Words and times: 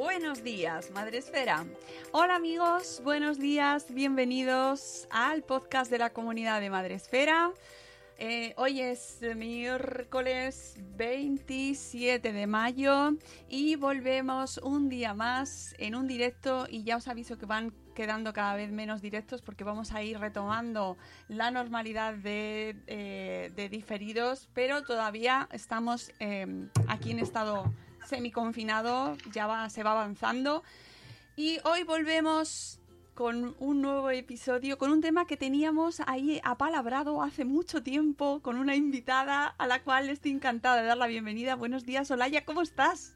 Buenos 0.00 0.42
días, 0.42 0.90
Madre 0.92 1.18
Esfera. 1.18 1.66
Hola 2.12 2.36
amigos, 2.36 3.02
buenos 3.04 3.38
días, 3.38 3.92
bienvenidos 3.92 5.06
al 5.10 5.42
podcast 5.42 5.90
de 5.90 5.98
la 5.98 6.08
comunidad 6.08 6.62
de 6.62 6.70
Madre 6.70 6.94
Esfera. 6.94 7.52
Eh, 8.18 8.54
hoy 8.56 8.80
es 8.80 9.20
miércoles 9.36 10.78
27 10.96 12.32
de 12.32 12.46
mayo 12.46 13.12
y 13.46 13.76
volvemos 13.76 14.56
un 14.56 14.88
día 14.88 15.12
más 15.12 15.74
en 15.78 15.94
un 15.94 16.06
directo 16.08 16.66
y 16.66 16.82
ya 16.82 16.96
os 16.96 17.06
aviso 17.06 17.36
que 17.36 17.44
van 17.44 17.74
quedando 17.94 18.32
cada 18.32 18.56
vez 18.56 18.72
menos 18.72 19.02
directos 19.02 19.42
porque 19.42 19.64
vamos 19.64 19.92
a 19.92 20.02
ir 20.02 20.18
retomando 20.18 20.96
la 21.28 21.50
normalidad 21.50 22.14
de, 22.14 22.74
eh, 22.86 23.52
de 23.54 23.68
diferidos, 23.68 24.48
pero 24.54 24.82
todavía 24.82 25.46
estamos 25.52 26.10
eh, 26.20 26.46
aquí 26.88 27.10
en 27.10 27.18
estado 27.18 27.70
semiconfinado, 28.10 29.16
ya 29.32 29.46
va, 29.46 29.70
se 29.70 29.82
va 29.82 29.92
avanzando. 29.92 30.62
Y 31.36 31.58
hoy 31.64 31.84
volvemos 31.84 32.80
con 33.14 33.54
un 33.58 33.82
nuevo 33.82 34.10
episodio, 34.10 34.78
con 34.78 34.90
un 34.90 35.00
tema 35.00 35.26
que 35.26 35.36
teníamos 35.36 36.00
ahí 36.06 36.40
apalabrado 36.44 37.22
hace 37.22 37.44
mucho 37.44 37.82
tiempo, 37.82 38.40
con 38.42 38.56
una 38.56 38.74
invitada 38.74 39.54
a 39.58 39.66
la 39.66 39.82
cual 39.82 40.08
estoy 40.10 40.32
encantada 40.32 40.80
de 40.80 40.88
dar 40.88 40.96
la 40.96 41.06
bienvenida. 41.06 41.54
Buenos 41.54 41.86
días, 41.86 42.10
Olaya, 42.10 42.44
¿cómo 42.44 42.62
estás? 42.62 43.14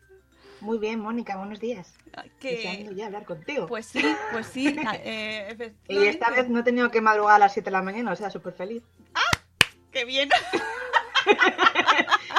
Muy 0.60 0.78
bien, 0.78 1.00
Mónica, 1.00 1.36
buenos 1.36 1.60
días. 1.60 1.94
Que- 2.38 2.56
Deseando 2.56 2.92
ya 2.92 3.06
hablar 3.06 3.24
contigo. 3.24 3.66
Pues 3.66 3.86
sí, 3.86 4.04
pues 4.32 4.46
sí. 4.46 4.76
eh, 5.04 5.74
y 5.88 6.04
esta 6.04 6.30
vez 6.30 6.48
no 6.48 6.60
he 6.60 6.62
tenido 6.62 6.90
que 6.90 7.00
madrugar 7.00 7.36
a 7.36 7.38
las 7.38 7.52
7 7.52 7.66
de 7.66 7.72
la 7.72 7.82
mañana, 7.82 8.12
o 8.12 8.16
sea, 8.16 8.30
súper 8.30 8.52
feliz. 8.52 8.82
¡Qué 9.90 10.04
bien! 10.04 10.28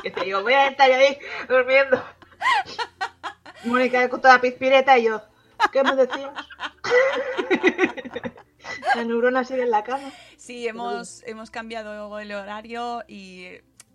Que 0.03 0.11
te 0.11 0.23
digo, 0.23 0.43
voy 0.43 0.53
a 0.53 0.67
estar 0.67 0.91
ahí 0.91 1.17
durmiendo. 1.49 2.03
Mónica 3.63 4.07
con 4.09 4.21
toda 4.21 4.39
pizpireta 4.39 4.97
y 4.97 5.05
yo, 5.05 5.21
¿qué 5.71 5.83
me 5.83 5.95
decías? 5.95 6.31
La 8.95 9.03
neurona 9.03 9.43
sigue 9.43 9.63
en 9.63 9.71
la 9.71 9.83
cama. 9.83 10.11
Sí, 10.37 10.67
hemos, 10.67 11.23
hemos 11.23 11.51
cambiado 11.51 12.19
el 12.19 12.31
horario 12.31 13.03
y 13.07 13.47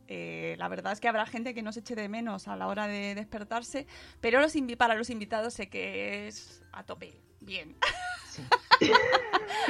eh, 0.09 0.57
la 0.59 0.69
verdad 0.69 0.93
es 0.93 1.01
que 1.01 1.09
habrá 1.09 1.25
gente 1.27 1.55
que 1.55 1.63
nos 1.63 1.77
eche 1.77 1.95
de 1.95 2.09
menos 2.09 2.49
a 2.49 2.57
la 2.57 2.67
hora 2.67 2.87
de 2.87 3.15
despertarse, 3.15 3.87
pero 4.21 4.41
los 4.41 4.55
para 4.77 4.95
los 4.95 5.11
invitados 5.11 5.55
sé 5.55 5.69
que 5.69 6.27
es 6.27 6.63
a 6.73 6.83
tope. 6.85 7.21
Bien. 7.41 7.77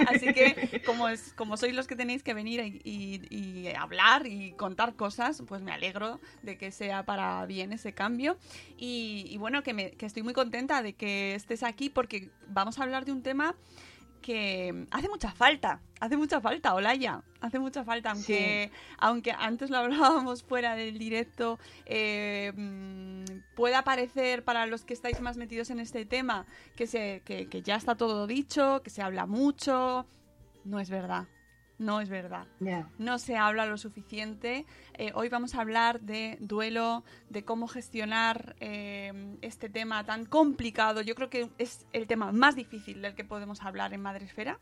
Así 0.06 0.32
que 0.32 0.82
como, 0.86 1.08
es, 1.08 1.32
como 1.34 1.56
sois 1.56 1.74
los 1.74 1.86
que 1.86 1.96
tenéis 1.96 2.22
que 2.22 2.32
venir 2.34 2.80
y, 2.84 3.68
hablar 3.76 4.26
y 4.26 4.52
contar 4.52 4.94
cosas, 4.94 5.42
pues 5.46 5.62
me 5.62 5.72
alegro 5.72 6.20
de 6.42 6.56
que 6.56 6.70
sea 6.70 7.04
para 7.04 7.44
bien 7.46 7.72
ese 7.72 7.92
cambio. 7.92 8.36
Y, 8.76 9.26
y 9.28 9.36
bueno, 9.36 9.62
que, 9.62 9.74
me- 9.74 9.90
que 9.92 10.06
estoy 10.06 10.22
muy 10.22 10.34
contenta 10.34 10.82
de 10.82 10.94
que 10.94 11.34
estés 11.34 11.62
aquí 11.62 11.90
porque 11.90 12.30
vamos 12.48 12.78
a 12.78 12.82
hablar 12.82 13.04
de 13.04 13.12
un 13.12 13.22
tema 13.22 13.54
que 14.20 14.86
hace 14.90 15.08
mucha 15.08 15.32
falta, 15.32 15.80
hace 16.00 16.16
mucha 16.16 16.40
falta, 16.40 16.74
Olaya, 16.74 17.22
hace 17.40 17.58
mucha 17.58 17.84
falta, 17.84 18.12
aunque, 18.12 18.70
aunque 18.98 19.32
antes 19.32 19.70
lo 19.70 19.78
hablábamos 19.78 20.42
fuera 20.42 20.76
del 20.76 20.98
directo, 20.98 21.58
eh, 21.86 22.52
mm, 22.54 23.54
pueda 23.56 23.82
parecer 23.82 24.44
para 24.44 24.66
los 24.66 24.84
que 24.84 24.94
estáis 24.94 25.20
más 25.20 25.36
metidos 25.36 25.70
en 25.70 25.80
este 25.80 26.04
tema 26.04 26.46
que, 26.76 26.86
se, 26.86 27.22
que, 27.24 27.48
que 27.48 27.62
ya 27.62 27.76
está 27.76 27.94
todo 27.94 28.26
dicho, 28.26 28.82
que 28.82 28.90
se 28.90 29.02
habla 29.02 29.26
mucho, 29.26 30.06
no 30.64 30.80
es 30.80 30.90
verdad, 30.90 31.26
no 31.80 32.00
es 32.00 32.08
verdad 32.08 32.46
no 32.98 33.18
se 33.18 33.36
habla 33.36 33.64
lo 33.64 33.78
suficiente. 33.78 34.66
Eh, 34.94 35.12
hoy 35.14 35.28
vamos 35.30 35.54
a 35.54 35.62
hablar 35.62 36.00
de 36.00 36.36
duelo, 36.40 37.04
de 37.30 37.44
cómo 37.44 37.66
gestionar 37.68 38.54
eh, 38.60 39.36
este 39.40 39.70
tema 39.70 40.04
tan 40.04 40.26
complicado. 40.26 41.00
Yo 41.00 41.14
creo 41.14 41.30
que 41.30 41.48
es 41.58 41.86
el 41.92 42.06
tema 42.06 42.32
más 42.32 42.54
difícil 42.54 43.00
del 43.00 43.14
que 43.14 43.24
podemos 43.24 43.62
hablar 43.62 43.94
en 43.94 44.02
Madresfera, 44.02 44.60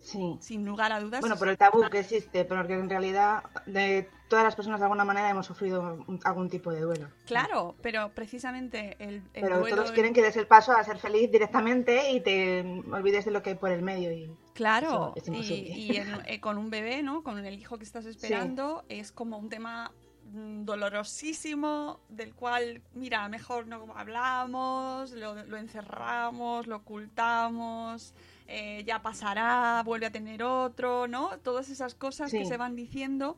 Sí. 0.00 0.38
sin 0.40 0.64
lugar 0.64 0.92
a 0.92 1.00
dudas. 1.00 1.20
Bueno, 1.20 1.36
por 1.36 1.48
el 1.48 1.58
tabú 1.58 1.82
que 1.90 1.98
existe, 2.00 2.44
porque 2.44 2.74
en 2.74 2.88
realidad 2.88 3.42
de 3.66 4.08
todas 4.28 4.44
las 4.44 4.54
personas 4.54 4.78
de 4.80 4.84
alguna 4.86 5.04
manera 5.04 5.28
hemos 5.30 5.46
sufrido 5.46 6.04
algún 6.24 6.48
tipo 6.48 6.70
de 6.70 6.80
duelo. 6.80 7.08
Claro, 7.26 7.74
pero 7.82 8.10
precisamente 8.14 8.96
el, 9.00 9.16
el 9.34 9.42
Pero 9.42 9.58
duelo... 9.60 9.76
todos 9.76 9.92
quieren 9.92 10.12
que 10.14 10.22
des 10.22 10.36
el 10.36 10.46
paso 10.46 10.72
a 10.72 10.84
ser 10.84 10.98
feliz 10.98 11.30
directamente 11.30 12.10
y 12.12 12.20
te 12.20 12.60
olvides 12.90 13.24
de 13.24 13.30
lo 13.32 13.42
que 13.42 13.50
hay 13.50 13.56
por 13.56 13.70
el 13.70 13.82
medio. 13.82 14.12
Y 14.12 14.30
Claro, 14.54 15.12
Eso 15.16 15.22
es 15.22 15.28
y, 15.28 15.30
imposible. 15.30 15.70
y 15.70 15.96
en- 15.96 16.22
eh, 16.26 16.40
con 16.40 16.58
un 16.58 16.68
bebé, 16.70 17.02
¿no? 17.02 17.22
Con 17.22 17.38
el 17.44 17.58
hijo 17.58 17.78
que 17.78 17.84
estás 17.84 18.06
esperando, 18.06 18.84
es 18.88 19.12
como 19.12 19.38
un 19.38 19.48
tema 19.48 19.92
mm, 20.32 20.64
dolorosísimo 20.64 22.00
del 22.08 22.34
cual, 22.34 22.82
mira, 22.94 23.28
mejor 23.28 23.66
no 23.66 23.86
hablamos, 23.96 25.12
lo, 25.12 25.34
lo 25.44 25.56
encerramos, 25.56 26.66
lo 26.66 26.76
ocultamos, 26.76 28.14
eh, 28.48 28.82
ya 28.84 29.00
pasará, 29.02 29.82
vuelve 29.84 30.06
a 30.06 30.10
tener 30.10 30.42
otro, 30.42 31.06
¿no? 31.06 31.38
Todas 31.38 31.68
esas 31.68 31.94
cosas 31.94 32.30
que 32.32 32.44
se 32.46 32.56
van 32.56 32.74
diciendo, 32.74 33.36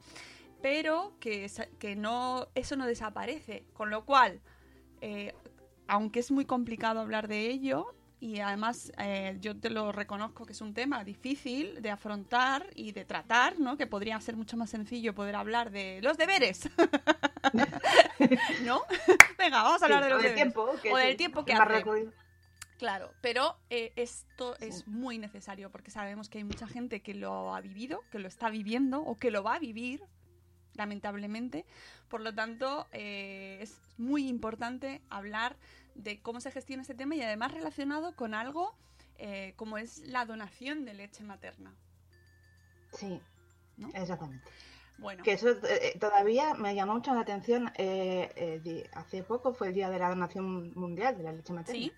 pero 0.63 1.13
que, 1.21 1.51
que 1.79 1.97
no, 1.97 2.47
eso 2.55 2.77
no 2.77 2.87
desaparece, 2.87 3.65
con 3.75 3.91
lo 3.91 4.05
cual, 4.05 4.41
eh, 5.01 5.35
aunque 5.89 6.21
es 6.21 6.31
muy 6.31 6.45
complicado 6.45 7.01
hablar 7.01 7.27
de 7.29 7.49
ello, 7.49 7.95
y 8.23 8.41
además 8.41 8.93
eh, 8.99 9.39
yo 9.41 9.57
te 9.59 9.71
lo 9.71 9.93
reconozco 9.93 10.45
que 10.45 10.53
es 10.53 10.61
un 10.61 10.75
tema 10.75 11.03
difícil 11.05 11.81
de 11.81 11.91
afrontar 11.91 12.67
y 12.75 12.93
de 12.93 13.07
tratar, 13.07 13.59
¿no? 13.59 13.79
Que 13.79 13.87
podría 13.87 14.21
ser 14.21 14.37
mucho 14.37 14.59
más 14.59 14.69
sencillo 14.71 15.15
poder 15.15 15.35
hablar 15.37 15.71
de 15.71 16.01
los 16.03 16.19
deberes. 16.19 16.69
¿No? 18.65 18.83
Venga, 19.39 19.63
vamos 19.63 19.83
a 19.83 19.87
hablar 19.87 20.03
Sí, 20.03 20.05
de 20.09 20.11
los 20.15 20.23
deberes. 20.23 20.35
tiempo, 20.35 20.63
o 20.93 20.97
del 20.97 21.09
el- 21.09 21.17
tiempo 21.17 21.45
que 21.45 21.53
hace. 21.55 21.85
Claro, 22.81 23.13
pero 23.21 23.59
eh, 23.69 23.93
esto 23.97 24.57
es 24.59 24.89
muy 24.89 25.19
necesario 25.19 25.69
porque 25.71 25.91
sabemos 25.91 26.31
que 26.31 26.39
hay 26.39 26.45
mucha 26.45 26.67
gente 26.67 27.03
que 27.03 27.13
lo 27.13 27.55
ha 27.55 27.61
vivido, 27.61 28.01
que 28.11 28.19
lo 28.19 28.27
está 28.27 28.49
viviendo 28.49 29.03
o 29.03 29.17
que 29.17 29.31
lo 29.31 29.43
va 29.43 29.57
a 29.57 29.59
vivir, 29.59 30.03
lamentablemente. 30.77 31.67
Por 32.09 32.23
lo 32.23 32.35
tanto, 32.35 32.87
eh, 32.93 33.59
es 33.61 33.77
muy 33.99 34.27
importante 34.29 35.03
hablar 35.11 35.57
de 35.95 36.23
cómo 36.23 36.41
se 36.41 36.51
gestiona 36.53 36.81
este 36.81 36.95
tema 36.95 37.15
y 37.17 37.21
además 37.21 37.53
relacionado 37.53 38.17
con 38.17 38.33
algo 38.33 38.75
eh, 39.19 39.53
como 39.57 39.77
es 39.77 39.99
la 40.07 40.25
donación 40.25 40.87
de 40.87 40.95
leche 40.95 41.23
materna. 41.23 41.75
Sí, 42.95 43.21
¿No? 43.77 43.89
exactamente. 43.93 44.51
Bueno, 44.97 45.23
Que 45.23 45.33
eso 45.33 45.51
eh, 45.51 45.99
todavía 46.01 46.55
me 46.55 46.75
llamó 46.75 46.95
mucho 46.95 47.13
la 47.15 47.21
atención. 47.21 47.71
eh, 47.77 48.33
eh, 48.37 48.91
hace 48.95 49.23
poco 49.23 49.53
fue 49.53 49.69
el 49.69 49.75
día 49.75 49.91
de 49.91 49.99
la 49.99 50.09
donación 50.09 50.73
mundial 50.75 51.19
de 51.19 51.25
la 51.25 51.33
leche 51.33 51.53
materna. 51.53 51.79
sí, 51.79 51.93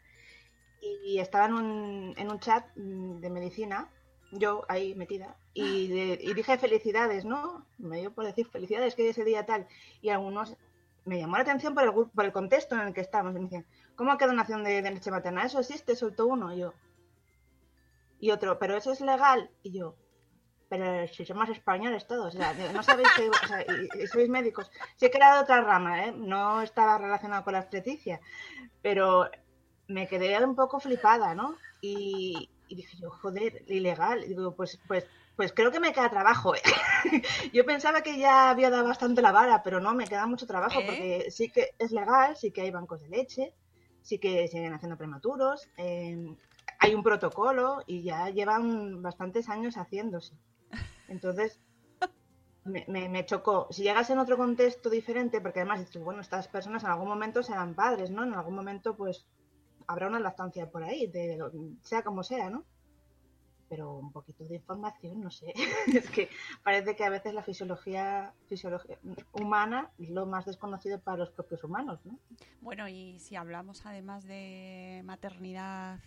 Y 0.82 1.18
estaba 1.20 1.46
en 1.46 1.54
un, 1.54 2.14
en 2.18 2.30
un 2.30 2.40
chat 2.40 2.66
mm, 2.76 3.20
de 3.20 3.30
medicina 3.30 3.88
yo 4.34 4.64
ahí 4.68 4.94
metida, 4.94 5.36
y, 5.54 5.88
de- 5.88 6.18
y 6.22 6.32
dije 6.34 6.56
felicidades, 6.58 7.24
¿no? 7.26 7.66
Me 7.78 7.98
dio 8.00 8.14
por 8.14 8.24
decir 8.24 8.46
felicidades, 8.48 8.94
que 8.94 9.08
ese 9.10 9.24
día 9.24 9.44
tal. 9.46 9.68
Y 10.00 10.08
algunos 10.08 10.56
me 11.04 11.18
llamó 11.18 11.36
la 11.36 11.42
atención 11.42 11.74
por 11.74 11.84
el, 11.84 11.92
por 11.92 12.24
el 12.24 12.32
contexto 12.32 12.74
en 12.74 12.80
el 12.88 12.94
que 12.94 13.02
estábamos. 13.02 13.34
Me 13.34 13.40
decían, 13.40 13.66
¿cómo 13.94 14.16
que 14.16 14.26
donación 14.26 14.64
de, 14.64 14.80
de 14.82 14.90
leche 14.90 15.10
materna? 15.10 15.44
¿Eso 15.44 15.60
existe? 15.60 15.94
Soltó 15.96 16.26
uno. 16.26 16.52
Y 16.54 16.60
yo. 16.60 16.72
Y 18.20 18.30
otro, 18.30 18.58
¿pero 18.58 18.76
eso 18.76 18.92
es 18.92 19.00
legal? 19.00 19.50
Y 19.62 19.72
yo. 19.78 19.96
Pero 20.68 21.06
si 21.08 21.26
somos 21.26 21.48
españoles 21.50 22.06
todos, 22.06 22.34
o 22.34 22.38
sea, 22.38 22.54
no 22.72 22.82
sabéis 22.82 23.08
que 23.16 23.30
y- 24.02 24.06
sois 24.06 24.28
médicos. 24.30 24.70
Sí 24.96 25.10
que 25.10 25.18
era 25.18 25.34
de 25.36 25.40
otra 25.42 25.60
rama, 25.62 26.06
¿eh? 26.06 26.12
No 26.12 26.62
estaba 26.62 26.98
relacionado 26.98 27.44
con 27.44 27.52
la 27.54 27.60
obstetricia, 27.60 28.20
pero 28.82 29.30
me 29.88 30.08
quedé 30.08 30.44
un 30.44 30.54
poco 30.54 30.80
flipada, 30.80 31.34
¿no? 31.34 31.56
Y, 31.80 32.48
y 32.68 32.76
dije 32.76 32.96
yo, 32.98 33.10
joder, 33.10 33.64
ilegal. 33.66 34.24
Y 34.24 34.28
digo, 34.28 34.54
pues, 34.54 34.80
pues, 34.88 35.06
pues 35.36 35.52
creo 35.52 35.70
que 35.70 35.80
me 35.80 35.92
queda 35.92 36.10
trabajo. 36.10 36.54
¿eh? 36.54 36.60
yo 37.52 37.64
pensaba 37.64 38.02
que 38.02 38.18
ya 38.18 38.50
había 38.50 38.70
dado 38.70 38.88
bastante 38.88 39.22
la 39.22 39.32
vara, 39.32 39.62
pero 39.62 39.80
no, 39.80 39.94
me 39.94 40.06
queda 40.06 40.26
mucho 40.26 40.46
trabajo 40.46 40.80
¿Eh? 40.80 40.84
porque 40.86 41.30
sí 41.30 41.50
que 41.50 41.70
es 41.78 41.92
legal, 41.92 42.36
sí 42.36 42.50
que 42.50 42.62
hay 42.62 42.70
bancos 42.70 43.02
de 43.02 43.08
leche, 43.08 43.54
sí 44.02 44.18
que 44.18 44.48
siguen 44.48 44.72
haciendo 44.72 44.96
prematuros, 44.96 45.68
eh, 45.76 46.36
hay 46.78 46.94
un 46.94 47.02
protocolo 47.02 47.82
y 47.86 48.02
ya 48.02 48.28
llevan 48.30 49.02
bastantes 49.02 49.48
años 49.48 49.76
haciéndose. 49.76 50.34
Entonces, 51.08 51.60
me, 52.64 52.84
me, 52.88 53.08
me 53.08 53.26
chocó. 53.26 53.68
Si 53.70 53.82
llegas 53.82 54.10
en 54.10 54.18
otro 54.18 54.36
contexto 54.36 54.90
diferente, 54.90 55.40
porque 55.40 55.60
además 55.60 55.80
dices, 55.80 56.02
bueno, 56.02 56.20
estas 56.20 56.48
personas 56.48 56.84
en 56.84 56.90
algún 56.90 57.08
momento 57.08 57.42
serán 57.42 57.74
padres, 57.74 58.10
¿no? 58.10 58.24
En 58.24 58.34
algún 58.34 58.54
momento, 58.54 58.96
pues, 58.96 59.26
habrá 59.92 60.08
una 60.08 60.18
lactancia 60.20 60.70
por 60.70 60.82
ahí, 60.84 61.06
de 61.06 61.36
lo- 61.36 61.52
sea 61.82 62.02
como 62.02 62.22
sea, 62.22 62.48
¿no? 62.50 62.64
Pero 63.68 63.92
un 63.94 64.12
poquito 64.12 64.44
de 64.44 64.56
información, 64.56 65.20
no 65.20 65.30
sé. 65.30 65.52
es 65.86 66.10
que 66.10 66.28
parece 66.62 66.94
que 66.96 67.04
a 67.04 67.10
veces 67.10 67.32
la 67.34 67.42
fisiología, 67.42 68.32
fisiología 68.48 68.98
humana 69.32 69.90
es 69.98 70.10
lo 70.10 70.26
más 70.26 70.44
desconocido 70.46 71.00
para 71.00 71.18
los 71.18 71.30
propios 71.30 71.62
humanos, 71.64 72.00
¿no? 72.04 72.18
Bueno, 72.60 72.88
y 72.88 73.18
si 73.18 73.36
hablamos 73.36 73.84
además 73.86 74.24
de 74.24 75.02
maternidad, 75.04 75.98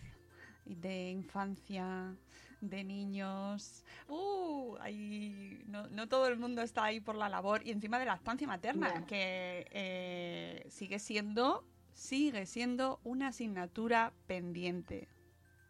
y 0.68 0.74
de 0.74 1.10
infancia, 1.10 2.16
de 2.60 2.82
niños, 2.82 3.84
¡uh! 4.08 4.76
ahí 4.80 5.62
no, 5.68 5.86
no 5.88 6.08
todo 6.08 6.26
el 6.26 6.36
mundo 6.38 6.60
está 6.62 6.82
ahí 6.84 6.98
por 6.98 7.14
la 7.14 7.28
labor 7.28 7.64
y 7.64 7.70
encima 7.70 8.00
de 8.00 8.06
lactancia 8.06 8.48
materna, 8.48 8.92
Ya. 8.94 9.06
que 9.06 9.66
eh, 9.70 10.66
sigue 10.68 10.98
siendo, 10.98 11.62
sigue 11.96 12.44
siendo 12.46 13.00
una 13.04 13.28
asignatura 13.28 14.12
pendiente. 14.26 15.08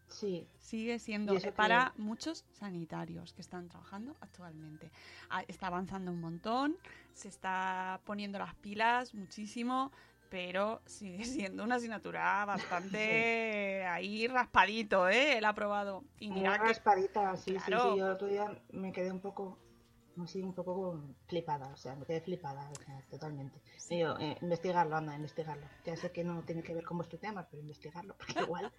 Sí, 0.09 0.47
Sigue 0.59 0.99
siendo 0.99 1.37
que- 1.39 1.53
para 1.53 1.93
muchos 1.97 2.45
sanitarios 2.53 3.33
que 3.33 3.41
están 3.43 3.69
trabajando 3.69 4.17
actualmente. 4.21 4.91
Ah, 5.31 5.43
Está 5.49 5.69
avanzando 5.69 6.11
un 6.13 6.21
montón, 6.21 6.77
se 7.13 7.29
está 7.29 8.01
poniendo 8.05 8.39
las 8.39 8.55
pilas 8.57 9.15
muchísimo, 9.15 9.91
pero 10.29 10.81
sigue 10.87 11.25
siendo 11.51 11.63
una 11.65 11.77
asignatura 11.77 12.45
bastante 12.45 13.85
ahí 13.89 14.27
raspadito, 14.29 15.09
¿eh? 15.09 15.39
El 15.39 15.45
aprobado. 15.45 16.05
Y 16.19 16.29
Muy 16.31 16.41
mira 16.41 16.59
que 16.59 16.65
raspadita, 16.67 17.37
sí, 17.37 17.53
Claro. 17.53 17.83
sí, 17.83 17.91
sí. 17.93 17.99
Yo 17.99 18.07
el 18.07 18.13
otro 18.13 18.27
día 18.29 18.61
me 18.73 18.93
quedé 18.93 19.11
un 19.13 19.21
poco, 19.21 19.59
así, 20.25 20.43
un 20.43 20.55
poco 20.55 21.01
flipada, 21.27 21.69
o 21.69 21.77
sea, 21.77 21.95
me 21.95 22.05
quedé 22.05 22.21
flipada, 22.21 22.69
o 22.71 22.85
sea, 22.85 23.03
totalmente. 23.11 23.61
Yo, 23.91 24.17
eh, 24.19 24.37
investigarlo, 24.41 24.97
anda, 24.97 25.15
investigarlo. 25.15 25.67
Ya 25.85 25.97
sé 25.97 26.11
que 26.11 26.25
no 26.25 26.43
tiene 26.43 26.63
que 26.63 26.75
ver 26.75 26.85
con 26.85 26.97
vuestro 26.97 27.19
tema, 27.19 27.47
pero 27.51 27.63
investigarlo, 27.63 28.15
porque 28.17 28.35
igual 28.41 28.73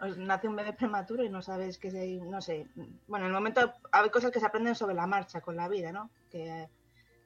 os 0.00 0.16
nace 0.18 0.48
un 0.48 0.56
bebé 0.56 0.72
prematuro 0.72 1.24
y 1.24 1.28
no 1.28 1.42
sabes 1.42 1.78
que 1.78 1.90
se, 1.90 2.16
no 2.16 2.40
sé. 2.40 2.68
Bueno, 3.06 3.26
en 3.26 3.30
el 3.30 3.34
momento 3.34 3.72
hay 3.90 4.10
cosas 4.10 4.30
que 4.30 4.40
se 4.40 4.46
aprenden 4.46 4.74
sobre 4.74 4.94
la 4.94 5.06
marcha 5.06 5.40
con 5.40 5.56
la 5.56 5.68
vida, 5.68 5.92
¿no? 5.92 6.10
Que 6.30 6.68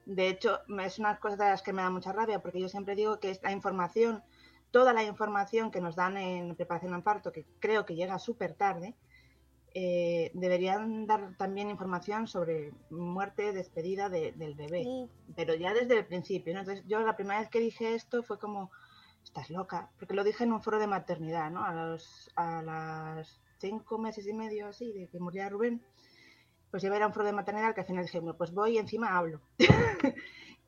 de 0.06 0.28
hecho 0.28 0.60
es 0.80 0.98
una 0.98 1.18
cosa 1.18 1.36
de 1.36 1.50
las 1.50 1.62
que 1.62 1.72
me 1.72 1.82
da 1.82 1.90
mucha 1.90 2.12
rabia, 2.12 2.40
porque 2.40 2.60
yo 2.60 2.68
siempre 2.68 2.94
digo 2.94 3.18
que 3.18 3.30
esta 3.30 3.50
información, 3.52 4.22
toda 4.70 4.92
la 4.92 5.02
información 5.02 5.70
que 5.70 5.80
nos 5.80 5.96
dan 5.96 6.16
en 6.16 6.54
preparación 6.54 6.94
al 6.94 7.02
parto, 7.02 7.32
que 7.32 7.44
creo 7.58 7.84
que 7.84 7.96
llega 7.96 8.18
súper 8.18 8.54
tarde, 8.54 8.94
eh, 9.78 10.30
deberían 10.32 11.06
dar 11.06 11.36
también 11.36 11.68
información 11.68 12.26
sobre 12.28 12.72
muerte, 12.88 13.52
despedida 13.52 14.08
de- 14.08 14.32
del 14.32 14.54
bebé, 14.54 14.84
pero 15.36 15.54
ya 15.54 15.74
desde 15.74 15.98
el 15.98 16.06
principio. 16.06 16.54
¿no? 16.54 16.60
Entonces, 16.60 16.82
yo 16.88 16.98
la 17.00 17.14
primera 17.14 17.40
vez 17.40 17.50
que 17.50 17.60
dije 17.60 17.94
esto 17.94 18.22
fue 18.22 18.38
como, 18.38 18.70
estás 19.22 19.50
loca, 19.50 19.90
porque 19.98 20.14
lo 20.14 20.24
dije 20.24 20.44
en 20.44 20.52
un 20.52 20.62
foro 20.62 20.78
de 20.78 20.86
maternidad, 20.86 21.50
¿no? 21.50 21.62
A, 21.62 21.74
los, 21.74 22.30
a 22.36 22.62
las 22.62 23.38
cinco 23.58 23.98
meses 23.98 24.26
y 24.26 24.32
medio 24.32 24.68
así 24.68 24.92
de 24.92 25.08
que 25.08 25.18
moría 25.20 25.50
Rubén, 25.50 25.82
pues 26.70 26.82
iba 26.84 26.94
a 26.94 26.96
ir 26.96 27.02
a 27.02 27.08
un 27.08 27.12
foro 27.12 27.26
de 27.26 27.32
maternidad 27.34 27.74
que 27.74 27.82
al 27.82 27.86
final 27.86 28.04
dije, 28.06 28.20
bueno, 28.20 28.38
pues 28.38 28.52
voy 28.52 28.76
y 28.76 28.78
encima 28.78 29.14
hablo. 29.18 29.42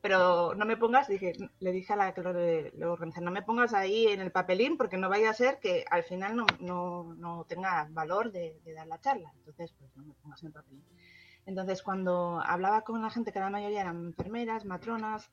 Pero 0.01 0.55
no 0.55 0.65
me 0.65 0.77
pongas, 0.77 1.09
dije, 1.09 1.33
le 1.59 1.71
dije 1.71 1.91
a 1.93 1.97
la 1.97 2.13
que 2.13 2.21
lo, 2.21 2.31
lo 2.31 2.97
no 2.97 3.31
me 3.31 3.41
pongas 3.41 3.73
ahí 3.73 4.07
en 4.07 4.21
el 4.21 4.31
papelín 4.31 4.77
porque 4.77 4.97
no 4.97 5.09
vaya 5.09 5.29
a 5.29 5.33
ser 5.33 5.59
que 5.59 5.83
al 5.91 6.03
final 6.03 6.37
no, 6.37 6.45
no, 6.59 7.15
no 7.15 7.43
tenga 7.45 7.87
valor 7.91 8.31
de, 8.31 8.61
de 8.63 8.73
dar 8.73 8.87
la 8.87 9.01
charla. 9.01 9.33
Entonces, 9.35 9.73
pues 9.77 9.93
no 9.97 10.03
me 10.03 10.13
pongas 10.13 10.41
en 10.41 10.47
el 10.47 10.53
papelín. 10.53 10.85
Entonces, 11.45 11.81
cuando 11.81 12.39
hablaba 12.45 12.83
con 12.83 13.01
la 13.01 13.09
gente, 13.09 13.31
que 13.33 13.39
la 13.39 13.49
mayoría 13.49 13.81
eran 13.81 14.05
enfermeras, 14.05 14.65
matronas 14.65 15.31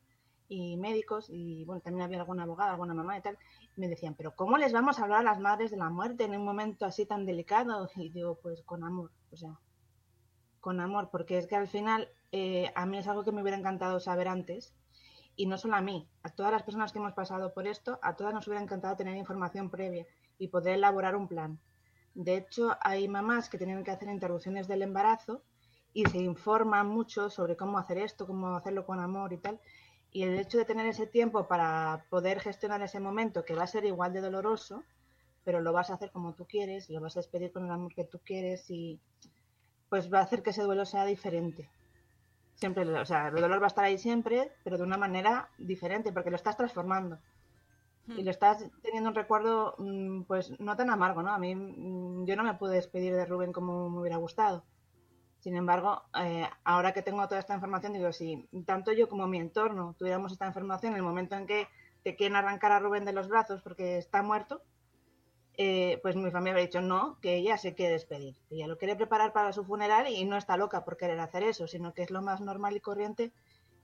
y 0.49 0.75
médicos, 0.77 1.27
y 1.29 1.63
bueno, 1.65 1.81
también 1.81 2.05
había 2.05 2.19
alguna 2.19 2.43
abogada, 2.43 2.71
alguna 2.71 2.93
mamá 2.93 3.17
y 3.17 3.21
tal, 3.21 3.37
me 3.75 3.87
decían, 3.87 4.15
pero 4.15 4.35
¿cómo 4.35 4.57
les 4.57 4.73
vamos 4.73 4.99
a 4.99 5.03
hablar 5.03 5.19
a 5.19 5.23
las 5.23 5.39
madres 5.39 5.71
de 5.71 5.77
la 5.77 5.89
muerte 5.89 6.23
en 6.23 6.35
un 6.35 6.43
momento 6.43 6.85
así 6.85 7.05
tan 7.05 7.25
delicado? 7.25 7.89
Y 7.95 8.09
digo, 8.09 8.39
pues 8.41 8.63
con 8.63 8.83
amor, 8.83 9.11
o 9.31 9.37
sea, 9.37 9.59
con 10.59 10.79
amor, 10.79 11.09
porque 11.11 11.37
es 11.37 11.47
que 11.47 11.55
al 11.55 11.67
final 11.67 12.09
eh, 12.31 12.71
a 12.75 12.85
mí 12.85 12.97
es 12.97 13.07
algo 13.07 13.23
que 13.23 13.31
me 13.31 13.41
hubiera 13.41 13.57
encantado 13.57 13.99
saber 13.99 14.27
antes, 14.27 14.73
y 15.35 15.45
no 15.45 15.57
solo 15.57 15.75
a 15.75 15.81
mí, 15.81 16.09
a 16.23 16.29
todas 16.29 16.51
las 16.51 16.63
personas 16.63 16.91
que 16.91 16.97
hemos 16.99 17.13
pasado 17.13 17.53
por 17.53 17.67
esto, 17.67 17.99
a 18.01 18.15
todas 18.15 18.33
nos 18.33 18.47
hubiera 18.47 18.63
encantado 18.63 18.97
tener 18.97 19.15
información 19.15 19.69
previa 19.69 20.05
y 20.39 20.47
poder 20.47 20.75
elaborar 20.75 21.15
un 21.15 21.27
plan. 21.27 21.59
De 22.15 22.35
hecho, 22.35 22.75
hay 22.81 23.07
mamás 23.07 23.47
que 23.47 23.59
tienen 23.59 23.83
que 23.83 23.91
hacer 23.91 24.09
interrupciones 24.09 24.67
del 24.67 24.81
embarazo 24.81 25.43
y 25.93 26.05
se 26.05 26.17
informan 26.17 26.87
mucho 26.87 27.29
sobre 27.29 27.55
cómo 27.55 27.77
hacer 27.77 27.99
esto, 27.99 28.25
cómo 28.25 28.55
hacerlo 28.55 28.85
con 28.85 28.99
amor 28.99 29.33
y 29.33 29.37
tal. 29.37 29.59
Y 30.11 30.23
el 30.23 30.39
hecho 30.39 30.57
de 30.57 30.65
tener 30.65 30.87
ese 30.87 31.05
tiempo 31.05 31.47
para 31.47 32.05
poder 32.09 32.39
gestionar 32.39 32.81
ese 32.81 32.99
momento, 32.99 33.45
que 33.45 33.53
va 33.53 33.63
a 33.63 33.67
ser 33.67 33.85
igual 33.85 34.13
de 34.13 34.21
doloroso, 34.21 34.83
pero 35.43 35.61
lo 35.61 35.71
vas 35.71 35.91
a 35.91 35.93
hacer 35.93 36.11
como 36.11 36.33
tú 36.33 36.47
quieres, 36.47 36.89
lo 36.89 36.99
vas 36.99 37.15
a 37.15 37.19
despedir 37.19 37.51
con 37.51 37.65
el 37.65 37.71
amor 37.71 37.93
que 37.93 38.03
tú 38.03 38.19
quieres 38.25 38.69
y 38.71 38.99
pues 39.89 40.11
va 40.11 40.19
a 40.19 40.23
hacer 40.23 40.43
que 40.43 40.51
ese 40.51 40.63
duelo 40.63 40.85
sea 40.85 41.05
diferente. 41.05 41.69
Siempre, 42.55 42.83
o 42.83 43.05
sea, 43.05 43.27
el 43.27 43.35
dolor 43.35 43.61
va 43.61 43.65
a 43.65 43.67
estar 43.67 43.85
ahí 43.85 43.97
siempre, 43.97 44.51
pero 44.63 44.77
de 44.77 44.83
una 44.83 44.97
manera 44.97 45.49
diferente, 45.57 46.11
porque 46.11 46.31
lo 46.31 46.35
estás 46.35 46.57
transformando. 46.57 47.19
Y 48.07 48.23
lo 48.23 48.31
estás 48.31 48.65
teniendo 48.81 49.09
un 49.09 49.15
recuerdo, 49.15 49.75
mm, 49.79 50.23
pues 50.23 50.57
no 50.61 50.77
tan 50.77 50.89
amargo, 50.89 51.21
¿no? 51.21 51.33
A 51.33 51.39
mí, 51.39 51.53
mm, 51.53 52.25
yo 52.25 52.37
no 52.37 52.43
me 52.43 52.53
pude 52.53 52.75
despedir 52.75 53.13
de 53.13 53.25
Rubén 53.25 53.51
como 53.51 53.89
me 53.89 53.99
hubiera 53.99 54.15
gustado. 54.15 54.63
Sin 55.39 55.55
embargo, 55.55 56.03
eh, 56.17 56.47
ahora 56.63 56.93
que 56.93 57.01
tengo 57.01 57.27
toda 57.27 57.39
esta 57.39 57.53
información, 57.53 57.93
digo, 57.93 58.11
si 58.13 58.47
tanto 58.65 58.93
yo 58.93 59.09
como 59.09 59.27
mi 59.27 59.39
entorno 59.39 59.93
tuviéramos 59.99 60.31
esta 60.31 60.47
información 60.47 60.93
en 60.93 60.97
el 60.97 61.03
momento 61.03 61.35
en 61.35 61.45
que 61.45 61.67
te 62.03 62.15
quieren 62.15 62.37
arrancar 62.37 62.71
a 62.71 62.79
Rubén 62.79 63.05
de 63.05 63.13
los 63.13 63.27
brazos 63.27 63.61
porque 63.61 63.97
está 63.97 64.23
muerto, 64.23 64.61
eh, 65.59 65.99
pues 66.03 66.15
mi 66.15 66.29
familia 66.29 66.51
habría 66.51 66.67
dicho 66.67 66.81
no, 66.81 67.19
que 67.19 67.35
ella 67.35 67.57
se 67.57 67.73
quiere 67.73 67.93
despedir, 67.93 68.35
que 68.47 68.55
ella 68.55 68.67
lo 68.67 68.77
quiere 68.77 68.95
preparar 68.95 69.33
para 69.33 69.51
su 69.53 69.63
funeral 69.63 70.07
y 70.07 70.23
no 70.23 70.37
está 70.37 70.55
loca 70.55 70.85
por 70.85 70.97
querer 70.97 71.19
hacer 71.19 71.41
eso, 71.41 71.67
sino 71.67 71.95
que 71.95 72.03
es 72.03 72.11
lo 72.11 72.21
más 72.21 72.41
normal 72.41 72.75
y 72.75 72.79
corriente, 72.79 73.33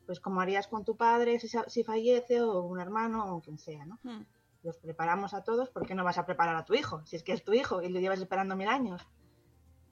pues 0.05 0.19
como 0.19 0.39
harías 0.39 0.67
con 0.67 0.85
tu 0.85 0.95
padre 0.95 1.39
si, 1.39 1.83
fallece 1.83 2.41
o 2.41 2.61
un 2.61 2.79
hermano 2.79 3.35
o 3.35 3.41
quien 3.41 3.57
sea, 3.57 3.85
¿no? 3.85 3.99
hmm. 4.03 4.23
Los 4.61 4.77
preparamos 4.77 5.33
a 5.33 5.43
todos, 5.43 5.69
¿por 5.69 5.85
qué 5.85 5.95
no 5.95 6.03
vas 6.03 6.17
a 6.17 6.25
preparar 6.25 6.55
a 6.55 6.63
tu 6.63 6.73
hijo? 6.75 7.05
Si 7.05 7.15
es 7.15 7.23
que 7.23 7.33
es 7.33 7.43
tu 7.43 7.53
hijo 7.53 7.81
y 7.81 7.89
lo 7.89 7.99
llevas 7.99 8.19
esperando 8.19 8.55
mil 8.55 8.69
años. 8.69 9.05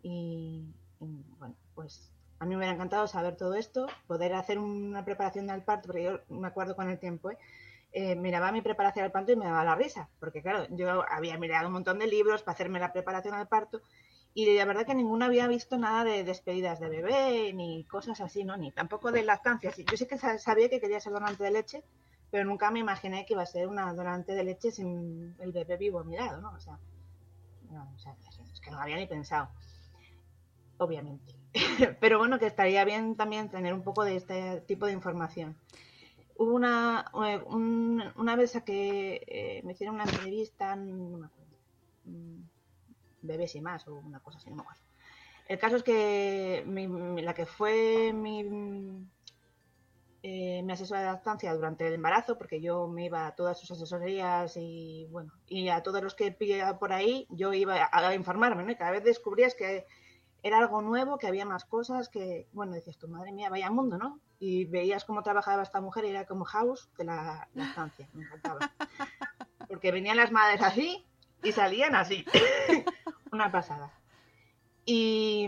Y, 0.01 0.73
y, 1.01 1.25
bueno, 1.39 1.55
pues 1.75 2.13
a 2.39 2.45
mí 2.45 2.51
me 2.51 2.57
hubiera 2.57 2.73
encantado 2.73 3.05
saber 3.07 3.35
todo 3.35 3.55
esto, 3.55 3.88
poder 4.07 4.33
hacer 4.33 4.59
una 4.59 5.03
preparación 5.03 5.47
del 5.47 5.61
parto, 5.61 5.88
porque 5.88 6.03
yo 6.03 6.19
me 6.29 6.47
acuerdo 6.47 6.75
con 6.75 6.89
el 6.89 7.00
tiempo, 7.00 7.31
¿eh? 7.31 7.38
Eh, 7.93 8.15
miraba 8.15 8.51
mi 8.53 8.62
preparación 8.62 9.03
al 9.05 9.12
parto 9.12 9.33
y 9.33 9.36
me 9.36 9.45
daba 9.45 9.65
la 9.65 9.75
risa, 9.75 10.10
porque 10.19 10.41
claro, 10.41 10.65
yo 10.69 11.03
había 11.10 11.38
mirado 11.38 11.67
un 11.67 11.74
montón 11.74 12.00
de 12.00 12.07
libros 12.07 12.41
para 12.41 12.53
hacerme 12.53 12.79
la 12.79 12.93
preparación 12.93 13.33
al 13.36 13.48
parto 13.50 13.81
y 14.33 14.55
la 14.55 14.63
verdad 14.65 14.86
que 14.86 14.95
ninguno 14.95 15.25
había 15.25 15.48
visto 15.48 15.77
nada 15.77 16.05
de 16.05 16.24
despedidas 16.24 16.79
de 16.79 16.88
bebé 16.89 17.51
ni 17.53 17.83
cosas 17.86 18.21
así, 18.21 18.45
¿no? 18.45 18.55
Ni 18.55 18.71
tampoco 18.71 19.12
de 19.12 19.24
lactancia. 19.24 19.74
Yo 19.75 19.98
sé 19.98 20.07
que 20.07 20.17
sa- 20.17 20.38
sabía 20.39 20.69
que 20.69 20.79
quería 20.79 21.01
ser 21.01 21.12
donante 21.12 21.43
de 21.43 21.51
leche, 21.51 21.83
pero 22.29 22.45
nunca 22.45 22.71
me 22.71 22.79
imaginé 22.79 23.25
que 23.25 23.33
iba 23.33 23.43
a 23.43 23.45
ser 23.45 23.67
una 23.67 23.93
donante 23.93 24.33
de 24.33 24.43
leche 24.45 24.71
sin 24.71 25.36
el 25.39 25.51
bebé 25.51 25.75
vivo 25.77 26.00
a 26.00 26.05
mi 26.05 26.15
lado, 26.15 26.39
¿no? 26.41 26.51
O 26.53 26.60
sea, 26.62 26.79
no, 27.71 27.91
o 27.95 28.00
sea, 28.00 28.15
es 28.53 28.62
que 28.62 28.71
no 28.71 28.79
había 28.81 28.98
ni 28.98 29.07
pensado, 29.07 29.50
obviamente. 30.77 31.33
pero 32.00 32.17
bueno, 32.17 32.39
que 32.39 32.48
estaría 32.48 32.83
bien 32.86 33.15
también 33.15 33.50
tener 33.50 33.74
un 33.74 33.83
poco 33.83 34.03
de 34.03 34.15
este 34.15 34.62
tipo 34.62 34.86
de 34.86 34.93
información. 34.93 35.55
Hubo 36.41 36.53
una, 36.55 37.05
eh, 37.27 37.39
un- 37.45 38.03
una 38.15 38.36
vez 38.36 38.55
a 38.55 38.63
que 38.65 38.79
eh, 39.27 39.62
me 39.63 39.74
hicieron 39.74 39.95
una 39.95 40.05
entrevista, 40.05 40.75
no 40.75 41.17
me 41.19 41.27
acuerdo, 41.27 41.57
Bebés 43.21 43.55
y 43.55 43.62
más, 43.62 43.88
o 43.88 43.95
una 43.95 44.19
cosa 44.19 44.38
así, 44.38 44.50
no 44.50 44.57
me 44.57 44.62
acuerdo. 44.63 44.81
El 45.48 45.60
caso 45.60 45.75
es 45.77 45.83
que 45.83 46.63
mi- 46.67 47.21
la 47.21 47.33
que 47.33 47.45
fue 47.45 48.13
mi, 48.13 48.43
eh, 50.24 50.62
mi 50.63 50.71
asesora 50.74 51.01
de 51.01 51.07
lactancia 51.07 51.53
durante 51.53 51.88
el 51.88 51.93
embarazo, 51.95 52.38
porque 52.38 52.62
yo 52.62 52.88
me 52.88 53.05
iba 53.05 53.25
a 53.27 53.36
todas 53.36 53.60
sus 53.60 53.71
asesorías 53.71 54.55
y 54.55 55.07
bueno, 55.10 55.33
y 55.48 55.69
a 55.69 55.81
todos 55.81 56.03
los 56.03 56.13
que 56.15 56.31
pillaba 56.31 56.77
por 56.77 56.93
ahí, 56.93 57.25
yo 57.29 57.53
iba 57.53 57.75
a, 57.91 58.07
a 58.10 58.15
informarme, 58.15 58.63
¿no? 58.63 58.71
Y 58.71 58.75
cada 58.75 58.91
vez 58.91 59.03
descubrías 59.03 59.55
que 59.55 59.86
era 60.43 60.60
algo 60.60 60.81
nuevo, 60.81 61.17
que 61.17 61.27
había 61.27 61.45
más 61.45 61.65
cosas, 61.65 62.10
que, 62.10 62.48
bueno, 62.53 62.74
decías 62.74 62.98
tú, 62.98 63.07
madre 63.07 63.31
mía, 63.31 63.50
vaya 63.50 63.71
mundo, 63.71 63.98
¿no? 63.98 64.19
Y 64.43 64.65
veías 64.65 65.05
cómo 65.05 65.21
trabajaba 65.21 65.62
esta 65.62 65.81
mujer 65.81 66.03
y 66.05 66.10
era 66.10 66.25
como 66.25 66.45
House 66.45 66.89
de 66.98 67.05
la 67.05 67.48
lactancia, 67.53 68.10
me 68.13 68.24
encantaba. 68.24 68.71
Porque 69.69 69.91
venían 69.91 70.17
las 70.17 70.31
madres 70.31 70.63
así 70.63 71.05
y 71.43 71.51
salían 71.51 71.93
así. 71.93 72.25
Una 73.31 73.51
pasada. 73.51 73.93
Y 74.83 75.48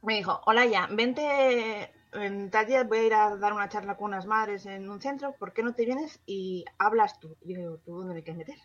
me 0.00 0.16
dijo, 0.16 0.40
hola 0.46 0.64
ya, 0.64 0.88
vente, 0.90 1.92
en 2.14 2.50
tal 2.50 2.86
voy 2.86 2.98
a 2.98 3.06
ir 3.06 3.14
a 3.14 3.36
dar 3.36 3.52
una 3.52 3.68
charla 3.68 3.96
con 3.96 4.06
unas 4.06 4.26
madres 4.26 4.66
en 4.66 4.88
un 4.88 5.00
centro, 5.00 5.34
¿por 5.36 5.52
qué 5.52 5.62
no 5.62 5.74
te 5.74 5.84
vienes 5.84 6.20
y 6.26 6.64
hablas 6.78 7.18
tú? 7.18 7.36
Y 7.42 7.54
yo 7.54 7.60
digo, 7.60 7.78
¿tú 7.78 7.96
dónde 7.96 8.14
me 8.14 8.22
quieres 8.22 8.38
meter? 8.38 8.58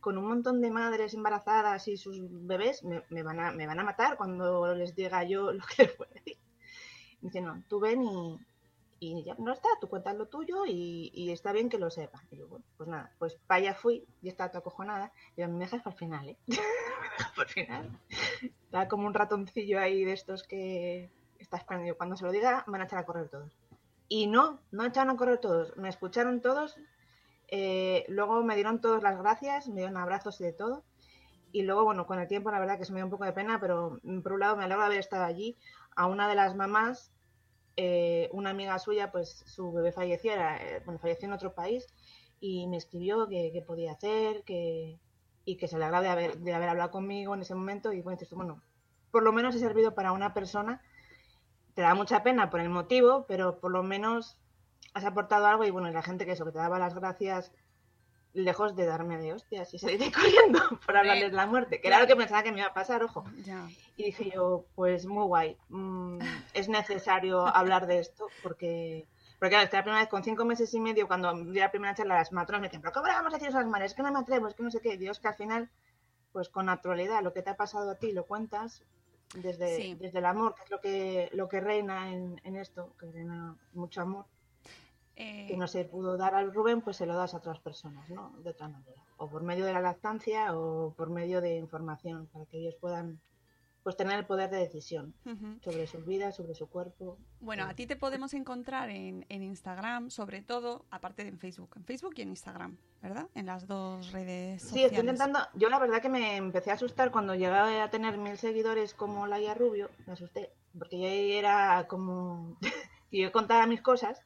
Con 0.00 0.18
un 0.18 0.26
montón 0.26 0.60
de 0.60 0.70
madres 0.70 1.14
embarazadas 1.14 1.86
y 1.88 1.96
sus 1.96 2.18
bebés, 2.20 2.82
me, 2.84 3.22
van, 3.22 3.40
a, 3.40 3.52
me 3.52 3.66
van 3.66 3.80
a 3.80 3.84
matar 3.84 4.16
cuando 4.16 4.74
les 4.74 4.94
diga 4.94 5.22
yo 5.24 5.52
lo 5.52 5.64
que 5.64 5.84
les 5.84 5.96
voy 5.96 6.08
a 6.10 6.14
decir. 6.14 6.38
Me 7.20 7.28
dice, 7.28 7.40
no, 7.40 7.62
tú 7.68 7.80
ven 7.80 8.02
y, 8.02 8.40
y 9.02 9.24
ya 9.24 9.34
no 9.38 9.52
está, 9.52 9.68
tú 9.80 9.88
cuentas 9.88 10.14
lo 10.14 10.26
tuyo 10.28 10.66
y, 10.66 11.30
está 11.32 11.52
bien 11.52 11.70
que 11.70 11.78
lo 11.78 11.90
sepan. 11.90 12.20
Y 12.30 12.36
yo, 12.36 12.48
bueno, 12.48 12.64
pues 12.76 12.88
nada, 12.88 13.10
pues 13.18 13.34
para 13.46 13.58
allá 13.58 13.74
fui, 13.74 14.06
y 14.20 14.28
estaba 14.28 14.50
toda 14.50 14.60
acojonada, 14.60 15.10
y 15.34 15.40
yo, 15.40 15.48
me 15.48 15.58
dejas 15.58 15.82
para 15.82 15.94
el 15.94 15.98
final, 15.98 16.28
¿eh? 16.28 16.36
me 16.46 16.56
dejas 16.56 17.32
para 17.34 17.48
el 17.48 17.54
final. 17.54 18.00
Estaba 18.42 18.88
como 18.88 19.06
un 19.06 19.14
ratoncillo 19.14 19.80
ahí 19.80 20.04
de 20.04 20.12
estos 20.12 20.42
que 20.42 21.10
está 21.38 21.56
esperando. 21.56 21.88
Yo, 21.88 21.96
Cuando 21.96 22.16
se 22.16 22.24
lo 22.24 22.30
diga, 22.30 22.62
van 22.66 22.82
a 22.82 22.84
echar 22.84 22.98
a 22.98 23.06
correr 23.06 23.30
todos. 23.30 23.56
Y 24.06 24.26
no, 24.26 24.60
no 24.70 24.84
echaron 24.84 25.14
a 25.14 25.16
correr 25.16 25.38
todos, 25.38 25.74
me 25.76 25.88
escucharon 25.88 26.42
todos, 26.42 26.76
eh, 27.48 28.04
luego 28.08 28.42
me 28.42 28.54
dieron 28.54 28.80
todas 28.80 29.02
las 29.02 29.18
gracias, 29.18 29.66
me 29.68 29.76
dieron 29.76 29.96
abrazos 29.96 30.40
y 30.40 30.44
de 30.44 30.52
todo. 30.52 30.84
Y 31.52 31.62
luego, 31.62 31.84
bueno, 31.84 32.06
con 32.06 32.20
el 32.20 32.28
tiempo, 32.28 32.50
la 32.50 32.60
verdad 32.60 32.78
que 32.78 32.84
se 32.84 32.92
me 32.92 32.98
dio 32.98 33.06
un 33.06 33.10
poco 33.10 33.24
de 33.24 33.32
pena, 33.32 33.58
pero 33.60 33.98
mm, 34.02 34.20
por 34.20 34.34
un 34.34 34.40
lado 34.40 34.56
me 34.56 34.64
alegro 34.64 34.82
de 34.82 34.86
haber 34.86 34.98
estado 34.98 35.24
allí. 35.24 35.56
A 35.96 36.06
una 36.06 36.28
de 36.28 36.34
las 36.34 36.54
mamás, 36.54 37.12
eh, 37.82 38.28
una 38.32 38.50
amiga 38.50 38.78
suya, 38.78 39.10
pues 39.10 39.42
su 39.46 39.72
bebé 39.72 39.90
falleció, 39.90 40.32
era, 40.32 40.58
eh, 40.58 40.82
bueno, 40.84 41.00
falleció 41.00 41.26
en 41.28 41.32
otro 41.32 41.54
país, 41.54 41.86
y 42.38 42.66
me 42.66 42.76
escribió 42.76 43.26
que, 43.26 43.64
podía 43.66 43.92
hacer, 43.92 44.44
que, 44.44 45.00
y 45.46 45.56
que 45.56 45.66
se 45.66 45.78
le 45.78 45.86
agrade 45.86 46.04
de 46.04 46.10
haber, 46.10 46.38
de 46.38 46.52
haber 46.52 46.68
hablado 46.68 46.90
conmigo 46.90 47.34
en 47.34 47.40
ese 47.40 47.54
momento. 47.54 47.94
Y 47.94 48.02
bueno, 48.02 48.18
bueno, 48.32 48.62
por 49.10 49.22
lo 49.22 49.32
menos 49.32 49.54
he 49.54 49.58
servido 49.58 49.94
para 49.94 50.12
una 50.12 50.34
persona. 50.34 50.82
Te 51.72 51.80
da 51.80 51.94
mucha 51.94 52.22
pena 52.22 52.50
por 52.50 52.60
el 52.60 52.68
motivo, 52.68 53.24
pero 53.26 53.60
por 53.60 53.70
lo 53.70 53.82
menos 53.82 54.36
has 54.92 55.06
aportado 55.06 55.46
algo 55.46 55.64
y 55.64 55.70
bueno, 55.70 55.90
la 55.90 56.02
gente 56.02 56.26
que 56.26 56.32
eso, 56.32 56.44
que 56.44 56.52
te 56.52 56.58
daba 56.58 56.78
las 56.78 56.94
gracias 56.94 57.50
lejos 58.32 58.76
de 58.76 58.86
darme 58.86 59.18
de 59.18 59.32
hostias 59.34 59.72
y 59.74 59.78
salir 59.78 59.98
de 59.98 60.12
corriendo 60.12 60.60
por 60.86 60.96
hablarles 60.96 61.30
de 61.30 61.36
la 61.36 61.46
muerte, 61.46 61.80
que 61.80 61.88
era 61.88 62.00
lo 62.00 62.06
que 62.06 62.16
pensaba 62.16 62.42
que 62.42 62.52
me 62.52 62.58
iba 62.58 62.68
a 62.68 62.74
pasar, 62.74 63.02
ojo. 63.02 63.24
Ya. 63.44 63.68
Y 63.96 64.04
dije 64.04 64.30
yo, 64.32 64.66
pues 64.74 65.06
muy 65.06 65.24
guay, 65.24 65.56
mm, 65.68 66.18
es 66.54 66.68
necesario 66.68 67.46
hablar 67.46 67.86
de 67.86 67.98
esto 67.98 68.28
porque, 68.42 69.06
porque 69.38 69.50
claro, 69.56 69.68
la 69.72 69.82
primera 69.82 70.00
vez 70.00 70.08
con 70.08 70.22
cinco 70.22 70.44
meses 70.44 70.72
y 70.74 70.80
medio, 70.80 71.08
cuando 71.08 71.32
di 71.34 71.58
la 71.58 71.70
primera 71.70 71.94
charla, 71.94 72.14
las 72.16 72.32
matronas 72.32 72.60
me 72.62 72.66
decían, 72.68 72.82
pero 72.82 72.92
¿cómo 72.92 73.06
le 73.06 73.12
vamos 73.14 73.32
a 73.32 73.36
decir 73.36 73.48
eso 73.48 73.58
a 73.58 73.62
las 73.62 73.70
madres? 73.70 73.92
Es 73.92 73.96
que 73.96 74.02
no 74.02 74.12
me 74.12 74.18
atrevo, 74.20 74.46
es 74.48 74.54
que 74.54 74.62
no 74.62 74.70
sé 74.70 74.80
qué. 74.80 74.96
Dios, 74.96 75.18
que 75.18 75.28
al 75.28 75.34
final, 75.34 75.70
pues 76.32 76.48
con 76.48 76.66
naturalidad, 76.66 77.22
lo 77.22 77.32
que 77.32 77.42
te 77.42 77.50
ha 77.50 77.56
pasado 77.56 77.90
a 77.90 77.94
ti 77.96 78.12
lo 78.12 78.26
cuentas 78.26 78.84
desde, 79.34 79.76
Sí. 79.76 79.94
desde 79.94 80.18
el 80.18 80.26
amor, 80.26 80.54
que 80.54 80.62
es 80.64 80.70
lo 80.70 80.80
que, 80.80 81.30
lo 81.32 81.48
que 81.48 81.60
reina 81.60 82.12
en, 82.12 82.40
en 82.44 82.56
esto, 82.56 82.94
que 82.98 83.10
reina 83.10 83.56
mucho 83.72 84.02
amor 84.02 84.26
Eh, 85.16 85.46
que 85.48 85.56
no 85.56 85.66
se 85.68 85.84
pudo 85.84 86.16
dar 86.16 86.34
al 86.34 86.52
Rubén, 86.54 86.80
pues 86.80 86.96
se 86.96 87.06
lo 87.06 87.14
das 87.14 87.34
a 87.34 87.38
otras 87.38 87.58
personas, 87.60 88.08
¿no? 88.08 88.30
De 88.42 88.50
otra 88.50 88.68
manera. 88.68 89.02
O 89.18 89.28
por 89.28 89.42
medio 89.42 89.66
de 89.66 89.72
la 89.72 89.80
lactancia 89.80 90.56
o 90.56 90.94
por 90.94 91.10
medio 91.10 91.40
de 91.40 91.56
información, 91.56 92.26
para 92.32 92.46
que 92.46 92.58
ellos 92.58 92.74
puedan 92.80 93.20
pues 93.82 93.96
tener 93.96 94.18
el 94.18 94.26
poder 94.26 94.50
de 94.50 94.58
decisión 94.58 95.14
sobre 95.62 95.86
sus 95.86 96.04
vidas, 96.04 96.36
sobre 96.36 96.54
su 96.54 96.68
cuerpo. 96.68 97.16
Bueno, 97.40 97.64
a 97.64 97.72
ti 97.74 97.86
te 97.86 97.96
podemos 97.96 98.34
encontrar 98.34 98.90
en, 98.90 99.24
en 99.30 99.42
Instagram, 99.42 100.10
sobre 100.10 100.42
todo, 100.42 100.84
aparte 100.90 101.22
de 101.22 101.30
en 101.30 101.38
Facebook. 101.38 101.70
En 101.76 101.84
Facebook 101.84 102.12
y 102.16 102.22
en 102.22 102.28
Instagram, 102.28 102.76
¿verdad? 103.00 103.28
En 103.34 103.46
las 103.46 103.66
dos 103.66 104.12
redes 104.12 104.60
Sí, 104.60 104.68
sociales. 104.68 104.92
estoy 104.92 105.00
intentando. 105.08 105.38
Yo 105.54 105.70
la 105.70 105.78
verdad 105.78 106.02
que 106.02 106.10
me 106.10 106.36
empecé 106.36 106.70
a 106.70 106.74
asustar 106.74 107.10
cuando 107.10 107.34
llegaba 107.34 107.82
a 107.82 107.90
tener 107.90 108.18
mil 108.18 108.36
seguidores 108.36 108.92
como 108.92 109.26
Laia 109.26 109.54
Rubio. 109.54 109.88
Me 110.06 110.12
asusté, 110.12 110.52
porque 110.78 111.00
yo 111.00 111.08
era 111.38 111.86
como 111.88 112.58
que 112.60 112.70
yo 113.22 113.32
contaba 113.32 113.66
mis 113.66 113.80
cosas 113.80 114.20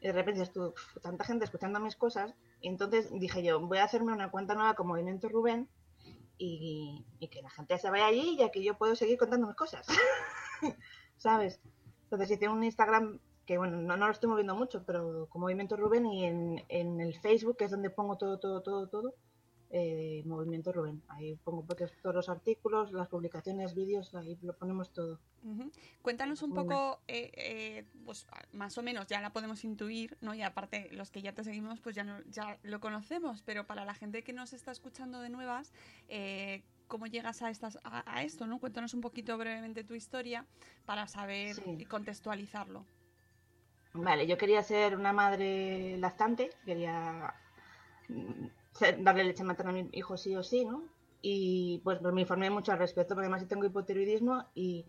y 0.00 0.06
de 0.06 0.12
repente 0.12 0.42
estuvo 0.42 0.74
tanta 1.02 1.24
gente 1.24 1.44
escuchando 1.44 1.80
mis 1.80 1.96
cosas. 1.96 2.34
Y 2.60 2.68
entonces 2.68 3.10
dije 3.12 3.42
yo, 3.42 3.60
voy 3.60 3.78
a 3.78 3.84
hacerme 3.84 4.12
una 4.12 4.30
cuenta 4.30 4.54
nueva 4.54 4.74
con 4.74 4.86
Movimiento 4.86 5.28
Rubén 5.28 5.68
y, 6.38 7.04
y 7.18 7.28
que 7.28 7.42
la 7.42 7.50
gente 7.50 7.78
se 7.78 7.90
vaya 7.90 8.06
allí 8.06 8.36
y 8.38 8.42
aquí 8.42 8.62
yo 8.62 8.76
puedo 8.78 8.94
seguir 8.94 9.18
contando 9.18 9.46
mis 9.46 9.56
cosas. 9.56 9.86
¿Sabes? 11.16 11.60
Entonces 12.04 12.30
hice 12.30 12.48
un 12.48 12.62
Instagram 12.62 13.20
que, 13.44 13.58
bueno, 13.58 13.78
no, 13.78 13.96
no 13.96 14.06
lo 14.06 14.12
estoy 14.12 14.28
moviendo 14.28 14.54
mucho, 14.54 14.84
pero 14.84 15.26
con 15.30 15.40
Movimiento 15.40 15.76
Rubén 15.76 16.06
y 16.06 16.26
en, 16.26 16.64
en 16.68 17.00
el 17.00 17.18
Facebook, 17.18 17.56
que 17.56 17.64
es 17.64 17.70
donde 17.70 17.90
pongo 17.90 18.16
todo, 18.18 18.38
todo, 18.38 18.62
todo, 18.62 18.88
todo, 18.88 19.14
eh, 19.70 20.22
Movimiento 20.24 20.72
Rubén. 20.72 21.02
Ahí 21.08 21.36
pongo 21.44 21.64
todos 22.02 22.14
los 22.14 22.28
artículos, 22.28 22.92
las 22.92 23.08
publicaciones, 23.08 23.74
vídeos, 23.74 24.14
ahí 24.14 24.38
lo 24.42 24.54
ponemos 24.56 24.92
todo. 24.92 25.18
Cuéntanos 26.02 26.42
un 26.42 26.54
poco, 26.54 27.00
eh, 27.06 27.30
eh, 27.34 27.84
pues 28.04 28.26
más 28.52 28.76
o 28.78 28.82
menos 28.82 29.06
ya 29.06 29.20
la 29.20 29.30
podemos 29.32 29.64
intuir, 29.64 30.16
¿no? 30.20 30.34
Y 30.34 30.42
aparte, 30.42 30.88
los 30.92 31.10
que 31.10 31.22
ya 31.22 31.32
te 31.32 31.44
seguimos, 31.44 31.80
pues 31.80 31.94
ya, 31.94 32.04
no- 32.04 32.22
ya 32.30 32.58
lo 32.62 32.80
conocemos, 32.80 33.42
pero 33.42 33.66
para 33.66 33.84
la 33.84 33.94
gente 33.94 34.22
que 34.24 34.32
nos 34.32 34.52
está 34.52 34.72
escuchando 34.72 35.20
de 35.20 35.28
nuevas, 35.30 35.72
eh, 36.08 36.62
¿cómo 36.86 37.06
llegas 37.06 37.42
a, 37.42 37.50
estas, 37.50 37.78
a, 37.84 38.02
a 38.10 38.22
esto, 38.22 38.46
¿no? 38.46 38.58
Cuéntanos 38.58 38.94
un 38.94 39.00
poquito 39.02 39.36
brevemente 39.36 39.84
tu 39.84 39.94
historia 39.94 40.46
para 40.86 41.06
saber 41.06 41.54
Sí. 41.56 41.76
y 41.78 41.84
contextualizarlo. 41.84 42.84
Vale, 43.94 44.26
yo 44.26 44.38
quería 44.38 44.62
ser 44.62 44.96
una 44.96 45.12
madre 45.12 45.96
lactante, 45.98 46.50
quería 46.64 47.34
darle 48.98 49.24
leche 49.24 49.44
materna 49.44 49.70
a 49.70 49.74
mi 49.74 49.88
hijo 49.92 50.16
sí 50.16 50.34
o 50.36 50.42
sí, 50.42 50.64
¿no? 50.64 50.84
Y 51.20 51.80
pues, 51.82 51.98
pues 52.00 52.14
me 52.14 52.20
informé 52.20 52.50
mucho 52.50 52.72
al 52.72 52.78
respecto, 52.78 53.14
porque 53.14 53.26
además 53.26 53.42
yo 53.42 53.48
tengo 53.48 53.64
hipotiroidismo 53.64 54.44
y, 54.54 54.86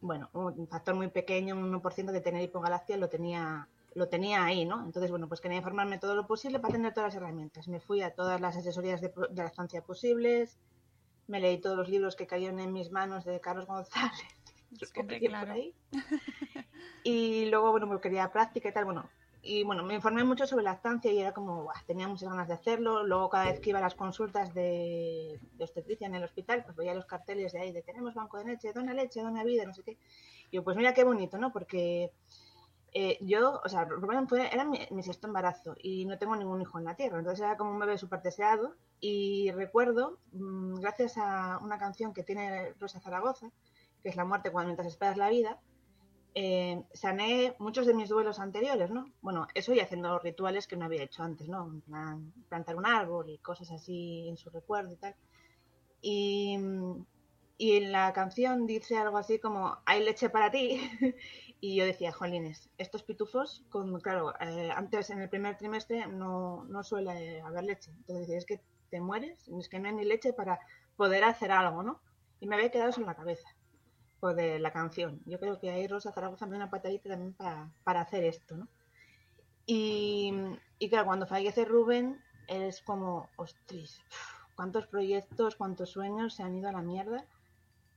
bueno, 0.00 0.28
un 0.34 0.68
factor 0.68 0.94
muy 0.94 1.08
pequeño, 1.08 1.56
un 1.56 1.72
1% 1.72 2.12
de 2.12 2.20
tener 2.20 2.42
hipogalaxia 2.42 2.96
lo 2.96 3.08
tenía, 3.08 3.68
lo 3.94 4.08
tenía 4.08 4.44
ahí, 4.44 4.64
¿no? 4.64 4.84
Entonces, 4.84 5.10
bueno, 5.10 5.28
pues 5.28 5.40
quería 5.40 5.58
informarme 5.58 5.98
todo 5.98 6.14
lo 6.14 6.26
posible 6.26 6.58
para 6.60 6.74
tener 6.74 6.92
todas 6.92 7.14
las 7.14 7.22
herramientas. 7.22 7.68
Me 7.68 7.80
fui 7.80 8.02
a 8.02 8.14
todas 8.14 8.40
las 8.40 8.56
asesorías 8.56 9.00
de, 9.00 9.12
de 9.30 9.42
lactancia 9.42 9.82
posibles, 9.82 10.58
me 11.26 11.40
leí 11.40 11.58
todos 11.58 11.76
los 11.76 11.88
libros 11.88 12.16
que 12.16 12.26
cayeron 12.26 12.60
en 12.60 12.72
mis 12.72 12.90
manos 12.90 13.24
de 13.24 13.40
Carlos 13.40 13.66
González, 13.66 14.12
los 14.80 14.92
que 14.92 15.04
por 15.04 15.18
claro. 15.18 15.52
ahí. 15.52 15.74
Y 17.04 17.46
luego, 17.46 17.72
bueno, 17.72 17.88
pues 17.88 18.00
quería 18.00 18.30
práctica 18.30 18.68
y 18.68 18.72
tal, 18.72 18.84
bueno. 18.84 19.08
Y 19.44 19.64
bueno, 19.64 19.82
me 19.82 19.94
informé 19.94 20.22
mucho 20.22 20.46
sobre 20.46 20.62
lactancia 20.64 21.10
y 21.10 21.18
era 21.18 21.32
como, 21.34 21.64
"Buah, 21.64 21.82
tenía 21.84 22.06
muchas 22.06 22.28
ganas 22.28 22.46
de 22.46 22.54
hacerlo. 22.54 23.04
Luego, 23.04 23.28
cada 23.28 23.46
vez 23.46 23.60
que 23.60 23.70
iba 23.70 23.80
a 23.80 23.82
las 23.82 23.96
consultas 23.96 24.54
de, 24.54 25.40
de 25.54 25.64
obstetricia 25.64 26.06
en 26.06 26.14
el 26.14 26.22
hospital, 26.22 26.62
pues 26.64 26.76
veía 26.76 26.94
los 26.94 27.06
carteles 27.06 27.52
de 27.52 27.60
ahí 27.60 27.72
de 27.72 27.82
tenemos 27.82 28.14
banco 28.14 28.38
de 28.38 28.44
leche, 28.44 28.72
dona 28.72 28.94
leche, 28.94 29.20
dona 29.20 29.42
vida, 29.42 29.64
no 29.64 29.74
sé 29.74 29.82
qué. 29.82 29.98
Y 30.52 30.60
pues 30.60 30.76
mira 30.76 30.94
qué 30.94 31.02
bonito, 31.02 31.38
¿no? 31.38 31.52
Porque 31.52 32.12
eh, 32.94 33.18
yo, 33.22 33.60
o 33.64 33.68
sea, 33.68 33.84
Rubén 33.84 34.28
fue, 34.28 34.52
era 34.52 34.64
mi, 34.64 34.78
mi 34.90 35.02
sexto 35.02 35.26
embarazo 35.26 35.74
y 35.82 36.04
no 36.04 36.18
tengo 36.18 36.36
ningún 36.36 36.60
hijo 36.60 36.78
en 36.78 36.84
la 36.84 36.94
tierra. 36.94 37.18
Entonces 37.18 37.40
era 37.44 37.56
como 37.56 37.72
un 37.72 37.78
bebé 37.80 37.98
súper 37.98 38.22
deseado. 38.22 38.76
Y 39.00 39.50
recuerdo, 39.52 40.18
mm, 40.32 40.74
gracias 40.74 41.16
a 41.18 41.58
una 41.62 41.78
canción 41.78 42.12
que 42.12 42.22
tiene 42.22 42.74
Rosa 42.78 43.00
Zaragoza, 43.00 43.50
que 44.02 44.10
es 44.10 44.16
La 44.16 44.24
muerte 44.24 44.52
cuando 44.52 44.68
mientras 44.68 44.88
esperas 44.88 45.16
la 45.16 45.30
vida, 45.30 45.58
eh, 46.34 46.82
sané 46.94 47.54
muchos 47.58 47.86
de 47.86 47.94
mis 47.94 48.08
duelos 48.08 48.38
anteriores, 48.38 48.90
¿no? 48.90 49.12
Bueno, 49.20 49.46
eso 49.54 49.74
y 49.74 49.80
haciendo 49.80 50.18
rituales 50.18 50.66
que 50.66 50.76
no 50.76 50.86
había 50.86 51.02
hecho 51.02 51.22
antes, 51.22 51.48
¿no? 51.48 51.82
Plantar 52.48 52.76
un 52.76 52.86
árbol 52.86 53.28
y 53.28 53.38
cosas 53.38 53.70
así 53.70 54.28
en 54.28 54.36
su 54.36 54.48
recuerdo 54.50 54.92
y 54.92 54.96
tal. 54.96 55.14
Y, 56.00 56.58
y 57.58 57.76
en 57.76 57.92
la 57.92 58.12
canción 58.12 58.66
dice 58.66 58.96
algo 58.96 59.18
así 59.18 59.38
como, 59.38 59.78
hay 59.84 60.02
leche 60.02 60.30
para 60.30 60.50
ti. 60.50 60.80
y 61.60 61.76
yo 61.76 61.84
decía, 61.84 62.12
jolines, 62.12 62.70
estos 62.78 63.02
pitufos, 63.02 63.64
con, 63.68 64.00
claro, 64.00 64.34
eh, 64.40 64.70
antes 64.74 65.10
en 65.10 65.20
el 65.20 65.28
primer 65.28 65.58
trimestre 65.58 66.06
no, 66.06 66.64
no 66.64 66.82
suele 66.82 67.42
haber 67.42 67.64
leche. 67.64 67.90
Entonces 67.98 68.30
es 68.30 68.46
que 68.46 68.60
te 68.90 69.00
mueres, 69.00 69.48
es 69.48 69.68
que 69.68 69.78
no 69.78 69.88
hay 69.88 69.94
ni 69.94 70.04
leche 70.04 70.32
para 70.32 70.60
poder 70.96 71.24
hacer 71.24 71.50
algo, 71.50 71.82
¿no? 71.82 72.00
Y 72.40 72.46
me 72.46 72.56
había 72.56 72.70
quedado 72.70 72.90
eso 72.90 73.00
en 73.00 73.06
la 73.06 73.14
cabeza 73.14 73.48
de 74.30 74.58
la 74.58 74.72
canción. 74.72 75.20
Yo 75.26 75.38
creo 75.40 75.58
que 75.58 75.70
ahí 75.70 75.86
Rosa 75.88 76.12
Zaragoza 76.12 76.46
me 76.46 76.52
dio 76.52 76.58
una 76.58 76.70
patadita 76.70 77.10
también 77.10 77.32
para, 77.34 77.70
para 77.84 78.02
hacer 78.02 78.24
esto, 78.24 78.56
¿no? 78.56 78.68
Y, 79.66 80.32
y 80.78 80.88
claro, 80.88 81.06
cuando 81.06 81.26
fallece 81.26 81.64
Rubén, 81.64 82.20
es 82.48 82.80
como, 82.82 83.28
ostras, 83.36 84.00
cuántos 84.54 84.86
proyectos, 84.86 85.56
cuántos 85.56 85.90
sueños 85.90 86.34
se 86.34 86.42
han 86.42 86.56
ido 86.56 86.68
a 86.68 86.72
la 86.72 86.82
mierda. 86.82 87.24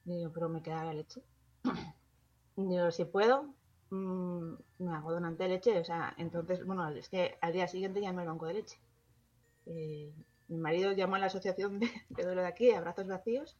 Y 0.05 0.17
digo, 0.17 0.32
pero 0.34 0.50
me 0.50 0.62
queda 0.62 0.84
la 0.84 0.94
leche. 0.94 1.22
Yo, 2.55 2.91
si 2.91 3.05
puedo, 3.05 3.53
mm, 3.89 4.53
me 4.79 4.96
hago 4.96 5.12
donante 5.12 5.44
de 5.44 5.50
leche. 5.50 5.79
O 5.79 5.84
sea, 5.84 6.13
entonces, 6.17 6.65
bueno, 6.65 6.88
es 6.89 7.10
que 7.10 7.38
al 7.41 7.53
día 7.53 7.67
siguiente 7.67 8.01
llamé 8.01 8.22
al 8.22 8.27
banco 8.27 8.46
de 8.48 8.53
leche. 8.53 8.79
Eh, 9.65 10.13
mi 10.48 10.58
marido 10.58 10.91
llamó 10.91 11.15
a 11.15 11.20
la 11.20 11.25
asociación 11.25 11.79
de, 11.79 11.89
de 12.10 12.24
duelo 12.24 12.41
de 12.41 12.48
aquí, 12.48 12.72
Abrazos 12.72 13.08
Vacíos, 13.08 13.58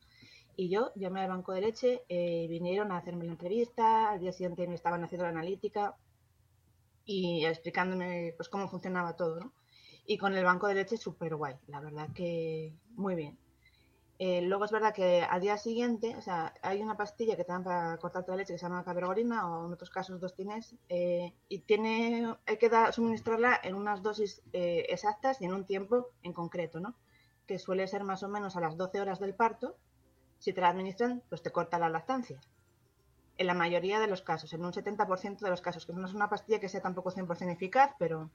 y 0.58 0.70
yo 0.70 0.92
llamé 0.96 1.22
al 1.22 1.30
banco 1.30 1.54
de 1.54 1.62
leche, 1.62 2.04
eh, 2.10 2.48
vinieron 2.50 2.92
a 2.92 2.98
hacerme 2.98 3.26
la 3.26 3.32
entrevista, 3.32 4.12
al 4.12 4.20
día 4.20 4.32
siguiente 4.34 4.68
me 4.68 4.76
estaban 4.76 5.04
haciendo 5.04 5.26
la 5.26 5.32
analítica 5.32 5.96
y 7.06 7.46
explicándome 7.46 8.34
pues 8.38 8.50
cómo 8.50 8.68
funcionaba 8.68 9.16
todo, 9.16 9.40
¿no? 9.40 9.54
Y 10.06 10.18
con 10.18 10.34
el 10.36 10.44
banco 10.46 10.68
de 10.68 10.76
leche 10.76 10.98
súper 10.98 11.36
guay, 11.36 11.56
la 11.68 11.80
verdad 11.80 12.10
que 12.14 12.74
muy 12.96 13.16
bien. 13.16 13.38
Eh, 14.20 14.42
luego 14.44 14.66
es 14.66 14.72
verdad 14.72 14.94
que 14.94 15.24
al 15.24 15.42
día 15.42 15.58
siguiente, 15.58 16.16
o 16.18 16.22
sea, 16.22 16.54
hay 16.64 16.82
una 16.82 16.98
pastilla 16.98 17.36
que 17.38 17.44
te 17.46 17.52
dan 17.54 17.64
para 17.64 17.98
cortarte 17.98 18.32
la 18.32 18.38
leche 18.38 18.54
que 18.54 18.60
se 18.60 18.66
llama 18.66 18.84
cabergolina 18.86 19.50
o 19.50 19.68
en 19.68 19.74
otros 19.74 19.90
casos 19.92 20.22
dos 20.22 20.36
tienes 20.36 20.76
eh, 20.90 21.34
y 21.50 21.60
tiene, 21.62 22.36
hay 22.46 22.58
que 22.58 22.70
dar- 22.70 22.94
suministrarla 22.94 23.60
en 23.64 23.76
unas 23.76 24.04
dosis 24.04 24.44
eh, 24.54 24.86
exactas 24.90 25.42
y 25.42 25.46
en 25.46 25.54
un 25.54 25.66
tiempo 25.66 26.10
en 26.24 26.34
concreto, 26.34 26.80
¿no? 26.80 26.96
Que 27.48 27.60
suele 27.60 27.88
ser 27.88 28.04
más 28.06 28.24
o 28.24 28.30
menos 28.30 28.56
a 28.58 28.62
las 28.62 28.78
12 28.78 29.02
horas 29.02 29.20
del 29.20 29.36
parto. 29.36 29.78
Si 30.46 30.54
te 30.54 30.62
la 30.62 30.70
administran, 30.70 31.24
pues 31.28 31.42
te 31.42 31.52
corta 31.52 31.80
la 31.80 31.90
lactancia. 31.90 32.40
En 33.40 33.48
la 33.48 33.56
mayoría 33.56 34.00
de 34.00 34.06
los 34.06 34.22
casos, 34.22 34.54
en 34.54 34.64
un 34.64 34.74
70% 34.74 35.40
de 35.40 35.50
los 35.50 35.60
casos, 35.60 35.88
que 35.88 35.94
no 35.94 36.06
es 36.06 36.14
una 36.14 36.30
pastilla 36.30 36.60
que 36.60 36.70
sea 36.70 36.84
tampoco 36.84 37.10
100% 37.10 37.52
eficaz, 37.52 37.96
pero 37.98 38.30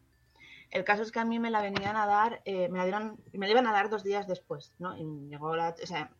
el 0.72 0.82
caso 0.82 1.02
es 1.02 1.12
que 1.12 1.20
a 1.20 1.24
mí 1.24 1.38
me 1.38 1.52
la 1.52 1.62
venían 1.62 1.94
a 1.96 2.06
dar, 2.06 2.42
eh, 2.46 2.68
me 2.68 2.78
la 2.78 2.84
dieron, 2.84 3.20
me 3.32 3.46
la 3.46 3.52
iban 3.52 3.68
a 3.68 3.72
dar 3.72 3.90
dos 3.90 4.02
días 4.02 4.26
después, 4.26 4.74
¿no? 4.80 4.96
Y 4.96 5.28
llegó 5.28 5.54
la, 5.54 5.76
o 5.80 5.86
sea, 5.86 6.10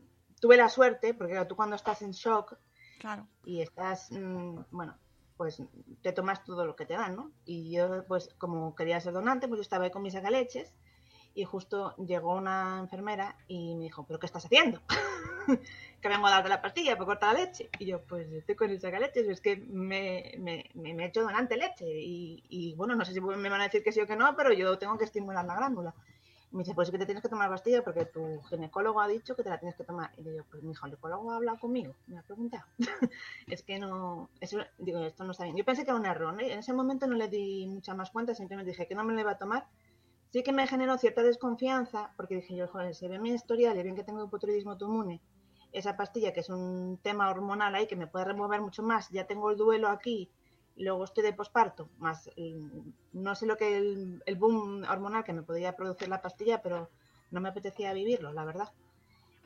tuve 0.40 0.56
la 0.56 0.68
suerte, 0.68 1.12
porque 1.12 1.32
claro, 1.32 1.48
tú 1.48 1.56
cuando 1.56 1.74
estás 1.74 2.02
en 2.02 2.12
shock 2.12 2.56
Claro. 3.00 3.26
y 3.44 3.60
estás, 3.60 4.12
mm, 4.12 4.66
bueno, 4.70 4.96
pues 5.36 5.60
te 6.02 6.12
tomas 6.12 6.44
todo 6.44 6.66
lo 6.66 6.76
que 6.76 6.86
te 6.86 6.94
dan, 6.94 7.16
¿no? 7.16 7.32
Y 7.44 7.72
yo, 7.72 8.06
pues 8.06 8.32
como 8.38 8.76
quería 8.76 9.00
ser 9.00 9.12
donante, 9.12 9.48
pues 9.48 9.58
yo 9.58 9.62
estaba 9.62 9.86
ahí 9.86 9.90
con 9.90 10.02
mis 10.02 10.12
sacaleches 10.12 10.72
y 11.34 11.44
justo 11.44 11.94
llegó 11.96 12.34
una 12.34 12.78
enfermera 12.80 13.36
y 13.46 13.74
me 13.76 13.84
dijo, 13.84 14.04
¿pero 14.04 14.18
qué 14.18 14.26
estás 14.26 14.44
haciendo? 14.44 14.80
que 16.00 16.08
vengo 16.08 16.26
a 16.26 16.30
darte 16.30 16.48
la 16.48 16.62
pastilla 16.62 16.96
para 16.96 17.06
cortar 17.06 17.34
la 17.34 17.44
leche. 17.44 17.70
Y 17.78 17.86
yo, 17.86 18.02
pues 18.02 18.30
estoy 18.32 18.54
con 18.56 18.70
el 18.70 18.80
sacaleches, 18.80 19.28
es 19.28 19.40
que 19.40 19.56
me, 19.56 20.34
me, 20.38 20.70
me, 20.74 20.94
me 20.94 21.04
he 21.04 21.06
hecho 21.08 21.22
donante 21.22 21.56
leche. 21.56 21.86
Y, 21.86 22.42
y 22.48 22.74
bueno, 22.74 22.94
no 22.94 23.04
sé 23.04 23.12
si 23.12 23.20
me 23.20 23.48
van 23.48 23.60
a 23.60 23.64
decir 23.64 23.82
que 23.82 23.92
sí 23.92 24.00
o 24.00 24.06
que 24.06 24.16
no, 24.16 24.34
pero 24.36 24.52
yo 24.52 24.78
tengo 24.78 24.98
que 24.98 25.04
estimular 25.04 25.44
la 25.44 25.56
glándula. 25.56 25.94
Y 26.52 26.56
me 26.56 26.64
dice, 26.64 26.74
pues 26.74 26.88
es 26.88 26.92
que 26.92 26.98
te 26.98 27.06
tienes 27.06 27.22
que 27.22 27.28
tomar 27.28 27.48
pastilla 27.48 27.84
porque 27.84 28.06
tu 28.06 28.40
ginecólogo 28.42 29.00
ha 29.00 29.06
dicho 29.06 29.36
que 29.36 29.44
te 29.44 29.50
la 29.50 29.58
tienes 29.58 29.76
que 29.76 29.84
tomar. 29.84 30.10
Y 30.16 30.22
le 30.22 30.32
digo, 30.32 30.44
pues 30.50 30.64
mi 30.64 30.74
ginecólogo 30.74 31.30
ha 31.30 31.36
hablado 31.36 31.58
conmigo, 31.60 31.94
me 32.08 32.18
ha 32.18 32.22
preguntado. 32.22 32.64
es 33.46 33.62
que 33.62 33.78
no, 33.78 34.30
eso, 34.40 34.58
digo, 34.78 34.98
esto 35.04 35.22
no 35.22 35.30
está 35.30 35.44
bien. 35.44 35.56
Yo 35.56 35.64
pensé 35.64 35.84
que 35.84 35.90
era 35.90 36.00
un 36.00 36.06
error. 36.06 36.34
En 36.42 36.58
ese 36.58 36.72
momento 36.72 37.06
no 37.06 37.14
le 37.14 37.28
di 37.28 37.66
mucha 37.68 37.94
más 37.94 38.10
cuenta, 38.10 38.34
simplemente 38.34 38.70
dije 38.72 38.88
que 38.88 38.96
no 38.96 39.04
me 39.04 39.12
lo 39.14 39.20
iba 39.20 39.30
a 39.32 39.38
tomar. 39.38 39.68
Sí 40.30 40.44
que 40.44 40.52
me 40.52 40.66
generó 40.66 40.96
cierta 40.96 41.22
desconfianza, 41.22 42.12
porque 42.16 42.36
dije 42.36 42.54
yo, 42.54 42.68
joder, 42.68 42.94
se 42.94 43.08
ve 43.08 43.18
mi 43.18 43.30
historial 43.30 43.76
y 43.78 43.82
bien 43.82 43.96
que 43.96 44.04
tengo 44.04 44.24
hipotiroidismo 44.24 44.72
autoinmune, 44.72 45.20
esa 45.72 45.96
pastilla 45.96 46.32
que 46.32 46.40
es 46.40 46.48
un 46.48 46.98
tema 47.02 47.30
hormonal 47.30 47.74
ahí 47.74 47.86
que 47.86 47.96
me 47.96 48.06
puede 48.06 48.26
remover 48.26 48.60
mucho 48.60 48.82
más, 48.82 49.08
ya 49.10 49.26
tengo 49.26 49.50
el 49.50 49.56
duelo 49.56 49.88
aquí, 49.88 50.30
luego 50.76 51.04
estoy 51.04 51.24
de 51.24 51.32
posparto, 51.32 51.88
más 51.98 52.30
no 53.12 53.34
sé 53.34 53.46
lo 53.46 53.56
que 53.56 53.76
el, 53.76 54.36
boom 54.36 54.84
hormonal 54.84 55.24
que 55.24 55.32
me 55.32 55.42
podía 55.42 55.76
producir 55.76 56.08
la 56.08 56.22
pastilla, 56.22 56.62
pero 56.62 56.88
no 57.30 57.40
me 57.40 57.48
apetecía 57.48 57.92
vivirlo, 57.92 58.32
la 58.32 58.44
verdad. 58.44 58.72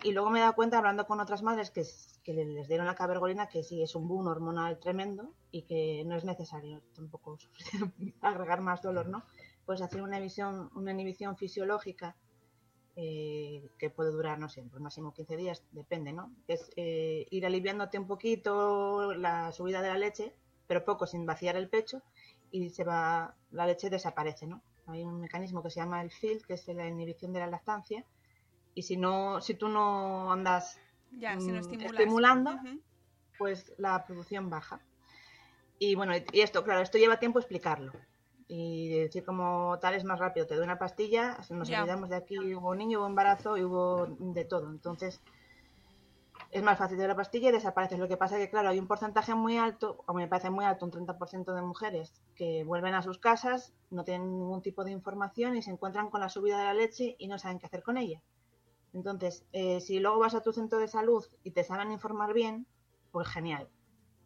Y 0.02 0.12
luego 0.12 0.28
me 0.28 0.38
he 0.38 0.42
dado 0.42 0.54
cuenta, 0.54 0.78
hablando 0.78 1.06
con 1.06 1.20
otras 1.20 1.42
madres, 1.42 1.70
que, 1.70 1.82
que 2.24 2.34
les 2.34 2.68
dieron 2.68 2.86
la 2.86 2.94
cabergolina, 2.94 3.48
que 3.48 3.62
sí 3.62 3.82
es 3.82 3.94
un 3.94 4.06
boom 4.06 4.26
hormonal 4.26 4.78
tremendo 4.78 5.32
y 5.50 5.62
que 5.62 6.02
no 6.04 6.14
es 6.14 6.24
necesario 6.24 6.82
tampoco 6.94 7.38
agregar 8.20 8.60
más 8.60 8.82
dolor, 8.82 9.08
¿no? 9.08 9.24
Pues 9.66 9.80
hacer 9.80 10.02
una 10.02 10.16
inhibición, 10.16 10.70
una 10.74 10.92
inhibición 10.92 11.36
fisiológica 11.36 12.16
eh, 12.96 13.70
que 13.78 13.90
puede 13.90 14.12
durar, 14.12 14.38
no 14.38 14.48
sé, 14.48 14.62
pues 14.70 14.80
máximo 14.80 15.12
15 15.12 15.36
días, 15.36 15.64
depende, 15.72 16.12
¿no? 16.12 16.30
Es 16.46 16.70
eh, 16.76 17.26
ir 17.30 17.44
aliviándote 17.44 17.98
un 17.98 18.06
poquito 18.06 19.14
la 19.14 19.50
subida 19.50 19.82
de 19.82 19.88
la 19.88 19.98
leche, 19.98 20.32
pero 20.68 20.84
poco, 20.84 21.06
sin 21.06 21.26
vaciar 21.26 21.56
el 21.56 21.68
pecho, 21.68 22.02
y 22.52 22.70
se 22.70 22.84
va, 22.84 23.34
la 23.50 23.66
leche 23.66 23.90
desaparece, 23.90 24.46
¿no? 24.46 24.62
Hay 24.86 25.02
un 25.02 25.18
mecanismo 25.18 25.60
que 25.60 25.70
se 25.70 25.80
llama 25.80 26.02
el 26.02 26.12
FIL, 26.12 26.46
que 26.46 26.54
es 26.54 26.68
la 26.68 26.86
inhibición 26.86 27.32
de 27.32 27.40
la 27.40 27.48
lactancia, 27.48 28.04
y 28.74 28.82
si 28.82 28.96
no, 28.96 29.40
si 29.40 29.54
tú 29.54 29.68
no 29.68 30.30
andas 30.30 30.78
Ya, 31.18 31.38
si 31.40 31.48
no 31.50 31.60
mm, 31.60 31.84
estimulando, 31.84 32.60
pues 33.38 33.72
la 33.76 34.04
producción 34.06 34.50
baja. 34.50 34.80
Y 35.80 35.96
bueno, 35.96 36.12
y 36.16 36.40
esto, 36.40 36.62
claro, 36.62 36.80
esto 36.80 36.98
lleva 36.98 37.18
tiempo 37.18 37.40
explicarlo. 37.40 37.92
Y 38.46 38.98
decir 38.98 39.24
como 39.24 39.78
tal 39.80 39.94
es 39.94 40.04
más 40.04 40.18
rápido, 40.18 40.46
te 40.46 40.54
doy 40.54 40.64
una 40.64 40.78
pastilla, 40.78 41.38
nos 41.50 41.68
Ya. 41.68 41.80
olvidamos 41.80 42.10
de 42.10 42.16
aquí, 42.16 42.54
hubo 42.54 42.74
niño, 42.74 42.98
hubo 43.00 43.06
embarazo 43.06 43.56
y 43.56 43.64
hubo 43.64 44.06
de 44.18 44.44
todo. 44.44 44.68
Entonces, 44.70 45.20
es 46.50 46.62
más 46.62 46.78
fácil 46.78 46.98
de 46.98 47.08
la 47.08 47.16
pastilla 47.16 47.48
y 47.48 47.52
desaparece. 47.52 47.98
Lo 47.98 48.06
que 48.06 48.16
pasa 48.16 48.36
es 48.36 48.44
que, 48.44 48.50
claro, 48.50 48.68
hay 48.68 48.78
un 48.78 48.86
porcentaje 48.86 49.34
muy 49.34 49.56
alto, 49.58 50.04
o 50.06 50.14
me 50.14 50.28
parece 50.28 50.50
muy 50.50 50.64
alto, 50.64 50.84
un 50.84 50.92
30% 50.92 51.52
de 51.52 51.62
mujeres 51.62 52.22
que 52.36 52.64
vuelven 52.64 52.94
a 52.94 53.02
sus 53.02 53.18
casas, 53.18 53.72
no 53.90 54.04
tienen 54.04 54.30
ningún 54.38 54.62
tipo 54.62 54.84
de 54.84 54.92
información 54.92 55.56
y 55.56 55.62
se 55.62 55.70
encuentran 55.70 56.10
con 56.10 56.20
la 56.20 56.28
subida 56.28 56.58
de 56.58 56.64
la 56.64 56.74
leche 56.74 57.16
y 57.18 57.26
no 57.26 57.38
saben 57.38 57.58
qué 57.58 57.66
hacer 57.66 57.82
con 57.82 57.96
ella. 57.96 58.22
Entonces, 58.92 59.44
eh, 59.52 59.80
si 59.80 59.98
luego 59.98 60.20
vas 60.20 60.34
a 60.34 60.42
tu 60.42 60.52
centro 60.52 60.78
de 60.78 60.86
salud 60.86 61.24
y 61.42 61.50
te 61.50 61.64
saben 61.64 61.90
informar 61.90 62.32
bien, 62.32 62.66
pues 63.10 63.26
genial. 63.26 63.68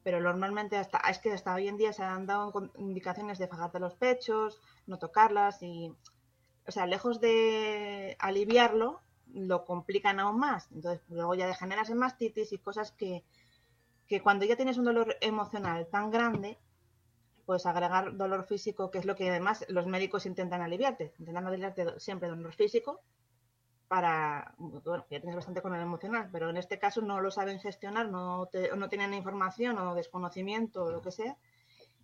Pero 0.09 0.23
normalmente 0.23 0.79
hasta 0.79 1.01
es 1.01 1.19
que 1.19 1.33
hasta 1.33 1.53
hoy 1.53 1.69
en 1.69 1.77
día 1.77 1.93
se 1.93 2.03
han 2.03 2.25
dado 2.25 2.51
indicaciones 2.79 3.37
de 3.37 3.47
fajarte 3.47 3.79
los 3.79 3.95
pechos, 3.95 4.59
no 4.87 4.99
tocarlas 4.99 5.63
y, 5.63 5.95
o 6.67 6.73
sea, 6.73 6.87
lejos 6.87 7.21
de 7.21 8.17
aliviarlo, 8.19 9.03
lo 9.35 9.67
complican 9.67 10.19
aún 10.19 10.39
más. 10.39 10.73
Entonces, 10.73 11.03
luego 11.11 11.35
ya 11.35 11.47
degeneras 11.47 11.91
en 11.91 11.99
mastitis 11.99 12.55
y 12.55 12.57
cosas 12.57 12.91
que, 12.93 13.23
que 14.07 14.23
cuando 14.23 14.47
ya 14.47 14.57
tienes 14.57 14.79
un 14.79 14.87
dolor 14.87 15.15
emocional 15.21 15.87
tan 15.89 16.11
grande, 16.11 16.57
pues 17.45 17.67
agregar 17.67 18.17
dolor 18.17 18.47
físico, 18.47 18.91
que 18.91 18.97
es 18.97 19.05
lo 19.05 19.15
que 19.15 19.29
además 19.29 19.67
los 19.69 19.87
médicos 19.87 20.25
intentan 20.25 20.63
aliviarte, 20.63 21.13
intentan 21.19 21.47
aliviarte 21.47 22.01
siempre 22.01 22.31
dolor 22.31 22.55
físico 22.55 23.03
para, 23.89 24.55
bueno, 24.59 25.05
ya 25.11 25.19
tienes 25.21 25.35
bastante 25.35 25.63
con 25.63 25.75
el 25.75 25.81
emocional, 25.83 26.29
pero 26.31 26.51
en 26.51 26.57
este 26.59 26.79
caso 26.79 27.01
no 27.01 27.21
lo 27.21 27.31
saben 27.31 27.59
gestionar, 27.59 28.09
no, 28.11 28.47
te- 28.47 28.75
no 28.77 28.89
tienen 28.89 29.15
información 29.15 29.79
o 29.79 29.95
desconocimiento 29.95 30.85
o 30.85 30.91
lo 30.93 31.01
que 31.03 31.11
sea, 31.11 31.37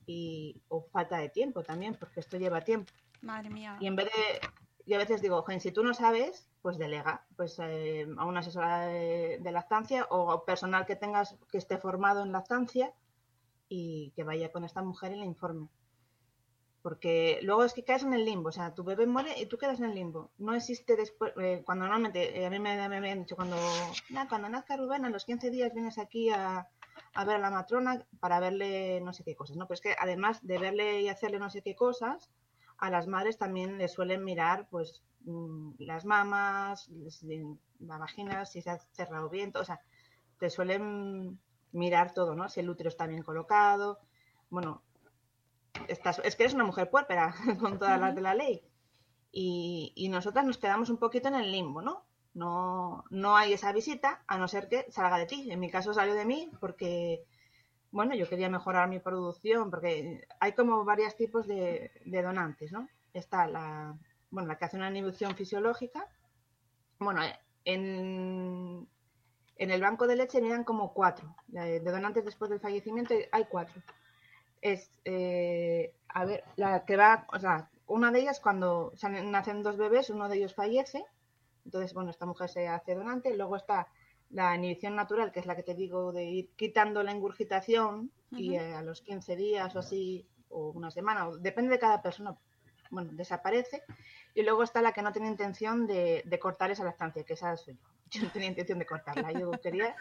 y, 0.06 0.60
o 0.68 0.82
falta 0.92 1.18
de 1.18 1.28
tiempo 1.28 1.62
también, 1.62 1.94
porque 1.94 2.20
esto 2.20 2.36
lleva 2.38 2.62
tiempo. 2.62 2.92
Madre 3.22 3.50
mía. 3.50 3.76
Y 3.80 3.86
en 3.86 3.96
vez 3.96 4.06
de, 4.06 4.40
y 4.86 4.94
a 4.94 4.98
veces 4.98 5.20
digo, 5.22 5.42
"Joder, 5.42 5.60
si 5.60 5.72
tú 5.72 5.82
no 5.84 5.94
sabes, 5.94 6.48
pues 6.62 6.78
delega, 6.78 7.26
pues 7.36 7.58
eh, 7.62 8.06
a 8.16 8.24
una 8.24 8.40
asesora 8.40 8.86
de, 8.86 9.38
de 9.40 9.52
lactancia 9.52 10.06
o 10.10 10.44
personal 10.44 10.86
que 10.86 10.96
tengas 10.96 11.36
que 11.50 11.58
esté 11.58 11.76
formado 11.78 12.22
en 12.22 12.32
lactancia 12.32 12.92
y 13.68 14.12
que 14.16 14.24
vaya 14.24 14.52
con 14.52 14.64
esta 14.64 14.82
mujer 14.82 15.12
y 15.12 15.16
le 15.16 15.24
informe. 15.26 15.68
Porque 16.84 17.38
luego 17.40 17.64
es 17.64 17.72
que 17.72 17.82
caes 17.82 18.02
en 18.02 18.12
el 18.12 18.26
limbo, 18.26 18.50
o 18.50 18.52
sea, 18.52 18.74
tu 18.74 18.84
bebé 18.84 19.06
muere 19.06 19.40
y 19.40 19.46
tú 19.46 19.56
quedas 19.56 19.78
en 19.78 19.86
el 19.86 19.94
limbo. 19.94 20.32
No 20.36 20.52
existe 20.54 20.96
después, 20.96 21.32
eh, 21.40 21.62
cuando 21.64 21.86
normalmente, 21.86 22.38
eh, 22.38 22.44
a 22.44 22.50
mí 22.50 22.58
me, 22.58 22.76
me 22.90 22.96
habían 22.98 23.20
dicho, 23.20 23.36
cuando, 23.36 23.56
"Nah, 24.10 24.28
cuando 24.28 24.50
nazca 24.50 24.76
Rubén, 24.76 25.06
a 25.06 25.08
los 25.08 25.24
15 25.24 25.48
días 25.48 25.72
vienes 25.72 25.96
aquí 25.96 26.28
a, 26.28 26.68
a 27.14 27.24
ver 27.24 27.36
a 27.36 27.38
la 27.38 27.50
matrona 27.50 28.06
para 28.20 28.38
verle 28.38 29.00
no 29.00 29.14
sé 29.14 29.24
qué 29.24 29.34
cosas, 29.34 29.56
¿no? 29.56 29.66
Pero 29.66 29.76
es 29.76 29.80
que 29.80 29.96
además 29.98 30.46
de 30.46 30.58
verle 30.58 31.00
y 31.00 31.08
hacerle 31.08 31.38
no 31.38 31.48
sé 31.48 31.62
qué 31.62 31.74
cosas, 31.74 32.30
a 32.76 32.90
las 32.90 33.06
madres 33.06 33.38
también 33.38 33.78
les 33.78 33.90
suelen 33.92 34.22
mirar, 34.22 34.68
pues, 34.70 35.02
mm, 35.20 35.76
las 35.78 36.04
mamas, 36.04 36.90
la 37.78 37.96
vagina, 37.96 38.44
si 38.44 38.60
se 38.60 38.68
ha 38.68 38.78
cerrado 38.92 39.30
bien, 39.30 39.52
todo, 39.52 39.62
o 39.62 39.66
sea, 39.66 39.80
te 40.38 40.50
suelen 40.50 41.40
mirar 41.72 42.12
todo, 42.12 42.34
¿no? 42.34 42.50
Si 42.50 42.60
el 42.60 42.68
útero 42.68 42.90
está 42.90 43.06
bien 43.06 43.22
colocado, 43.22 44.00
bueno, 44.50 44.82
es 45.88 46.36
que 46.36 46.42
eres 46.42 46.54
una 46.54 46.64
mujer 46.64 46.90
puérpera 46.90 47.34
con 47.60 47.78
todas 47.78 48.00
las 48.00 48.14
de 48.14 48.20
la 48.20 48.34
ley. 48.34 48.62
Y, 49.32 49.92
y 49.96 50.08
nosotras 50.08 50.44
nos 50.44 50.58
quedamos 50.58 50.90
un 50.90 50.98
poquito 50.98 51.28
en 51.28 51.34
el 51.34 51.50
limbo, 51.50 51.82
¿no? 51.82 52.06
No, 52.34 53.04
no 53.10 53.36
hay 53.36 53.52
esa 53.52 53.72
visita 53.72 54.22
a 54.26 54.38
no 54.38 54.48
ser 54.48 54.68
que 54.68 54.90
salga 54.90 55.18
de 55.18 55.26
ti. 55.26 55.50
En 55.50 55.60
mi 55.60 55.70
caso 55.70 55.92
salió 55.92 56.14
de 56.14 56.24
mí 56.24 56.50
porque, 56.60 57.24
bueno, 57.90 58.14
yo 58.14 58.28
quería 58.28 58.48
mejorar 58.48 58.88
mi 58.88 58.98
producción, 59.00 59.70
porque 59.70 60.26
hay 60.40 60.52
como 60.52 60.84
varios 60.84 61.16
tipos 61.16 61.46
de, 61.46 61.92
de 62.04 62.22
donantes, 62.22 62.72
¿no? 62.72 62.88
Está 63.12 63.46
la, 63.46 63.96
bueno, 64.30 64.48
la 64.48 64.58
que 64.58 64.64
hace 64.64 64.76
una 64.76 64.90
inhibición 64.90 65.36
fisiológica. 65.36 66.08
Bueno, 66.98 67.20
en, 67.64 68.88
en 69.56 69.70
el 69.70 69.80
banco 69.80 70.06
de 70.06 70.16
leche 70.16 70.40
miran 70.40 70.64
como 70.64 70.92
cuatro. 70.92 71.34
De 71.46 71.80
donantes 71.80 72.24
después 72.24 72.50
del 72.50 72.60
fallecimiento 72.60 73.14
hay 73.32 73.44
cuatro 73.44 73.80
es, 74.64 74.90
eh, 75.04 75.92
a 76.08 76.24
ver, 76.24 76.42
la 76.56 76.84
que 76.84 76.96
va, 76.96 77.26
o 77.32 77.38
sea, 77.38 77.70
una 77.86 78.10
de 78.10 78.20
ellas 78.20 78.40
cuando 78.40 78.92
salen- 78.96 79.30
nacen 79.30 79.62
dos 79.62 79.76
bebés, 79.76 80.10
uno 80.10 80.28
de 80.28 80.38
ellos 80.38 80.54
fallece, 80.54 81.04
entonces, 81.64 81.94
bueno, 81.94 82.10
esta 82.10 82.26
mujer 82.26 82.48
se 82.48 82.66
hace 82.66 82.94
donante, 82.94 83.36
luego 83.36 83.56
está 83.56 83.86
la 84.30 84.54
inhibición 84.56 84.96
natural, 84.96 85.30
que 85.32 85.40
es 85.40 85.46
la 85.46 85.54
que 85.54 85.62
te 85.62 85.74
digo 85.74 86.12
de 86.12 86.24
ir 86.24 86.50
quitando 86.56 87.02
la 87.02 87.12
ingurgitación 87.12 88.10
y 88.42 88.54
eh, 88.56 88.74
a 88.74 88.82
los 88.82 89.00
15 89.02 89.36
días 89.36 89.76
o 89.76 89.78
así, 89.80 90.26
o 90.48 90.70
una 90.70 90.90
semana, 90.90 91.28
o- 91.28 91.36
depende 91.36 91.72
de 91.72 91.78
cada 91.78 92.00
persona, 92.02 92.34
bueno, 92.90 93.10
desaparece. 93.12 93.82
Y 94.34 94.42
luego 94.42 94.62
está 94.62 94.80
la 94.82 94.92
que 94.92 95.02
no 95.02 95.12
tiene 95.12 95.28
intención 95.28 95.86
de, 95.86 96.22
de 96.24 96.38
cortar 96.38 96.70
esa 96.70 96.84
lactancia, 96.84 97.22
que 97.22 97.34
esa 97.34 97.56
soy 97.56 97.74
yo. 97.74 97.88
Yo 98.10 98.22
no 98.22 98.30
tenía 98.30 98.48
intención 98.48 98.78
de 98.78 98.86
cortarla. 98.86 99.30
Yo 99.32 99.50
quería, 99.62 99.94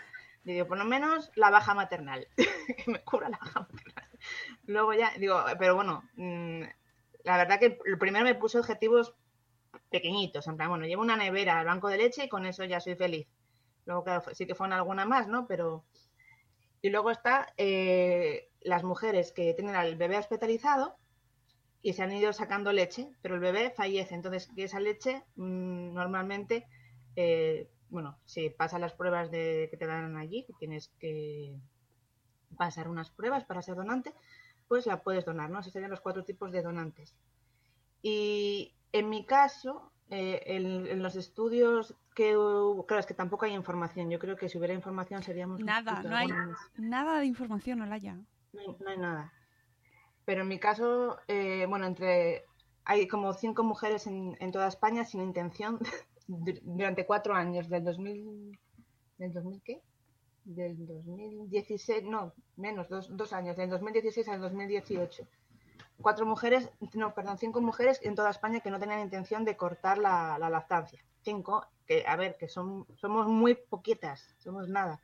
digo, 0.44 0.68
por 0.68 0.78
lo 0.78 0.86
menos 0.86 1.32
la 1.36 1.50
baja 1.50 1.74
maternal, 1.74 2.28
que 2.38 2.92
me 2.92 3.04
cubra 3.04 3.30
la 3.30 3.38
baja 3.40 3.60
maternal. 3.62 3.93
Luego 4.66 4.94
ya, 4.94 5.14
digo, 5.18 5.44
pero 5.60 5.76
bueno, 5.76 6.04
mm, 6.16 6.64
la 7.24 7.38
verdad 7.38 7.60
que 7.60 7.78
primero 8.00 8.26
me 8.26 8.36
puse 8.36 8.60
objetivos 8.60 9.16
pequeñitos, 9.90 10.48
en 10.48 10.58
plan, 10.58 10.70
bueno, 10.70 10.86
llevo 10.86 11.02
una 11.02 11.16
nevera 11.16 11.60
al 11.60 11.66
banco 11.66 11.88
de 11.88 11.98
leche 11.98 12.26
y 12.26 12.30
con 12.30 12.46
eso 12.46 12.64
ya 12.66 12.80
soy 12.80 12.96
feliz. 12.96 13.28
Luego, 13.86 14.06
sí 14.34 14.46
que 14.46 14.56
fueron 14.56 14.74
alguna 14.74 15.06
más, 15.06 15.28
¿no? 15.28 15.48
Pero... 15.48 15.84
Y 16.82 16.90
luego 16.90 17.12
está 17.12 17.54
eh, 17.58 18.50
las 18.62 18.84
mujeres 18.84 19.32
que 19.32 19.54
tienen 19.54 19.76
al 19.76 19.96
bebé 19.96 20.18
hospitalizado 20.18 20.98
y 21.82 21.94
se 21.94 22.04
han 22.04 22.12
ido 22.12 22.34
sacando 22.34 22.74
leche, 22.74 23.10
pero 23.22 23.36
el 23.36 23.42
bebé 23.42 23.72
fallece. 23.72 24.16
Entonces, 24.16 24.50
esa 24.58 24.80
leche 24.82 25.24
mm, 25.36 25.94
normalmente, 25.94 26.68
eh, 27.16 27.70
bueno, 27.90 28.20
si 28.26 28.50
pasan 28.50 28.82
las 28.82 28.94
pruebas 28.94 29.32
de, 29.32 29.70
que 29.72 29.78
te 29.78 29.86
dan 29.86 30.18
allí, 30.18 30.46
tienes 30.60 30.90
que 31.00 31.56
pasar 32.56 32.88
unas 32.88 33.10
pruebas 33.10 33.44
para 33.46 33.62
ser 33.62 33.76
donante, 33.76 34.14
pues 34.68 34.86
la 34.86 35.02
puedes 35.04 35.26
donar, 35.26 35.50
¿no? 35.50 35.60
Esos 35.60 35.74
serían 35.74 35.92
los 35.92 36.02
cuatro 36.02 36.24
tipos 36.24 36.52
de 36.52 36.62
donantes. 36.62 37.16
Y 38.02 38.74
en 38.92 39.10
mi 39.10 39.26
caso, 39.26 39.92
eh, 40.10 40.42
en, 40.46 40.88
en 40.88 41.02
los 41.04 41.16
estudios 41.16 41.96
que 42.16 42.38
hubo, 42.38 42.86
claro, 42.86 43.00
es 43.00 43.06
que 43.06 43.14
tampoco 43.14 43.46
hay 43.46 43.54
información. 43.54 44.10
Yo 44.10 44.20
creo 44.20 44.36
que 44.36 44.50
si 44.50 44.58
hubiera 44.58 44.74
información 44.74 45.24
seríamos 45.24 45.62
Nada, 45.64 46.04
no 46.04 46.16
hay 46.16 46.30
nada 46.76 47.20
de 47.20 47.26
información, 47.26 47.82
Olaya. 47.82 48.16
no 48.54 48.62
hay, 48.62 48.76
no 48.80 48.90
hay 48.90 48.98
nada. 48.98 49.34
Pero 50.26 50.42
en 50.44 50.48
mi 50.48 50.60
caso, 50.60 51.18
eh, 51.28 51.66
bueno, 51.68 51.86
entre 51.86 52.46
hay 52.86 53.08
como 53.08 53.34
cinco 53.34 53.64
mujeres 53.64 54.08
en, 54.08 54.36
en 54.40 54.52
toda 54.52 54.68
España 54.68 55.06
sin 55.06 55.22
intención 55.22 55.80
du- 56.28 56.60
durante 56.62 57.06
cuatro 57.06 57.34
años, 57.34 57.70
del 57.70 57.84
2000, 57.84 58.60
¿del 59.18 59.34
2000 59.34 59.62
qué? 59.64 59.82
Del 60.46 60.86
2016, 60.86 62.04
no, 62.04 62.34
menos, 62.58 62.90
dos, 62.90 63.16
dos 63.16 63.34
años, 63.34 63.56
del 63.56 63.70
2016 63.70 64.28
al 64.28 64.42
2018. 64.42 65.28
Cuatro 66.02 66.26
mujeres, 66.26 66.70
no, 66.94 67.14
perdón, 67.14 67.38
cinco 67.38 67.62
mujeres 67.62 68.00
en 68.04 68.16
toda 68.16 68.32
España 68.32 68.60
que 68.60 68.72
no 68.72 68.80
tenían 68.80 69.00
intención 69.00 69.46
de 69.46 69.56
cortar 69.56 69.98
la, 69.98 70.38
la 70.38 70.50
lactancia. 70.50 71.04
Cinco, 71.22 71.66
que 71.88 72.06
a 72.06 72.16
ver, 72.18 72.36
que 72.38 72.50
son, 72.50 72.86
somos 72.96 73.28
muy 73.28 73.56
poquitas, 73.56 74.36
somos 74.40 74.68
nada. 74.68 75.00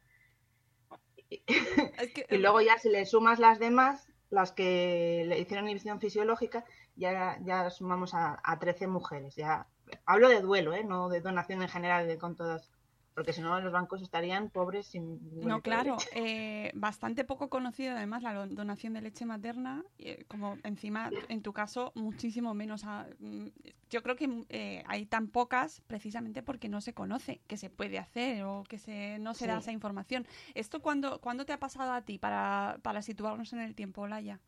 Es 1.29 2.13
que, 2.13 2.25
Y 2.29 2.37
luego 2.37 2.61
ya 2.61 2.77
si 2.77 2.89
le 2.89 3.05
sumas 3.05 3.39
las 3.39 3.59
demás, 3.59 4.07
las 4.29 4.51
que 4.51 5.23
le 5.27 5.39
hicieron 5.39 5.65
inhibición 5.65 5.99
fisiológica, 5.99 6.65
ya, 6.95 7.37
ya 7.43 7.69
sumamos 7.69 8.13
a, 8.13 8.39
a 8.43 8.59
13 8.59 8.87
mujeres. 8.87 9.35
Ya 9.35 9.67
hablo 10.05 10.29
de 10.29 10.41
duelo, 10.41 10.73
¿eh? 10.73 10.83
no 10.83 11.09
de 11.09 11.21
donación 11.21 11.61
en 11.61 11.69
general 11.69 12.07
de, 12.07 12.17
con 12.17 12.35
todas, 12.35 12.69
porque 13.13 13.33
si 13.33 13.41
no 13.41 13.59
los 13.59 13.71
bancos 13.73 14.01
estarían 14.01 14.49
pobres 14.49 14.87
sin 14.87 15.19
No, 15.41 15.61
claro, 15.61 15.97
eh, 16.15 16.71
bastante 16.75 17.23
poco 17.23 17.49
conocido 17.49 17.95
además 17.95 18.23
la 18.23 18.33
do- 18.33 18.47
donación 18.47 18.93
de 18.93 19.01
leche 19.01 19.25
materna, 19.25 19.83
eh, 19.97 20.25
como 20.27 20.57
encima 20.63 21.11
en 21.29 21.41
tu 21.41 21.53
caso 21.53 21.91
muchísimo 21.95 22.53
menos. 22.53 22.83
a- 22.85 23.07
mm, 23.19 23.47
yo 23.89 24.03
creo 24.03 24.15
que 24.17 24.27
mm, 24.27 24.45
eh, 24.49 24.83
hay 24.87 25.05
tan 25.05 25.27
pocas 25.29 25.81
precisamente 25.87 26.43
porque 26.43 26.67
no 26.69 26.81
se 26.81 26.93
conoce 26.93 27.39
que 27.47 27.57
se 27.57 27.69
puede 27.69 27.99
hacer 27.99 28.43
o 28.43 28.63
que 28.67 28.77
se, 28.79 29.17
no 29.19 29.33
se 29.33 29.47
da 29.47 29.57
esa 29.59 29.71
información. 29.71 30.25
¿Esto 30.55 30.81
cuándo, 30.81 31.19
cuándo 31.21 31.45
te 31.45 31.53
ha 31.53 31.59
pasado 31.59 31.93
a 31.93 32.01
ti 32.01 32.17
para, 32.17 32.77
para 32.81 33.01
situarnos 33.01 33.53
en 33.53 33.59
el 33.59 33.75
tiempo, 33.75 34.01
Olaya? 34.01 34.39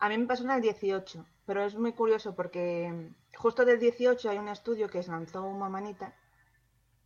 A 0.00 0.08
mí 0.08 0.18
me 0.18 0.26
pasó 0.26 0.42
en 0.44 0.50
el 0.50 0.62
18, 0.62 1.24
pero 1.46 1.62
es 1.64 1.76
muy 1.76 1.92
curioso 1.92 2.34
porque 2.34 2.90
mm, 2.92 3.36
justo 3.36 3.64
del 3.64 3.78
18 3.78 4.28
hay 4.30 4.38
un 4.38 4.48
estudio 4.48 4.88
que 4.88 5.02
se 5.02 5.10
lanzó 5.12 5.44
una 5.44 5.68
manita 5.68 6.12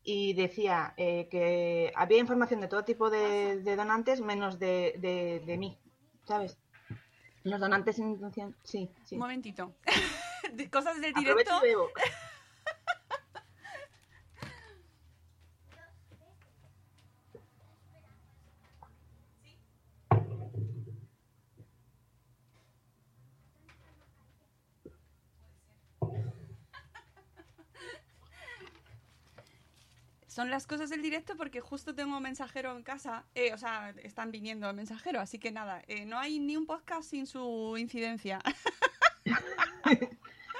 y 0.04 0.34
decía 0.34 0.94
eh, 0.96 1.28
que 1.30 1.92
había 1.96 2.18
información 2.18 2.60
de 2.60 2.68
todo 2.68 2.84
tipo 2.84 3.10
de, 3.10 3.60
de 3.62 3.76
donantes 3.76 4.20
menos 4.20 4.58
de, 4.58 4.94
de, 4.98 5.42
de 5.44 5.56
mí, 5.58 5.78
¿sabes? 6.24 6.58
Los 7.42 7.60
donantes 7.60 7.96
sin 7.96 8.10
intención, 8.10 8.56
sí, 8.62 8.90
sí. 9.04 9.16
Un 9.16 9.22
momentito. 9.22 9.74
Cosas 10.70 11.00
del 11.00 11.12
Aprovecho 11.16 11.60
directo. 11.60 11.66
y 11.66 11.68
bebo. 11.68 11.88
Son 30.34 30.50
las 30.50 30.66
cosas 30.66 30.90
del 30.90 31.00
directo 31.00 31.36
porque 31.36 31.60
justo 31.60 31.94
tengo 31.94 32.16
un 32.16 32.22
mensajero 32.24 32.76
en 32.76 32.82
casa, 32.82 33.22
eh, 33.36 33.52
o 33.54 33.56
sea, 33.58 33.90
están 34.02 34.32
viniendo 34.32 34.68
el 34.68 34.74
mensajero, 34.74 35.20
así 35.20 35.38
que 35.38 35.52
nada, 35.52 35.80
eh, 35.86 36.06
no 36.06 36.18
hay 36.18 36.40
ni 36.40 36.56
un 36.56 36.66
podcast 36.66 37.08
sin 37.08 37.28
su 37.28 37.76
incidencia. 37.78 38.40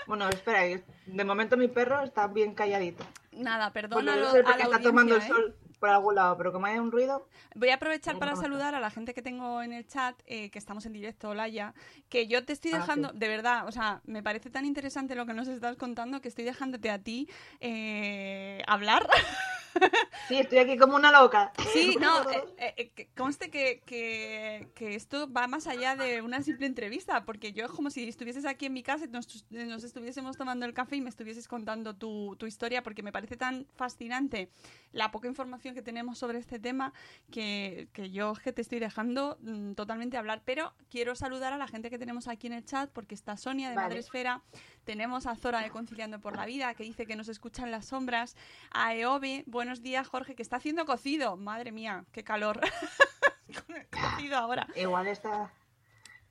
Bueno, 0.07 0.29
espera, 0.29 0.61
que 0.65 0.85
de 1.07 1.25
momento 1.25 1.57
mi 1.57 1.67
perro 1.67 2.03
está 2.03 2.27
bien 2.29 2.55
calladito. 2.55 3.05
nada, 3.33 3.73
lo- 3.75 3.99
a 3.99 4.57
la 4.59 4.65
está 4.65 4.79
tomando 4.81 5.17
el 5.17 5.23
¿eh? 5.23 5.27
sol 5.27 5.57
por 5.81 5.89
algún 5.89 6.15
lado, 6.15 6.37
pero 6.37 6.53
como 6.53 6.67
hay 6.67 6.79
un 6.79 6.93
ruido, 6.93 7.27
Voy 7.55 7.71
a 7.71 7.77
aprovechar 7.77 8.19
para 8.19 8.37
saludar 8.37 8.75
a 8.75 8.81
la 8.81 8.91
gente 8.91 9.15
que 9.15 9.23
tengo 9.23 9.63
en 9.63 9.73
el 9.73 9.87
chat, 9.87 10.15
eh, 10.27 10.51
que 10.51 10.59
estamos 10.59 10.85
en 10.87 10.93
directo, 10.93 11.31
Olaya, 11.31 11.73
que 12.11 12.27
yo 12.27 12.45
te 12.45 12.53
estoy 12.53 12.73
Ah, 12.73 12.79
dejando, 12.81 13.11
sí. 13.11 13.19
de 13.19 13.29
verdad, 13.29 13.67
o 13.67 13.73
sea, 13.73 14.03
me 14.05 14.23
parece 14.23 14.51
tan 14.51 14.67
interesante 14.67 15.15
lo 15.15 15.25
que 15.27 15.33
nos 15.35 15.49
estás 15.49 15.77
contando 15.77 16.21
que 16.21 16.29
estoy 16.29 16.45
dejándote 16.45 16.91
a 16.91 16.99
ti 16.99 17.29
eh, 17.61 18.63
hablar. 18.67 19.09
sí, 20.29 20.39
estoy 20.39 20.59
aquí 20.59 20.77
como 20.77 20.97
una 20.97 21.11
loca. 21.11 21.53
Sí, 21.73 21.97
no, 22.01 22.31
eh, 22.31 22.45
eh, 22.59 22.93
eh, 22.97 23.09
conste 23.17 23.51
que, 23.51 23.83
que, 23.85 24.69
que 24.75 24.95
esto 24.95 25.31
va 25.33 25.47
más 25.47 25.67
allá 25.67 25.97
de 25.97 26.23
una 26.23 26.43
simple 26.43 26.67
entrevista, 26.67 27.25
porque 27.25 27.53
yo 27.53 27.67
es 27.67 27.71
como 27.71 27.91
si 27.91 28.09
estuvieses 28.09 28.45
aquí 28.47 28.67
en 28.67 28.73
mi 28.73 28.83
casa 28.83 29.05
y 29.05 29.09
nos, 29.09 29.45
nos 29.51 29.85
estuviésemos 29.85 30.37
tomando 30.37 30.67
el 30.67 30.75
café 30.75 30.97
y 30.97 31.01
me 31.01 31.11
estuvieses 31.11 31.49
contando 31.49 31.95
tu, 31.95 32.37
tu 32.37 32.47
historia, 32.47 32.83
porque 32.83 33.03
me 33.03 33.13
parece 33.13 33.37
tan 33.37 33.67
fascinante 33.75 34.51
la 34.93 35.11
poca 35.11 35.29
información 35.29 35.75
que 35.75 35.83
tenemos 35.83 36.19
sobre 36.19 36.39
este 36.39 36.59
tema 36.59 36.93
que, 37.31 37.89
que 37.93 38.11
yo 38.11 38.35
que 38.43 38.53
te 38.53 38.63
estoy 38.63 38.79
dejando 38.79 39.39
mm, 39.41 39.73
totalmente 39.73 40.17
hablar. 40.17 40.43
Pero 40.45 40.75
quiero 40.91 41.15
saludar 41.15 41.53
a 41.53 41.59
la 41.59 41.67
gente 41.67 41.91
que 41.91 41.99
tenemos 41.99 42.29
aquí 42.29 42.47
en 42.47 42.55
el 42.55 42.65
chat, 42.65 42.91
porque 42.91 43.15
está 43.15 43.37
Sonia 43.37 43.71
de 43.71 43.77
Vale. 43.77 43.89
Madresfera, 43.89 44.43
tenemos 44.85 45.27
a 45.27 45.35
Zora 45.35 45.61
de 45.61 45.71
Conciliando 45.71 46.21
por 46.21 46.37
la 46.37 46.47
Vida, 46.47 46.75
que 46.75 46.85
dice 46.85 47.07
que 47.07 47.17
nos 47.17 47.29
escucha 47.29 47.65
en 47.65 47.71
las 47.71 47.87
sombras, 47.87 48.37
a 48.71 48.95
Eobe, 48.95 49.45
buenos 49.47 49.83
días 49.83 50.07
Jorge, 50.07 50.35
que 50.35 50.43
está 50.43 50.57
haciendo 50.57 50.87
cocido. 50.87 51.37
Madre 51.37 51.73
mía, 51.73 52.05
qué 52.13 52.23
calor. 52.23 52.61
Cocido 53.91 54.37
ahora. 54.37 54.67
Igual 54.77 55.07
está 55.07 55.51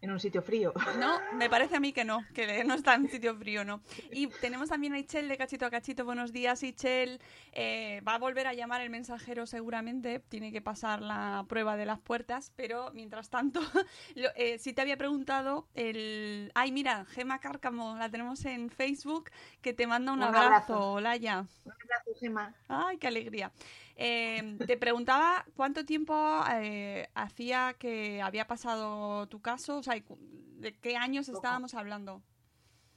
en 0.03 0.11
un 0.11 0.19
sitio 0.19 0.41
frío. 0.41 0.73
No, 0.99 1.17
me 1.33 1.49
parece 1.49 1.77
a 1.77 1.79
mí 1.79 1.93
que 1.93 2.03
no, 2.03 2.23
que 2.33 2.63
no 2.65 2.73
está 2.75 2.93
en 2.95 3.09
sitio 3.09 3.35
frío, 3.35 3.63
no. 3.63 3.81
Y 4.11 4.27
tenemos 4.27 4.69
también 4.69 4.93
a 4.93 4.99
Ichel 4.99 5.27
de 5.29 5.37
Cachito 5.37 5.65
a 5.65 5.69
Cachito. 5.71 6.03
Buenos 6.05 6.33
días, 6.33 6.61
Ichel. 6.61 7.19
Eh, 7.53 8.01
va 8.07 8.15
a 8.15 8.19
volver 8.19 8.45
a 8.47 8.53
llamar 8.53 8.81
el 8.81 8.89
mensajero 8.89 9.45
seguramente. 9.45 10.19
Tiene 10.19 10.51
que 10.51 10.61
pasar 10.61 11.01
la 11.01 11.45
prueba 11.47 11.77
de 11.77 11.85
las 11.85 11.99
puertas, 11.99 12.51
pero 12.57 12.91
mientras 12.93 13.29
tanto, 13.29 13.61
lo- 14.15 14.29
eh, 14.35 14.59
sí 14.59 14.73
te 14.73 14.81
había 14.81 14.97
preguntado 14.97 15.67
el... 15.73 16.51
Ay, 16.53 16.71
mira, 16.73 17.05
Gema 17.05 17.39
Cárcamo, 17.39 17.95
la 17.97 18.09
tenemos 18.09 18.43
en 18.45 18.69
Facebook, 18.69 19.31
que 19.61 19.73
te 19.73 19.87
manda 19.87 20.11
un, 20.11 20.19
Un 20.19 20.25
abrazo, 20.25 20.45
abrazo. 20.45 20.91
Olaya. 20.91 21.45
Un 21.65 21.71
abrazo, 21.71 22.11
Gemma. 22.19 22.53
Ay, 22.67 22.97
qué 22.97 23.07
alegría. 23.07 23.51
Eh, 23.95 24.57
te 24.65 24.77
preguntaba 24.77 25.45
cuánto 25.55 25.85
tiempo 25.85 26.43
eh, 26.51 27.09
hacía 27.13 27.75
que 27.77 28.21
había 28.21 28.47
pasado 28.47 29.27
tu 29.27 29.41
caso, 29.41 29.77
o 29.77 29.83
sea, 29.83 29.95
de 29.95 30.77
qué 30.79 30.97
años 30.97 31.29
estábamos 31.29 31.73
hablando. 31.75 32.21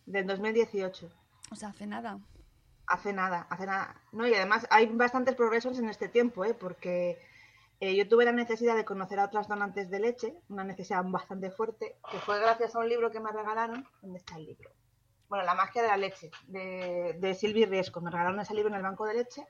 Del 0.06 0.26
2018. 0.26 1.10
O 1.50 1.56
sea, 1.56 1.68
hace 1.68 1.86
nada. 1.86 2.18
Hace 2.86 3.12
nada, 3.12 3.46
hace 3.50 3.66
nada. 3.66 4.00
No, 4.12 4.26
y 4.26 4.34
además 4.34 4.66
hay 4.70 4.86
bastantes 4.86 5.34
progresos 5.34 5.78
en 5.78 5.88
este 5.88 6.08
tiempo, 6.08 6.44
¿eh? 6.44 6.54
Porque 6.54 7.18
eh, 7.80 7.94
yo 7.96 8.08
tuve 8.08 8.24
la 8.24 8.32
necesidad 8.32 8.76
de 8.76 8.84
conocer 8.84 9.18
a 9.18 9.24
otras 9.24 9.48
donantes 9.48 9.90
de 9.90 10.00
leche, 10.00 10.34
una 10.48 10.64
necesidad 10.64 11.04
bastante 11.04 11.50
fuerte, 11.50 11.96
que 12.10 12.18
fue 12.18 12.38
gracias 12.38 12.74
a 12.74 12.78
un 12.78 12.88
libro 12.88 13.10
que 13.10 13.20
me 13.20 13.32
regalaron. 13.32 13.86
¿Dónde 14.00 14.18
está 14.18 14.36
el 14.36 14.46
libro? 14.46 14.70
Bueno, 15.28 15.44
La 15.44 15.54
magia 15.54 15.82
de 15.82 15.88
la 15.88 15.96
leche, 15.96 16.30
de, 16.46 17.16
de 17.18 17.34
Silvi 17.34 17.64
Riesco. 17.64 18.00
Me 18.00 18.10
regalaron 18.10 18.40
ese 18.40 18.54
libro 18.54 18.70
en 18.70 18.76
el 18.76 18.82
banco 18.82 19.04
de 19.04 19.14
leche. 19.14 19.44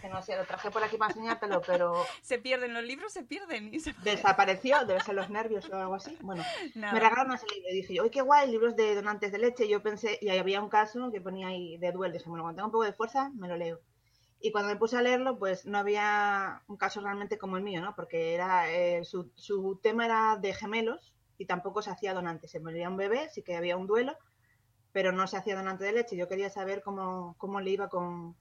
Que 0.00 0.08
no 0.08 0.22
sé, 0.22 0.36
lo 0.36 0.44
traje 0.44 0.70
por 0.70 0.82
aquí 0.82 0.96
para 0.96 1.12
enseñártelo, 1.12 1.62
pero 1.62 1.94
Se 2.22 2.38
pierden, 2.38 2.74
los 2.74 2.84
libros 2.84 3.12
se 3.12 3.22
pierden. 3.22 3.72
Y 3.72 3.80
se... 3.80 3.94
desapareció, 4.02 4.84
debe 4.84 5.00
ser 5.00 5.14
los 5.14 5.30
nervios 5.30 5.68
o 5.70 5.76
algo 5.76 5.94
así. 5.94 6.16
Bueno, 6.20 6.42
Nada. 6.74 6.92
me 6.92 7.00
regalaron 7.00 7.34
ese 7.34 7.46
libro 7.46 7.70
y 7.70 7.74
dije 7.74 7.94
yo, 7.94 8.02
¡ay, 8.02 8.10
qué 8.10 8.22
guay! 8.22 8.50
Libros 8.50 8.76
de 8.76 8.94
donantes 8.94 9.32
de 9.32 9.38
leche. 9.38 9.64
Y 9.66 9.68
yo 9.68 9.82
pensé, 9.82 10.18
y 10.20 10.28
ahí 10.28 10.38
había 10.38 10.60
un 10.60 10.68
caso 10.68 11.10
que 11.10 11.20
ponía 11.20 11.48
ahí 11.48 11.76
de 11.78 11.92
duelo. 11.92 12.12
Dije, 12.12 12.28
bueno, 12.28 12.44
cuando 12.44 12.56
tengo 12.56 12.66
un 12.66 12.72
poco 12.72 12.84
de 12.84 12.92
fuerza, 12.92 13.30
me 13.34 13.48
lo 13.48 13.56
leo. 13.56 13.80
Y 14.40 14.52
cuando 14.52 14.68
me 14.70 14.76
puse 14.76 14.96
a 14.96 15.02
leerlo, 15.02 15.38
pues 15.38 15.64
no 15.66 15.78
había 15.78 16.62
un 16.68 16.76
caso 16.76 17.00
realmente 17.00 17.38
como 17.38 17.56
el 17.56 17.62
mío, 17.62 17.80
¿no? 17.80 17.94
Porque 17.94 18.34
era 18.34 18.70
eh, 18.70 19.04
su, 19.04 19.30
su 19.34 19.80
tema 19.82 20.04
era 20.04 20.36
de 20.36 20.52
gemelos 20.52 21.14
y 21.38 21.46
tampoco 21.46 21.82
se 21.82 21.90
hacía 21.90 22.14
donante. 22.14 22.48
Se 22.48 22.60
moría 22.60 22.88
un 22.88 22.96
bebé, 22.96 23.28
sí 23.30 23.42
que 23.42 23.56
había 23.56 23.76
un 23.76 23.86
duelo, 23.86 24.16
pero 24.92 25.12
no 25.12 25.26
se 25.26 25.36
hacía 25.36 25.56
donante 25.56 25.84
de 25.84 25.92
leche. 25.92 26.16
Yo 26.16 26.28
quería 26.28 26.50
saber 26.50 26.82
cómo, 26.82 27.34
cómo 27.38 27.60
le 27.60 27.70
iba 27.70 27.88
con, 27.88 28.36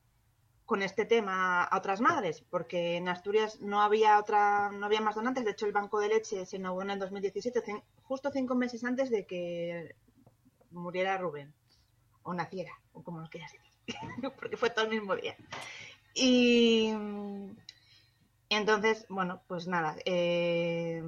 con 0.65 0.81
este 0.81 1.05
tema 1.05 1.63
a 1.63 1.77
otras 1.77 2.01
madres, 2.01 2.43
porque 2.49 2.95
en 2.97 3.07
Asturias 3.07 3.61
no 3.61 3.81
había 3.81 4.17
otra, 4.19 4.71
no 4.71 4.85
había 4.85 5.01
más 5.01 5.15
donantes. 5.15 5.45
De 5.45 5.51
hecho, 5.51 5.65
el 5.67 5.71
banco 5.73 5.99
de 5.99 6.07
leche 6.09 6.45
se 6.45 6.57
inauguró 6.57 6.85
en 6.85 6.91
el 6.91 6.99
2017, 6.99 7.61
cin- 7.63 7.83
justo 8.03 8.31
cinco 8.31 8.55
meses 8.55 8.83
antes 8.83 9.09
de 9.09 9.25
que 9.25 9.95
muriera 10.71 11.17
Rubén, 11.17 11.53
o 12.23 12.33
naciera, 12.33 12.71
o 12.93 13.03
como 13.03 13.19
lo 13.21 13.29
quieras 13.29 13.51
decir, 13.51 13.71
porque 14.39 14.57
fue 14.57 14.69
todo 14.71 14.85
el 14.85 14.91
mismo 14.91 15.15
día. 15.15 15.35
Y 16.15 16.91
entonces, 18.49 19.05
bueno, 19.09 19.41
pues 19.47 19.67
nada, 19.67 19.95
eh, 20.05 21.03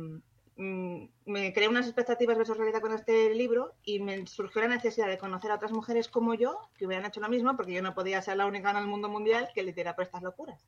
me 0.57 1.53
creé 1.53 1.67
unas 1.67 1.85
expectativas 1.85 2.37
versus 2.37 2.57
realidad 2.57 2.81
con 2.81 2.93
este 2.93 3.33
libro 3.35 3.75
y 3.83 3.99
me 3.99 4.25
surgió 4.25 4.61
la 4.61 4.67
necesidad 4.67 5.07
de 5.07 5.19
conocer 5.19 5.51
a 5.51 5.55
otras 5.55 5.71
mujeres 5.71 6.07
como 6.07 6.33
yo 6.33 6.69
que 6.77 6.87
hubieran 6.87 7.05
hecho 7.05 7.19
lo 7.19 7.29
mismo, 7.29 7.55
porque 7.55 7.73
yo 7.73 7.81
no 7.83 7.93
podía 7.93 8.21
ser 8.21 8.37
la 8.37 8.47
única 8.47 8.71
en 8.71 8.77
el 8.77 8.87
mundo 8.87 9.07
mundial 9.07 9.49
que 9.53 9.63
le 9.63 9.73
por 9.73 10.03
estas 10.03 10.23
locuras. 10.23 10.65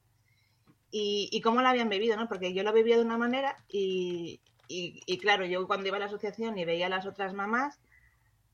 Y, 0.92 1.30
y 1.32 1.42
cómo 1.42 1.62
la 1.62 1.72
habían 1.72 1.90
bebido, 1.90 2.16
¿no? 2.18 2.28
Porque 2.28 2.54
yo 2.54 2.64
lo 2.64 2.74
vivía 2.74 2.98
de 2.98 3.04
una 3.04 3.18
manera 3.18 3.58
y, 3.68 4.42
y, 4.68 5.02
y 5.06 5.18
claro, 5.18 5.46
yo 5.46 5.66
cuando 5.68 5.88
iba 5.88 5.98
a 5.98 6.00
la 6.00 6.06
asociación 6.06 6.58
y 6.58 6.66
veía 6.66 6.86
a 6.86 6.90
las 6.90 7.06
otras 7.08 7.34
mamás, 7.34 7.80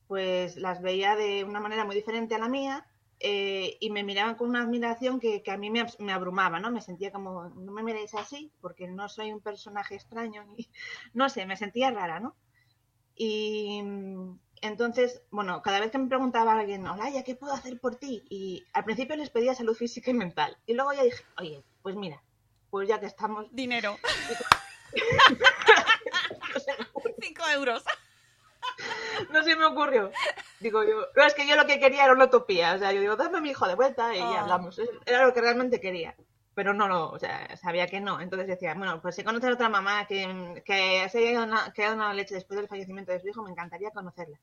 pues 0.07 0.55
las 0.57 0.81
veía 0.81 1.15
de 1.15 1.43
una 1.43 1.59
manera 1.59 1.83
muy 1.83 1.95
diferente 1.95 2.35
a 2.35 2.39
la 2.39 2.49
mía 2.49 2.85
eh, 3.19 3.77
y 3.79 3.89
me 3.91 4.03
miraban 4.03 4.35
con 4.35 4.49
una 4.49 4.61
admiración 4.61 5.19
que, 5.19 5.41
que 5.41 5.51
a 5.51 5.57
mí 5.57 5.69
me, 5.69 5.85
me 5.99 6.11
abrumaba, 6.11 6.59
¿no? 6.59 6.71
Me 6.71 6.81
sentía 6.81 7.11
como, 7.11 7.49
no 7.49 7.71
me 7.71 7.83
miréis 7.83 8.13
así, 8.13 8.51
porque 8.61 8.87
no 8.87 9.09
soy 9.09 9.31
un 9.31 9.41
personaje 9.41 9.95
extraño, 9.95 10.45
ni, 10.55 10.69
no 11.13 11.29
sé, 11.29 11.45
me 11.45 11.57
sentía 11.57 11.91
rara, 11.91 12.19
¿no? 12.19 12.35
Y 13.15 13.81
mm, 13.81 14.39
entonces, 14.61 15.21
bueno, 15.31 15.61
cada 15.61 15.79
vez 15.79 15.91
que 15.91 15.97
me 15.97 16.07
preguntaba 16.07 16.53
a 16.53 16.59
alguien, 16.59 16.85
hola, 16.87 17.09
¿ya 17.09 17.23
qué 17.23 17.35
puedo 17.35 17.53
hacer 17.53 17.79
por 17.79 17.95
ti? 17.95 18.23
Y 18.29 18.63
al 18.73 18.83
principio 18.83 19.15
les 19.15 19.29
pedía 19.29 19.55
salud 19.55 19.75
física 19.75 20.11
y 20.11 20.15
mental. 20.15 20.57
Y 20.65 20.73
luego 20.73 20.93
ya 20.93 21.03
dije, 21.03 21.23
oye, 21.37 21.63
pues 21.81 21.95
mira, 21.95 22.21
pues 22.69 22.89
ya 22.89 22.99
que 22.99 23.05
estamos, 23.05 23.47
Dinero. 23.51 23.97
Cinco 27.21 27.43
euros. 27.53 27.83
no 29.31 29.43
se 29.43 29.55
me 29.55 29.65
ocurrió. 29.65 30.11
Digo 30.65 30.83
yo, 30.83 30.95
no, 31.15 31.23
es 31.23 31.35
que 31.35 31.47
yo 31.47 31.55
lo 31.55 31.67
que 31.67 31.79
quería 31.79 32.05
era 32.05 32.13
una 32.13 32.25
utopía. 32.25 32.73
O 32.73 32.79
sea, 32.79 32.91
yo 32.91 32.99
digo, 32.99 33.15
dame 33.15 33.37
a 33.37 33.41
mi 33.41 33.51
hijo 33.51 33.67
de 33.67 33.75
vuelta 33.75 34.15
y 34.15 34.19
Ah. 34.19 34.31
ya 34.33 34.41
hablamos. 34.41 34.81
Era 35.05 35.23
lo 35.23 35.31
que 35.31 35.39
realmente 35.41 35.79
quería. 35.79 36.15
Pero 36.55 36.73
no 36.73 36.87
lo, 36.87 37.11
o 37.11 37.19
sea, 37.19 37.55
sabía 37.57 37.85
que 37.85 37.99
no. 37.99 38.19
Entonces 38.19 38.47
decía, 38.47 38.73
bueno, 38.73 38.99
pues 38.99 39.13
si 39.15 39.23
conoces 39.23 39.51
a 39.51 39.53
otra 39.53 39.69
mamá 39.69 40.07
que, 40.07 40.63
que 40.65 41.07
se 41.09 41.37
ha 41.37 41.45
dado 41.45 41.93
una 41.95 42.13
leche 42.15 42.33
después 42.33 42.57
del 42.57 42.67
fallecimiento 42.67 43.11
de 43.11 43.19
su 43.19 43.27
hijo, 43.27 43.43
me 43.43 43.51
encantaría 43.51 43.91
conocerla. 43.91 44.39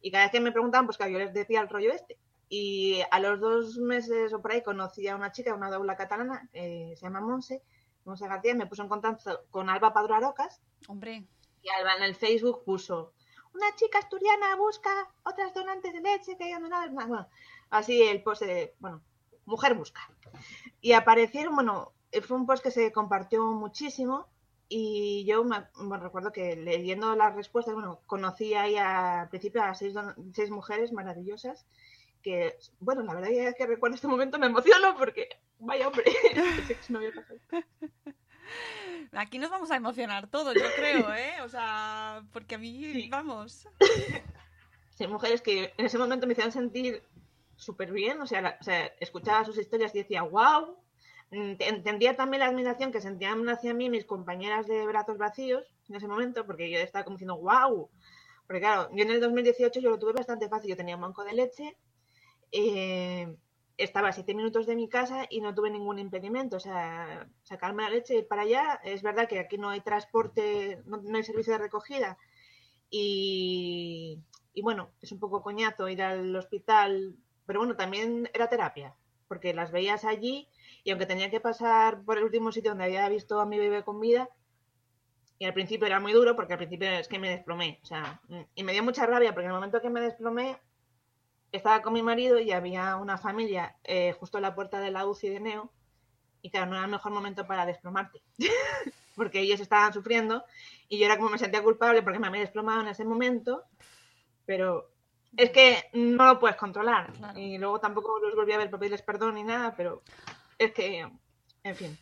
Y 0.00 0.10
cada 0.10 0.24
vez 0.24 0.32
que 0.32 0.40
me 0.40 0.50
preguntaban, 0.50 0.86
pues 0.86 0.96
claro, 0.96 1.12
yo 1.12 1.18
les 1.18 1.34
decía 1.34 1.60
el 1.60 1.68
rollo 1.68 1.92
este. 1.92 2.16
Y 2.48 3.02
a 3.10 3.20
los 3.20 3.38
dos 3.38 3.76
meses 3.76 4.32
o 4.32 4.40
por 4.40 4.52
ahí 4.52 4.62
conocí 4.62 5.06
a 5.08 5.14
una 5.14 5.30
chica, 5.30 5.52
una 5.54 5.70
doula 5.70 5.94
catalana, 5.94 6.48
eh, 6.54 6.94
se 6.96 7.02
llama 7.04 7.20
Monse, 7.20 7.62
Monse 8.06 8.26
García, 8.26 8.54
me 8.54 8.66
puso 8.66 8.82
en 8.82 8.88
contacto 8.88 9.44
con 9.50 9.68
Alba 9.68 9.92
Padro 9.92 10.14
Arocas, 10.14 10.62
Hombre, 10.88 11.26
y 11.62 11.68
Alba 11.68 11.96
en 11.96 12.02
el 12.04 12.14
Facebook 12.14 12.64
puso, 12.64 13.12
una 13.54 13.74
chica 13.76 13.98
asturiana 13.98 14.56
busca 14.56 14.90
otras 15.22 15.54
donantes 15.54 15.92
de 15.92 16.00
leche 16.00 16.36
que 16.36 16.44
hayan 16.44 16.62
donado. 16.62 17.28
Así 17.70 18.02
el 18.02 18.22
post 18.22 18.42
de, 18.42 18.74
bueno, 18.78 19.02
mujer 19.44 19.74
busca. 19.74 20.00
Y 20.80 20.92
aparecieron, 20.92 21.54
bueno, 21.54 21.92
eh, 22.12 22.20
fue 22.20 22.36
un 22.36 22.46
post 22.46 22.62
que 22.62 22.70
se 22.70 22.92
compartió 22.92 23.44
muchísimo 23.52 24.26
y 24.68 25.24
yo 25.24 25.44
me, 25.44 25.66
recuerdo 25.98 26.32
que 26.32 26.56
leyendo 26.56 27.16
las 27.16 27.34
respuestas, 27.34 27.74
bueno, 27.74 28.00
conocí 28.06 28.54
ahí 28.54 28.76
al 28.76 29.28
principio 29.28 29.62
a 29.62 29.74
seis, 29.74 29.94
seis 30.32 30.50
mujeres 30.50 30.92
maravillosas 30.92 31.66
que, 32.22 32.56
bueno, 32.78 33.02
la 33.02 33.14
verdad 33.14 33.30
es 33.30 33.54
que 33.56 33.66
recuerdo 33.66 33.94
este 33.94 34.06
momento 34.06 34.38
me 34.38 34.46
emociono 34.46 34.96
porque, 34.96 35.28
vaya 35.58 35.88
hombre, 35.88 36.04
aquí 39.12 39.38
nos 39.38 39.50
vamos 39.50 39.70
a 39.70 39.76
emocionar 39.76 40.28
todos, 40.28 40.54
yo 40.54 40.64
creo, 40.76 41.12
¿eh? 41.14 41.40
O 41.42 41.48
sea, 41.48 42.22
porque 42.32 42.54
a 42.54 42.58
mí, 42.58 42.82
Sí. 42.92 43.08
vamos. 43.10 43.68
Sí, 44.96 45.06
mujeres 45.06 45.40
que 45.40 45.72
en 45.78 45.86
ese 45.86 45.96
momento 45.96 46.26
me 46.26 46.32
hicieron 46.34 46.52
sentir 46.52 47.02
súper 47.56 47.90
bien, 47.90 48.20
o 48.20 48.26
sea, 48.26 48.42
la- 48.42 48.58
o 48.60 48.62
sea, 48.62 48.84
escuchaba 49.00 49.46
sus 49.46 49.56
historias 49.56 49.94
y 49.94 49.98
decía, 49.98 50.22
wow, 50.22 50.76
entendía 51.30 52.16
también 52.16 52.40
la 52.40 52.48
admiración 52.48 52.92
que 52.92 53.00
sentían 53.00 53.48
hacia 53.48 53.72
mí 53.72 53.88
mis 53.88 54.04
compañeras 54.04 54.66
de 54.66 54.84
brazos 54.84 55.16
vacíos 55.16 55.64
en 55.88 55.96
ese 55.96 56.06
momento, 56.06 56.44
porque 56.44 56.70
yo 56.70 56.78
estaba 56.78 57.04
como 57.04 57.16
diciendo, 57.16 57.38
wow, 57.38 57.88
porque 58.46 58.60
claro, 58.60 58.90
yo 58.94 59.02
en 59.04 59.10
el 59.10 59.20
2018 59.20 59.80
yo 59.80 59.88
lo 59.88 59.98
tuve 59.98 60.12
bastante 60.12 60.50
fácil, 60.50 60.68
yo 60.68 60.76
tenía 60.76 60.96
un 60.96 61.02
banco 61.02 61.24
de 61.24 61.32
leche, 61.32 61.78
eh, 62.52 63.34
estaba 63.82 64.08
a 64.08 64.12
siete 64.12 64.34
minutos 64.34 64.66
de 64.66 64.76
mi 64.76 64.88
casa 64.88 65.26
y 65.28 65.40
no 65.40 65.54
tuve 65.54 65.70
ningún 65.70 65.98
impedimento, 65.98 66.56
o 66.56 66.60
sea, 66.60 67.28
sacarme 67.42 67.82
la 67.82 67.90
leche 67.90 68.14
y 68.14 68.18
ir 68.18 68.28
para 68.28 68.42
allá, 68.42 68.80
es 68.84 69.02
verdad 69.02 69.28
que 69.28 69.38
aquí 69.38 69.58
no 69.58 69.70
hay 69.70 69.80
transporte, 69.80 70.82
no, 70.86 70.98
no 70.98 71.16
hay 71.16 71.24
servicio 71.24 71.52
de 71.54 71.58
recogida, 71.58 72.18
y, 72.90 74.18
y 74.52 74.62
bueno, 74.62 74.90
es 75.00 75.12
un 75.12 75.20
poco 75.20 75.42
coñazo 75.42 75.88
ir 75.88 76.02
al 76.02 76.34
hospital, 76.36 77.16
pero 77.46 77.60
bueno, 77.60 77.76
también 77.76 78.28
era 78.34 78.48
terapia, 78.48 78.94
porque 79.28 79.54
las 79.54 79.70
veías 79.70 80.04
allí 80.04 80.48
y 80.82 80.90
aunque 80.90 81.06
tenía 81.06 81.30
que 81.30 81.40
pasar 81.40 82.02
por 82.04 82.18
el 82.18 82.24
último 82.24 82.52
sitio 82.52 82.72
donde 82.72 82.84
había 82.84 83.08
visto 83.08 83.40
a 83.40 83.46
mi 83.46 83.58
bebé 83.58 83.84
con 83.84 84.00
vida, 84.00 84.28
y 85.38 85.46
al 85.46 85.54
principio 85.54 85.86
era 85.86 86.00
muy 86.00 86.12
duro 86.12 86.36
porque 86.36 86.52
al 86.52 86.58
principio 86.58 86.90
es 86.90 87.08
que 87.08 87.18
me 87.18 87.30
desplomé, 87.30 87.80
o 87.82 87.86
sea, 87.86 88.20
y 88.54 88.62
me 88.62 88.72
dio 88.72 88.82
mucha 88.82 89.06
rabia 89.06 89.32
porque 89.32 89.46
en 89.46 89.52
el 89.52 89.56
momento 89.56 89.80
que 89.80 89.88
me 89.88 90.00
desplomé 90.00 90.58
estaba 91.52 91.82
con 91.82 91.92
mi 91.92 92.02
marido 92.02 92.38
y 92.38 92.52
había 92.52 92.96
una 92.96 93.18
familia 93.18 93.76
eh, 93.84 94.12
justo 94.12 94.38
en 94.38 94.42
la 94.42 94.54
puerta 94.54 94.80
de 94.80 94.90
la 94.90 95.06
UCI 95.06 95.28
de 95.30 95.40
Neo 95.40 95.72
y 96.42 96.50
claro, 96.50 96.66
no 96.66 96.76
era 96.76 96.84
el 96.84 96.90
mejor 96.90 97.12
momento 97.12 97.46
para 97.46 97.66
desplomarte, 97.66 98.22
porque 99.16 99.40
ellos 99.40 99.60
estaban 99.60 99.92
sufriendo 99.92 100.44
y 100.88 100.98
yo 100.98 101.06
era 101.06 101.16
como 101.16 101.30
me 101.30 101.38
sentía 101.38 101.62
culpable 101.62 102.02
porque 102.02 102.18
me 102.18 102.28
había 102.28 102.40
desplomado 102.40 102.80
en 102.80 102.88
ese 102.88 103.04
momento, 103.04 103.64
pero 104.46 104.90
es 105.36 105.50
que 105.50 105.84
no 105.92 106.24
lo 106.24 106.38
puedes 106.38 106.56
controlar. 106.56 107.12
Claro. 107.12 107.38
Y 107.38 107.58
luego 107.58 107.78
tampoco 107.78 108.18
los 108.20 108.34
volví 108.34 108.52
a 108.52 108.58
ver 108.58 108.70
para 108.70 108.80
pedirles 108.80 109.02
perdón 109.02 109.34
ni 109.34 109.44
nada, 109.44 109.74
pero 109.76 110.02
es 110.58 110.72
que, 110.72 111.06
en 111.62 111.76
fin. 111.76 111.98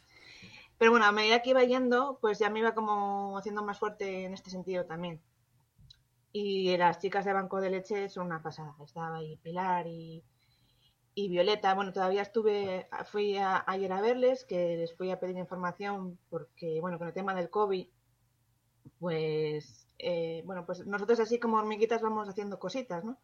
Pero 0.78 0.92
bueno, 0.92 1.06
a 1.06 1.12
medida 1.12 1.42
que 1.42 1.50
iba 1.50 1.64
yendo, 1.64 2.18
pues 2.20 2.38
ya 2.38 2.50
me 2.50 2.60
iba 2.60 2.74
como 2.74 3.36
haciendo 3.36 3.64
más 3.64 3.78
fuerte 3.78 4.24
en 4.24 4.34
este 4.34 4.50
sentido 4.50 4.86
también. 4.86 5.20
Y 6.32 6.74
las 6.78 7.00
chicas 7.00 7.26
de 7.26 7.34
Banco 7.34 7.60
de 7.60 7.68
Leche 7.70 8.08
son 8.08 8.26
una 8.26 8.42
pasada. 8.42 8.74
Estaba 8.84 9.16
ahí 9.18 9.36
Pilar 9.36 9.86
y, 9.86 10.24
y 11.14 11.28
Violeta. 11.28 11.74
Bueno, 11.74 11.92
todavía 11.92 12.22
estuve, 12.22 12.88
fui 13.06 13.36
a- 13.38 13.64
ayer 13.66 13.92
a 13.92 14.00
verles, 14.02 14.44
que 14.46 14.76
les 14.78 14.96
fui 14.96 15.10
a 15.12 15.20
pedir 15.20 15.36
información 15.38 16.18
porque, 16.30 16.80
bueno, 16.82 16.98
con 16.98 17.08
el 17.08 17.14
tema 17.14 17.34
del 17.34 17.50
COVID, 17.50 17.86
pues, 18.98 19.86
eh, 19.98 20.42
bueno, 20.44 20.64
pues 20.66 20.86
nosotros 20.86 21.20
así 21.20 21.38
como 21.38 21.58
hormiguitas 21.58 22.02
vamos 22.02 22.28
haciendo 22.28 22.58
cositas, 22.58 23.04
¿no? 23.04 23.18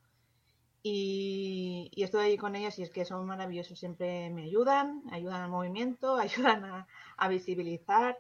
Y, 0.83 1.91
y 1.95 2.05
estoy 2.05 2.23
ahí 2.27 2.39
con 2.39 2.57
ellos 2.57 2.79
y 2.79 2.85
es 2.85 2.91
que 2.91 3.05
son 3.07 3.27
maravillosos, 3.27 3.79
siempre 3.79 4.31
me 4.31 4.45
ayudan, 4.45 5.03
ayudan 5.13 5.43
al 5.43 5.51
movimiento, 5.51 6.17
ayudan 6.19 6.65
a, 6.67 6.89
a 7.19 7.29
visibilizar 7.29 8.19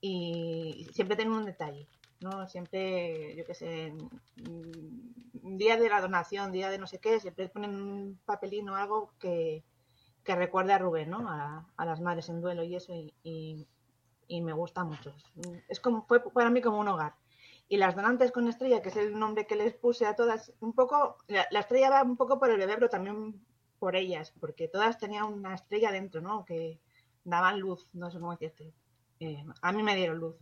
y 0.00 0.88
siempre 0.94 1.16
tienen 1.16 1.34
un 1.34 1.46
detalle, 1.46 1.88
¿no? 2.20 2.46
Siempre, 2.48 3.34
yo 3.36 3.44
qué 3.46 3.54
sé, 3.54 3.92
mm, 4.36 5.56
día 5.56 5.76
de 5.76 5.88
la 5.88 6.00
donación, 6.00 6.52
día 6.52 6.70
de 6.70 6.78
no 6.78 6.86
sé 6.86 6.98
qué, 6.98 7.20
siempre 7.20 7.48
ponen 7.48 7.74
un 7.80 8.20
papelín 8.24 8.68
o 8.68 8.76
algo 8.76 9.12
que, 9.18 9.64
que 10.24 10.34
recuerde 10.36 10.72
a 10.74 10.78
Rubén, 10.78 11.10
¿no? 11.10 11.28
A, 11.30 11.66
a 11.76 11.84
las 11.86 12.00
madres 12.00 12.28
en 12.28 12.40
duelo 12.40 12.62
y 12.64 12.76
eso 12.76 12.94
y, 12.94 13.14
y- 13.22 13.66
me 14.42 14.52
gusta 14.52 14.84
mucho. 14.84 15.14
Es 15.68 15.80
como, 15.80 16.04
fue 16.06 16.22
para 16.32 16.50
mí 16.50 16.60
como 16.62 16.78
un 16.80 16.88
hogar. 16.88 17.14
Y 17.68 17.76
las 17.76 17.94
donantes 17.96 18.32
con 18.32 18.48
estrella, 18.48 18.82
que 18.82 18.88
es 18.90 18.96
el 18.96 19.18
nombre 19.18 19.46
que 19.46 19.56
les 19.56 19.74
puse 19.74 20.06
a 20.06 20.14
todas, 20.16 20.52
un 20.60 20.72
poco, 20.72 21.16
la, 21.28 21.46
la 21.50 21.60
estrella 21.60 21.90
va 21.90 22.02
un 22.02 22.16
poco 22.16 22.38
por 22.38 22.50
el 22.50 22.58
bebé, 22.58 22.74
pero 22.74 22.88
también 22.88 23.44
por 23.78 23.96
ellas, 23.96 24.32
porque 24.40 24.68
todas 24.68 24.98
tenían 24.98 25.24
una 25.24 25.54
estrella 25.54 25.90
dentro, 25.92 26.20
¿no? 26.20 26.44
Que 26.44 26.80
daban 27.24 27.60
luz, 27.60 27.88
no 27.92 28.10
sé 28.10 28.18
cómo 28.18 28.32
decirte. 28.32 28.72
Eh, 29.20 29.44
a 29.62 29.72
mí 29.72 29.82
me 29.82 29.96
dieron 29.96 30.18
luz. 30.18 30.36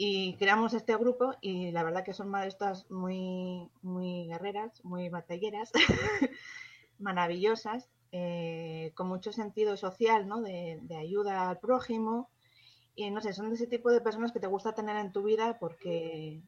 Y 0.00 0.36
creamos 0.36 0.74
este 0.74 0.96
grupo 0.96 1.34
y 1.40 1.72
la 1.72 1.82
verdad 1.82 2.04
que 2.04 2.14
son 2.14 2.28
madres 2.28 2.56
todas 2.56 2.88
muy, 2.88 3.68
muy 3.82 4.28
guerreras, 4.28 4.84
muy 4.84 5.08
batalleras, 5.08 5.72
maravillosas, 7.00 7.90
eh, 8.12 8.92
con 8.94 9.08
mucho 9.08 9.32
sentido 9.32 9.76
social, 9.76 10.28
¿no? 10.28 10.40
De, 10.40 10.78
de 10.82 10.96
ayuda 10.96 11.50
al 11.50 11.58
prójimo. 11.58 12.30
Y 12.94 13.10
no 13.10 13.20
sé, 13.20 13.32
son 13.32 13.48
de 13.48 13.56
ese 13.56 13.66
tipo 13.66 13.90
de 13.90 14.00
personas 14.00 14.30
que 14.30 14.38
te 14.38 14.46
gusta 14.46 14.72
tener 14.72 14.96
en 14.96 15.12
tu 15.12 15.24
vida 15.24 15.58
porque 15.58 16.42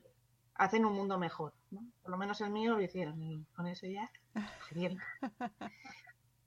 hacen 0.55 0.85
un 0.85 0.93
mundo 0.93 1.19
mejor, 1.19 1.53
¿no? 1.73 1.83
Por 2.03 2.13
lo 2.13 2.19
menos 2.19 2.41
el 2.43 2.51
mío 2.51 2.77
lo 2.77 2.83
hicieron 2.83 3.21
y 3.21 3.45
con 3.57 3.67
eso 3.67 3.87
ya, 3.87 4.13
genial. 4.69 4.97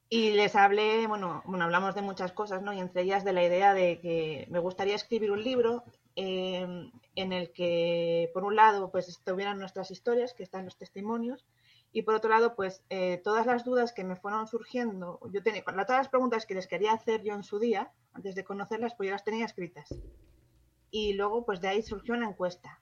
Y 0.07 0.31
les 0.31 0.55
hablé, 0.55 1.07
bueno, 1.07 1.41
bueno, 1.45 1.65
hablamos 1.65 1.95
de 1.95 2.01
muchas 2.01 2.31
cosas, 2.31 2.61
¿no? 2.61 2.71
Y 2.71 2.79
entre 2.79 3.01
ellas 3.01 3.25
de 3.25 3.33
la 3.33 3.43
idea 3.43 3.73
de 3.73 3.99
que 3.99 4.47
me 4.49 4.59
gustaría 4.59 4.95
escribir 4.95 5.31
un 5.31 5.43
libro 5.43 5.83
eh, 6.15 6.91
en 7.15 7.33
el 7.33 7.51
que, 7.51 8.29
por 8.33 8.43
un 8.43 8.55
lado, 8.55 8.91
pues 8.91 9.09
estuvieran 9.09 9.59
nuestras 9.59 9.91
historias, 9.91 10.33
que 10.33 10.43
están 10.43 10.65
los 10.65 10.77
testimonios, 10.77 11.45
y 11.95 12.01
por 12.01 12.15
otro 12.15 12.31
lado, 12.31 12.55
pues 12.55 12.83
eh, 12.89 13.21
todas 13.23 13.45
las 13.45 13.63
dudas 13.63 13.93
que 13.93 14.03
me 14.03 14.15
fueron 14.15 14.47
surgiendo, 14.47 15.19
yo 15.31 15.43
tenía, 15.43 15.63
todas 15.63 15.89
las 15.89 16.09
preguntas 16.09 16.47
que 16.47 16.55
les 16.55 16.67
quería 16.67 16.91
hacer 16.91 17.21
yo 17.21 17.35
en 17.35 17.43
su 17.43 17.59
día, 17.59 17.91
antes 18.13 18.33
de 18.33 18.43
conocerlas, 18.43 18.95
pues 18.95 19.07
yo 19.07 19.13
las 19.13 19.23
tenía 19.23 19.45
escritas. 19.45 19.93
Y 20.89 21.13
luego, 21.13 21.45
pues 21.45 21.61
de 21.61 21.67
ahí 21.67 21.83
surgió 21.83 22.15
una 22.15 22.27
encuesta. 22.27 22.79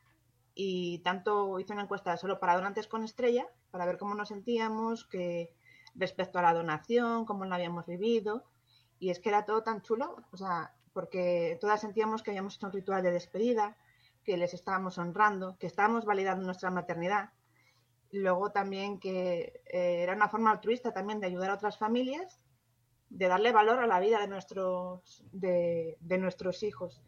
Y 0.54 1.00
tanto 1.00 1.60
hice 1.60 1.74
una 1.74 1.84
encuesta 1.84 2.16
solo 2.16 2.40
para 2.40 2.56
donantes 2.56 2.88
con 2.88 3.04
estrella, 3.04 3.48
para 3.70 3.86
ver 3.86 3.98
cómo 3.98 4.16
nos 4.16 4.30
sentíamos, 4.30 5.06
que 5.06 5.54
respecto 5.94 6.40
a 6.40 6.42
la 6.42 6.54
donación, 6.54 7.26
cómo 7.26 7.44
la 7.44 7.56
habíamos 7.56 7.88
vivido. 7.88 8.46
Y 8.98 9.10
es 9.10 9.20
que 9.20 9.30
era 9.30 9.46
todo 9.46 9.62
tan 9.62 9.82
chulo, 9.82 10.24
o 10.32 10.38
sea, 10.38 10.74
porque 10.94 11.58
todas 11.62 11.82
sentíamos 11.82 12.24
que 12.24 12.32
habíamos 12.32 12.56
hecho 12.56 12.68
un 12.68 12.74
ritual 12.74 13.04
de 13.04 13.12
despedida, 13.12 13.78
que 14.24 14.38
les 14.38 14.54
estábamos 14.54 14.98
honrando, 14.98 15.58
que 15.58 15.68
estábamos 15.68 16.06
validando 16.06 16.46
nuestra 16.46 16.70
maternidad. 16.70 17.32
Luego 18.12 18.52
también 18.52 19.00
que 19.00 19.62
eh, 19.66 20.04
era 20.04 20.14
una 20.14 20.30
forma 20.30 20.52
altruista 20.52 20.94
también 20.94 21.20
de 21.20 21.28
ayudar 21.28 21.50
a 21.50 21.56
otras 21.56 21.78
familias, 21.78 22.40
de 23.10 23.28
darle 23.28 23.52
valor 23.52 23.80
a 23.80 23.88
la 23.88 24.00
vida 24.00 24.20
de 24.20 24.28
nuestros, 24.28 25.24
de, 25.32 25.98
de 26.00 26.18
nuestros 26.18 26.64
hijos. 26.64 27.02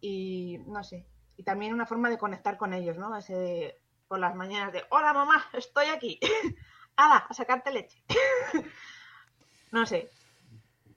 Y 0.00 0.58
no 0.66 0.82
sé, 0.84 1.06
y 1.38 1.44
también 1.44 1.72
una 1.72 1.86
forma 1.86 2.10
de 2.10 2.18
conectar 2.18 2.56
con 2.56 2.74
ellos, 2.74 2.98
¿no? 2.98 3.16
Ese 3.16 3.34
de, 3.34 3.80
por 4.08 4.18
las 4.18 4.34
mañanas 4.34 4.72
de, 4.72 4.84
hola 4.90 5.12
mamá, 5.12 5.46
estoy 5.52 5.86
aquí. 5.86 6.18
¡Hala! 6.96 7.26
A 7.28 7.32
sacarte 7.32 7.70
leche. 7.70 8.02
no 9.70 9.86
sé. 9.86 10.10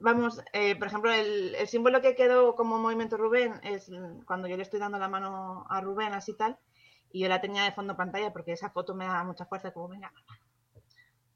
Vamos, 0.01 0.41
eh, 0.53 0.75
por 0.75 0.87
ejemplo, 0.87 1.11
el, 1.11 1.55
el, 1.55 1.67
símbolo 1.67 2.01
que 2.01 2.15
quedó 2.15 2.55
como 2.55 2.79
movimiento 2.79 3.17
Rubén 3.17 3.59
es 3.63 3.89
cuando 4.25 4.47
yo 4.47 4.57
le 4.57 4.63
estoy 4.63 4.79
dando 4.79 4.97
la 4.97 5.07
mano 5.07 5.65
a 5.69 5.79
Rubén, 5.79 6.13
así 6.13 6.35
tal, 6.35 6.57
y 7.11 7.21
yo 7.21 7.29
la 7.29 7.39
tenía 7.39 7.63
de 7.63 7.71
fondo 7.71 7.95
pantalla 7.95 8.33
porque 8.33 8.53
esa 8.53 8.71
foto 8.71 8.95
me 8.95 9.05
da 9.05 9.23
mucha 9.23 9.45
fuerza, 9.45 9.71
como, 9.71 9.89
venga, 9.89 10.11
mamá, 10.11 10.39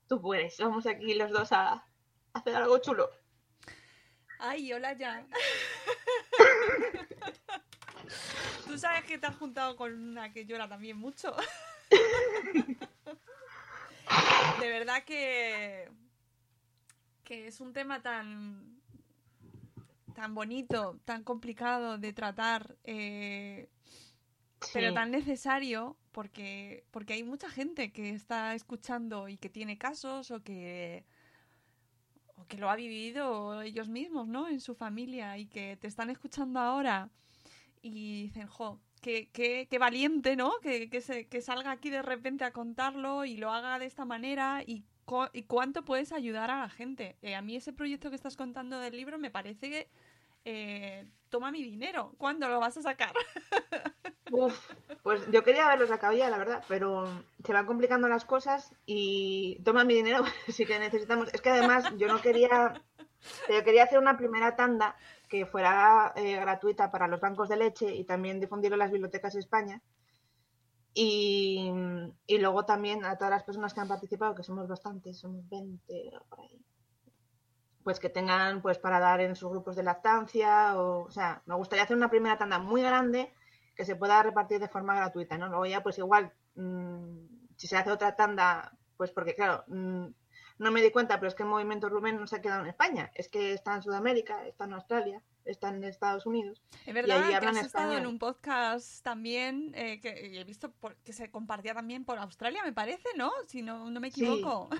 tú 0.08 0.19
puedes, 0.19 0.58
vamos 0.58 0.88
aquí 0.88 1.13
los 1.13 1.32
dos 1.32 1.51
a, 1.51 1.73
a 1.73 1.86
hacer 2.34 2.56
algo 2.56 2.80
chulo. 2.80 3.10
Ay, 4.39 4.73
hola 4.73 4.93
ya. 4.93 5.25
Tú 8.67 8.78
sabes 8.78 9.06
que 9.06 9.17
te 9.17 9.28
has 9.28 9.38
juntado 9.38 9.75
con 9.75 9.93
una 9.93 10.32
que 10.34 10.45
llora 10.45 10.67
también 10.67 10.97
mucho. 10.97 11.36
De 14.60 14.69
verdad 14.69 15.04
que, 15.04 15.89
que 17.26 17.48
es 17.48 17.60
un 17.60 17.74
tema 17.74 18.02
tan, 18.02 18.80
tan 20.14 20.34
bonito, 20.34 21.00
tan 21.04 21.24
complicado 21.24 21.98
de 21.98 22.14
tratar, 22.14 22.78
eh, 22.86 23.68
pero 24.72 24.94
tan 24.94 25.12
necesario 25.12 25.98
porque, 26.12 26.86
porque 26.92 27.14
hay 27.14 27.24
mucha 27.24 27.50
gente 27.50 27.92
que 27.92 28.12
está 28.12 28.56
escuchando 28.56 29.28
y 29.28 29.38
que 29.38 29.50
tiene 29.50 29.78
casos 29.78 30.32
o 30.32 30.42
que, 30.42 31.04
o 32.36 32.46
que 32.46 32.58
lo 32.58 32.70
ha 32.70 32.76
vivido 32.76 33.62
ellos 33.62 33.90
mismos, 33.90 34.28
¿no? 34.28 34.48
En 34.48 34.62
su 34.62 34.76
familia 34.76 35.38
y 35.38 35.48
que 35.48 35.78
te 35.78 35.88
están 35.88 36.10
escuchando 36.10 36.60
ahora 36.60 37.10
y 37.82 38.24
dicen, 38.24 38.48
jo, 38.48 38.80
qué, 39.02 39.30
qué, 39.34 39.68
qué 39.70 39.78
valiente, 39.80 40.36
¿no? 40.36 40.54
Que, 40.62 40.90
que, 40.90 41.02
se, 41.02 41.28
que 41.28 41.42
salga 41.42 41.72
aquí 41.72 41.90
de 41.90 42.02
repente 42.02 42.44
a 42.46 42.52
contarlo 42.52 43.26
y 43.26 43.38
lo 43.38 43.52
haga 43.52 43.78
de 43.80 43.86
esta 43.86 44.06
manera 44.06 44.64
y, 44.66 44.86
y 45.34 45.44
cuánto 45.44 45.86
puedes 45.86 46.12
ayudar 46.12 46.52
a 46.52 46.60
la 46.60 46.70
gente. 46.70 47.18
Eh, 47.22 47.36
a 47.36 47.41
mí 47.41 47.56
ese 47.56 47.74
proyecto 47.74 48.10
que 48.10 48.15
estás 48.15 48.36
contando 48.36 48.80
del 48.80 48.96
libro 48.96 49.18
me 49.18 49.32
parece 49.32 49.70
que 49.70 49.89
eh, 50.46 51.06
toma 51.30 51.52
mi 51.52 51.63
dinero. 51.63 52.13
¿Cuándo 52.18 52.48
lo 52.48 52.60
vas 52.60 52.78
a 52.78 52.82
sacar? 52.82 53.13
Uf, 54.32 54.72
pues 55.04 55.30
yo 55.32 55.44
quería 55.44 55.68
haberlo 55.68 55.88
sacado 55.88 56.13
ya, 56.13 56.30
la 56.30 56.38
verdad, 56.38 56.63
pero 56.68 57.08
se 57.44 57.54
van 57.54 57.65
complicando 57.65 58.08
las 58.08 58.26
cosas 58.26 58.74
y 58.86 59.60
toma 59.63 59.84
mi 59.84 59.96
dinero, 59.96 60.24
sí 60.48 60.65
que 60.65 60.80
necesitamos. 60.80 61.34
Es 61.34 61.41
que 61.41 61.50
además 61.50 61.86
yo 61.98 62.08
no 62.08 62.22
quería, 62.22 62.82
yo 63.50 63.63
quería 63.63 63.84
hacer 63.84 64.00
una 64.00 64.18
primera 64.18 64.56
tanda 64.56 64.96
que 65.30 65.46
fuera 65.46 66.13
eh, 66.15 66.36
gratuita 66.38 66.91
para 66.91 67.08
los 67.08 67.20
bancos 67.20 67.50
de 67.50 67.58
leche 67.58 67.94
y 67.94 68.04
también 68.04 68.39
difundirlo 68.39 68.76
en 68.76 68.80
las 68.80 68.91
bibliotecas 68.91 69.34
de 69.34 69.39
España. 69.39 69.82
Y, 70.98 71.70
luego 72.40 72.66
también 72.66 73.04
a 73.04 73.18
todas 73.18 73.32
las 73.32 73.44
personas 73.44 73.74
que 73.74 73.82
han 73.82 73.88
participado, 73.90 74.34
que 74.34 74.44
somos 74.44 74.66
bastantes, 74.66 75.20
somos 75.20 75.48
20 75.50 76.12
por 76.30 76.40
ahí, 76.40 76.66
pues 77.84 78.00
que 78.00 78.10
tengan 78.10 78.62
pues 78.62 78.80
para 78.80 79.00
dar 79.02 79.20
en 79.20 79.36
sus 79.36 79.52
grupos 79.52 79.76
de 79.76 79.84
lactancia, 79.84 80.80
o, 80.80 81.04
o 81.04 81.12
sea, 81.12 81.44
me 81.46 81.56
gustaría 81.56 81.84
hacer 81.84 81.98
una 81.98 82.10
primera 82.10 82.38
tanda 82.38 82.60
muy 82.60 82.82
grande 82.82 83.34
que 83.76 83.84
se 83.84 83.98
pueda 83.98 84.24
repartir 84.24 84.60
de 84.60 84.70
forma 84.70 84.96
gratuita, 84.96 85.38
¿no? 85.38 85.50
Luego 85.50 85.66
ya 85.66 85.84
pues 85.84 85.98
igual, 85.98 86.32
mmm, 86.56 87.26
si 87.58 87.68
se 87.68 87.76
hace 87.76 87.92
otra 87.92 88.16
tanda, 88.16 88.72
pues 88.96 89.12
porque 89.12 89.36
claro, 89.36 89.66
mmm, 89.68 90.08
no 90.60 90.72
me 90.72 90.82
di 90.82 90.92
cuenta, 90.92 91.20
pero 91.20 91.28
es 91.28 91.36
que 91.36 91.44
el 91.44 91.50
movimiento 91.50 91.90
Rubén 91.90 92.18
no 92.18 92.26
se 92.26 92.38
ha 92.38 92.42
quedado 92.42 92.62
en 92.62 92.68
España, 92.70 93.12
es 93.16 93.28
que 93.28 93.52
está 93.52 93.76
en 93.76 93.84
Sudamérica, 93.84 94.48
está 94.48 94.64
en 94.64 94.74
Australia, 94.74 95.22
está 95.46 95.70
en 95.70 95.84
Estados 95.84 96.26
Unidos. 96.26 96.62
Es 96.86 96.94
verdad, 96.94 97.20
y 97.20 97.24
ahí 97.28 97.34
hablan 97.34 97.54
que 97.54 97.60
has 97.60 97.66
estado 97.68 97.98
en 97.98 98.06
un 98.06 98.20
podcast 98.20 99.04
también 99.04 99.72
eh, 99.76 100.00
que 100.02 100.40
he 100.40 100.44
visto 100.44 100.72
por, 100.72 100.96
que 100.98 101.14
se 101.14 101.30
compartía 101.32 101.74
también 101.74 102.06
por 102.06 102.18
Australia, 102.18 102.64
me 102.64 102.74
parece, 102.74 103.10
¿no? 103.16 103.32
Si 103.48 103.62
no, 103.62 103.90
no 103.90 104.00
me 104.00 104.10
equivoco. 104.10 104.70
Sí. 104.72 104.80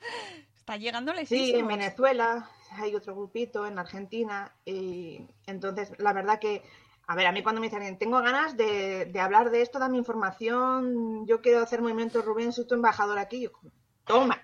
está 0.56 0.76
llegando 0.76 1.12
lejísimos. 1.12 1.46
Sí, 1.46 1.54
en 1.54 1.66
Venezuela 1.66 2.50
hay 2.72 2.94
otro 2.94 3.14
grupito, 3.14 3.66
en 3.66 3.78
Argentina, 3.78 4.52
y 4.64 5.26
entonces 5.46 5.92
la 5.98 6.12
verdad 6.12 6.38
que 6.38 6.62
a 7.10 7.16
ver, 7.16 7.26
a 7.26 7.32
mí 7.32 7.42
cuando 7.42 7.60
me 7.60 7.68
dicen, 7.68 7.98
tengo 7.98 8.22
ganas 8.22 8.56
de, 8.56 9.06
de, 9.06 9.20
hablar 9.20 9.50
de 9.50 9.62
esto, 9.62 9.80
dame 9.80 9.98
información, 9.98 11.26
yo 11.26 11.40
quiero 11.40 11.58
hacer 11.58 11.82
movimiento 11.82 12.22
Rubén, 12.22 12.52
soy 12.52 12.68
tu 12.68 12.76
embajador 12.76 13.18
aquí, 13.18 13.40
yo, 13.40 13.50
toma, 14.06 14.40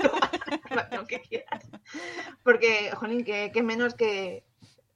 toma 0.00 0.88
lo 0.90 1.06
que 1.06 1.20
quieras. 1.20 1.68
Porque, 2.42 2.92
jolín, 2.92 3.26
que, 3.26 3.52
que 3.52 3.62
menos 3.62 3.92
que... 3.92 4.42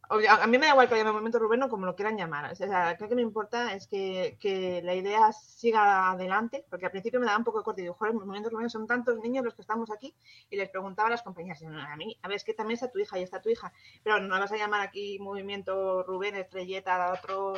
A 0.08 0.46
mí 0.46 0.58
me 0.58 0.66
da 0.66 0.72
igual 0.72 0.88
que 0.88 0.94
haya 0.94 1.04
movimiento 1.04 1.38
Rubén 1.38 1.62
o 1.62 1.68
como 1.68 1.86
lo 1.86 1.96
quieran 1.96 2.16
llamar. 2.16 2.52
O 2.52 2.54
sea, 2.54 2.96
creo 2.96 3.08
que 3.08 3.14
me 3.14 3.22
importa 3.22 3.74
es 3.74 3.86
que, 3.86 4.36
que, 4.40 4.80
la 4.82 4.94
idea 4.94 5.32
siga 5.32 6.10
adelante, 6.10 6.64
porque 6.70 6.86
al 6.86 6.92
principio 6.92 7.18
me 7.18 7.26
daba 7.26 7.38
un 7.38 7.44
poco 7.44 7.58
de 7.58 7.64
corte. 7.64 7.82
Digo, 7.82 7.94
joder, 7.94 8.14
movimiento 8.14 8.50
Rubén 8.50 8.70
son 8.70 8.86
tantos 8.86 9.18
niños 9.18 9.44
los 9.44 9.54
que 9.54 9.62
estamos 9.62 9.90
aquí. 9.90 10.14
Y 10.50 10.56
les 10.56 10.68
preguntaba 10.68 11.08
a 11.08 11.10
las 11.10 11.22
compañías, 11.22 11.62
a 11.62 11.96
mí, 11.96 12.18
a 12.22 12.28
ver, 12.28 12.36
es 12.36 12.44
que 12.44 12.54
también 12.54 12.74
está 12.74 12.90
tu 12.90 12.98
hija 12.98 13.18
y 13.18 13.22
está 13.22 13.40
tu 13.40 13.48
hija. 13.48 13.72
Pero 14.02 14.20
no 14.20 14.38
vas 14.38 14.52
a 14.52 14.56
llamar 14.56 14.80
aquí 14.80 15.18
movimiento 15.18 16.02
Rubén, 16.04 16.36
estrelleta, 16.36 17.12
otro 17.12 17.54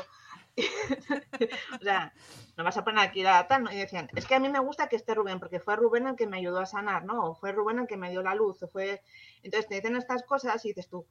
o 1.81 1.83
sea, 1.83 2.13
no 2.57 2.65
vas 2.65 2.77
a 2.77 2.85
poner 2.85 3.05
aquí 3.05 3.23
la 3.23 3.47
tal, 3.47 3.65
¿no? 3.65 3.73
Y 3.73 3.77
decían, 3.77 4.09
es 4.15 4.27
que 4.27 4.35
a 4.35 4.41
mí 4.41 4.49
me 4.49 4.59
gusta 4.59 4.89
que 4.89 4.97
esté 4.97 5.15
Rubén, 5.15 5.39
porque 5.39 5.61
fue 5.61 5.77
Rubén 5.77 6.07
el 6.07 6.17
que 6.17 6.27
me 6.27 6.39
ayudó 6.39 6.59
a 6.61 6.67
sanar, 6.67 7.05
¿no? 7.05 7.31
O 7.31 7.35
fue 7.35 7.53
Rubén 7.53 7.79
el 7.79 7.87
que 7.87 7.97
me 7.97 8.11
dio 8.11 8.23
la 8.23 8.35
luz, 8.35 8.65
fue... 8.73 9.03
Entonces 9.43 9.69
te 9.69 9.77
dicen 9.77 9.97
estas 9.97 10.25
cosas 10.25 10.65
y 10.65 10.69
dices 10.69 10.89
tú, 10.89 11.07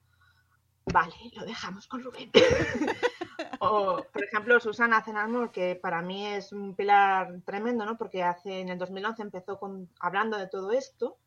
vale, 0.91 1.13
lo 1.33 1.45
dejamos 1.45 1.87
con 1.87 2.03
Rubén. 2.03 2.31
o, 3.59 4.03
por 4.11 4.23
ejemplo, 4.23 4.59
Susana 4.59 5.03
Cenalmor, 5.03 5.51
que 5.51 5.75
para 5.75 6.01
mí 6.01 6.25
es 6.25 6.51
un 6.51 6.75
pilar 6.75 7.41
tremendo, 7.45 7.85
¿no? 7.85 7.97
Porque 7.97 8.23
hace, 8.23 8.59
en 8.59 8.69
el 8.69 8.77
2011 8.77 9.21
empezó 9.21 9.59
con, 9.59 9.89
hablando 9.99 10.37
de 10.37 10.47
todo 10.47 10.71
esto 10.71 11.17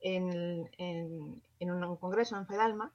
en, 0.00 0.70
en, 0.78 1.70
un 1.70 1.96
congreso 1.96 2.36
en 2.36 2.46
Fedalma, 2.46 2.92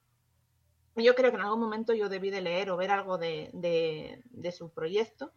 yo 0.96 1.16
creo 1.16 1.32
que 1.32 1.38
en 1.38 1.44
algún 1.44 1.62
momento 1.62 1.94
yo 1.94 2.10
debí 2.10 2.30
de 2.30 2.42
leer 2.42 2.70
o 2.70 2.78
ver 2.78 2.92
algo 2.92 3.18
de, 3.18 3.50
de, 3.54 4.22
de 4.26 4.52
su 4.52 4.72
proyecto. 4.72 5.32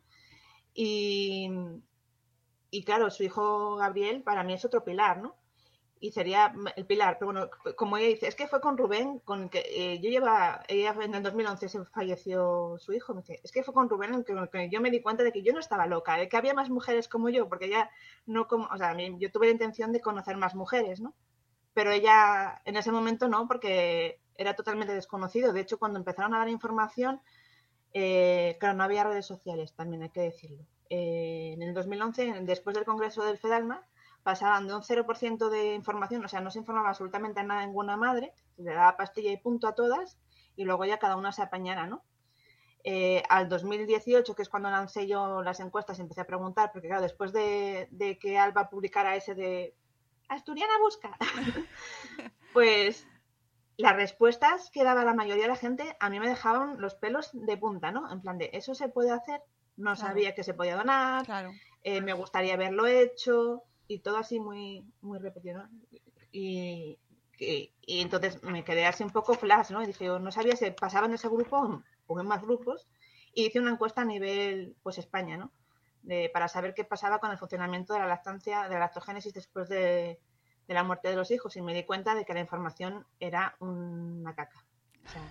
Y, 0.74 1.48
y, 2.70 2.84
claro, 2.84 3.10
su 3.10 3.22
hijo 3.22 3.76
Gabriel 3.76 4.22
para 4.22 4.42
mí 4.42 4.54
es 4.54 4.64
otro 4.64 4.84
pilar, 4.84 5.18
¿no? 5.22 5.36
Y 6.04 6.12
sería 6.12 6.52
el 6.76 6.84
pilar, 6.84 7.16
pero 7.18 7.32
bueno, 7.32 7.48
como 7.76 7.96
ella 7.96 8.08
dice, 8.08 8.28
es 8.28 8.34
que 8.34 8.46
fue 8.46 8.60
con 8.60 8.76
Rubén, 8.76 9.20
con 9.20 9.44
el 9.44 9.48
que 9.48 9.64
eh, 9.66 10.00
yo 10.00 10.10
lleva, 10.10 10.62
ella 10.68 10.94
en 11.00 11.14
el 11.14 11.22
2011 11.22 11.66
se 11.66 11.82
falleció 11.86 12.76
su 12.76 12.92
hijo, 12.92 13.14
me 13.14 13.22
dice, 13.22 13.40
es 13.42 13.50
que 13.50 13.62
fue 13.62 13.72
con 13.72 13.88
Rubén 13.88 14.12
en 14.12 14.22
que, 14.22 14.34
en 14.34 14.46
que 14.48 14.68
yo 14.68 14.82
me 14.82 14.90
di 14.90 15.00
cuenta 15.00 15.22
de 15.22 15.32
que 15.32 15.42
yo 15.42 15.54
no 15.54 15.60
estaba 15.60 15.86
loca, 15.86 16.18
de 16.18 16.28
que 16.28 16.36
había 16.36 16.52
más 16.52 16.68
mujeres 16.68 17.08
como 17.08 17.30
yo, 17.30 17.48
porque 17.48 17.64
ella 17.64 17.88
no 18.26 18.46
como, 18.48 18.66
o 18.66 18.76
sea, 18.76 18.94
yo 18.94 19.32
tuve 19.32 19.46
la 19.46 19.52
intención 19.52 19.92
de 19.92 20.02
conocer 20.02 20.36
más 20.36 20.54
mujeres, 20.54 21.00
¿no? 21.00 21.14
Pero 21.72 21.90
ella 21.90 22.60
en 22.66 22.76
ese 22.76 22.92
momento 22.92 23.26
no, 23.26 23.48
porque 23.48 24.20
era 24.36 24.54
totalmente 24.54 24.92
desconocido. 24.92 25.54
De 25.54 25.62
hecho, 25.62 25.78
cuando 25.78 25.98
empezaron 25.98 26.34
a 26.34 26.38
dar 26.40 26.50
información, 26.50 27.22
eh, 27.94 28.58
claro, 28.60 28.76
no 28.76 28.84
había 28.84 29.04
redes 29.04 29.24
sociales, 29.24 29.72
también 29.72 30.02
hay 30.02 30.10
que 30.10 30.20
decirlo. 30.20 30.66
Eh, 30.90 31.52
en 31.54 31.62
el 31.62 31.72
2011, 31.72 32.40
después 32.42 32.76
del 32.76 32.84
Congreso 32.84 33.24
del 33.24 33.38
FEDALMA, 33.38 33.86
pasaban 34.24 34.66
de 34.66 34.74
un 34.74 34.82
0% 34.82 35.48
de 35.50 35.74
información, 35.74 36.24
o 36.24 36.28
sea, 36.28 36.40
no 36.40 36.50
se 36.50 36.58
informaba 36.58 36.88
absolutamente 36.88 37.38
a 37.40 37.44
nada 37.44 37.64
ninguna 37.64 37.96
madre, 37.96 38.32
se 38.56 38.62
le 38.62 38.74
daba 38.74 38.96
pastilla 38.96 39.30
y 39.30 39.36
punto 39.36 39.68
a 39.68 39.74
todas, 39.76 40.18
y 40.56 40.64
luego 40.64 40.84
ya 40.84 40.98
cada 40.98 41.16
una 41.16 41.30
se 41.30 41.42
apañara, 41.42 41.86
¿no? 41.86 42.02
Eh, 42.82 43.22
al 43.28 43.48
2018, 43.48 44.34
que 44.34 44.42
es 44.42 44.48
cuando 44.48 44.70
lancé 44.70 45.06
yo 45.06 45.42
las 45.42 45.60
encuestas, 45.60 46.00
empecé 46.00 46.22
a 46.22 46.26
preguntar, 46.26 46.70
porque 46.72 46.88
claro, 46.88 47.02
después 47.02 47.32
de, 47.32 47.86
de 47.90 48.18
que 48.18 48.38
Alba 48.38 48.68
publicara 48.68 49.14
ese 49.14 49.34
de 49.34 49.74
Asturiana 50.28 50.74
busca, 50.80 51.16
Pues 52.52 53.06
las 53.76 53.96
respuestas 53.96 54.70
que 54.70 54.84
daba 54.84 55.04
la 55.04 55.14
mayoría 55.14 55.42
de 55.44 55.48
la 55.48 55.56
gente 55.56 55.96
a 55.98 56.08
mí 56.08 56.20
me 56.20 56.28
dejaban 56.28 56.80
los 56.80 56.94
pelos 56.94 57.30
de 57.32 57.56
punta, 57.56 57.90
¿no? 57.90 58.10
En 58.12 58.20
plan 58.20 58.38
de, 58.38 58.50
¿eso 58.52 58.74
se 58.74 58.88
puede 58.88 59.10
hacer? 59.10 59.40
No 59.76 59.94
Claro. 59.94 60.08
sabía 60.10 60.34
que 60.34 60.44
se 60.44 60.54
podía 60.54 60.76
donar, 60.76 61.24
Claro. 61.24 61.50
eh, 61.82 62.00
me 62.00 62.12
gustaría 62.12 62.54
haberlo 62.54 62.86
hecho 62.86 63.64
y 63.88 63.98
todo 64.00 64.16
así 64.18 64.40
muy, 64.40 64.84
muy 65.00 65.18
repetido. 65.18 65.68
Y, 66.32 66.98
y- 67.38 67.72
y 67.86 68.00
entonces 68.00 68.42
me 68.42 68.64
quedé 68.64 68.86
así 68.86 69.02
un 69.04 69.10
poco 69.10 69.34
flash, 69.34 69.70
¿no? 69.70 69.82
Y 69.82 69.86
dije, 69.86 70.06
no 70.08 70.30
sabía 70.32 70.56
si 70.56 70.70
pasaba 70.70 71.06
en 71.06 71.14
ese 71.14 71.28
grupo 71.28 71.82
o 72.06 72.20
en 72.20 72.26
más 72.26 72.42
grupos 72.42 72.86
y 73.32 73.46
hice 73.46 73.60
una 73.60 73.72
encuesta 73.72 74.02
a 74.02 74.04
nivel, 74.04 74.76
pues 74.82 74.98
España, 74.98 75.36
¿no? 75.36 75.52
De, 76.02 76.30
para 76.32 76.48
saber 76.48 76.74
qué 76.74 76.84
pasaba 76.84 77.18
con 77.18 77.30
el 77.30 77.38
funcionamiento 77.38 77.94
de 77.94 78.00
la 78.00 78.06
lactancia, 78.06 78.64
de 78.64 78.74
la 78.74 78.80
lactogénesis 78.80 79.32
después 79.32 79.68
de, 79.68 80.20
de 80.68 80.74
la 80.74 80.84
muerte 80.84 81.08
de 81.08 81.16
los 81.16 81.30
hijos 81.30 81.56
y 81.56 81.62
me 81.62 81.74
di 81.74 81.84
cuenta 81.84 82.14
de 82.14 82.24
que 82.24 82.34
la 82.34 82.40
información 82.40 83.06
era 83.20 83.56
una 83.58 84.34
caca. 84.34 84.64
O 85.04 85.08
sea, 85.08 85.22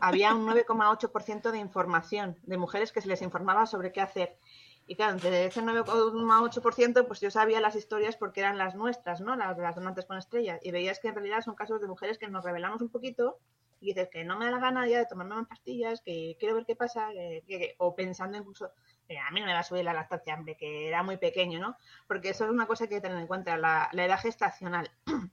había 0.00 0.34
un 0.34 0.46
9,8% 0.46 1.50
de 1.50 1.58
información 1.58 2.38
de 2.44 2.56
mujeres 2.56 2.92
que 2.92 3.00
se 3.00 3.08
les 3.08 3.20
informaba 3.22 3.66
sobre 3.66 3.92
qué 3.92 4.00
hacer. 4.00 4.38
Y 4.86 4.94
claro, 4.96 5.14
entre 5.14 5.46
ese 5.46 5.62
9,8%, 5.62 7.06
pues 7.06 7.20
yo 7.20 7.30
sabía 7.30 7.60
las 7.60 7.74
historias 7.76 8.16
porque 8.16 8.40
eran 8.40 8.56
las 8.58 8.74
nuestras, 8.76 9.20
¿no? 9.20 9.34
Las 9.36 9.56
de 9.56 9.62
las 9.62 9.74
donantes 9.74 10.06
con 10.06 10.16
estrellas. 10.16 10.60
Y 10.62 10.70
veías 10.70 11.00
que 11.00 11.08
en 11.08 11.14
realidad 11.16 11.40
son 11.42 11.54
casos 11.56 11.80
de 11.80 11.88
mujeres 11.88 12.18
que 12.18 12.28
nos 12.28 12.44
revelamos 12.44 12.80
un 12.82 12.88
poquito 12.90 13.38
y 13.80 13.88
dices 13.88 14.08
que 14.10 14.24
no 14.24 14.38
me 14.38 14.46
da 14.46 14.52
la 14.52 14.58
gana 14.58 14.86
ya 14.88 14.98
de 14.98 15.06
tomarme 15.06 15.34
más 15.34 15.48
pastillas, 15.48 16.00
que 16.02 16.36
quiero 16.38 16.54
ver 16.54 16.64
qué 16.66 16.76
pasa, 16.76 17.08
que- 17.12 17.74
o 17.78 17.94
pensando 17.94 18.38
incluso, 18.38 18.70
que 19.08 19.18
a 19.18 19.30
mí 19.32 19.40
no 19.40 19.46
me 19.46 19.52
va 19.52 19.58
a 19.60 19.62
subir 19.64 19.84
la 19.84 19.92
lactancia, 19.92 20.34
hombre, 20.34 20.56
que 20.56 20.88
era 20.88 21.02
muy 21.02 21.16
pequeño, 21.18 21.58
¿no? 21.60 21.76
Porque 22.06 22.30
eso 22.30 22.44
es 22.44 22.50
una 22.50 22.66
cosa 22.66 22.86
que 22.86 22.94
hay 22.94 23.00
que 23.00 23.08
tener 23.08 23.20
en 23.20 23.26
cuenta, 23.26 23.56
la, 23.58 23.88
la 23.92 24.04
edad 24.04 24.20
gestacional. 24.20 24.90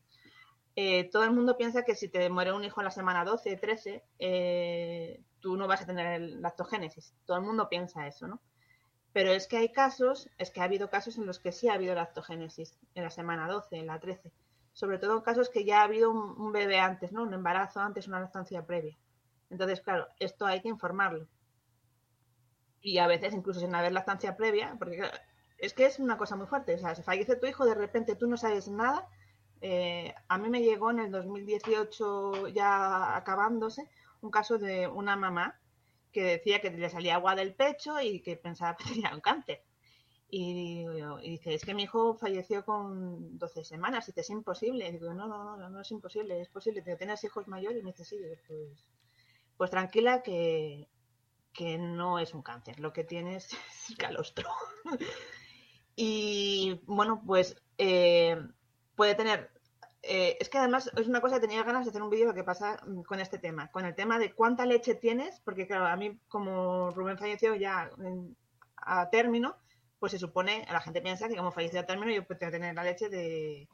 Eh, 0.75 1.09
todo 1.11 1.23
el 1.23 1.31
mundo 1.31 1.57
piensa 1.57 1.83
que 1.83 1.95
si 1.95 2.09
te 2.09 2.29
muere 2.29 2.51
un 2.53 2.63
hijo 2.63 2.81
en 2.81 2.85
la 2.85 2.91
semana 2.91 3.23
12, 3.25 3.57
13, 3.57 4.03
eh, 4.19 5.21
tú 5.39 5.55
no 5.57 5.67
vas 5.67 5.81
a 5.81 5.85
tener 5.85 6.19
lactogénesis. 6.21 7.13
Todo 7.25 7.37
el 7.37 7.43
mundo 7.43 7.69
piensa 7.69 8.07
eso, 8.07 8.27
¿no? 8.27 8.41
Pero 9.13 9.31
es 9.31 9.47
que 9.47 9.57
hay 9.57 9.69
casos, 9.69 10.27
es 10.39 10.49
que 10.49 10.59
ha 10.59 10.63
habido 10.63 10.89
casos 10.89 11.17
en 11.17 11.27
los 11.27 11.39
que 11.39 11.51
sí 11.51 11.69
ha 11.69 11.75
habido 11.75 11.93
lactogénesis, 11.93 12.79
en 12.95 13.03
la 13.03 13.11
semana 13.11 13.47
12, 13.47 13.77
en 13.77 13.87
la 13.87 13.99
13. 13.99 14.31
Sobre 14.73 14.97
todo 14.97 15.15
en 15.15 15.21
casos 15.21 15.49
que 15.49 15.65
ya 15.65 15.81
ha 15.81 15.83
habido 15.83 16.09
un, 16.09 16.51
bebé 16.51 16.79
antes, 16.79 17.11
¿no? 17.11 17.21
Un 17.21 17.33
embarazo 17.33 17.79
antes, 17.79 18.07
una 18.07 18.19
lactancia 18.19 18.65
previa. 18.65 18.97
Entonces, 19.51 19.81
claro, 19.81 20.07
esto 20.19 20.47
hay 20.47 20.61
que 20.61 20.69
informarlo. 20.69 21.27
Y 22.81 22.97
a 22.97 23.05
veces 23.05 23.35
incluso 23.35 23.59
sin 23.59 23.75
haber 23.75 23.91
lactancia 23.91 24.35
previa, 24.35 24.75
porque 24.79 25.03
es 25.59 25.73
que 25.73 25.85
es 25.85 25.99
una 25.99 26.17
cosa 26.17 26.35
muy 26.35 26.47
fuerte. 26.47 26.73
O 26.73 26.79
sea, 26.79 26.95
se 26.95 27.03
fallece 27.03 27.35
tu 27.35 27.45
hijo, 27.45 27.65
de 27.65 27.75
repente 27.75 28.15
tú 28.15 28.27
no 28.27 28.35
sabes 28.35 28.67
nada. 28.67 29.07
Eh, 29.61 30.13
a 30.27 30.39
mí 30.39 30.49
me 30.49 30.63
llegó 30.63 30.89
en 30.89 30.99
el 30.99 31.11
2018, 31.11 32.47
ya 32.47 33.15
acabándose, 33.15 33.87
un 34.21 34.31
caso 34.31 34.57
de 34.57 34.87
una 34.87 35.15
mamá 35.15 35.59
que 36.13 36.23
decía 36.23 36.61
que 36.61 36.69
le 36.69 36.89
salía 36.89 37.15
agua 37.15 37.35
del 37.35 37.55
pecho 37.55 37.99
y 37.99 38.21
que 38.21 38.37
pensaba 38.37 38.77
que 38.77 38.85
tenía 38.93 39.13
un 39.13 39.21
cáncer. 39.21 39.63
Y, 40.35 40.85
dice, 41.21 41.53
es 41.53 41.63
que 41.63 41.75
mi 41.75 41.83
hijo 41.83 42.15
falleció 42.15 42.65
con 42.65 43.37
12 43.37 43.63
semanas, 43.63 44.07
dice, 44.07 44.21
es 44.21 44.29
imposible. 44.31 44.87
Y 44.87 44.93
digo, 44.93 45.13
no, 45.13 45.27
no, 45.27 45.57
no, 45.57 45.69
no 45.69 45.81
es 45.81 45.91
imposible, 45.91 46.41
es 46.41 46.49
posible. 46.49 46.81
¿Tienes 46.81 47.23
hijos 47.23 47.47
mayores? 47.47 47.81
Y 47.81 47.83
me 47.83 47.91
dice, 47.91 48.03
sí, 48.03 48.17
pues, 48.47 48.89
pues 49.57 49.69
tranquila 49.69 50.23
que, 50.23 50.89
que 51.53 51.77
no 51.77 52.17
es 52.17 52.33
un 52.33 52.41
cáncer, 52.41 52.79
lo 52.79 52.91
que 52.91 53.03
tienes 53.03 53.49
es 53.89 53.95
calostro. 53.95 54.49
y 55.95 56.81
bueno, 56.85 57.21
pues 57.25 57.55
eh, 57.77 58.37
puede 58.95 59.15
tener... 59.15 59.52
eh, 60.03 60.37
es 60.39 60.49
que 60.49 60.57
además 60.57 60.91
es 60.97 61.07
una 61.07 61.21
cosa 61.21 61.35
que 61.35 61.47
tenía 61.47 61.63
ganas 61.63 61.85
de 61.85 61.89
hacer 61.91 62.01
un 62.03 62.09
vídeo 62.09 62.33
que 62.33 62.43
pasa 62.43 62.79
mm, 62.85 63.03
con 63.03 63.19
este 63.19 63.39
tema, 63.39 63.71
con 63.71 63.85
el 63.85 63.95
tema 63.95 64.19
de 64.19 64.33
cuánta 64.33 64.65
leche 64.65 64.95
tienes, 64.95 65.39
porque 65.41 65.67
claro, 65.67 65.87
a 65.87 65.95
mí 65.95 66.19
como 66.27 66.91
Rubén 66.91 67.17
falleció 67.17 67.55
ya 67.55 67.89
en- 67.99 68.35
a 68.77 69.09
término, 69.09 69.55
pues 69.99 70.11
se 70.11 70.19
supone, 70.19 70.65
la 70.71 70.81
gente 70.81 71.01
piensa 71.01 71.29
que 71.29 71.37
como 71.37 71.51
falleció 71.51 71.79
a 71.79 71.85
término 71.85 72.11
yo 72.13 72.25
puedo 72.27 72.39
tener 72.51 72.75
la 72.75 72.83
leche 72.83 73.07
de, 73.09 73.69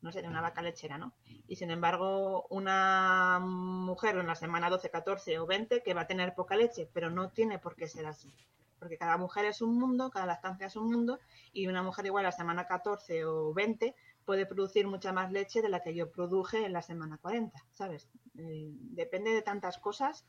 no 0.00 0.10
sé, 0.12 0.22
de 0.22 0.28
una 0.28 0.40
vaca 0.40 0.62
lechera, 0.62 0.98
¿no? 0.98 1.14
Y 1.46 1.56
sin 1.56 1.70
embargo, 1.70 2.46
una 2.50 3.38
mujer 3.40 4.16
en 4.16 4.26
la 4.26 4.34
semana 4.34 4.70
12, 4.70 4.90
14 4.90 5.38
o 5.38 5.46
20 5.46 5.82
que 5.82 5.94
va 5.94 6.02
a 6.02 6.06
tener 6.06 6.34
poca 6.34 6.56
leche, 6.56 6.88
pero 6.94 7.10
no 7.10 7.30
tiene 7.30 7.58
por 7.58 7.76
qué 7.76 7.88
ser 7.88 8.06
así. 8.06 8.32
Porque 8.78 8.98
cada 8.98 9.16
mujer 9.16 9.46
es 9.46 9.62
un 9.62 9.78
mundo, 9.78 10.10
cada 10.10 10.26
lactancia 10.26 10.66
es 10.66 10.76
un 10.76 10.90
mundo, 10.90 11.18
y 11.52 11.66
una 11.68 11.82
mujer 11.82 12.06
igual 12.06 12.24
a 12.26 12.28
la 12.28 12.32
semana 12.32 12.66
14 12.66 13.24
o 13.24 13.52
20 13.54 13.94
puede 14.24 14.46
producir 14.46 14.86
mucha 14.86 15.12
más 15.12 15.32
leche 15.32 15.62
de 15.62 15.68
la 15.68 15.82
que 15.82 15.94
yo 15.94 16.10
produje 16.10 16.64
en 16.64 16.72
la 16.72 16.82
semana 16.82 17.18
40, 17.18 17.64
¿sabes? 17.72 18.08
Eh, 18.38 18.70
depende 18.72 19.32
de 19.32 19.42
tantas 19.42 19.78
cosas 19.78 20.24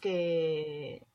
que, 0.00 1.06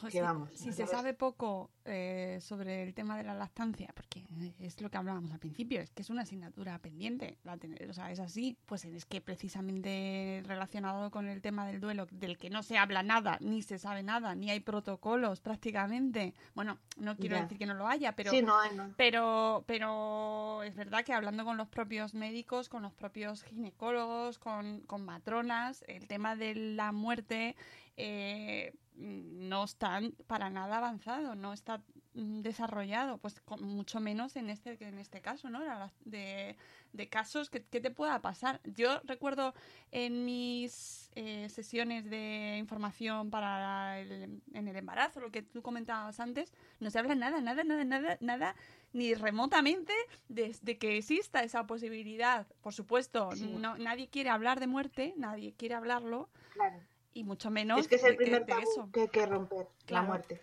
Pues 0.00 0.12
que 0.12 0.18
si, 0.18 0.24
vamos. 0.24 0.50
si 0.54 0.72
se 0.72 0.86
sabe 0.86 1.14
poco 1.14 1.70
eh, 1.84 2.38
sobre 2.42 2.82
el 2.82 2.92
tema 2.94 3.16
de 3.16 3.24
la 3.24 3.34
lactancia, 3.34 3.90
porque 3.94 4.22
es 4.60 4.80
lo 4.80 4.90
que 4.90 4.96
hablábamos 4.98 5.32
al 5.32 5.38
principio, 5.38 5.80
es 5.80 5.90
que 5.90 6.02
es 6.02 6.10
una 6.10 6.22
asignatura 6.22 6.78
pendiente, 6.78 7.38
la 7.42 7.56
tener- 7.56 7.88
o 7.88 7.94
sea, 7.94 8.10
es 8.10 8.20
así, 8.20 8.56
pues 8.66 8.84
es 8.84 9.06
que 9.06 9.20
precisamente 9.20 10.42
relacionado 10.46 11.10
con 11.10 11.26
el 11.28 11.40
tema 11.40 11.66
del 11.66 11.80
duelo, 11.80 12.06
del 12.10 12.36
que 12.38 12.50
no 12.50 12.62
se 12.62 12.76
habla 12.78 13.02
nada, 13.02 13.38
ni 13.40 13.62
se 13.62 13.78
sabe 13.78 14.02
nada, 14.02 14.34
ni 14.34 14.50
hay 14.50 14.60
protocolos 14.60 15.40
prácticamente. 15.40 16.34
Bueno, 16.54 16.78
no 16.98 17.16
quiero 17.16 17.36
Ya. 17.36 17.42
decir 17.42 17.58
que 17.58 17.66
no 17.66 17.74
lo 17.74 17.88
haya, 17.88 18.12
pero 18.14 18.30
Sí, 18.30 18.42
no 18.42 18.58
hay, 18.58 18.74
no. 18.76 18.92
pero, 18.96 19.64
pero 19.66 20.62
es 20.64 20.74
verdad 20.74 21.04
que 21.04 21.14
hablando 21.14 21.44
con 21.44 21.56
los 21.56 21.68
propios 21.68 22.14
médicos, 22.14 22.68
con 22.68 22.82
los 22.82 22.92
propios 22.92 23.42
ginecólogos, 23.44 24.38
con, 24.38 24.80
con 24.82 25.04
matronas, 25.04 25.82
el 25.88 26.06
tema 26.06 26.36
de 26.36 26.54
la 26.54 26.92
muerte 26.92 27.56
eh, 27.98 28.72
no 28.96 29.62
está 29.64 30.00
para 30.26 30.50
nada 30.50 30.78
avanzado, 30.78 31.36
no 31.36 31.52
está 31.52 31.82
mm, 32.14 32.40
desarrollado, 32.40 33.18
pues 33.18 33.40
con- 33.40 33.62
mucho 33.62 34.00
menos 34.00 34.34
en 34.34 34.50
este 34.50 34.76
que 34.76 34.88
en 34.88 34.98
este 34.98 35.20
caso, 35.20 35.50
¿no? 35.50 35.60
De, 36.04 36.56
de 36.92 37.08
casos 37.08 37.48
que, 37.48 37.62
que 37.64 37.80
te 37.80 37.90
pueda 37.92 38.20
pasar. 38.20 38.60
Yo 38.64 39.00
recuerdo 39.04 39.54
en 39.92 40.24
mis 40.24 41.10
eh, 41.14 41.48
sesiones 41.48 42.10
de 42.10 42.56
información 42.58 43.30
para 43.30 44.00
el, 44.00 44.42
en 44.52 44.66
el 44.68 44.74
embarazo, 44.76 45.20
lo 45.20 45.30
que 45.30 45.42
tú 45.42 45.62
comentabas 45.62 46.18
antes, 46.18 46.52
no 46.80 46.90
se 46.90 46.98
habla 46.98 47.14
nada, 47.14 47.40
nada, 47.40 47.62
nada, 47.62 47.84
nada, 47.84 48.18
nada, 48.20 48.56
ni 48.92 49.14
remotamente 49.14 49.92
de, 50.28 50.56
de 50.60 50.76
que 50.78 50.96
exista 50.98 51.44
esa 51.44 51.68
posibilidad. 51.68 52.48
Por 52.62 52.72
supuesto, 52.74 53.30
Sí. 53.36 53.46
no, 53.46 53.78
nadie 53.78 54.08
quiere 54.08 54.30
hablar 54.30 54.58
de 54.58 54.66
muerte, 54.66 55.14
nadie 55.16 55.54
quiere 55.54 55.76
hablarlo, 55.76 56.30
Claro. 56.54 56.80
Y 57.18 57.24
mucho 57.24 57.50
menos 57.50 57.80
Es 57.80 57.88
que 57.88 57.96
es 57.96 58.04
el 58.04 58.16
que- 58.16 58.24
primer 58.24 58.46
tabú 58.46 58.90
que 58.92 59.02
hay 59.02 59.08
que 59.08 59.26
romper, 59.26 59.66
Claro. 59.86 60.02
la 60.04 60.08
muerte. 60.08 60.40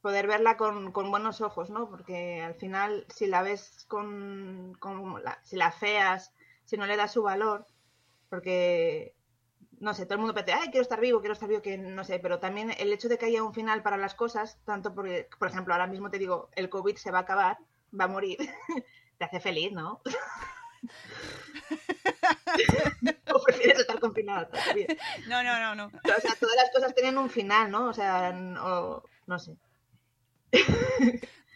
Poder 0.00 0.26
verla 0.26 0.56
con, 0.56 0.90
con 0.90 1.10
buenos 1.10 1.40
ojos, 1.40 1.70
¿no? 1.70 1.88
Porque 1.88 2.42
al 2.42 2.54
final, 2.56 3.06
si 3.08 3.26
la 3.26 3.42
ves 3.42 3.84
con, 3.86 4.76
con 4.80 5.22
la, 5.22 5.38
si 5.44 5.54
la 5.56 5.70
feas, 5.70 6.32
si 6.64 6.76
no 6.76 6.86
le 6.86 6.96
das 6.96 7.12
su 7.12 7.22
valor, 7.22 7.66
porque, 8.28 9.14
no 9.78 9.94
sé, 9.94 10.04
todo 10.06 10.14
el 10.14 10.20
mundo 10.20 10.34
piensa, 10.34 10.60
ay, 10.60 10.70
quiero 10.70 10.82
estar 10.82 10.98
vivo, 11.00 11.20
quiero 11.20 11.34
estar 11.34 11.48
vivo, 11.48 11.62
que 11.62 11.78
no 11.78 12.02
sé, 12.02 12.18
pero 12.18 12.40
también 12.40 12.72
el 12.78 12.92
hecho 12.92 13.08
de 13.08 13.16
que 13.18 13.26
haya 13.26 13.44
un 13.44 13.54
final 13.54 13.82
para 13.84 13.96
las 13.96 14.14
cosas, 14.16 14.58
tanto 14.64 14.92
porque, 14.92 15.28
por 15.38 15.46
ejemplo, 15.48 15.72
ahora 15.74 15.86
mismo 15.86 16.10
te 16.10 16.18
digo, 16.18 16.50
el 16.56 16.68
COVID 16.68 16.96
se 16.96 17.12
va 17.12 17.18
a 17.18 17.22
acabar, 17.22 17.58
va 17.98 18.06
a 18.06 18.08
morir, 18.08 18.38
te 19.18 19.24
hace 19.24 19.38
feliz, 19.38 19.70
¿no? 19.72 20.00
prefieres 23.42 23.80
estar 23.80 23.98
confinado 23.98 24.48
todavía. 24.48 24.86
No, 25.28 25.42
no, 25.42 25.58
no, 25.58 25.74
no. 25.74 25.86
O 25.86 26.20
sea, 26.20 26.34
todas 26.38 26.56
las 26.56 26.70
cosas 26.72 26.94
tienen 26.94 27.18
un 27.18 27.30
final, 27.30 27.70
¿no? 27.70 27.88
O 27.88 27.92
sea, 27.92 28.32
no, 28.32 29.02
no 29.26 29.38
sé. 29.38 29.56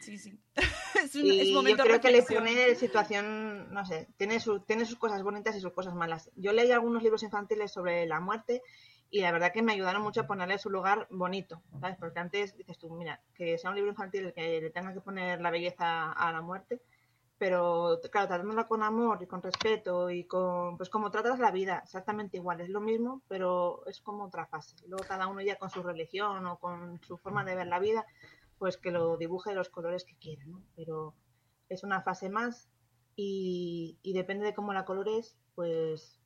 Sí, 0.00 0.18
sí. 0.18 0.38
es 1.04 1.14
un, 1.16 1.26
Y 1.26 1.40
es 1.40 1.48
yo 1.48 1.54
momento 1.54 1.82
creo 1.82 2.00
que 2.00 2.10
le 2.10 2.22
pone 2.22 2.74
situación, 2.76 3.72
no 3.72 3.84
sé, 3.84 4.08
tiene, 4.16 4.38
su, 4.38 4.60
tiene 4.60 4.84
sus 4.84 4.98
cosas 4.98 5.22
bonitas 5.22 5.56
y 5.56 5.60
sus 5.60 5.72
cosas 5.72 5.94
malas. 5.94 6.30
Yo 6.36 6.52
leí 6.52 6.70
algunos 6.70 7.02
libros 7.02 7.24
infantiles 7.24 7.72
sobre 7.72 8.06
la 8.06 8.20
muerte 8.20 8.62
y 9.10 9.20
la 9.20 9.32
verdad 9.32 9.52
que 9.52 9.62
me 9.62 9.72
ayudaron 9.72 10.02
mucho 10.02 10.20
a 10.20 10.26
ponerle 10.26 10.58
su 10.58 10.70
lugar 10.70 11.06
bonito, 11.10 11.62
¿sabes? 11.80 11.96
Porque 11.98 12.20
antes 12.20 12.56
dices 12.56 12.78
tú, 12.78 12.90
mira, 12.90 13.20
que 13.34 13.58
sea 13.58 13.70
un 13.70 13.76
libro 13.76 13.90
infantil 13.90 14.32
que 14.32 14.60
le 14.60 14.70
tenga 14.70 14.92
que 14.92 15.00
poner 15.00 15.40
la 15.40 15.50
belleza 15.50 16.12
a 16.12 16.32
la 16.32 16.40
muerte, 16.40 16.80
pero 17.38 17.98
claro, 18.10 18.28
tratándola 18.28 18.66
con 18.66 18.82
amor 18.82 19.22
y 19.22 19.26
con 19.26 19.42
respeto 19.42 20.10
y 20.10 20.24
con, 20.24 20.76
pues 20.76 20.88
como 20.88 21.10
tratas 21.10 21.38
la 21.38 21.50
vida, 21.50 21.80
exactamente 21.84 22.36
igual, 22.38 22.60
es 22.60 22.68
lo 22.70 22.80
mismo, 22.80 23.22
pero 23.28 23.84
es 23.86 24.00
como 24.00 24.24
otra 24.24 24.46
fase. 24.46 24.74
Luego 24.86 25.04
cada 25.06 25.26
uno 25.26 25.40
ya 25.42 25.56
con 25.58 25.70
su 25.70 25.82
religión 25.82 26.46
o 26.46 26.58
con 26.58 27.00
su 27.02 27.18
forma 27.18 27.44
de 27.44 27.54
ver 27.54 27.66
la 27.66 27.78
vida, 27.78 28.04
pues 28.58 28.76
que 28.78 28.90
lo 28.90 29.16
dibuje 29.16 29.50
de 29.50 29.56
los 29.56 29.68
colores 29.68 30.04
que 30.04 30.16
quiera, 30.16 30.44
¿no? 30.46 30.62
Pero 30.74 31.14
es 31.68 31.82
una 31.84 32.00
fase 32.02 32.30
más 32.30 32.70
y, 33.16 33.98
y 34.02 34.12
depende 34.14 34.46
de 34.46 34.54
cómo 34.54 34.72
la 34.72 34.84
colores, 34.84 35.36
pues 35.54 36.20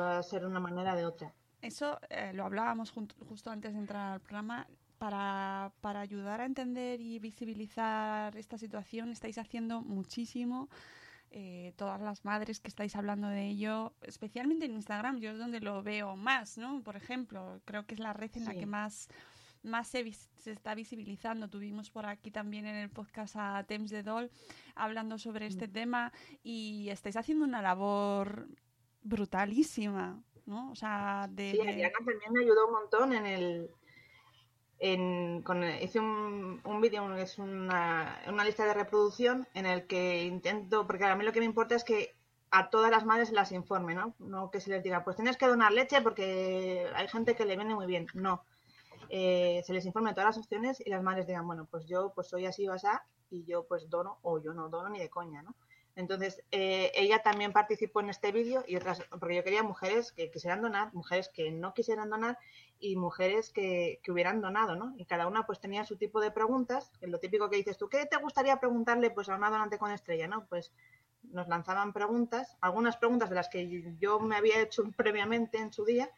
va 0.00 0.18
a 0.18 0.22
ser 0.22 0.46
una 0.46 0.60
manera 0.60 0.94
de 0.94 1.06
otra. 1.06 1.34
Eso 1.62 1.98
eh, 2.10 2.32
lo 2.34 2.44
hablábamos 2.44 2.92
jun- 2.94 3.08
justo 3.26 3.50
antes 3.50 3.72
de 3.72 3.78
entrar 3.78 4.12
al 4.12 4.20
programa. 4.20 4.66
Para, 5.04 5.70
para 5.82 6.00
ayudar 6.00 6.40
a 6.40 6.46
entender 6.46 6.98
y 6.98 7.18
visibilizar 7.18 8.34
esta 8.38 8.56
situación 8.56 9.10
estáis 9.10 9.36
haciendo 9.36 9.82
muchísimo 9.82 10.70
eh, 11.30 11.74
todas 11.76 12.00
las 12.00 12.24
madres 12.24 12.58
que 12.58 12.68
estáis 12.68 12.96
hablando 12.96 13.28
de 13.28 13.48
ello, 13.48 13.92
especialmente 14.00 14.64
en 14.64 14.72
Instagram, 14.72 15.18
yo 15.18 15.32
es 15.32 15.38
donde 15.38 15.60
lo 15.60 15.82
veo 15.82 16.16
más, 16.16 16.56
¿no? 16.56 16.82
Por 16.82 16.96
ejemplo, 16.96 17.60
creo 17.66 17.84
que 17.84 17.92
es 17.92 18.00
la 18.00 18.14
red 18.14 18.30
en 18.36 18.46
la 18.46 18.54
que 18.54 18.64
más, 18.64 19.08
más 19.62 19.88
se, 19.88 20.10
se 20.10 20.52
está 20.52 20.74
visibilizando. 20.74 21.50
Tuvimos 21.50 21.90
por 21.90 22.06
aquí 22.06 22.30
también 22.30 22.64
en 22.64 22.76
el 22.76 22.88
podcast 22.88 23.36
a 23.36 23.62
Temps 23.64 23.90
de 23.90 24.02
Doll 24.02 24.30
hablando 24.74 25.18
sobre 25.18 25.44
este 25.44 25.68
tema 25.68 26.14
y 26.42 26.88
estáis 26.88 27.16
haciendo 27.16 27.44
una 27.44 27.60
labor 27.60 28.48
brutalísima, 29.02 30.22
¿no? 30.46 30.70
O 30.70 30.74
sea, 30.74 31.28
de... 31.30 31.50
Sí, 31.50 31.60
Ariana 31.60 31.92
también 31.98 32.32
me 32.32 32.40
ayudó 32.40 32.68
un 32.68 32.72
montón 32.72 33.12
en 33.12 33.26
el. 33.26 33.70
En, 34.78 35.42
con, 35.42 35.62
hice 35.64 36.00
un, 36.00 36.60
un 36.64 36.80
vídeo, 36.80 37.14
es 37.14 37.38
una, 37.38 38.20
una 38.28 38.44
lista 38.44 38.64
de 38.66 38.74
reproducción 38.74 39.46
en 39.54 39.66
el 39.66 39.86
que 39.86 40.24
intento, 40.24 40.86
porque 40.86 41.04
a 41.04 41.16
mí 41.16 41.24
lo 41.24 41.32
que 41.32 41.40
me 41.40 41.46
importa 41.46 41.74
es 41.74 41.84
que 41.84 42.16
a 42.50 42.70
todas 42.70 42.90
las 42.90 43.04
madres 43.04 43.32
las 43.32 43.50
informe, 43.50 43.94
¿no? 43.94 44.14
No 44.18 44.50
que 44.50 44.60
se 44.60 44.70
les 44.70 44.82
diga, 44.82 45.02
pues 45.02 45.16
tienes 45.16 45.36
que 45.36 45.46
donar 45.46 45.72
leche 45.72 46.00
porque 46.02 46.88
hay 46.94 47.08
gente 47.08 47.34
que 47.34 47.44
le 47.44 47.56
viene 47.56 47.74
muy 47.74 47.86
bien. 47.86 48.06
No. 48.14 48.44
Eh, 49.08 49.62
se 49.66 49.72
les 49.72 49.86
informe 49.86 50.12
todas 50.12 50.36
las 50.36 50.38
opciones 50.38 50.80
y 50.84 50.88
las 50.88 51.02
madres 51.02 51.26
digan, 51.26 51.46
bueno, 51.46 51.66
pues 51.70 51.86
yo 51.86 52.12
pues 52.14 52.28
soy 52.28 52.46
así 52.46 52.68
o 52.68 52.72
así 52.72 52.86
y 53.30 53.44
yo 53.44 53.64
pues 53.66 53.90
dono 53.90 54.18
o 54.22 54.38
yo 54.38 54.54
no 54.54 54.68
dono 54.68 54.88
ni 54.88 55.00
de 55.00 55.10
coña, 55.10 55.42
¿no? 55.42 55.54
Entonces, 55.96 56.42
eh, 56.50 56.90
ella 56.94 57.22
también 57.22 57.52
participó 57.52 58.00
en 58.00 58.10
este 58.10 58.32
vídeo 58.32 58.64
y 58.66 58.76
otras, 58.76 59.02
porque 59.10 59.36
yo 59.36 59.44
quería 59.44 59.62
mujeres 59.62 60.10
que 60.10 60.30
quisieran 60.30 60.60
donar, 60.60 60.92
mujeres 60.92 61.28
que 61.28 61.52
no 61.52 61.72
quisieran 61.72 62.10
donar 62.10 62.38
y 62.80 62.96
mujeres 62.96 63.50
que, 63.50 64.00
hubieran 64.08 64.40
donado, 64.40 64.74
¿no? 64.74 64.94
Y 64.96 65.04
cada 65.04 65.28
una 65.28 65.46
pues 65.46 65.60
tenía 65.60 65.84
su 65.84 65.96
tipo 65.96 66.20
de 66.20 66.32
preguntas, 66.32 66.90
lo 67.00 67.20
típico 67.20 67.48
que 67.48 67.56
dices 67.56 67.78
tú, 67.78 67.88
¿qué 67.88 68.06
te 68.06 68.16
gustaría 68.16 68.58
preguntarle 68.58 69.10
pues 69.10 69.28
a 69.28 69.36
una 69.36 69.50
donante 69.50 69.78
con 69.78 69.92
estrella, 69.92 70.26
¿no? 70.26 70.46
Pues 70.46 70.72
nos 71.22 71.46
lanzaban 71.46 71.92
preguntas, 71.92 72.56
algunas 72.60 72.96
preguntas 72.96 73.30
de 73.30 73.36
las 73.36 73.48
que 73.48 73.96
yo 74.00 74.18
me 74.18 74.36
había 74.36 74.60
hecho 74.60 74.84
previamente 74.96 75.58
en 75.58 75.72
su 75.72 75.84
día 75.84 76.10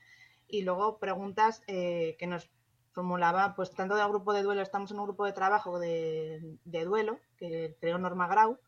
y 0.48 0.62
luego 0.62 0.98
preguntas 0.98 1.62
eh, 1.66 2.16
que 2.18 2.26
nos 2.26 2.48
formulaba 2.92 3.54
pues 3.54 3.72
tanto 3.72 3.94
del 3.94 4.08
grupo 4.08 4.32
de 4.32 4.42
duelo, 4.42 4.62
estamos 4.62 4.90
en 4.90 4.98
un 4.98 5.04
grupo 5.04 5.26
de 5.26 5.32
trabajo 5.32 5.78
de, 5.78 6.56
de 6.64 6.84
duelo 6.84 7.18
que 7.36 7.76
creó 7.78 7.98
Norma 7.98 8.26
Grau 8.26 8.58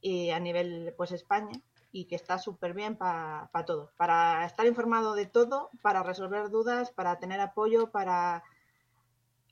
y 0.00 0.30
a 0.30 0.40
nivel 0.40 0.94
pues 0.96 1.12
España 1.12 1.60
y 1.92 2.04
que 2.04 2.14
está 2.16 2.38
súper 2.38 2.72
bien 2.74 2.96
para 2.96 3.50
todo, 3.66 3.90
para 3.96 4.44
estar 4.46 4.66
informado 4.66 5.14
de 5.14 5.26
todo, 5.26 5.70
para 5.82 6.02
resolver 6.02 6.48
dudas, 6.50 6.90
para 6.90 7.18
tener 7.18 7.40
apoyo, 7.40 7.90
para 7.90 8.42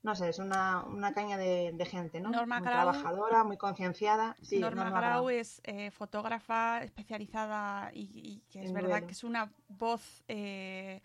no 0.05 0.15
sé, 0.15 0.29
es 0.29 0.39
una, 0.39 0.85
una 0.85 1.13
caña 1.13 1.37
de, 1.37 1.73
de 1.75 1.85
gente, 1.85 2.21
¿no? 2.21 2.31
Norma 2.31 2.61
muy 2.61 2.69
trabajadora, 2.69 3.43
muy 3.43 3.57
concienciada. 3.57 4.37
Sí, 4.41 4.61
Norma, 4.61 4.91
Grau 4.91 5.29
es 5.29 5.61
eh, 5.65 5.91
fotógrafa 5.91 6.83
especializada 6.85 7.91
y, 7.93 8.03
y 8.15 8.43
que 8.49 8.61
es 8.61 8.69
En 8.69 8.75
verdad 8.75 8.91
duelo. 8.91 9.07
que 9.09 9.13
es 9.13 9.25
una 9.25 9.53
voz 9.67 10.23
eh, 10.29 11.03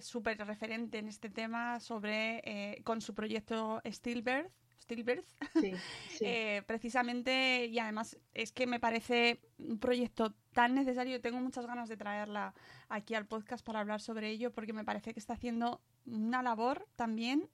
súper 0.00 0.38
referente 0.38 0.98
en 0.98 1.08
este 1.08 1.28
tema 1.28 1.80
sobre 1.80 2.40
eh, 2.44 2.82
con 2.84 3.00
su 3.00 3.14
proyecto 3.14 3.82
Stillbirth. 3.84 4.50
Stillbirth. 4.78 5.26
Sí, 5.60 5.72
sí. 6.10 6.24
Eh, 6.24 6.62
precisamente 6.66 7.66
y 7.66 7.78
además 7.78 8.18
es 8.34 8.52
que 8.52 8.66
me 8.66 8.80
parece 8.80 9.40
un 9.58 9.78
proyecto 9.78 10.34
tan 10.52 10.74
necesario 10.74 11.20
tengo 11.20 11.40
muchas 11.40 11.66
ganas 11.66 11.88
de 11.88 11.96
traerla 11.96 12.54
aquí 12.88 13.14
al 13.14 13.26
podcast 13.26 13.64
para 13.64 13.80
hablar 13.80 14.00
sobre 14.00 14.30
ello 14.30 14.52
porque 14.52 14.72
me 14.72 14.84
parece 14.84 15.12
que 15.12 15.20
está 15.20 15.34
haciendo 15.34 15.80
una 16.06 16.42
labor 16.42 16.86
también 16.96 17.48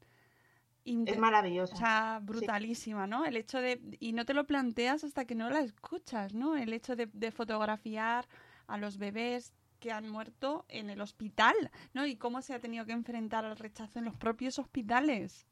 es 0.84 1.18
maravillosa. 1.18 1.74
o 1.74 1.78
sea, 1.78 2.20
brutalísima, 2.22 3.06
¿no? 3.06 3.24
El 3.24 3.36
hecho 3.36 3.60
de... 3.60 3.80
Y 4.00 4.12
no 4.12 4.24
te 4.24 4.34
lo 4.34 4.46
planteas 4.46 5.04
hasta 5.04 5.24
que 5.24 5.34
no 5.34 5.48
la 5.48 5.60
escuchas, 5.60 6.34
¿no? 6.34 6.56
El 6.56 6.72
hecho 6.72 6.96
de, 6.96 7.06
de 7.12 7.30
fotografiar 7.30 8.26
a 8.66 8.78
los 8.78 8.98
bebés 8.98 9.54
que 9.78 9.92
han 9.92 10.08
muerto 10.08 10.64
en 10.68 10.90
el 10.90 11.00
hospital, 11.00 11.54
¿no? 11.92 12.06
Y 12.06 12.16
cómo 12.16 12.42
se 12.42 12.54
ha 12.54 12.60
tenido 12.60 12.84
que 12.84 12.92
enfrentar 12.92 13.44
al 13.44 13.56
rechazo 13.56 13.98
en 13.98 14.06
los 14.06 14.16
propios 14.16 14.58
hospitales. 14.58 15.46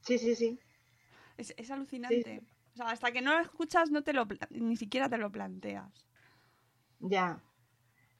Sí, 0.00 0.18
sí, 0.18 0.34
sí. 0.34 0.58
Es, 1.36 1.54
es 1.56 1.70
alucinante. 1.70 2.42
O 2.74 2.76
sea, 2.76 2.86
hasta 2.86 3.12
que 3.12 3.22
no 3.22 3.34
lo 3.34 3.40
escuchas 3.40 3.90
no 3.90 4.02
te 4.02 4.12
lo 4.12 4.26
ni 4.50 4.76
siquiera 4.76 5.08
te 5.08 5.18
lo 5.18 5.30
planteas. 5.30 6.06
Ya. 7.00 7.40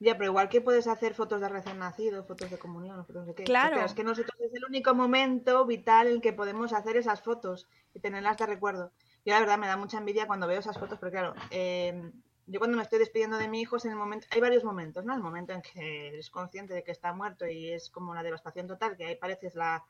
Ya, 0.00 0.18
pero 0.18 0.30
igual 0.30 0.48
que 0.48 0.60
puedes 0.60 0.86
hacer 0.86 1.14
fotos 1.14 1.40
de 1.40 1.48
recién 1.48 1.78
nacido, 1.78 2.24
fotos 2.24 2.50
de 2.50 2.58
comunión, 2.58 3.04
fotos 3.06 3.26
de 3.26 3.34
qué. 3.34 3.44
Claro. 3.44 3.80
Es 3.84 3.94
que 3.94 4.04
nosotros 4.04 4.38
es 4.40 4.52
el 4.54 4.64
único 4.64 4.94
momento 4.94 5.64
vital 5.64 6.08
en 6.08 6.20
que 6.20 6.32
podemos 6.32 6.72
hacer 6.72 6.96
esas 6.96 7.22
fotos 7.22 7.68
y 7.94 8.00
tenerlas 8.00 8.36
de 8.36 8.46
recuerdo. 8.46 8.92
Y 9.24 9.30
la 9.30 9.40
verdad 9.40 9.58
me 9.58 9.66
da 9.66 9.76
mucha 9.76 9.98
envidia 9.98 10.26
cuando 10.26 10.46
veo 10.46 10.58
esas 10.58 10.78
fotos, 10.78 10.98
porque 10.98 11.12
claro, 11.12 11.34
eh, 11.50 12.12
yo 12.46 12.58
cuando 12.58 12.76
me 12.76 12.82
estoy 12.82 12.98
despidiendo 12.98 13.38
de 13.38 13.48
mi 13.48 13.60
hijo 13.60 13.76
es 13.76 13.84
en 13.86 13.92
el 13.92 13.96
momento, 13.96 14.26
hay 14.30 14.40
varios 14.40 14.64
momentos, 14.64 15.04
¿no? 15.04 15.14
El 15.14 15.22
momento 15.22 15.54
en 15.54 15.62
que 15.62 16.08
eres 16.08 16.28
consciente 16.28 16.74
de 16.74 16.82
que 16.84 16.92
está 16.92 17.12
muerto 17.14 17.46
y 17.46 17.72
es 17.72 17.88
como 17.88 18.10
una 18.10 18.22
devastación 18.22 18.66
total, 18.66 18.96
que 18.96 19.06
ahí 19.06 19.16
pareces 19.16 19.54
la, 19.54 19.84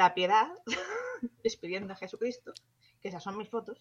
la 0.00 0.14
piedad 0.14 0.48
despidiendo 1.44 1.92
a 1.92 1.96
Jesucristo, 1.96 2.52
que 3.00 3.08
esas 3.08 3.22
son 3.24 3.36
mis 3.38 3.50
fotos. 3.50 3.78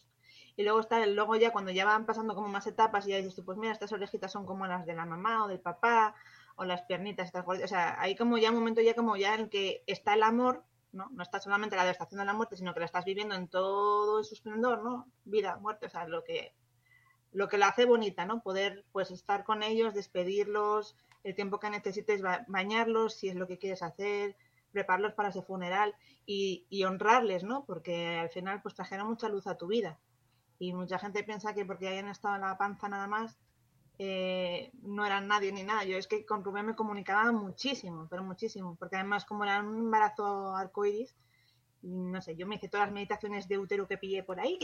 Y 0.57 0.63
luego 0.63 0.79
está 0.79 1.03
el 1.03 1.15
luego 1.15 1.35
ya 1.35 1.51
cuando 1.51 1.71
ya 1.71 1.85
van 1.85 2.05
pasando 2.05 2.35
como 2.35 2.47
más 2.47 2.67
etapas 2.67 3.05
y 3.07 3.11
ya 3.11 3.17
dices 3.17 3.43
pues 3.45 3.57
mira, 3.57 3.73
estas 3.73 3.91
orejitas 3.91 4.31
son 4.31 4.45
como 4.45 4.67
las 4.67 4.85
de 4.85 4.95
la 4.95 5.05
mamá 5.05 5.43
o 5.45 5.47
del 5.47 5.59
papá, 5.59 6.15
o 6.55 6.63
las 6.65 6.83
piernitas, 6.83 7.27
estas. 7.27 7.45
O 7.47 7.67
sea, 7.67 7.99
hay 8.01 8.15
como 8.15 8.37
ya 8.37 8.49
un 8.51 8.55
momento 8.57 8.81
ya 8.81 8.95
como 8.95 9.17
ya 9.17 9.35
en 9.35 9.49
que 9.49 9.83
está 9.87 10.13
el 10.13 10.23
amor, 10.23 10.63
¿no? 10.93 11.09
No 11.11 11.23
está 11.23 11.39
solamente 11.41 11.75
la 11.75 11.83
devastación 11.83 12.19
de 12.19 12.25
la 12.25 12.33
muerte, 12.33 12.55
sino 12.57 12.73
que 12.73 12.79
la 12.79 12.85
estás 12.87 13.05
viviendo 13.05 13.35
en 13.35 13.47
todo 13.49 14.23
su 14.23 14.33
esplendor, 14.35 14.83
¿no? 14.83 15.07
Vida, 15.25 15.57
muerte, 15.57 15.87
o 15.87 15.89
sea, 15.89 16.07
lo 16.07 16.23
que 16.23 16.53
lo 17.31 17.47
que 17.49 17.57
la 17.57 17.67
hace 17.67 17.85
bonita, 17.85 18.25
¿no? 18.25 18.41
Poder 18.41 18.85
pues 18.91 19.11
estar 19.11 19.43
con 19.43 19.63
ellos, 19.63 19.93
despedirlos, 19.93 20.95
el 21.23 21.35
tiempo 21.35 21.59
que 21.59 21.69
necesites 21.69 22.21
ba- 22.21 22.45
bañarlos, 22.47 23.15
si 23.15 23.29
es 23.29 23.35
lo 23.35 23.47
que 23.47 23.57
quieres 23.57 23.83
hacer, 23.83 24.35
prepararlos 24.75 25.13
para 25.13 25.29
ese 25.29 25.41
funeral 25.41 25.95
y, 26.25 26.83
honrarles, 26.83 27.43
¿no? 27.43 27.65
Porque 27.65 28.17
al 28.19 28.29
final 28.29 28.61
pues 28.61 28.75
trajeron 28.75 29.07
mucha 29.07 29.29
luz 29.29 29.47
a 29.47 29.57
tu 29.57 29.67
vida. 29.67 29.97
Y 30.59 30.73
mucha 30.73 30.99
gente 30.99 31.23
piensa 31.23 31.53
que 31.53 31.65
porque 31.65 31.87
hayan 31.87 32.09
estado 32.09 32.35
en 32.35 32.41
la 32.41 32.57
panza 32.57 32.89
nada 32.89 33.07
más, 33.07 33.39
eh, 33.97 34.71
no 34.83 35.05
eran 35.05 35.27
nadie 35.27 35.51
ni 35.53 35.63
nada. 35.63 35.85
Yo 35.85 35.97
es 35.97 36.07
que 36.07 36.25
con 36.25 36.43
Rubén 36.43 36.65
me 36.65 36.75
comunicaba 36.75 37.31
muchísimo, 37.31 38.07
pero 38.09 38.23
muchísimo, 38.23 38.75
porque 38.75 38.97
además 38.97 39.25
como 39.25 39.45
era 39.45 39.61
un 39.61 39.77
embarazo 39.77 40.55
arcoíris, 40.55 41.15
no 41.81 42.19
sé, 42.21 42.35
yo 42.35 42.47
me 42.47 42.55
hice 42.55 42.67
todas 42.67 42.87
las 42.87 42.93
meditaciones 42.93 43.47
de 43.47 43.59
útero 43.59 43.87
que 43.87 43.97
pillé 43.97 44.23
por 44.23 44.39
ahí. 44.39 44.57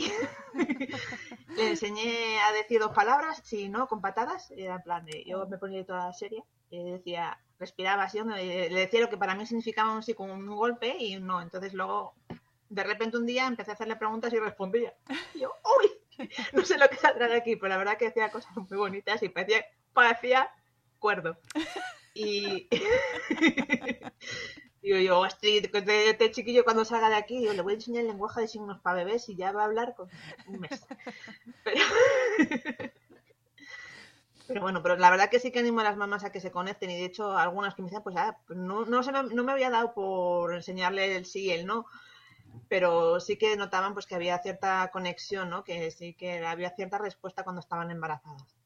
Le 1.56 1.70
enseñé 1.70 2.40
a 2.40 2.52
decir 2.52 2.80
dos 2.80 2.92
palabras, 2.92 3.40
si 3.44 3.68
no, 3.68 3.86
con 3.86 4.00
patadas. 4.00 4.50
Era 4.50 4.74
en 4.74 4.82
plan 4.82 5.04
de, 5.04 5.24
yo 5.24 5.46
me 5.46 5.58
ponía 5.58 5.86
toda 5.86 6.12
seria 6.12 6.42
y 6.68 6.82
decía, 6.82 7.38
respiraba 7.62 8.02
así, 8.02 8.18
le 8.20 8.68
decía 8.68 9.00
lo 9.00 9.08
que 9.08 9.16
para 9.16 9.36
mí 9.36 9.46
significaba 9.46 9.94
un 9.94 10.02
sí 10.02 10.14
con 10.14 10.30
un 10.30 10.46
golpe 10.48 10.96
y 10.98 11.16
no. 11.20 11.40
Entonces 11.40 11.72
luego, 11.74 12.14
de 12.68 12.82
repente 12.82 13.16
un 13.16 13.24
día 13.24 13.46
empecé 13.46 13.70
a 13.70 13.74
hacerle 13.74 13.94
preguntas 13.94 14.32
y 14.32 14.40
respondía. 14.40 14.92
Y 15.32 15.40
yo, 15.40 15.54
uy, 15.78 15.90
no 16.52 16.64
sé 16.64 16.76
lo 16.76 16.88
que 16.88 16.96
saldrá 16.96 17.28
de 17.28 17.36
aquí, 17.36 17.54
pero 17.54 17.68
la 17.68 17.76
verdad 17.76 17.96
que 17.96 18.06
decía 18.06 18.32
cosas 18.32 18.56
muy 18.56 18.76
bonitas 18.76 19.22
y 19.22 19.28
parecía, 19.28 19.64
parecía 19.92 20.50
cuerdo. 20.98 21.38
Y 22.14 22.68
yo, 24.82 25.24
este, 25.24 26.30
chiquillo 26.32 26.64
cuando 26.64 26.84
salga 26.84 27.08
de 27.10 27.16
aquí, 27.16 27.38
digo, 27.38 27.52
le 27.52 27.62
voy 27.62 27.74
a 27.74 27.76
enseñar 27.76 28.02
el 28.02 28.08
lenguaje 28.08 28.40
de 28.40 28.48
signos 28.48 28.80
para 28.80 29.04
bebés 29.04 29.28
y 29.28 29.36
ya 29.36 29.52
va 29.52 29.62
a 29.62 29.66
hablar 29.66 29.94
con 29.94 30.08
un 30.48 30.60
mes. 30.60 30.84
Pero, 31.62 31.84
pero 34.46 34.60
bueno, 34.60 34.82
pero 34.82 34.96
la 34.96 35.10
verdad 35.10 35.30
que 35.30 35.40
sí 35.40 35.50
que 35.50 35.60
animo 35.60 35.80
a 35.80 35.84
las 35.84 35.96
mamás 35.96 36.24
a 36.24 36.32
que 36.32 36.40
se 36.40 36.50
conecten 36.50 36.90
y 36.90 36.96
de 36.96 37.04
hecho 37.04 37.36
algunas 37.36 37.74
que 37.74 37.82
me 37.82 37.88
dicen, 37.88 38.02
pues, 38.02 38.16
ah, 38.16 38.38
pues 38.46 38.58
no, 38.58 38.84
no, 38.84 39.02
se 39.02 39.12
me, 39.12 39.22
no 39.22 39.44
me 39.44 39.52
había 39.52 39.70
dado 39.70 39.94
por 39.94 40.54
enseñarle 40.54 41.16
el 41.16 41.26
sí 41.26 41.46
y 41.46 41.50
el 41.50 41.66
no, 41.66 41.86
pero 42.68 43.20
sí 43.20 43.36
que 43.36 43.56
notaban 43.56 43.94
pues 43.94 44.06
que 44.06 44.14
había 44.14 44.38
cierta 44.38 44.90
conexión, 44.92 45.50
¿no? 45.50 45.64
Que 45.64 45.90
sí 45.90 46.14
que 46.14 46.44
había 46.44 46.70
cierta 46.70 46.98
respuesta 46.98 47.44
cuando 47.44 47.60
estaban 47.60 47.90
embarazadas. 47.90 48.56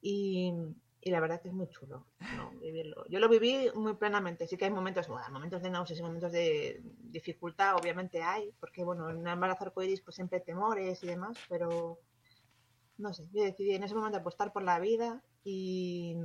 Y, 0.00 0.52
y 1.00 1.10
la 1.10 1.20
verdad 1.20 1.40
que 1.40 1.48
es 1.48 1.54
muy 1.54 1.68
chulo 1.68 2.04
¿no? 2.36 2.50
vivirlo. 2.60 3.06
Yo 3.08 3.20
lo 3.20 3.28
viví 3.28 3.70
muy 3.74 3.94
plenamente. 3.94 4.46
Sí 4.46 4.56
que 4.56 4.64
hay 4.64 4.70
momentos, 4.70 5.08
bueno, 5.08 5.24
momentos 5.30 5.62
de 5.62 5.70
náuseas 5.70 6.00
y 6.00 6.02
momentos 6.02 6.32
de 6.32 6.82
dificultad, 6.82 7.76
obviamente 7.76 8.22
hay, 8.22 8.52
porque 8.58 8.84
bueno, 8.84 9.08
en 9.08 9.18
un 9.18 9.28
embarazo 9.28 9.64
arcoíris 9.64 10.02
pues 10.02 10.16
siempre 10.16 10.38
hay 10.38 10.44
temores 10.44 11.02
y 11.02 11.06
demás, 11.06 11.36
pero 11.48 12.00
no 12.98 13.12
sé, 13.12 13.28
yo 13.32 13.42
decidí 13.44 13.74
en 13.74 13.84
ese 13.84 13.94
momento 13.94 14.18
apostar 14.18 14.52
por 14.52 14.62
la 14.62 14.78
vida 14.78 15.22
y, 15.44 16.16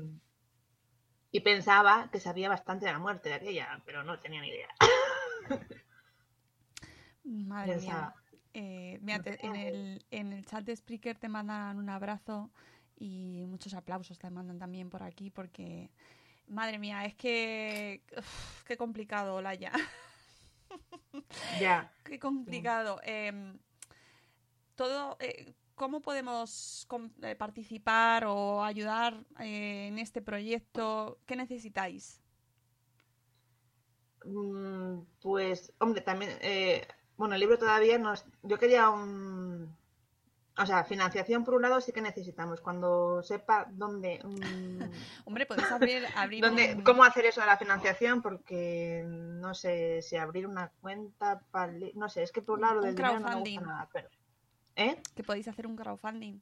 y 1.31 1.39
pensaba 1.41 2.09
que 2.11 2.19
sabía 2.19 2.49
bastante 2.49 2.85
de 2.85 2.93
la 2.93 2.99
muerte 2.99 3.29
de 3.29 3.35
aquella, 3.35 3.81
pero 3.85 4.03
no 4.03 4.19
tenía 4.19 4.41
ni 4.41 4.49
idea. 4.49 4.69
Madre 7.23 7.77
mía. 7.77 8.13
Eh, 8.53 8.99
mira, 9.01 9.17
No 9.19 9.23
te- 9.23 9.45
en, 9.45 9.55
el, 9.55 10.05
en 10.11 10.33
el 10.33 10.45
chat 10.45 10.63
de 10.65 10.75
Spreaker 10.75 11.17
te 11.17 11.29
mandan 11.29 11.77
un 11.77 11.89
abrazo 11.89 12.49
y 12.97 13.45
muchos 13.47 13.73
aplausos 13.73 14.17
te 14.19 14.29
mandan 14.29 14.59
también 14.59 14.89
por 14.89 15.03
aquí 15.03 15.29
porque, 15.29 15.89
madre 16.47 16.77
mía, 16.79 17.05
es 17.05 17.15
que... 17.15 18.01
uf, 18.17 18.63
qué 18.63 18.75
complicado, 18.77 19.35
Olaya. 19.35 19.71
Ya. 21.59 21.91
Qué 22.03 22.19
complicado. 22.19 22.99
Em, 23.03 23.57
todo, 24.75 25.17
eh, 25.19 25.53
¿cómo 25.81 25.99
podemos 25.99 26.87
eh, 27.23 27.35
participar 27.35 28.25
o 28.27 28.63
ayudar 28.63 29.25
eh, 29.39 29.87
en 29.87 29.97
este 29.97 30.21
proyecto? 30.21 31.17
¿Qué 31.25 31.35
necesitáis? 31.35 32.21
Mm, 34.23 34.99
Pues, 35.23 35.73
hombre, 35.79 36.01
también, 36.01 36.37
eh, 36.41 36.87
bueno, 37.17 37.33
el 37.33 37.39
libro 37.41 37.57
todavía 37.57 37.97
no 37.97 38.13
es- 38.13 38.27
Yo 38.43 38.59
quería 38.59 38.91
un... 38.91 39.75
O 40.55 40.65
sea, 40.67 40.83
financiación 40.83 41.43
por 41.43 41.55
un 41.55 41.63
lado 41.63 41.81
sí 41.81 41.91
que 41.91 42.01
necesitamos. 42.01 42.61
Cuando 42.61 43.23
sepa 43.23 43.65
dónde... 43.71 44.19
Hombre, 45.25 45.47
podéis 45.47 45.71
abrir, 45.71 46.03
abrir 46.15 46.43
dónde- 46.43 46.75
un- 46.75 46.83
cómo 46.83 47.03
hacer 47.03 47.25
eso 47.25 47.41
de 47.41 47.47
la 47.47 47.57
financiación, 47.57 48.21
porque 48.21 49.03
no 49.07 49.55
sé 49.55 50.03
si 50.03 50.15
abrir 50.15 50.45
una 50.45 50.69
cuenta 50.79 51.41
para... 51.49 51.73
No 51.95 52.07
sé, 52.07 52.21
es 52.21 52.31
que 52.31 52.43
por 52.43 52.57
un 52.57 52.61
lado 52.61 52.81
del 52.81 52.95
dinero 52.95 53.19
no 53.19 53.29
me 53.29 53.35
gusta 53.39 53.61
nada, 53.61 53.89
pero... 53.91 54.09
¿Eh? 54.75 55.01
que 55.15 55.23
podéis 55.23 55.47
hacer 55.47 55.67
un 55.67 55.75
crowdfunding. 55.75 56.39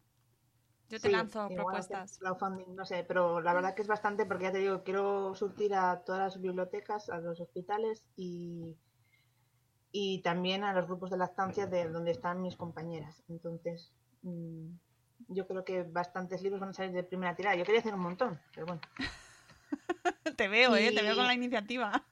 Yo 0.90 1.00
te 1.00 1.08
Sí, 1.08 1.12
lanzo 1.12 1.48
propuestas. 1.50 2.18
crowdfunding, 2.18 2.76
no 2.76 2.86
sé, 2.86 3.04
pero 3.08 3.42
la 3.42 3.54
verdad 3.54 3.76
que 3.76 3.84
es 3.84 3.88
bastante 3.88 4.26
porque 4.26 4.46
ya 4.46 4.52
te 4.52 4.58
digo, 4.60 4.84
quiero 4.84 5.36
surtir 5.36 5.76
a 5.76 6.04
todas 6.04 6.22
las 6.22 6.42
bibliotecas, 6.42 7.10
a 7.10 7.20
los 7.20 7.40
hospitales 7.40 8.04
y, 8.16 8.76
y 9.92 10.22
también 10.24 10.64
a 10.64 10.74
los 10.74 10.88
grupos 10.88 11.12
de 11.12 11.18
lactancia 11.18 11.68
de 11.68 11.90
donde 11.90 12.12
están 12.12 12.42
mis 12.42 12.56
compañeras. 12.56 13.24
Entonces, 13.28 13.92
mm, 14.24 14.68
yo 15.28 15.48
creo 15.48 15.64
que 15.64 15.84
bastantes 15.84 16.42
libros 16.42 16.60
van 16.60 16.70
a 16.70 16.74
salir 16.74 16.94
de 16.94 17.04
primera 17.04 17.36
tirada. 17.36 17.56
Yo 17.56 17.66
quería 17.66 17.82
hacer 17.82 17.94
un 17.94 18.02
montón, 18.02 18.40
pero 18.54 18.66
bueno. 18.66 18.82
Te 20.38 20.48
veo, 20.48 20.76
¿eh? 20.76 20.92
Te 20.96 21.02
veo 21.02 21.16
con 21.16 21.28
la 21.28 21.34
iniciativa. 21.34 22.04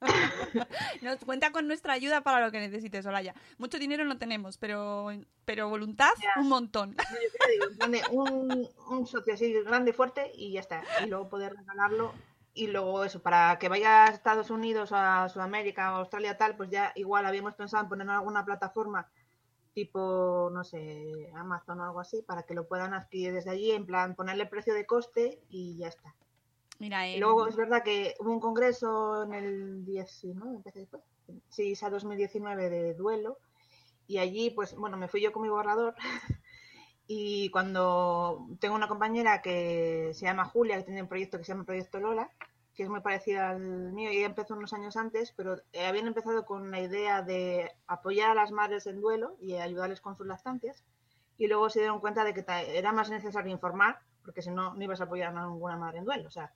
Nos 1.02 1.18
cuenta 1.24 1.52
con 1.52 1.66
nuestra 1.66 1.92
ayuda 1.92 2.22
para 2.22 2.44
lo 2.44 2.50
que 2.50 2.60
necesites, 2.60 3.04
Olaya. 3.06 3.34
Mucho 3.58 3.78
dinero 3.78 4.04
no 4.04 4.18
tenemos, 4.18 4.58
pero, 4.58 5.08
pero 5.44 5.68
voluntad, 5.68 6.10
Ya. 6.22 6.40
un 6.40 6.48
montón. 6.48 6.96
Yo 6.96 7.88
digo, 7.88 8.10
un, 8.12 8.68
un 8.88 9.06
socio 9.06 9.34
así 9.34 9.52
grande, 9.64 9.92
fuerte 9.92 10.30
y 10.34 10.52
ya 10.52 10.60
está. 10.60 10.82
Y 11.04 11.08
luego 11.08 11.28
poder 11.28 11.54
regalarlo. 11.54 12.12
Y 12.54 12.68
luego 12.68 13.04
eso, 13.04 13.20
para 13.20 13.58
que 13.58 13.68
vaya 13.68 14.04
a 14.06 14.08
Estados 14.08 14.50
Unidos, 14.50 14.90
a 14.92 15.28
Sudamérica, 15.28 15.88
a 15.88 15.96
Australia, 15.98 16.38
tal, 16.38 16.56
pues 16.56 16.70
ya 16.70 16.92
igual 16.94 17.26
habíamos 17.26 17.54
pensado 17.54 17.82
en 17.82 17.88
ponerlo 17.90 18.12
en 18.12 18.18
alguna 18.18 18.44
plataforma 18.46 19.06
tipo, 19.76 20.50
no 20.54 20.64
sé, 20.64 21.30
Amazon 21.34 21.80
o 21.80 21.84
algo 21.84 22.00
así, 22.00 22.22
para 22.22 22.44
que 22.44 22.54
lo 22.54 22.66
puedan 22.66 22.94
adquirir 22.94 23.34
desde 23.34 23.50
allí, 23.50 23.72
en 23.72 23.84
plan 23.84 24.14
ponerle 24.14 24.46
precio 24.46 24.72
de 24.72 24.86
coste 24.86 25.38
y 25.50 25.76
ya 25.76 25.88
está. 25.88 26.14
Mira, 26.78 27.08
Y 27.08 27.14
eh, 27.14 27.18
luego 27.18 27.46
es 27.46 27.56
verdad 27.56 27.82
que 27.82 28.14
hubo 28.20 28.30
un 28.30 28.40
congreso 28.40 29.22
en 29.24 29.34
el 29.34 29.84
19, 29.84 30.56
empecé 30.56 30.80
después, 30.80 31.02
sí, 31.48 31.70
ISA 31.70 31.90
2019 31.90 32.68
de 32.68 32.94
duelo, 32.94 33.38
y 34.06 34.18
allí, 34.18 34.50
pues, 34.50 34.74
bueno, 34.74 34.96
me 34.96 35.08
fui 35.08 35.20
yo 35.20 35.32
con 35.32 35.42
mi 35.42 35.48
borrador, 35.48 35.94
y 37.06 37.48
cuando 37.50 38.46
tengo 38.60 38.74
una 38.74 38.88
compañera 38.88 39.40
que 39.40 40.10
se 40.12 40.26
llama 40.26 40.44
Julia, 40.44 40.76
que 40.76 40.84
tiene 40.84 41.02
un 41.02 41.08
proyecto 41.08 41.38
que 41.38 41.44
se 41.44 41.52
llama 41.52 41.64
Proyecto 41.64 41.98
Lola, 41.98 42.30
que 42.74 42.82
es 42.82 42.90
muy 42.90 43.00
parecido 43.00 43.42
al 43.42 43.92
mío, 43.92 44.12
y 44.12 44.18
ella 44.18 44.26
empezó 44.26 44.54
unos 44.54 44.74
años 44.74 44.98
antes, 44.98 45.32
pero 45.32 45.56
eh, 45.72 45.86
habían 45.86 46.06
empezado 46.06 46.44
con 46.44 46.70
la 46.70 46.80
idea 46.80 47.22
de 47.22 47.72
apoyar 47.86 48.30
a 48.30 48.34
las 48.34 48.52
madres 48.52 48.86
en 48.86 49.00
duelo 49.00 49.36
y 49.40 49.54
ayudarles 49.54 50.02
con 50.02 50.14
sus 50.14 50.26
lactancias, 50.26 50.84
y 51.38 51.46
luego 51.46 51.70
se 51.70 51.80
dieron 51.80 52.00
cuenta 52.00 52.22
de 52.22 52.34
que 52.34 52.44
era 52.48 52.92
más 52.92 53.08
necesario 53.08 53.50
informar, 53.50 54.00
porque 54.22 54.42
si 54.42 54.50
no, 54.50 54.74
no 54.74 54.84
ibas 54.84 55.00
a 55.00 55.04
apoyar 55.04 55.34
a 55.34 55.46
ninguna 55.46 55.78
madre 55.78 55.98
en 55.98 56.04
duelo, 56.04 56.28
o 56.28 56.30
sea, 56.30 56.52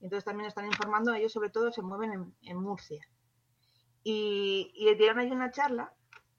entonces 0.00 0.24
también 0.24 0.46
están 0.48 0.66
informando, 0.66 1.14
ellos 1.14 1.32
sobre 1.32 1.50
todo 1.50 1.70
se 1.72 1.82
mueven 1.82 2.12
en, 2.12 2.34
en 2.42 2.56
Murcia. 2.58 3.06
Y, 4.04 4.70
y 4.74 4.94
dieron 4.94 5.18
ahí 5.18 5.30
una 5.30 5.50
charla 5.50 5.92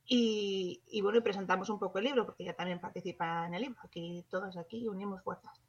y, 0.06 0.82
y 0.88 1.02
bueno, 1.02 1.20
y 1.20 1.22
presentamos 1.22 1.70
un 1.70 1.78
poco 1.78 2.00
el 2.00 2.06
libro, 2.06 2.26
porque 2.26 2.44
ella 2.44 2.56
también 2.56 2.80
participa 2.80 3.46
en 3.46 3.54
el 3.54 3.62
libro, 3.62 3.80
aquí 3.84 4.26
todos 4.30 4.58
aquí 4.58 4.88
unimos 4.88 5.22
fuerzas. 5.24 5.62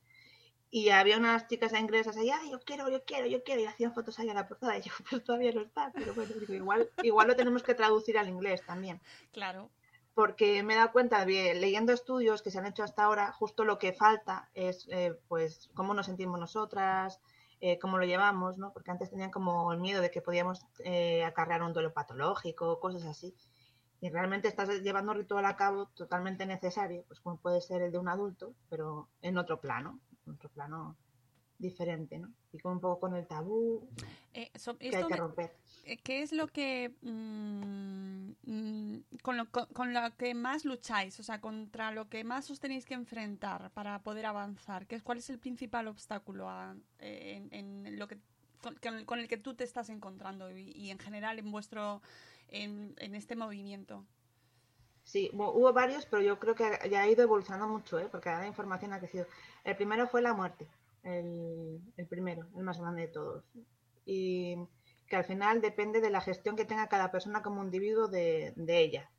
Y 0.72 0.90
había 0.90 1.18
unas 1.18 1.48
chicas 1.48 1.72
inglesas 1.78 2.16
ahí, 2.16 2.30
ay, 2.30 2.52
yo 2.52 2.60
quiero, 2.60 2.88
yo 2.88 3.04
quiero, 3.04 3.26
yo 3.26 3.42
quiero, 3.42 3.60
y 3.60 3.66
hacían 3.66 3.92
fotos 3.92 4.18
ahí 4.20 4.30
a 4.30 4.34
la 4.34 4.46
portada, 4.46 4.78
y 4.78 4.82
yo, 4.82 4.92
pues 5.10 5.24
todavía 5.24 5.52
no 5.52 5.60
está, 5.62 5.90
pero 5.92 6.14
bueno, 6.14 6.32
digo, 6.38 6.54
igual, 6.54 6.88
igual 7.02 7.26
lo 7.28 7.36
tenemos 7.36 7.62
que 7.62 7.74
traducir 7.74 8.16
al 8.16 8.28
inglés 8.28 8.64
también 8.64 9.00
claro. 9.32 9.68
porque 10.14 10.62
me 10.62 10.74
he 10.74 10.76
dado 10.76 10.92
cuenta, 10.92 11.24
de- 11.26 11.54
leyendo 11.54 11.92
estudios 11.92 12.40
que 12.40 12.50
se 12.52 12.58
han 12.60 12.66
hecho 12.66 12.84
hasta 12.84 13.02
ahora, 13.02 13.32
justo 13.32 13.64
lo 13.64 13.78
que 13.78 13.92
falta 13.92 14.48
es, 14.54 14.86
eh, 14.90 15.18
pues, 15.28 15.70
cómo 15.74 15.92
nos 15.92 16.06
sentimos 16.06 16.38
nosotras, 16.38 17.20
eh, 17.60 17.78
cómo 17.78 17.98
lo 17.98 18.04
llevamos, 18.04 18.58
¿no? 18.58 18.72
Porque 18.72 18.90
antes 18.90 19.10
tenían 19.10 19.30
como 19.30 19.72
el 19.72 19.80
miedo 19.80 20.00
de 20.00 20.10
que 20.10 20.22
podíamos 20.22 20.64
eh, 20.84 21.24
acarrear 21.24 21.62
un 21.62 21.72
duelo 21.72 21.92
patológico, 21.92 22.80
cosas 22.80 23.04
así. 23.04 23.34
Y 24.00 24.08
realmente 24.08 24.48
estás 24.48 24.68
llevando 24.80 25.12
un 25.12 25.18
ritual 25.18 25.44
a 25.44 25.56
cabo 25.56 25.86
totalmente 25.94 26.46
necesario, 26.46 27.04
pues 27.06 27.20
como 27.20 27.36
puede 27.36 27.60
ser 27.60 27.82
el 27.82 27.92
de 27.92 27.98
un 27.98 28.08
adulto, 28.08 28.54
pero 28.70 29.08
en 29.20 29.36
otro 29.36 29.60
plano, 29.60 30.00
en 30.26 30.32
otro 30.32 30.48
plano 30.48 30.96
diferente, 31.58 32.18
¿no? 32.18 32.32
Y 32.52 32.58
con 32.60 32.72
un 32.72 32.80
poco 32.80 33.00
con 33.00 33.14
el 33.14 33.26
tabú 33.26 33.88
Eh, 34.32 34.50
so- 34.58 34.78
que 34.78 34.96
hay 34.96 35.04
que 35.06 35.16
romper. 35.16 35.59
Eh, 35.84 35.98
¿Qué 36.02 36.22
es 36.22 36.32
lo 36.32 36.48
que 36.48 36.94
mm, 37.02 38.30
mm, 38.46 39.04
con, 39.22 39.36
lo, 39.36 39.50
con, 39.50 39.92
lo 39.94 40.16
que 40.16 40.34
más 40.34 40.64
lucháis? 40.64 41.18
O 41.20 41.22
sea, 41.22 41.40
contra 41.40 41.90
lo 41.92 42.08
que 42.08 42.24
más 42.24 42.50
os 42.50 42.60
tenéis 42.60 42.86
que 42.86 42.94
enfrentar 42.94 43.70
para 43.72 44.02
poder 44.02 44.26
avanzar. 44.26 44.86
¿Qué 44.86 45.00
¿Cuál 45.00 45.18
es 45.18 45.30
el 45.30 45.38
principal 45.38 45.88
obstáculo 45.88 46.48
eh, 46.98 47.48
en, 47.50 47.98
lo 47.98 48.08
que 48.08 48.18
con, 49.06 49.20
el, 49.20 49.28
que 49.28 49.36
tú 49.38 49.54
te 49.54 49.64
estás 49.64 49.88
encontrando 49.90 50.50
y, 50.56 50.90
en 50.90 50.98
general 50.98 51.38
en 51.38 51.50
vuestro 51.50 52.02
en, 52.48 52.94
en 52.98 53.14
este 53.14 53.36
movimiento? 53.36 54.04
Sí, 55.04 55.30
hu- 55.32 55.52
hubo 55.54 55.72
varios, 55.72 56.06
pero 56.06 56.22
yo 56.22 56.38
creo 56.38 56.54
que 56.54 56.64
ya 56.90 57.02
ha 57.02 57.08
ido 57.08 57.22
evolucionando 57.22 57.68
mucho, 57.68 57.98
¿eh? 57.98 58.08
porque 58.10 58.30
la 58.30 58.46
información 58.46 58.92
ha 58.92 58.98
crecido. 58.98 59.26
El 59.64 59.76
primero 59.76 60.06
fue 60.08 60.22
la 60.22 60.34
muerte, 60.34 60.68
el, 61.02 61.80
el 61.96 62.06
primero, 62.06 62.46
el 62.56 62.62
más 62.64 62.78
grande 62.80 63.02
de 63.02 63.08
todos. 63.08 63.44
Y 64.06 64.56
que 65.10 65.16
al 65.16 65.24
final 65.24 65.60
depende 65.60 66.00
de 66.00 66.08
la 66.08 66.20
gestión 66.20 66.56
que 66.56 66.64
tenga 66.64 66.88
cada 66.88 67.10
persona 67.10 67.42
como 67.42 67.62
individuo 67.62 68.08
de, 68.08 68.54
ella. 68.68 69.10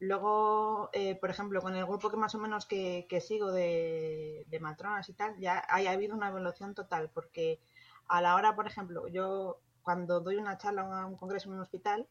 Luego, 0.00 0.90
eh, 0.92 1.14
por 1.14 1.30
ejemplo, 1.30 1.62
con 1.62 1.76
el 1.76 1.86
grupo 1.86 2.10
que 2.10 2.16
más 2.16 2.34
o 2.34 2.38
menos 2.38 2.66
que, 2.66 3.06
sigo 3.20 3.52
de, 3.52 4.44
de 4.48 4.60
matronas 4.60 5.08
y 5.08 5.14
tal, 5.14 5.38
ya 5.38 5.64
haya 5.70 5.92
habido 5.92 6.14
una 6.14 6.28
evolución 6.28 6.74
total, 6.74 7.10
porque 7.14 7.60
a 8.08 8.20
la 8.20 8.34
hora, 8.34 8.56
por 8.56 8.66
ejemplo, 8.66 9.06
yo 9.06 9.60
cuando 9.82 10.20
doy 10.20 10.36
una 10.36 10.58
charla 10.58 10.82
a 10.82 11.06
un 11.06 11.16
congreso 11.16 11.48
en 11.48 11.54
un 11.54 11.60
hospital, 11.60 12.08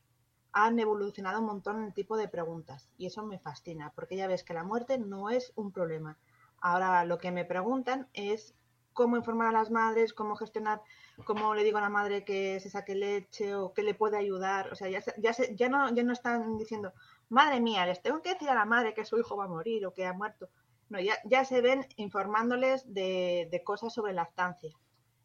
han 0.54 0.80
evolucionado 0.80 1.42
un 1.42 1.48
montón 1.48 1.84
el 1.84 1.94
tipo 1.94 2.16
de 2.16 2.30
preguntas 2.30 2.90
y 2.98 3.08
eso 3.08 3.26
me 3.26 3.40
fascina 3.40 3.92
porque 3.94 4.16
ya 4.16 4.28
ves 4.28 4.46
que 4.46 4.54
la 4.54 4.64
muerte 4.64 4.98
no 4.98 5.30
es 5.30 5.52
un 5.56 5.74
problema. 5.74 6.18
Ahora 6.62 7.04
lo 7.04 7.18
que 7.18 7.32
me 7.32 7.44
preguntan 7.44 8.08
es 8.14 8.56
cómo 8.94 9.18
informar 9.18 9.50
a 9.50 9.60
las 9.60 9.70
madres, 9.70 10.14
cómo 10.14 10.38
gestionar, 10.38 10.82
cómo 11.24 11.56
le 11.56 11.64
digo 11.64 11.78
a 11.78 11.82
la 11.82 11.90
madre 11.90 12.24
que 12.26 12.60
se 12.60 12.70
saque 12.70 12.96
leche 12.96 13.56
o 13.56 13.74
qué 13.74 13.84
le 13.84 13.94
puede 13.94 14.18
ayudar. 14.18 14.72
O 14.72 14.76
sea, 14.76 14.90
ya, 14.90 15.04
ya, 15.18 15.32
ya, 15.56 15.70
no, 15.70 15.94
ya 15.94 16.04
no 16.04 16.14
están 16.14 16.58
diciendo, 16.58 16.94
madre 17.30 17.62
mía, 17.62 17.86
les 17.86 18.02
tengo 18.02 18.22
que 18.22 18.34
decir 18.34 18.50
a 18.50 18.56
la 18.56 18.66
madre 18.66 18.94
que 18.94 19.06
su 19.06 19.18
hijo 19.18 19.38
va 19.38 19.46
a 19.46 19.50
morir 19.50 19.86
o 19.86 19.94
que 19.94 20.06
ha 20.06 20.14
muerto. 20.14 20.50
No, 20.90 21.00
ya, 21.00 21.16
ya 21.26 21.46
se 21.46 21.62
ven 21.62 21.88
informándoles 21.96 22.94
de, 22.94 23.48
de 23.52 23.64
cosas 23.64 23.94
sobre 23.94 24.14
lactancia. 24.14 24.72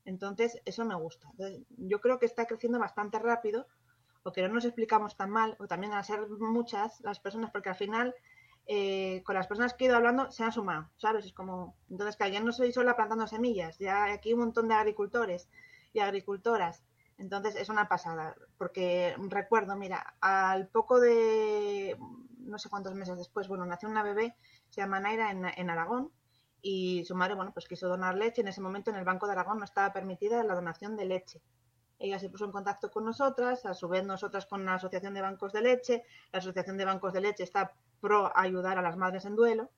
Entonces, 0.04 0.60
eso 0.64 0.84
me 0.84 0.94
gusta. 0.94 1.28
Entonces, 1.32 1.62
yo 1.76 2.00
creo 2.00 2.18
que 2.18 2.26
está 2.26 2.46
creciendo 2.46 2.78
bastante 2.78 3.18
rápido 3.18 3.66
o 4.22 4.32
que 4.32 4.42
no 4.42 4.48
nos 4.48 4.64
explicamos 4.64 5.16
tan 5.16 5.30
mal, 5.30 5.56
o 5.58 5.66
también 5.66 5.92
al 5.92 6.04
ser 6.04 6.28
muchas 6.28 7.00
las 7.00 7.20
personas, 7.20 7.50
porque 7.50 7.70
al 7.70 7.74
final 7.74 8.14
eh, 8.66 9.22
con 9.24 9.34
las 9.34 9.46
personas 9.46 9.74
que 9.74 9.84
he 9.84 9.88
ido 9.88 9.96
hablando 9.96 10.30
se 10.30 10.44
han 10.44 10.52
sumado, 10.52 10.88
¿sabes? 10.96 11.24
Es 11.24 11.32
como, 11.32 11.76
entonces 11.90 12.16
que 12.16 12.30
ya 12.30 12.40
no 12.40 12.52
soy 12.52 12.72
sola 12.72 12.94
plantando 12.94 13.26
semillas, 13.26 13.78
ya 13.78 14.04
hay 14.04 14.12
aquí 14.12 14.32
un 14.32 14.40
montón 14.40 14.68
de 14.68 14.74
agricultores 14.74 15.48
y 15.92 16.00
agricultoras, 16.00 16.82
entonces 17.18 17.56
es 17.56 17.68
una 17.68 17.88
pasada, 17.88 18.34
porque 18.56 19.14
recuerdo, 19.28 19.76
mira, 19.76 20.14
al 20.20 20.68
poco 20.68 21.00
de, 21.00 21.96
no 22.38 22.58
sé 22.58 22.70
cuántos 22.70 22.94
meses 22.94 23.18
después, 23.18 23.48
bueno, 23.48 23.66
nació 23.66 23.88
una 23.88 24.02
bebé, 24.02 24.34
se 24.70 24.80
llama 24.80 25.00
Naira 25.00 25.30
en, 25.30 25.44
en 25.44 25.70
Aragón, 25.70 26.10
y 26.62 27.04
su 27.04 27.14
madre, 27.14 27.34
bueno, 27.34 27.52
pues 27.52 27.68
quiso 27.68 27.88
donar 27.88 28.16
leche, 28.16 28.42
en 28.42 28.48
ese 28.48 28.60
momento 28.60 28.90
en 28.90 28.96
el 28.96 29.04
Banco 29.04 29.26
de 29.26 29.32
Aragón 29.32 29.58
no 29.58 29.64
estaba 29.64 29.92
permitida 29.92 30.42
la 30.44 30.54
donación 30.54 30.96
de 30.96 31.04
leche. 31.04 31.42
Ella 32.00 32.18
se 32.18 32.30
puso 32.30 32.46
en 32.46 32.52
contacto 32.52 32.90
con 32.90 33.04
nosotras, 33.04 33.66
a 33.66 33.74
su 33.74 33.86
vez 33.86 34.04
nosotras 34.06 34.46
con 34.46 34.64
la 34.64 34.74
Asociación 34.74 35.12
de 35.12 35.20
Bancos 35.20 35.52
de 35.52 35.60
Leche. 35.60 36.02
La 36.32 36.38
Asociación 36.38 36.78
de 36.78 36.86
Bancos 36.86 37.12
de 37.12 37.20
Leche 37.20 37.42
está 37.42 37.74
pro 38.00 38.32
ayudar 38.34 38.78
a 38.78 38.82
las 38.82 38.96
madres 38.96 39.26
en 39.26 39.36
duelo. 39.36 39.70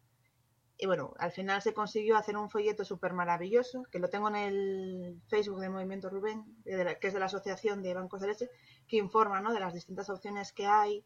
Y 0.83 0.87
bueno, 0.87 1.15
al 1.21 1.31
final 1.31 1.63
se 1.63 1.73
consiguió 1.73 2.17
hacer 2.17 2.37
un 2.37 2.51
folleto 2.51 2.85
súper 2.85 3.13
maravilloso, 3.13 3.85
que 3.93 4.01
lo 4.01 4.11
tengo 4.11 4.27
en 4.31 4.35
el 4.35 5.21
Facebook 5.29 5.61
de 5.61 5.69
Movimiento 5.71 6.11
Rubén, 6.11 6.45
de 6.65 6.83
la- 6.83 6.95
que 6.97 7.07
es 7.07 7.15
de 7.15 7.21
la 7.21 7.27
Asociación 7.27 7.85
de 7.85 7.95
Bancos 7.95 8.21
de 8.21 8.27
Leche, 8.27 8.51
que 8.89 8.97
informa 8.97 9.41
¿no? 9.41 9.53
de 9.53 9.61
las 9.61 9.75
distintas 9.75 10.11
opciones 10.11 10.53
que 10.53 10.67
hay 10.67 11.05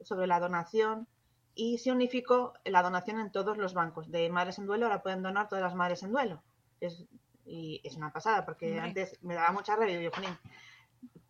sobre 0.00 0.26
la 0.26 0.40
donación. 0.40 1.06
Y 1.54 1.76
se 1.76 1.92
unificó 1.92 2.54
la 2.64 2.82
donación 2.82 3.20
en 3.20 3.30
todos 3.30 3.58
los 3.58 3.74
bancos. 3.74 4.10
De 4.10 4.30
madres 4.30 4.58
en 4.58 4.64
duelo 4.64 4.86
ahora 4.86 5.02
pueden 5.02 5.20
donar 5.22 5.50
todas 5.50 5.64
las 5.64 5.74
madres 5.74 6.02
en 6.02 6.12
duelo. 6.12 6.42
Es, 6.80 7.04
y 7.44 7.82
es 7.84 7.96
una 7.98 8.14
pasada, 8.14 8.46
porque 8.46 8.80
antes 8.80 9.18
me 9.22 9.34
daba 9.34 9.52
mucha 9.52 9.76
rabia 9.76 10.00
yo, 10.00 10.10
"Jolín, 10.12 10.34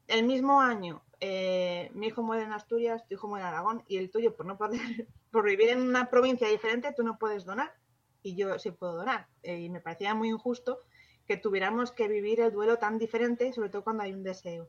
el 0.06 0.24
mismo 0.26 0.60
año 0.60 1.02
eh, 1.18 1.90
mi 1.94 2.06
hijo 2.06 2.22
muere 2.22 2.44
en 2.44 2.52
Asturias, 2.52 3.04
tu 3.08 3.14
hijo 3.14 3.26
muere 3.26 3.42
en 3.42 3.48
Aragón 3.48 3.82
y 3.88 3.96
el 3.98 4.12
tuyo 4.12 4.36
por 4.36 4.46
no 4.46 4.56
poder, 4.56 4.80
por 5.32 5.44
vivir 5.44 5.70
en 5.70 5.82
una 5.82 6.08
provincia 6.08 6.46
diferente, 6.46 6.94
tú 6.96 7.02
no 7.02 7.18
puedes 7.18 7.44
donar 7.44 7.79
y 8.22 8.34
yo 8.36 8.58
sí 8.58 8.70
puedo 8.70 8.96
donar. 8.96 9.28
Eh, 9.42 9.60
y 9.60 9.70
me 9.70 9.80
parecía 9.80 10.14
muy 10.14 10.28
injusto 10.28 10.80
que 11.26 11.36
tuviéramos 11.36 11.92
que 11.92 12.08
vivir 12.08 12.40
el 12.40 12.52
duelo 12.52 12.78
tan 12.78 12.98
diferente, 12.98 13.52
sobre 13.52 13.70
todo 13.70 13.84
cuando 13.84 14.02
hay 14.02 14.12
un 14.12 14.22
deseo. 14.22 14.68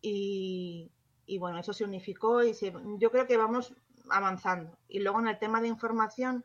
Y, 0.00 0.90
y 1.26 1.38
bueno, 1.38 1.58
eso 1.58 1.72
se 1.72 1.84
unificó 1.84 2.42
y 2.44 2.54
yo 2.98 3.10
creo 3.10 3.26
que 3.26 3.36
vamos 3.36 3.74
avanzando. 4.08 4.76
Y 4.88 5.00
luego 5.00 5.20
en 5.20 5.28
el 5.28 5.38
tema 5.38 5.60
de 5.60 5.68
información, 5.68 6.44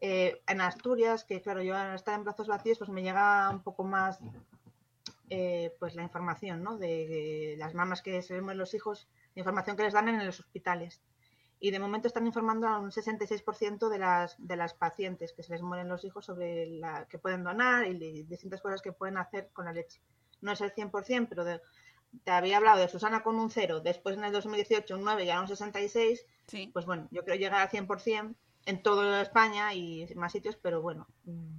eh, 0.00 0.42
en 0.46 0.60
Asturias, 0.60 1.24
que 1.24 1.40
claro, 1.40 1.62
yo 1.62 1.76
al 1.76 1.94
estar 1.94 2.14
en 2.14 2.24
brazos 2.24 2.48
vacíos, 2.48 2.78
pues 2.78 2.90
me 2.90 3.02
llega 3.02 3.48
un 3.50 3.62
poco 3.62 3.84
más 3.84 4.18
eh, 5.30 5.74
pues 5.78 5.94
la 5.94 6.02
información, 6.02 6.62
¿no? 6.62 6.76
De, 6.78 7.54
las 7.58 7.74
mamás 7.74 8.02
que 8.02 8.20
se 8.22 8.40
ven 8.40 8.58
los 8.58 8.74
hijos, 8.74 9.08
la 9.34 9.40
información 9.40 9.76
que 9.76 9.84
les 9.84 9.92
dan 9.92 10.08
en 10.08 10.24
los 10.24 10.40
hospitales. 10.40 11.02
Y 11.66 11.70
de 11.70 11.78
momento 11.78 12.08
están 12.08 12.26
informando 12.26 12.68
a 12.68 12.78
un 12.78 12.92
66% 12.92 13.88
de 13.88 13.98
las, 13.98 14.36
de 14.38 14.54
las 14.54 14.74
pacientes 14.74 15.32
que 15.32 15.42
se 15.42 15.52
les 15.54 15.62
mueren 15.62 15.88
los 15.88 16.04
hijos 16.04 16.26
sobre 16.26 16.66
la 16.66 17.06
que 17.08 17.18
pueden 17.18 17.42
donar 17.42 17.86
y 17.86 18.22
distintas 18.24 18.60
cosas 18.60 18.82
que 18.82 18.92
pueden 18.92 19.16
hacer 19.16 19.48
con 19.54 19.64
la 19.64 19.72
leche. 19.72 19.98
No 20.42 20.52
es 20.52 20.60
el 20.60 20.72
100%, 20.74 21.26
pero 21.30 21.42
de- 21.42 21.62
te 22.22 22.30
había 22.32 22.58
hablado 22.58 22.80
de 22.80 22.88
Susana 22.88 23.22
con 23.22 23.36
un 23.36 23.48
0, 23.50 23.80
después 23.80 24.14
en 24.18 24.24
el 24.24 24.32
2018 24.32 24.94
un 24.94 25.04
9 25.04 25.24
y 25.24 25.30
ahora 25.30 25.40
un 25.40 25.48
66. 25.48 26.26
Sí. 26.48 26.68
Pues 26.70 26.84
bueno, 26.84 27.08
yo 27.10 27.24
creo 27.24 27.36
llegar 27.36 27.62
al 27.62 27.70
100% 27.70 28.36
en 28.66 28.82
toda 28.82 29.22
España 29.22 29.72
y 29.72 30.06
más 30.16 30.32
sitios, 30.32 30.56
pero 30.56 30.82
bueno, 30.82 31.06
mm, 31.24 31.56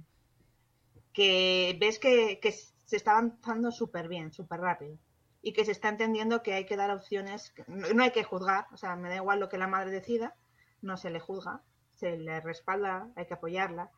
que 1.12 1.76
ves 1.80 1.98
que, 1.98 2.38
que 2.40 2.52
se 2.52 2.96
está 2.96 3.10
avanzando 3.12 3.72
súper 3.72 4.06
bien, 4.06 4.32
súper 4.32 4.60
rápido. 4.60 4.98
Y 5.46 5.52
que 5.52 5.64
se 5.64 5.70
está 5.70 5.88
entendiendo 5.88 6.42
que 6.42 6.54
hay 6.54 6.66
que 6.66 6.76
dar 6.76 6.90
opciones, 6.90 7.54
no, 7.68 8.02
hay 8.02 8.10
que 8.10 8.24
juzgar, 8.24 8.66
o 8.72 8.76
sea, 8.76 8.96
me 8.96 9.08
da 9.08 9.14
igual 9.14 9.38
lo 9.38 9.48
que 9.48 9.58
la 9.58 9.68
madre 9.68 9.92
decida, 9.92 10.34
no 10.82 10.96
se 10.96 11.08
le 11.08 11.20
juzga, 11.20 11.62
se 11.92 12.16
le 12.16 12.40
respalda, 12.40 13.08
hay 13.14 13.26
que 13.26 13.34
apoyarla 13.34 13.92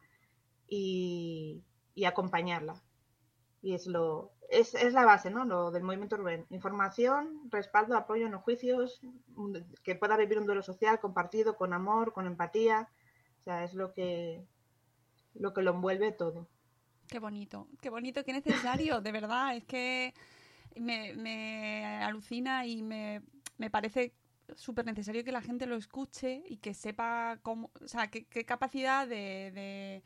y, 0.66 1.64
y 1.94 2.04
acompañarla. 2.04 2.82
Y 3.62 3.72
es 3.72 3.86
lo 3.86 4.32
es, 4.50 4.74
es 4.74 4.92
la 4.92 5.06
base, 5.06 5.30
¿no? 5.30 5.46
Lo 5.46 5.70
del 5.70 5.84
movimiento 5.84 6.18
Rubén. 6.18 6.44
Información, 6.50 7.48
respaldo, 7.50 7.96
apoyo, 7.96 8.28
no 8.28 8.40
juicios, 8.40 9.00
que 9.82 9.94
pueda 9.94 10.18
vivir 10.18 10.38
un 10.38 10.44
duelo 10.44 10.62
social 10.62 11.00
compartido, 11.00 11.56
con 11.56 11.72
amor, 11.72 12.12
con 12.12 12.26
empatía. 12.26 12.90
O 13.40 13.42
sea, 13.42 13.64
es 13.64 13.72
lo 13.72 13.94
que 13.94 14.44
lo 15.32 15.54
que 15.54 15.62
lo 15.62 15.70
envuelve 15.70 16.12
todo. 16.12 16.46
Qué 17.08 17.20
bonito, 17.20 17.68
qué 17.80 17.88
bonito, 17.88 18.22
qué 18.22 18.34
necesario, 18.34 19.00
de 19.00 19.12
verdad. 19.12 19.56
Es 19.56 19.64
que 19.64 20.12
me, 20.80 21.14
me 21.14 21.84
alucina 22.04 22.66
y 22.66 22.82
me, 22.82 23.22
me 23.58 23.70
parece 23.70 24.12
súper 24.56 24.86
necesario 24.86 25.24
que 25.24 25.32
la 25.32 25.42
gente 25.42 25.66
lo 25.66 25.76
escuche 25.76 26.42
y 26.48 26.56
que 26.58 26.74
sepa 26.74 27.38
cómo, 27.42 27.70
o 27.84 27.88
sea, 27.88 28.08
qué, 28.10 28.24
capacidad 28.44 29.06
de, 29.06 29.50
de- 29.54 30.02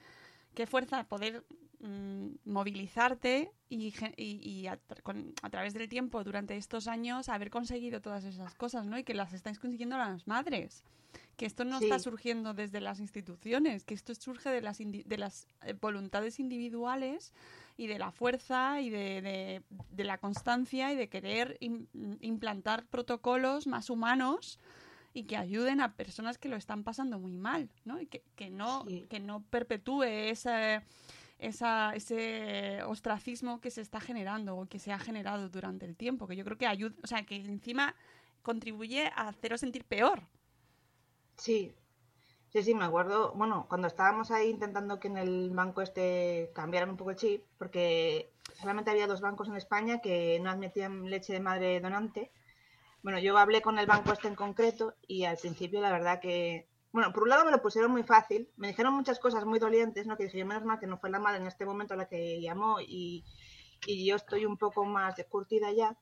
qué 0.55 0.67
fuerza 0.67 1.05
poder 1.05 1.45
mm, 1.81 2.27
movilizarte 2.45 3.53
y, 3.69 3.95
y- 4.17 4.67
a, 4.67 4.79
a 5.43 5.51
través 5.51 5.75
del 5.75 5.89
tiempo 5.89 6.25
durante 6.25 6.57
estos 6.57 6.89
años 6.89 7.29
haber 7.29 7.51
conseguido 7.51 8.01
todas 8.01 8.25
esas 8.25 8.55
cosas, 8.55 8.87
¿no? 8.87 8.99
Y 8.99 9.05
que 9.05 9.15
las 9.15 9.33
estáis 9.33 9.59
consiguiendo 9.59 9.97
las 9.99 10.27
madres. 10.27 10.85
Que 11.43 11.47
esto 11.47 11.65
no 11.65 11.81
Sí. 11.81 11.87
está 11.87 11.99
surgiendo 11.99 12.55
desde 12.55 12.81
las 12.81 13.01
instituciones, 13.01 13.85
que 13.85 13.95
esto 13.95 14.15
surge 14.15 14.49
de 14.49 14.61
las, 14.61 14.79
de 14.79 15.19
las 15.19 15.49
eh, 15.63 15.73
voluntades 15.73 16.39
individuales 16.39 17.33
y 17.77 17.89
de 17.89 17.99
la 17.99 18.13
fuerza 18.13 18.81
y 18.81 18.91
de, 18.91 19.21
de- 19.23 19.63
de 19.91 20.05
la 20.05 20.19
constancia 20.19 20.93
y 20.93 20.97
de 20.97 21.09
querer 21.09 21.59
im- 21.61 21.89
implantar 22.21 22.87
protocolos 22.87 23.67
más 23.67 23.91
humanos 23.91 24.61
y 25.15 25.25
que 25.25 25.37
ayuden 25.37 25.81
a 25.81 25.97
personas 25.97 26.39
que 26.39 26.49
lo 26.49 26.55
están 26.55 26.85
pasando 26.85 27.19
muy 27.19 27.37
mal, 27.37 27.69
¿no? 27.85 28.01
Y 28.01 28.07
que, 28.07 28.23
que 28.37 28.49
no, 28.49 28.85
Sí. 28.87 29.07
que 29.11 29.19
no 29.19 29.43
perpetúe 29.43 30.05
esa, 30.05 30.85
esa, 31.41 31.93
ese 31.97 32.85
ostracismo 32.85 33.61
que 33.61 33.73
se 33.73 33.81
está 33.81 33.99
generando 34.01 34.57
o 34.57 34.67
que 34.67 34.79
se 34.79 34.93
ha 34.93 34.99
generado 35.01 35.49
durante 35.49 35.87
el 35.87 35.97
tiempo, 35.97 36.29
que 36.29 36.37
yo 36.37 36.45
creo 36.45 36.57
que 36.57 36.69
ayuda, 36.69 36.95
o 37.03 37.07
sea, 37.09 37.25
que 37.25 37.35
encima 37.35 37.97
contribuye 38.43 39.09
a 39.17 39.27
haceros 39.27 39.59
sentir 39.59 39.83
peor. 39.85 40.23
Sí, 41.37 41.75
sí, 42.51 42.63
sí, 42.63 42.75
me 42.75 42.85
acuerdo. 42.85 43.33
Bueno, 43.35 43.67
cuando 43.69 43.89
estábamos 43.89 44.31
ahí 44.31 44.51
intentando 44.51 45.01
que 45.01 45.09
en 45.09 45.19
el 45.19 45.51
banco 45.51 45.83
este 45.83 46.53
cambiaran 46.55 46.91
un 46.91 46.97
poco 46.97 47.11
el 47.11 47.17
chip, 47.17 47.45
porque 47.59 48.33
solamente 48.61 48.91
había 48.91 49.07
dos 49.07 49.21
bancos 49.21 49.49
en 49.49 49.57
España 49.57 50.01
que 50.01 50.41
no 50.41 50.51
admitían 50.51 51.11
leche 51.11 51.33
de 51.35 51.41
madre 51.41 51.81
donante. 51.81 52.33
Bueno, 53.03 53.19
yo 53.21 53.39
hablé 53.39 53.63
con 53.63 53.79
el 53.79 53.87
banco 53.87 54.13
este 54.13 54.29
en 54.29 54.37
concreto 54.37 54.95
y 55.09 55.25
al 55.25 55.39
principio 55.39 55.81
la 55.81 55.93
verdad 55.93 56.21
que, 56.21 56.69
bueno, 56.93 57.13
por 57.13 57.25
un 57.25 57.31
lado 57.31 57.45
me 57.45 57.53
lo 57.53 57.63
pusieron 57.63 57.93
muy 57.93 58.05
fácil, 58.05 58.51
me 58.57 58.69
dijeron 58.69 58.95
muchas 58.95 59.19
cosas 59.21 59.45
muy 59.47 59.59
dolientes, 59.61 60.07
¿no? 60.07 60.17
Que 60.17 60.25
dije 60.25 60.39
yo, 60.39 60.47
menos 60.47 60.65
mal 60.65 60.81
que 60.81 60.87
no 60.89 60.99
fue 60.99 61.11
la 61.11 61.21
madre 61.21 61.41
en 61.41 61.49
este 61.49 61.67
momento 61.67 61.97
la 61.97 62.09
que 62.09 62.41
llamó 62.41 62.81
y, 62.81 63.25
y 63.87 64.07
yo 64.07 64.17
estoy 64.17 64.47
un 64.47 64.57
poco 64.59 64.85
más 64.85 65.15
curtida 65.31 65.73
ya, 65.73 65.97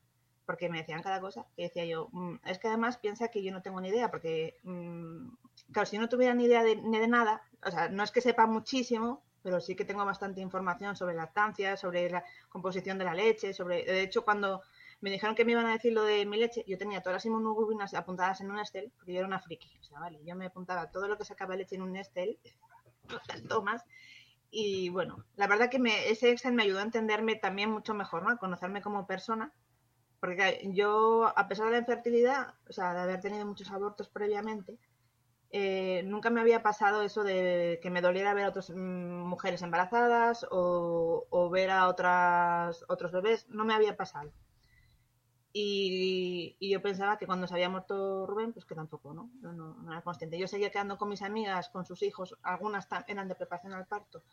porque 0.51 0.69
me 0.69 0.79
decían 0.79 1.01
cada 1.03 1.21
cosa, 1.21 1.45
que 1.55 1.63
decía 1.63 1.85
yo, 1.85 2.09
"Mm, 2.11 2.35
es 2.45 2.59
que 2.59 2.67
además 2.67 2.97
piensa 2.97 3.29
que 3.29 3.41
yo 3.43 3.51
no 3.53 3.61
tengo 3.61 3.79
ni 3.81 3.89
idea, 3.89 4.09
porque, 4.11 4.57
mm, 4.63 5.27
claro, 5.71 5.85
si 5.87 5.95
yo 5.95 6.01
no 6.01 6.09
tuviera 6.09 6.33
ni 6.33 6.45
idea 6.45 6.63
de, 6.63 6.75
ni 6.75 6.99
de 6.99 7.07
nada, 7.07 7.41
o 7.65 7.71
sea, 7.71 7.89
no 7.89 8.03
es 8.03 8.11
que 8.11 8.21
sepa 8.21 8.45
muchísimo, 8.47 9.23
pero 9.43 9.59
sí 9.61 9.75
que 9.75 9.85
tengo 9.85 10.05
bastante 10.05 10.41
información 10.41 10.95
sobre 10.95 11.15
lactancia, 11.15 11.77
sobre 11.77 12.09
la 12.09 12.23
composición 12.49 12.97
de 12.97 13.05
la 13.05 13.13
leche, 13.15 13.53
sobre, 13.53 13.83
de 13.85 14.01
hecho, 14.01 14.23
cuando 14.25 14.61
me 15.01 15.09
dijeron 15.09 15.35
que 15.35 15.45
me 15.45 15.53
iban 15.53 15.65
a 15.65 15.71
decir 15.73 15.93
lo 15.93 16.03
de 16.03 16.25
mi 16.25 16.37
leche, 16.37 16.63
yo 16.67 16.77
tenía 16.77 17.01
todas 17.01 17.15
las 17.17 17.25
inmunoglobulinas 17.25 17.93
apuntadas 17.95 18.41
en 18.41 18.51
un 18.51 18.59
Excel, 18.59 18.91
porque 18.97 19.13
yo 19.13 19.19
era 19.19 19.27
una 19.27 19.39
friki, 19.39 19.71
o 19.79 19.83
sea, 19.83 19.99
vale, 19.99 20.19
yo 20.25 20.35
me 20.35 20.45
apuntaba 20.47 20.91
todo 20.91 21.07
lo 21.07 21.17
que 21.17 21.25
sacaba 21.25 21.55
leche 21.55 21.75
en 21.75 21.81
un 21.83 21.95
Excel, 21.95 22.37
tomas, 23.49 23.83
y 24.51 24.89
bueno, 24.89 25.25
la 25.35 25.47
verdad 25.47 25.69
que 25.69 25.79
me, 25.79 26.09
ese 26.09 26.29
Excel 26.31 26.53
me 26.53 26.63
ayudó 26.63 26.79
a 26.79 26.83
entenderme 26.83 27.35
también 27.35 27.71
mucho 27.71 27.93
mejor, 27.93 28.23
¿no? 28.23 28.29
A 28.31 28.37
conocerme 28.37 28.81
como 28.81 29.07
persona, 29.07 29.53
porque 30.21 30.35
claro, 30.37 30.57
yo, 30.65 31.33
a 31.35 31.47
pesar 31.49 31.65
de 31.67 31.73
la 31.73 31.79
infertilidad, 31.79 32.55
o 32.69 32.73
sea, 32.73 32.93
de 32.93 33.01
haber 33.01 33.21
tenido 33.21 33.45
muchos 33.45 33.71
abortos 33.71 34.09
previamente, 34.09 34.77
eh, 35.51 36.03
nunca 36.05 36.29
me 36.29 36.41
había 36.41 36.63
pasado 36.63 37.01
eso 37.03 37.23
de 37.23 37.79
que 37.81 37.89
me 37.89 38.01
doliera 38.01 38.33
ver 38.33 38.45
a 38.45 38.49
otras 38.49 38.69
mm, 38.71 39.23
mujeres 39.27 39.61
embarazadas 39.63 40.45
o, 40.51 41.27
o 41.29 41.49
ver 41.49 41.71
a 41.71 41.87
otras, 41.89 42.85
otros 42.89 43.11
bebés, 43.11 43.49
no 43.49 43.65
me 43.65 43.73
había 43.73 43.97
pasado. 43.97 44.31
Y, 45.53 46.55
y 46.59 46.69
yo 46.71 46.81
pensaba 46.81 47.17
que 47.17 47.25
cuando 47.25 47.45
se 47.45 47.53
había 47.53 47.69
muerto 47.69 48.25
Rubén, 48.25 48.53
pues 48.53 48.65
que 48.65 48.75
tampoco, 48.75 49.13
¿no? 49.13 49.31
No, 49.41 49.51
no, 49.51 49.73
no 49.75 49.91
era 49.91 50.01
consciente. 50.01 50.39
Yo 50.39 50.47
seguía 50.47 50.71
quedando 50.71 50.97
con 50.97 51.09
mis 51.09 51.21
amigas, 51.21 51.69
con 51.69 51.85
sus 51.85 52.03
hijos, 52.03 52.37
algunas 52.41 52.87
eran 53.07 53.27
de 53.27 53.35
preparación 53.35 53.73
al 53.73 53.85
parto, 53.85 54.23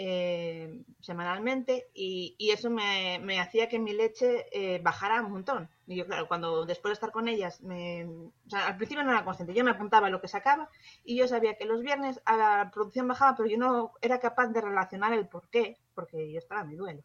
eh, 0.00 0.84
semanalmente, 1.00 1.90
y, 1.92 2.36
eso 2.52 2.70
me, 2.70 3.40
hacía 3.40 3.68
que 3.68 3.80
mi 3.80 3.92
leche 3.92 4.46
eh, 4.52 4.80
bajara 4.80 5.20
un 5.22 5.32
montón. 5.32 5.68
Y 5.88 5.96
yo, 5.96 6.06
claro, 6.06 6.28
cuando 6.28 6.64
después 6.64 6.90
de 6.90 6.94
estar 6.94 7.10
con 7.10 7.26
ellas, 7.26 7.60
al 7.60 8.76
principio 8.76 9.02
no 9.02 9.10
era 9.10 9.24
consciente, 9.24 9.54
yo 9.54 9.64
me 9.64 9.72
apuntaba 9.72 10.08
lo 10.08 10.20
que 10.20 10.28
sacaba 10.28 10.70
y 11.02 11.16
yo 11.16 11.26
sabía 11.26 11.56
que 11.56 11.64
los 11.64 11.82
viernes 11.82 12.20
a 12.26 12.36
la 12.36 12.70
producción 12.72 13.08
bajaba, 13.08 13.36
pero 13.36 13.48
yo 13.48 13.58
no 13.58 13.90
era 14.00 14.20
capaz 14.20 14.46
de 14.50 14.60
relacionar 14.60 15.12
el 15.12 15.26
por 15.26 15.48
qué, 15.48 15.78
porque 15.96 16.30
yo 16.30 16.38
estaba 16.38 16.60
en 16.60 16.68
mi 16.68 16.76
duelo. 16.76 17.02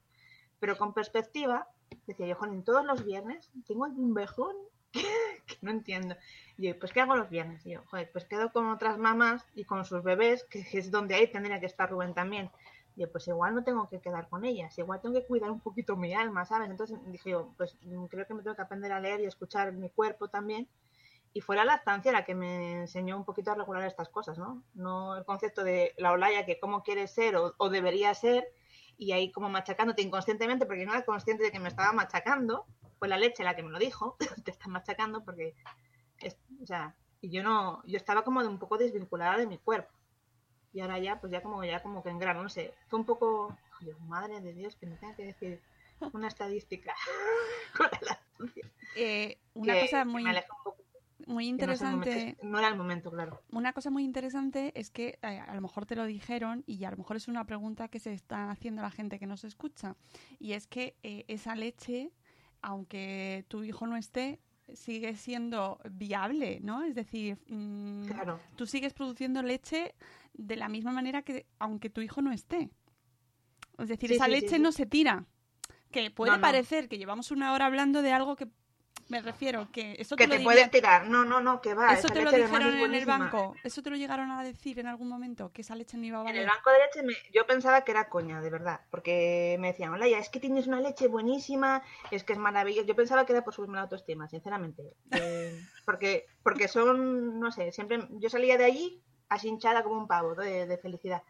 Pero 0.59 0.77
con 0.77 0.93
perspectiva, 0.93 1.67
decía 2.05 2.27
yo, 2.27 2.35
Jolín, 2.35 2.63
todos 2.63 2.85
los 2.85 3.03
viernes 3.03 3.51
tengo 3.65 3.85
un 3.85 4.13
vejón 4.13 4.55
que 4.91 5.57
no 5.61 5.71
entiendo. 5.71 6.15
Y 6.57 6.67
yo, 6.67 6.77
pues, 6.77 6.93
¿qué 6.93 7.01
hago 7.01 7.15
los 7.15 7.31
viernes? 7.31 7.65
Y 7.65 7.71
yo, 7.71 7.81
joder, 7.87 8.11
pues 8.11 8.25
quedo 8.25 8.51
con 8.51 8.69
otras 8.69 8.99
mamás 8.99 9.43
y 9.55 9.63
con 9.63 9.83
sus 9.83 10.03
bebés, 10.03 10.43
que 10.43 10.63
es 10.73 10.91
donde 10.91 11.15
ahí 11.15 11.25
tendría 11.31 11.59
que 11.59 11.65
estar 11.65 11.89
Rubén 11.89 12.13
también. 12.13 12.51
Yo, 12.95 13.11
pues 13.11 13.27
igual 13.27 13.55
no 13.55 13.63
tengo 13.63 13.89
que 13.89 13.99
quedar 14.01 14.29
con 14.29 14.45
ellas, 14.45 14.77
igual 14.77 15.01
tengo 15.01 15.15
que 15.19 15.25
cuidar 15.25 15.49
un 15.51 15.59
poquito 15.61 15.95
mi 15.97 16.13
alma, 16.13 16.45
¿sabes? 16.45 16.69
Entonces 16.69 16.99
dije 17.07 17.31
yo, 17.31 17.53
pues 17.57 17.75
mm, 17.81 18.05
creo 18.05 18.27
que 18.27 18.33
me 18.35 18.43
tengo 18.43 18.55
que 18.55 18.61
aprender 18.61 18.91
a 18.91 18.99
leer 18.99 19.21
y 19.21 19.25
escuchar 19.25 19.71
mi 19.73 19.89
cuerpo 19.89 20.27
también. 20.29 20.67
Y 21.33 21.41
fue 21.41 21.55
la 21.55 21.65
lactancia 21.65 22.11
la 22.11 22.25
que 22.25 22.35
me 22.35 22.81
enseñó 22.81 23.17
un 23.17 23.25
poquito 23.25 23.51
a 23.51 23.55
regular 23.55 23.83
estas 23.85 24.09
cosas, 24.09 24.37
¿no? 24.37 24.63
No 24.75 25.17
el 25.17 25.25
concepto 25.25 25.63
de 25.63 25.93
la 25.97 26.11
olaya 26.11 26.45
que 26.45 26.59
cómo 26.59 26.83
quiere 26.83 27.07
ser 27.07 27.35
o, 27.37 27.69
debería 27.69 28.13
ser, 28.13 28.45
y 28.97 29.11
ahí 29.13 29.31
como 29.31 29.49
machacándote 29.49 30.03
inconscientemente, 30.03 30.65
porque 30.67 30.85
no 30.85 30.93
era 30.93 31.03
consciente 31.05 31.43
de 31.43 31.51
que 31.51 31.59
me 31.59 31.69
estaba 31.69 31.91
machacando, 31.93 32.65
fue 32.99 33.07
la 33.07 33.17
leche 33.17 33.43
la 33.43 33.55
que 33.55 33.63
me 33.63 33.71
lo 33.71 33.79
dijo, 33.79 34.15
te 34.45 34.51
está 34.51 34.67
machacando 34.69 35.23
porque, 35.25 35.55
es- 36.19 36.37
o 36.61 36.65
sea, 36.65 36.95
yo 37.21 37.43
no, 37.43 37.83
yo 37.85 37.97
estaba 37.97 38.23
como 38.23 38.41
de 38.41 38.49
un 38.49 38.59
poco 38.59 38.77
desvinculada 38.77 39.37
de 39.37 39.47
mi 39.47 39.57
cuerpo. 39.59 39.93
Y 40.73 40.79
ahora 40.81 40.99
ya, 40.99 41.19
pues 41.19 41.31
ya 41.31 41.41
como, 41.41 41.63
ya 41.63 41.81
como 41.81 42.01
que 42.03 42.09
en 42.09 42.19
grano, 42.19 42.41
no 42.43 42.49
sé, 42.49 42.73
fue 42.87 42.99
un 42.99 43.05
poco, 43.05 43.55
Dios, 43.81 43.99
madre 44.01 44.41
de 44.41 44.53
Dios, 44.53 44.75
que 44.75 44.87
me 44.87 44.95
tenga 44.97 45.15
que 45.15 45.25
decir 45.25 45.61
una 46.13 46.27
estadística 46.27 46.93
con 47.77 47.87
la 47.91 47.99
lactancia. 48.01 48.63
Eh, 48.95 49.37
una 49.53 49.73
que- 49.73 49.81
cosa 49.81 50.03
muy, 50.05 50.23
me 50.23 50.41
poco, 50.43 50.75
muy 51.27 51.45
no 51.45 51.49
interesante. 51.51 52.37
no 52.41 52.57
era 52.59 52.67
el 52.69 52.75
momento, 52.75 53.11
claro. 53.11 53.41
Una 53.51 53.71
cosa 53.73 53.89
muy 53.91 54.03
interesante 54.03 54.71
es 54.75 54.89
que 54.89 55.19
eh, 55.21 55.39
a 55.39 55.53
lo 55.55 55.61
mejor 55.61 55.85
te 55.85 55.95
lo 55.95 56.05
dijeron 56.05 56.63
y 56.65 56.83
a 56.85 56.91
lo 56.91 56.97
mejor 56.97 57.17
es 57.17 57.27
una 57.27 57.45
pregunta 57.45 57.87
que 57.87 57.99
se 57.99 58.11
está 58.13 58.49
haciendo 58.51 58.81
la 58.81 58.91
gente 58.91 59.19
que 59.19 59.27
nos 59.27 59.43
escucha. 59.43 59.95
Y 60.39 60.53
es 60.53 60.67
que 60.67 60.95
eh, 61.03 61.23
esa 61.27 61.55
leche 61.55 62.11
aunque 62.65 63.43
tu 63.49 63.63
hijo 63.63 63.85
no 63.87 63.97
esté, 63.97 64.39
sigue 64.73 65.15
siendo 65.15 65.79
viable, 65.91 66.59
¿no? 66.61 66.83
Es 66.83 66.95
decir, 66.95 67.37
mm, 67.47 68.05
Claro. 68.05 68.39
tú 68.55 68.65
sigues 68.65 68.93
produciendo 68.93 69.41
leche 69.43 69.95
de 70.33 70.55
la 70.55 70.69
misma 70.69 70.91
manera 70.91 71.21
que 71.21 71.45
aunque 71.59 71.89
tu 71.89 72.01
hijo 72.01 72.21
no 72.21 72.31
esté. 72.31 72.69
Es 73.77 73.87
decir, 73.89 74.09
Sí, 74.09 74.15
esa 74.15 74.25
sí, 74.25 74.31
leche 74.31 74.55
sí. 74.55 74.59
no 74.59 74.71
se 74.71 74.85
tira. 74.85 75.25
Que 75.91 76.09
puede 76.11 76.31
No, 76.31 76.37
no. 76.37 76.41
parecer 76.41 76.87
que 76.89 76.97
llevamos 76.97 77.31
una 77.31 77.53
hora 77.53 77.65
hablando 77.67 78.01
de 78.01 78.11
algo 78.11 78.35
que 78.35 78.47
me 79.09 79.21
refiero, 79.21 79.67
que 79.71 79.95
eso 79.99 80.15
Que 80.15 80.27
te, 80.27 80.37
te 80.37 80.43
dirían- 80.43 80.69
tirar. 80.71 81.07
No, 81.07 81.23
no, 81.25 81.39
no, 81.41 81.61
que 81.61 81.73
va. 81.73 81.87
eso 81.93 82.07
esa 82.07 82.13
te 82.13 82.21
lo 82.23 82.31
leche 82.31 82.43
dijeron 82.43 82.73
en 82.75 82.93
el 82.95 83.05
banco. 83.05 83.55
Eso 83.63 83.81
te 83.83 83.89
lo 83.89 83.95
llegaron 83.95 84.31
a 84.31 84.43
decir 84.43 84.79
en 84.79 84.87
algún 84.87 85.07
momento, 85.07 85.51
que 85.51 85.61
esa 85.61 85.75
leche 85.75 85.97
no 85.97 86.05
iba 86.05 86.17
a 86.17 86.21
En 86.21 86.25
valer. 86.25 86.41
el 86.43 86.47
banco 86.47 86.69
de 86.71 86.77
leche 86.79 87.03
me- 87.03 87.31
yo 87.33 87.45
pensaba 87.45 87.81
que 87.83 87.91
era 87.91 88.09
coña, 88.09 88.41
de 88.41 88.49
verdad, 88.49 88.81
porque 88.89 89.57
me 89.59 89.67
decían, 89.67 89.93
hola, 89.93 90.07
ya 90.07 90.17
es 90.19 90.29
que 90.29 90.39
tienes 90.39 90.67
una 90.67 90.79
leche 90.81 91.07
buenísima, 91.07 91.83
es 92.11 92.23
que 92.23 92.33
es 92.33 92.39
maravillosa. 92.39 92.87
Yo 92.87 92.95
pensaba 92.95 93.25
que 93.25 93.33
era 93.33 93.43
por 93.43 93.53
subirme 93.53 93.75
la 93.75 93.81
autoestima, 93.83 94.27
sinceramente. 94.27 94.93
Eh, 95.11 95.59
porque, 95.85 96.25
porque 96.43 96.67
son, 96.67 97.39
no 97.39 97.51
sé, 97.51 97.71
siempre 97.71 98.07
yo 98.11 98.29
salía 98.29 98.57
de 98.57 98.65
allí 98.65 99.01
así 99.29 99.47
hinchada 99.47 99.83
como 99.83 99.97
un 99.97 100.07
pavo 100.07 100.35
de, 100.35 100.65
de 100.67 100.77
felicidad. 100.77 101.23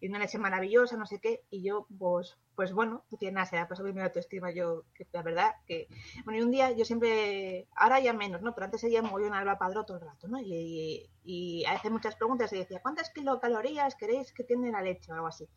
Y 0.00 0.08
una 0.08 0.18
leche 0.18 0.38
maravillosa, 0.38 0.96
no 0.96 1.06
sé 1.06 1.18
qué, 1.20 1.44
y 1.50 1.62
yo, 1.62 1.86
pues, 1.98 2.38
pues 2.54 2.72
bueno, 2.72 3.04
decía, 3.10 3.30
nada, 3.32 3.46
será 3.46 3.68
subirme 3.74 4.00
la 4.00 4.06
autoestima. 4.06 4.50
Yo, 4.52 4.84
que 4.94 5.06
la 5.12 5.22
verdad, 5.22 5.52
que. 5.66 5.88
Bueno, 6.24 6.38
y 6.40 6.42
un 6.42 6.50
día 6.50 6.70
yo 6.70 6.84
siempre, 6.84 7.66
ahora 7.74 8.00
ya 8.00 8.12
menos, 8.12 8.42
¿no? 8.42 8.54
Pero 8.54 8.66
antes 8.66 8.80
seguía 8.80 9.02
muy 9.02 9.24
un 9.24 9.34
alba 9.34 9.58
padrón 9.58 9.86
todo 9.86 9.98
el 9.98 10.04
rato, 10.04 10.28
¿no? 10.28 10.40
Y, 10.40 10.52
y, 10.54 11.10
y 11.24 11.64
hace 11.64 11.90
muchas 11.90 12.16
preguntas 12.16 12.52
y 12.52 12.58
decía, 12.58 12.80
¿cuántas 12.80 13.10
kilocalorías 13.10 13.96
queréis 13.96 14.32
que 14.32 14.44
tiene 14.44 14.70
la 14.70 14.82
leche 14.82 15.10
o 15.10 15.14
algo 15.14 15.26
así? 15.26 15.48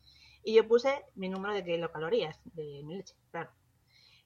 Y 0.42 0.54
yo 0.54 0.66
puse 0.66 1.04
mi 1.14 1.28
número 1.28 1.54
de 1.54 1.64
kilocalorías 1.64 2.40
de 2.44 2.82
mi 2.84 2.96
leche, 2.96 3.14
claro. 3.30 3.50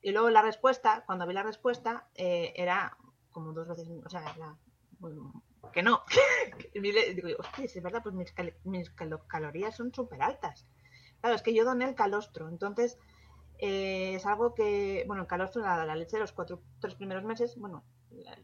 Y 0.01 0.13
luego 0.13 0.31
la 0.31 0.43
respuesta, 0.43 1.03
cuando 1.05 1.27
vi 1.27 1.35
la 1.35 1.43
respuesta, 1.43 2.09
eh, 2.15 2.53
era 2.57 2.97
como 3.31 3.53
dos 3.53 3.69
veces, 3.69 3.89
o 4.05 4.09
sea, 4.09 4.23
era, 4.35 4.57
bueno, 4.99 5.43
que 5.73 5.83
no. 5.83 6.03
Y 6.75 6.81
le- 6.93 7.15
digo, 7.15 7.29
hostia, 7.39 7.65
es 7.65 7.83
verdad, 7.83 8.03
pues 8.03 8.15
mis, 8.15 8.33
cal- 8.33 8.55
mis 8.65 8.91
calo- 8.91 9.27
calorías 9.27 9.77
son 9.77 9.93
súper 9.95 10.23
altas. 10.23 10.67
Claro, 11.21 11.37
es 11.37 11.43
que 11.43 11.55
yo 11.55 11.65
doné 11.65 11.87
el 11.87 11.95
calostro, 11.95 12.49
entonces 12.49 12.99
eh, 13.59 14.15
es 14.15 14.27
algo 14.27 14.55
que, 14.55 15.05
bueno, 15.07 15.23
el 15.23 15.29
calostro, 15.29 15.63
la, 15.63 15.85
la 15.87 15.97
leche 15.97 16.17
de 16.17 16.21
los 16.23 16.33
cuatro, 16.33 16.63
tres 16.81 16.95
primeros 16.95 17.25
meses, 17.25 17.57
bueno, 17.57 17.85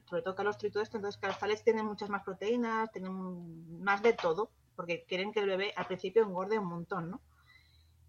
sobre 0.09 0.23
todo 0.23 0.35
calostro 0.35 0.69
y 0.69 0.71
todo 0.73 0.83
esto, 0.83 0.97
entonces 0.97 1.19
claro, 1.21 1.37
esta 1.53 1.83
muchas 1.85 2.11
más 2.11 2.23
proteínas, 2.25 2.91
tiene 2.93 3.09
un- 3.11 3.83
más 3.83 4.03
de 4.03 4.13
todo, 4.15 4.51
porque 4.77 5.05
quieren 5.07 5.33
que 5.33 5.41
el 5.41 5.47
bebé 5.49 5.73
al 5.77 5.87
principio 5.87 6.23
engorde 6.23 6.59
un 6.59 6.67
montón, 6.67 7.11
¿no? 7.11 7.21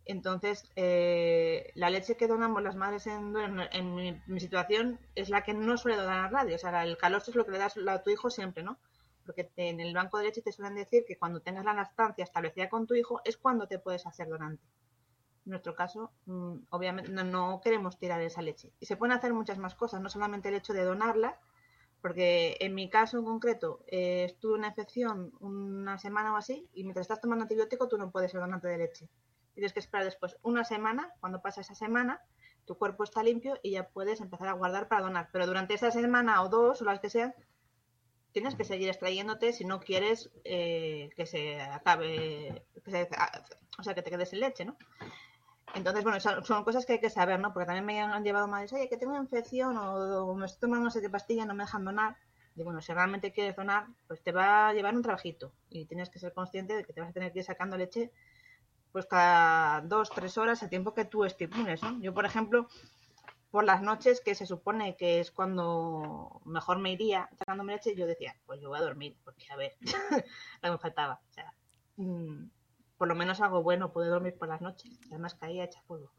Entonces, 0.06 0.70
eh, 0.76 1.72
la 1.76 1.90
leche 1.90 2.18
que 2.18 2.28
donamos 2.28 2.62
las 2.62 2.76
madres 2.76 3.08
en, 3.08 3.34
en, 3.72 3.96
mi, 3.96 4.22
mi 4.28 4.40
situación 4.40 5.00
es 5.16 5.30
la 5.30 5.44
que 5.44 5.54
no 5.54 5.78
suele 5.78 5.98
donar 5.98 6.32
nadie. 6.32 6.56
O 6.56 6.58
sea, 6.58 6.84
el 6.84 6.98
calostro 6.98 7.32
es 7.32 7.36
lo 7.38 7.46
que 7.46 7.52
le 7.52 7.58
das 7.60 7.78
a 7.88 8.04
tu 8.04 8.10
hijo 8.10 8.30
siempre, 8.30 8.64
¿no? 8.64 8.78
Porque 9.26 9.52
en 9.56 9.80
el 9.80 9.94
banco 9.94 10.18
de 10.18 10.26
leche 10.26 10.42
te 10.42 10.52
suelen 10.52 10.76
decir 10.76 11.06
que 11.06 11.18
cuando 11.18 11.42
tengas 11.42 11.66
la 11.66 11.74
lactancia 11.74 12.24
establecida 12.24 12.70
con 12.70 12.88
tu 12.88 12.94
hijo 12.94 13.22
es 13.24 13.38
cuando 13.38 13.68
te 13.68 13.80
puedes 13.80 14.06
hacer 14.06 14.28
donante. 14.28 14.64
En 15.46 15.52
nuestro 15.52 15.76
caso, 15.76 16.12
mm, 16.26 16.56
obviamente, 16.70 17.12
no, 17.12 17.24
no 17.24 17.62
queremos 17.62 17.98
tirar 17.98 18.22
esa 18.22 18.42
leche. 18.42 18.72
Y 18.80 18.86
se 18.86 18.98
pueden 18.98 19.16
hacer 19.16 19.34
muchas 19.34 19.58
más 19.58 19.76
cosas, 19.76 20.02
no 20.02 20.10
solamente 20.10 20.50
el 20.50 20.56
hecho 20.56 20.74
de 20.74 20.84
donarla, 20.84 21.40
porque 22.02 22.58
en 22.60 22.76
mi 22.76 22.90
caso 22.90 23.18
en 23.18 23.26
concreto, 23.26 23.84
eh, 23.88 24.26
estuve 24.26 24.56
una 24.56 24.68
infección 24.68 25.32
una 25.40 25.98
semana 25.98 26.34
o 26.34 26.38
así, 26.38 26.70
y 26.74 26.84
mientras 26.84 27.06
estás 27.06 27.22
tomando 27.22 27.44
antibiótico 27.44 27.88
tú 27.88 27.98
no 27.98 28.12
puedes 28.12 28.32
ser 28.32 28.42
donante 28.42 28.68
de 28.68 28.78
leche. 28.78 29.10
Tienes 29.54 29.72
que 29.72 29.80
esperar 29.80 30.06
después 30.06 30.38
una 30.42 30.66
semana, 30.66 31.14
cuando 31.20 31.42
pasa 31.42 31.62
esa 31.62 31.76
semana, 31.76 32.22
tu 32.66 32.78
cuerpo 32.78 33.04
está 33.04 33.24
limpio 33.24 33.58
y 33.62 33.72
ya 33.72 33.88
puedes 33.88 34.20
empezar 34.22 34.48
a 34.48 34.54
guardar 34.54 34.88
para 34.88 35.02
donar. 35.02 35.30
Pero 35.32 35.46
durante 35.46 35.76
esa 35.76 35.92
semana 35.92 36.42
o 36.42 36.50
dos, 36.50 36.82
o 36.82 36.86
las 36.86 37.00
que 37.00 37.10
sean, 37.10 37.34
tienes 38.34 38.56
que 38.56 38.66
seguir 38.66 38.90
extrayéndote 38.90 39.54
si 39.54 39.66
no 39.66 39.80
quieres 39.80 40.32
eh, 40.44 41.10
que 41.16 41.26
se 41.26 41.62
acabe, 41.62 42.66
se- 42.86 43.10
o 43.80 43.84
sea, 43.84 43.94
que 43.96 44.02
te 44.04 44.12
quedes 44.12 44.30
sin 44.30 44.42
leche, 44.42 44.66
¿no? 44.66 44.78
Entonces, 45.76 46.04
bueno, 46.04 46.20
son, 46.20 46.64
cosas 46.64 46.86
que 46.86 46.94
hay 46.94 47.00
que 47.00 47.10
saber, 47.10 47.40
¿no? 47.40 47.52
Porque 47.54 47.66
también 47.66 47.86
me 47.86 48.00
han 48.02 48.24
llevado 48.24 48.48
madres, 48.48 48.74
oye, 48.74 48.90
que 48.90 48.98
tengo 48.98 49.14
una 49.14 49.24
infección 49.24 49.78
o, 49.78 50.28
o 50.28 50.36
me 50.36 50.46
estoy 50.46 50.62
tomando 50.62 50.86
no 50.86 50.92
sé 50.92 51.02
qué 51.02 51.10
pastilla, 51.10 51.46
no 51.46 51.56
me 51.56 51.64
dejan 51.64 51.86
donar. 51.86 52.18
Y 52.56 52.64
bueno, 52.64 52.82
si 52.82 52.94
realmente 52.94 53.32
quieres 53.34 53.56
donar, 53.56 53.88
pues 54.08 54.22
te 54.22 54.32
va 54.32 54.70
a 54.70 54.74
llevar 54.74 54.96
un 54.96 55.02
trabajito 55.02 55.52
y 55.70 55.86
tienes 55.88 56.10
que 56.12 56.20
ser 56.20 56.34
consciente 56.34 56.76
de 56.76 56.84
que 56.86 56.94
te 56.94 57.02
vas 57.02 57.10
a 57.10 57.14
tener 57.14 57.32
que 57.34 57.40
ir 57.40 57.46
sacando 57.46 57.78
leche 57.78 58.12
pues 58.92 59.06
cada 59.08 59.82
dos, 59.82 60.10
tres 60.12 60.38
horas 60.38 60.64
a 60.64 60.70
tiempo 60.70 60.94
que 60.94 61.06
tú 61.06 61.26
estipules, 61.26 61.82
¿no? 61.84 62.00
Yo, 62.02 62.14
por 62.14 62.26
ejemplo, 62.26 62.68
por 63.54 63.66
las 63.66 63.84
noches, 63.84 64.20
que 64.20 64.34
se 64.34 64.48
supone 64.48 64.96
que 64.96 65.20
es 65.20 65.30
cuando 65.30 66.42
mejor 66.44 66.80
me 66.80 66.92
iría 66.92 67.30
sacándome 67.38 67.74
leche, 67.74 67.94
yo 67.94 68.08
decía, 68.08 68.36
pues 68.48 68.60
yo 68.60 68.70
voy 68.70 68.80
a 68.80 68.82
dormir, 68.82 69.16
porque 69.24 69.46
a 69.52 69.56
ver, 69.56 69.74
lo 70.64 70.70
que 70.70 70.72
me 70.72 70.78
faltaba. 70.80 71.22
O 71.30 71.34
sea, 71.34 71.54
mm, 71.98 72.50
por 72.98 73.08
lo 73.08 73.14
menos 73.14 73.42
algo 73.42 73.62
bueno, 73.62 73.94
pude 73.94 74.08
dormir 74.08 74.36
por 74.40 74.48
las 74.48 74.62
noches. 74.62 75.00
Además 75.12 75.36
caía 75.36 75.66
hecha 75.66 75.84
polvo. 75.86 76.10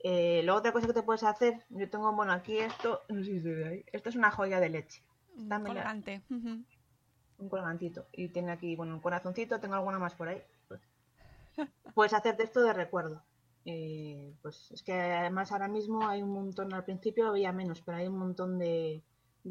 Eh, 0.00 0.40
luego 0.42 0.58
otra 0.58 0.72
cosa 0.72 0.88
que 0.88 0.92
te 0.92 1.04
puedes 1.04 1.22
hacer, 1.22 1.64
yo 1.68 1.88
tengo, 1.88 2.12
bueno, 2.14 2.32
aquí 2.32 2.58
esto, 2.58 3.02
no 3.08 3.22
sé 3.22 3.30
si 3.30 3.40
se 3.42 3.54
ve 3.54 3.68
ahí, 3.68 3.84
esto 3.92 4.08
es 4.08 4.16
una 4.16 4.32
joya 4.32 4.58
de 4.58 4.70
leche, 4.70 5.04
Un 5.36 5.48
colgante. 5.48 6.20
un 7.38 7.48
colgantito, 7.48 8.08
y 8.10 8.26
tiene 8.30 8.50
aquí, 8.50 8.74
bueno, 8.74 8.94
un 8.94 9.00
corazoncito, 9.00 9.60
tengo 9.60 9.76
alguna 9.76 10.00
más 10.00 10.16
por 10.16 10.26
ahí. 10.26 10.42
Pues, 10.66 10.80
puedes 11.94 12.12
hacerte 12.12 12.42
esto 12.42 12.60
de 12.62 12.72
recuerdo. 12.72 13.22
Eh, 13.72 14.34
pues 14.42 14.70
es 14.72 14.82
que 14.82 14.92
además 14.92 15.52
ahora 15.52 15.68
mismo 15.68 16.08
hay 16.08 16.22
un 16.22 16.32
montón, 16.32 16.74
al 16.74 16.84
principio 16.84 17.28
había 17.28 17.52
menos, 17.52 17.80
pero 17.82 17.98
hay 17.98 18.08
un 18.08 18.18
montón 18.18 18.58
de, 18.58 19.04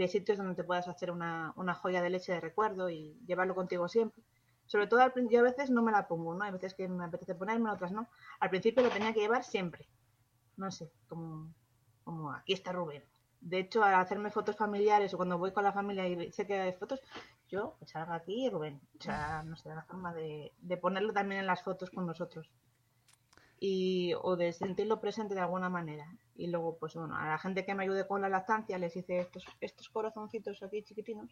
sitios 0.10 0.38
donde 0.38 0.56
te 0.56 0.66
puedas 0.66 0.90
hacer 0.90 1.10
una, 1.10 1.54
joya 1.82 2.02
de 2.02 2.10
leche 2.10 2.34
de 2.34 2.42
recuerdo 2.42 2.90
y 2.90 3.18
llevarlo 3.26 3.56
contigo 3.56 3.88
siempre. 3.88 4.22
Sobre 4.66 4.88
todo 4.88 5.02
al 5.02 5.14
yo 5.30 5.40
a 5.40 5.44
veces 5.44 5.70
no 5.72 5.82
me 5.82 5.92
la 5.92 6.08
pongo, 6.08 6.36
¿no? 6.36 6.44
Hay 6.44 6.52
veces 6.52 6.74
que 6.74 6.88
me 6.88 7.06
apetece 7.06 7.34
ponerme, 7.34 7.72
otras 7.72 7.92
no. 7.92 8.10
Al 8.42 8.50
principio 8.50 8.84
lo 8.84 8.90
tenía 8.90 9.14
que 9.14 9.22
llevar 9.22 9.44
siempre. 9.44 9.88
No 10.58 10.70
sé, 10.70 10.92
como, 11.08 11.54
aquí 12.34 12.54
está 12.54 12.74
Rubén. 12.74 13.04
De 13.40 13.60
hecho, 13.60 13.84
al 13.84 13.96
hacerme 13.96 14.32
fotos 14.32 14.58
familiares 14.58 15.14
o 15.14 15.18
cuando 15.18 15.38
voy 15.38 15.54
con 15.54 15.64
la 15.64 15.72
familia 15.72 16.08
y 16.08 16.32
sé 16.34 16.46
que 16.46 16.60
hay 16.60 16.74
fotos, 16.74 17.00
yo 17.48 17.78
salgo 17.86 18.14
aquí 18.14 18.46
y 18.46 18.50
Rubén. 18.50 18.82
O 19.00 19.04
sea, 19.04 19.44
no 19.44 19.56
sé, 19.56 19.70
la 19.70 19.84
forma 19.84 20.14
de, 20.14 20.52
de 20.60 20.78
ponerlo 20.78 21.14
también 21.14 21.40
en 21.40 21.48
las 21.48 21.64
fotos 21.64 21.90
con 21.90 22.06
nosotros. 22.06 22.52
O 24.30 24.32
de 24.42 24.48
sentirlo 24.62 25.02
presente 25.04 25.36
de 25.36 25.42
alguna 25.42 25.70
manera. 25.78 26.08
Y 26.36 26.48
luego, 26.48 26.78
pues 26.80 26.94
bueno, 26.96 27.16
a 27.18 27.26
la 27.28 27.38
gente 27.38 27.66
que 27.66 27.76
me 27.76 27.84
ayude 27.84 28.08
con 28.08 28.22
la 28.22 28.30
lactancia 28.30 28.78
les 28.80 28.96
hice 28.96 29.20
estos, 29.20 29.46
estos 29.62 29.90
corazoncitos 29.90 30.64
aquí 30.64 30.84
chiquitinos. 30.84 31.32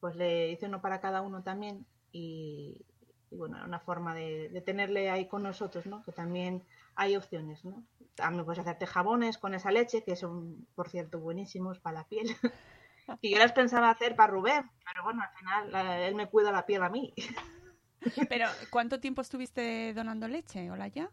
Pues 0.00 0.16
le 0.16 0.50
hice 0.52 0.66
uno 0.66 0.80
para 0.80 1.00
cada 1.00 1.22
uno 1.22 1.42
también. 1.42 1.86
Y, 2.12 2.84
y 3.30 3.36
bueno, 3.36 3.58
una 3.64 3.80
forma 3.80 4.14
de, 4.14 4.48
de 4.50 4.60
tenerle 4.60 5.10
ahí 5.10 5.26
con 5.28 5.42
nosotros, 5.42 5.86
¿no? 5.86 6.02
Que 6.02 6.12
también 6.12 6.64
hay 6.94 7.16
opciones, 7.16 7.64
¿no? 7.64 7.82
También 8.14 8.44
puedes 8.44 8.60
hacerte 8.60 8.86
jabones 8.86 9.38
con 9.38 9.54
esa 9.54 9.70
leche, 9.70 10.04
que 10.04 10.16
son, 10.16 10.66
por 10.74 10.88
cierto, 10.88 11.18
buenísimos 11.20 11.78
para 11.80 11.98
la 12.00 12.04
piel. 12.08 12.28
y 13.22 13.32
yo 13.32 13.38
las 13.38 13.52
pensaba 13.52 13.90
hacer 13.90 14.16
para 14.16 14.32
Rubén, 14.32 14.70
pero 14.84 15.04
bueno, 15.04 15.22
al 15.22 15.38
final 15.38 15.72
la- 15.72 16.06
él 16.06 16.14
me 16.14 16.28
cuida 16.28 16.52
la 16.52 16.66
piel 16.66 16.82
a 16.82 16.90
mí. 16.90 17.14
Pero, 18.28 18.46
¿cuánto 18.70 19.00
tiempo 19.00 19.22
estuviste 19.22 19.92
donando 19.94 20.28
leche? 20.28 20.70
¿Hola 20.70 20.88
ya? 20.88 21.10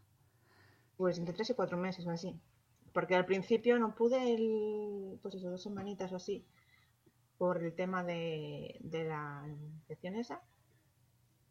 Pues 0.98 1.18
entre 1.18 1.34
tres 1.34 1.50
y 1.50 1.54
cuatro 1.54 1.78
meses 1.78 2.06
o 2.06 2.12
así. 2.12 2.36
Porque 2.94 3.16
al 3.16 3.26
principio 3.26 3.80
no 3.80 3.96
pude, 3.96 4.34
el, 4.36 5.20
pues 5.22 5.36
eso, 5.36 5.50
dos 5.50 5.64
semanitas 5.64 6.12
o 6.12 6.18
así, 6.18 6.46
por 7.38 7.64
el 7.64 7.74
tema 7.74 8.04
de, 8.04 8.78
de 8.82 9.06
la 9.06 9.44
infección 9.48 10.16
esa. 10.16 10.42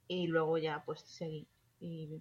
Y 0.08 0.26
luego 0.28 0.58
ya 0.58 0.84
pues 0.84 1.00
seguí. 1.00 1.46
Y, 1.80 2.20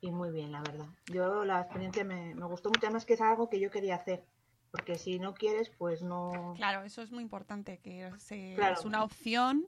y 0.00 0.10
muy 0.10 0.30
bien, 0.30 0.50
la 0.52 0.62
verdad. 0.62 0.88
Yo 1.06 1.44
la 1.44 1.60
experiencia 1.60 2.02
me, 2.04 2.34
me 2.34 2.46
gustó 2.46 2.70
mucho, 2.70 2.86
además 2.86 3.04
que 3.04 3.14
es 3.14 3.20
algo 3.20 3.48
que 3.48 3.60
yo 3.60 3.70
quería 3.70 3.94
hacer. 3.96 4.24
Porque 4.72 4.98
si 4.98 5.18
no 5.18 5.34
quieres, 5.34 5.70
pues 5.70 6.02
no... 6.02 6.54
Claro, 6.56 6.82
eso 6.82 7.02
es 7.02 7.10
muy 7.10 7.22
importante, 7.22 7.78
que 7.78 8.10
se- 8.18 8.54
Claro. 8.56 8.74
es 8.78 8.84
una 8.84 9.02
opción 9.04 9.66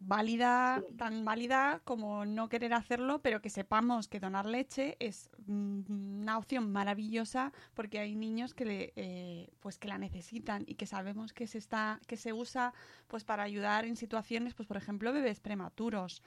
válida, 0.00 0.82
tan 0.96 1.24
válida 1.24 1.80
como 1.84 2.24
no 2.24 2.48
querer 2.48 2.72
hacerlo, 2.74 3.20
pero 3.20 3.40
que 3.42 3.50
sepamos 3.50 4.08
que 4.08 4.18
donar 4.18 4.46
leche 4.46 4.96
es 4.98 5.30
mm, 5.46 6.20
una 6.22 6.38
opción 6.38 6.72
maravillosa 6.72 7.52
porque 7.74 7.98
hay 7.98 8.16
niños 8.16 8.54
que 8.54 8.64
le, 8.64 8.92
eh, 8.96 9.50
pues 9.60 9.78
que 9.78 9.88
la 9.88 9.98
necesitan 9.98 10.64
y 10.66 10.74
que 10.74 10.86
sabemos 10.86 11.32
que 11.32 11.46
se 11.46 11.58
está 11.58 12.00
que 12.06 12.16
se 12.16 12.32
usa 12.32 12.72
pues 13.08 13.24
para 13.24 13.42
ayudar 13.42 13.84
en 13.84 13.96
situaciones 13.96 14.54
pues 14.54 14.66
por 14.66 14.76
ejemplo 14.78 15.12
bebés 15.12 15.38
prematuros 15.40 16.22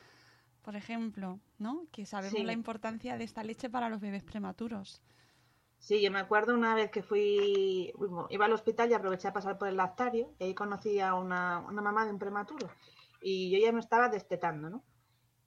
por 0.61 0.75
ejemplo 0.75 1.39
no 1.57 1.85
que 1.91 2.05
sabemos 2.05 2.39
Sí. 2.39 2.43
la 2.43 2.53
importancia 2.53 3.17
de 3.17 3.23
esta 3.23 3.43
leche 3.43 3.69
para 3.69 3.89
los 3.89 3.99
bebés 4.01 4.23
prematuros. 4.23 5.01
Sí, 5.79 6.01
yo 6.01 6.11
me 6.11 6.19
acuerdo 6.19 6.53
una 6.53 6.75
vez 6.75 6.89
que 6.91 7.03
fui, 7.03 7.91
iba 8.29 8.45
al 8.45 8.53
hospital 8.53 8.89
y 8.89 8.93
aproveché 8.93 9.27
a 9.27 9.33
pasar 9.33 9.57
por 9.57 9.67
el 9.67 9.75
lactario 9.75 10.33
y 10.39 10.45
ahí 10.45 10.53
conocí 10.55 10.99
a 11.01 11.13
una, 11.15 11.59
una 11.59 11.81
mamá 11.81 12.05
de 12.05 12.11
un 12.11 12.19
prematuro 12.19 12.69
y 13.23 13.49
yo 13.51 13.59
ya 13.59 13.71
me 13.71 13.79
estaba 13.79 14.09
destetando, 14.09 14.69
¿no? 14.69 14.83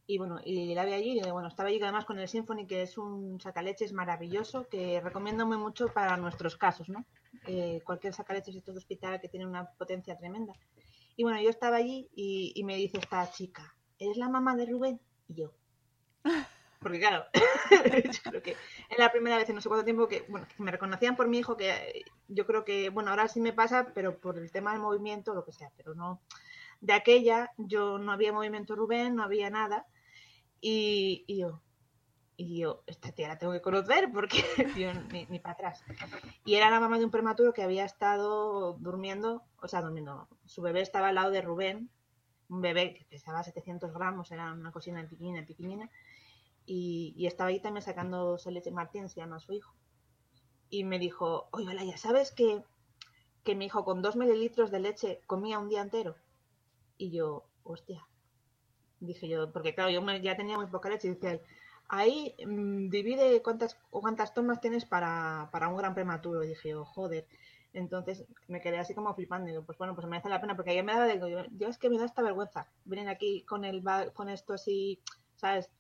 Y 0.09 0.19
bueno, 0.19 0.39
y 0.45 0.75
la 0.75 0.85
vi 0.85 0.93
allí, 0.93 1.19
y 1.19 1.31
bueno, 1.31 1.49
estaba 1.49 1.69
allí 1.69 1.83
además 1.83 2.05
con 2.05 2.19
el 2.19 2.29
Symphony, 2.29 2.67
que 2.67 2.83
es 2.83 2.97
un 2.97 3.41
sacaleches 3.41 3.93
maravilloso, 3.93 4.69
que 4.69 5.01
recomiendo 5.01 5.47
muy 5.47 5.57
mucho 5.57 5.89
para 5.89 6.17
nuestros 6.17 6.57
casos, 6.57 6.89
¿no? 6.89 7.05
Eh, 7.47 7.81
cualquier 7.85 8.15
sacaleches 8.15 8.55
de 8.55 8.63
todo 8.63 8.77
hospital 8.77 9.21
que 9.21 9.29
tiene 9.29 9.47
una 9.47 9.69
potencia 9.73 10.17
tremenda. 10.17 10.53
Y 11.17 11.25
bueno, 11.25 11.41
yo 11.41 11.51
estaba 11.51 11.77
allí 11.77 12.09
y, 12.15 12.53
y 12.55 12.63
me 12.63 12.77
dice 12.77 12.99
esta 12.99 13.29
chica, 13.31 13.75
¿eres 13.99 14.17
la 14.17 14.29
mamá 14.29 14.55
de 14.55 14.67
Rubén? 14.67 15.01
Y 15.29 15.35
yo. 15.35 15.53
Porque 16.81 17.01
claro, 17.01 17.25
yo 17.73 18.31
creo 18.31 18.43
que 18.43 18.53
es 18.53 18.99
la 18.99 19.11
primera 19.11 19.37
vez 19.37 19.49
en 19.49 19.57
no 19.57 19.61
sé 19.61 19.69
cuánto 19.69 19.85
tiempo 19.85 20.07
que, 20.07 20.25
bueno, 20.29 20.47
que 20.47 20.63
me 20.63 20.71
reconocían 20.71 21.17
por 21.17 21.27
mi 21.27 21.39
hijo, 21.39 21.57
que 21.57 22.05
yo 22.29 22.47
creo 22.47 22.65
que, 22.65 22.91
bueno, 22.91 23.11
ahora 23.11 23.27
sí 23.27 23.41
me 23.41 23.53
pasa, 23.53 23.93
pero 23.95 24.19
por 24.19 24.39
el 24.39 24.53
tema 24.53 24.73
del 24.73 24.83
movimiento, 24.83 25.35
lo 25.35 25.45
que 25.45 25.53
sea, 25.53 25.71
pero 25.77 25.95
no. 25.95 26.21
De 26.81 26.93
aquella, 26.93 27.53
yo 27.57 27.99
no 27.99 28.13
había 28.13 28.33
movimiento 28.33 28.77
Rubén, 28.77 29.15
no 29.17 29.23
había 29.23 29.51
nada. 29.51 29.87
Y, 30.61 31.25
yo, 31.29 31.63
y 32.37 32.59
yo, 32.59 32.83
esta 32.87 33.13
tía 33.13 33.29
la 33.29 33.39
tengo 33.39 33.53
que 33.53 33.63
conocer 33.63 34.11
porque 34.13 34.39
yo 34.77 34.93
ni, 35.13 35.27
ni 35.27 35.39
para 35.39 35.55
atrás. 35.55 35.85
Y 36.45 36.55
era 36.55 36.71
la 36.71 36.81
mamá 36.81 36.99
de 36.99 37.05
un 37.05 37.11
prematuro 37.11 37.53
que 37.53 37.63
había 37.63 37.85
estado 37.85 38.75
durmiendo, 38.75 39.45
o 39.61 39.69
sea, 39.69 39.83
durmiendo. 39.83 40.29
Su 40.45 40.63
bebé 40.63 40.81
estaba 40.81 41.09
al 41.09 41.15
lado 41.17 41.31
de 41.31 41.43
Rubén, 41.43 41.91
un 42.49 42.61
bebé 42.61 42.95
que 42.95 43.05
pesaba 43.05 43.43
700 43.43 43.93
gramos, 43.93 44.31
era 44.31 44.53
una 44.53 44.73
cocina 44.73 45.07
pequeñina, 45.09 45.45
pequeñina. 45.45 45.91
Y, 46.65 47.15
y 47.17 47.27
estaba 47.27 47.51
ahí 47.51 47.61
también 47.61 47.83
sacándose 47.83 48.51
leche. 48.51 48.71
Martín 48.71 49.09
se 49.09 49.21
llama 49.21 49.39
su 49.39 49.53
hijo. 49.53 49.75
Y 50.69 50.85
me 50.85 50.99
dijo, 50.99 51.49
oye, 51.53 51.69
Olaya, 51.69 51.97
¿sabes 51.97 52.33
que, 52.33 52.65
que 53.45 53.55
mi 53.55 53.67
hijo 53.67 53.85
con 53.85 54.03
dos 54.03 54.17
mililitros 54.17 54.71
de 54.73 54.81
leche 54.81 55.21
comía 55.27 55.61
un 55.61 55.69
día 55.69 55.81
entero? 55.81 56.17
Y 56.99 57.11
yo, 57.11 57.45
hostia. 57.65 58.07
Dije 59.01 59.29
yo, 59.29 59.53
porque 59.53 59.75
claro, 59.75 59.91
yo 59.91 60.03
me- 60.03 60.21
ya 60.21 60.37
tenía 60.37 60.57
muy 60.57 60.67
poca 60.67 60.89
leche. 60.89 61.09
Y 61.21 61.27
él, 61.27 61.41
ahí 61.89 62.35
mm, 62.47 62.89
divide 62.91 63.43
cuántas, 63.43 63.77
cuántas 63.91 64.35
tomas 64.35 64.61
tienes 64.61 64.85
para, 64.85 65.49
para 65.53 65.69
un 65.69 65.77
gran 65.77 65.95
prematuro. 65.95 66.45
Y 66.45 66.49
dije 66.49 66.71
yo, 66.71 66.85
joder. 66.85 67.27
Entonces 67.73 68.25
me 68.49 68.61
quedé 68.61 68.79
así 68.79 68.95
como 68.95 69.15
flipando. 69.15 69.49
Digo, 69.49 69.65
pues 69.65 69.79
bueno, 69.79 69.95
pues 69.95 70.07
merece 70.07 70.29
la 70.29 70.41
pena. 70.41 70.57
Porque 70.57 70.77
yo 70.77 70.85
me 70.85 70.93
daba, 70.95 71.07
digo, 71.07 71.29
yo, 71.29 71.69
es 71.69 71.79
que 71.79 71.91
me 71.91 71.99
da 71.99 72.07
esta 72.07 72.23
vergüenza. 72.23 72.69
Vienen 72.85 73.09
aquí 73.09 73.43
con 73.45 73.65
el 73.65 73.83
con 74.15 74.29
esto 74.31 74.55
así, 74.55 75.01
¿sabes? 75.37 75.71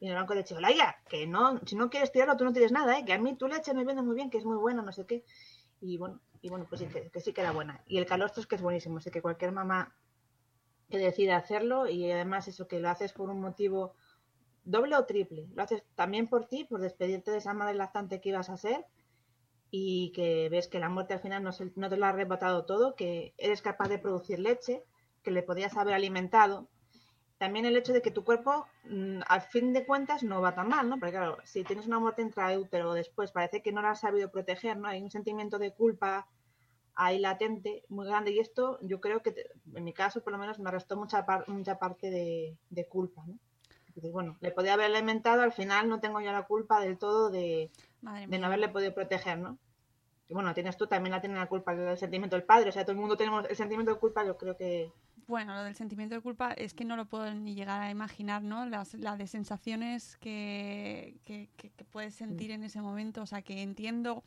Y 0.00 0.06
en 0.06 0.12
el 0.12 0.16
banco 0.18 0.34
de 0.34 0.40
leche, 0.40 0.54
Olaya, 0.54 0.96
que 1.08 1.26
no, 1.26 1.58
si 1.66 1.74
no 1.76 1.88
quieres 1.90 2.12
tirarlo, 2.12 2.36
tú 2.36 2.44
no 2.44 2.52
tires 2.52 2.72
nada, 2.72 2.98
¿eh? 2.98 3.04
Que 3.04 3.12
a 3.14 3.18
mí 3.18 3.34
tu 3.36 3.48
leche 3.48 3.72
me 3.74 3.84
viene 3.84 4.02
muy 4.02 4.14
bien, 4.14 4.30
que 4.30 4.38
es 4.38 4.44
muy 4.44 4.56
buena, 4.56 4.82
no 4.82 4.92
sé 4.92 5.06
qué. 5.06 5.24
Y 5.80 5.96
bueno, 5.98 6.20
y 6.42 6.50
bueno 6.50 6.66
pues 6.68 6.80
sí, 6.82 6.86
que, 6.88 7.20
sí 7.20 7.32
que 7.32 7.40
era 7.40 7.52
buena. 7.52 7.82
Y 7.86 7.98
el 7.98 8.06
calostro 8.06 8.40
es 8.42 8.46
que 8.46 8.56
es 8.56 8.62
buenísimo, 8.62 8.98
así 8.98 9.10
que 9.10 9.22
cualquier 9.22 9.52
mamá 9.52 9.94
que 10.88 10.98
decida 10.98 11.36
hacerlo 11.36 11.88
y 11.88 12.10
además 12.10 12.48
eso 12.48 12.68
que 12.68 12.80
lo 12.80 12.88
haces 12.88 13.12
por 13.12 13.30
un 13.30 13.40
motivo 13.40 13.94
doble 14.64 14.96
o 14.96 15.04
triple, 15.04 15.46
lo 15.54 15.62
haces 15.62 15.84
también 15.94 16.28
por 16.28 16.46
ti, 16.46 16.64
por 16.64 16.80
despedirte 16.80 17.30
de 17.30 17.38
esa 17.38 17.54
madre 17.54 17.74
lactante 17.74 18.20
que 18.20 18.30
ibas 18.30 18.50
a 18.50 18.56
ser 18.56 18.84
y 19.70 20.12
que 20.12 20.48
ves 20.48 20.68
que 20.68 20.80
la 20.80 20.88
muerte 20.88 21.14
al 21.14 21.20
final 21.20 21.42
no, 21.42 21.50
no 21.74 21.88
te 21.88 21.96
lo 21.96 22.06
ha 22.06 22.10
arrebatado 22.10 22.64
todo, 22.64 22.94
que 22.94 23.34
eres 23.38 23.62
capaz 23.62 23.88
de 23.88 23.98
producir 23.98 24.38
leche, 24.38 24.84
que 25.22 25.30
le 25.30 25.42
podías 25.42 25.76
haber 25.76 25.94
alimentado. 25.94 26.68
También 27.38 27.66
el 27.66 27.76
hecho 27.76 27.92
de 27.92 28.00
que 28.00 28.10
tu 28.10 28.24
cuerpo, 28.24 28.66
mm, 28.84 29.20
al 29.26 29.42
fin 29.42 29.72
de 29.72 29.84
cuentas, 29.84 30.22
no 30.22 30.40
va 30.40 30.54
tan 30.54 30.68
mal, 30.68 30.88
¿no? 30.88 30.98
Porque 30.98 31.16
claro, 31.16 31.38
si 31.44 31.64
tienes 31.64 31.86
una 31.86 31.98
muerte 31.98 32.22
intraútero 32.22 32.94
después, 32.94 33.32
parece 33.32 33.60
que 33.62 33.72
no 33.72 33.82
la 33.82 33.90
has 33.90 34.00
sabido 34.00 34.30
proteger, 34.30 34.76
¿no? 34.78 34.88
Hay 34.88 35.02
un 35.02 35.10
sentimiento 35.10 35.58
de 35.58 35.72
culpa 35.72 36.26
ahí 36.96 37.18
latente, 37.18 37.84
muy 37.88 38.06
grande. 38.06 38.32
Y 38.32 38.38
esto, 38.40 38.78
yo 38.82 39.00
creo 39.00 39.22
que, 39.22 39.32
te- 39.32 39.50
en 39.74 39.84
mi 39.84 39.92
caso, 39.92 40.22
por 40.22 40.32
lo 40.32 40.38
menos, 40.38 40.58
me 40.58 40.70
restó 40.70 40.96
mucha, 40.96 41.24
par- 41.26 41.48
mucha 41.48 41.78
parte 41.78 42.10
de, 42.10 42.56
de 42.70 42.86
culpa, 42.86 43.22
¿no? 43.26 43.38
Dices, 43.94 44.12
bueno, 44.12 44.36
le 44.40 44.50
podía 44.50 44.74
haber 44.74 44.86
alimentado, 44.94 45.42
al 45.42 45.52
final 45.52 45.88
no 45.88 46.00
tengo 46.00 46.20
ya 46.20 46.32
la 46.32 46.42
culpa 46.46 46.80
del 46.80 46.98
todo 46.98 47.30
de, 47.30 47.70
de 48.28 48.38
no 48.38 48.46
haberle 48.46 48.68
podido 48.68 48.92
proteger, 48.94 49.38
¿no? 49.38 49.56
Y 50.28 50.34
bueno, 50.34 50.52
tienes 50.54 50.76
tú, 50.76 50.86
también 50.86 51.12
la 51.12 51.20
tiene 51.20 51.36
la 51.36 51.46
culpa 51.48 51.74
del 51.74 51.96
sentimiento 51.96 52.36
del 52.36 52.44
padre, 52.44 52.68
o 52.70 52.72
sea, 52.72 52.82
todo 52.84 52.92
el 52.92 52.98
mundo 52.98 53.16
tenemos 53.16 53.46
el 53.48 53.56
sentimiento 53.56 53.92
de 53.94 54.00
culpa, 54.00 54.24
yo 54.24 54.36
creo 54.36 54.56
que... 54.56 54.90
Bueno, 55.26 55.54
lo 55.54 55.64
del 55.64 55.74
sentimiento 55.74 56.14
de 56.14 56.20
culpa 56.20 56.52
es 56.52 56.72
que 56.72 56.84
no 56.84 56.94
lo 56.96 57.06
puedo 57.06 57.32
ni 57.34 57.54
llegar 57.56 57.82
a 57.82 57.90
imaginar, 57.90 58.42
¿no? 58.42 58.64
Las, 58.66 58.94
la 58.94 59.16
de 59.16 59.26
sensaciones 59.26 60.16
que, 60.18 61.16
que, 61.24 61.48
que- 61.56 61.70
que 61.70 61.84
puedes 61.84 62.14
sentir 62.14 62.52
en 62.52 62.62
ese 62.62 62.80
momento. 62.80 63.22
O 63.22 63.26
sea, 63.26 63.42
que 63.42 63.60
entiendo 63.62 64.22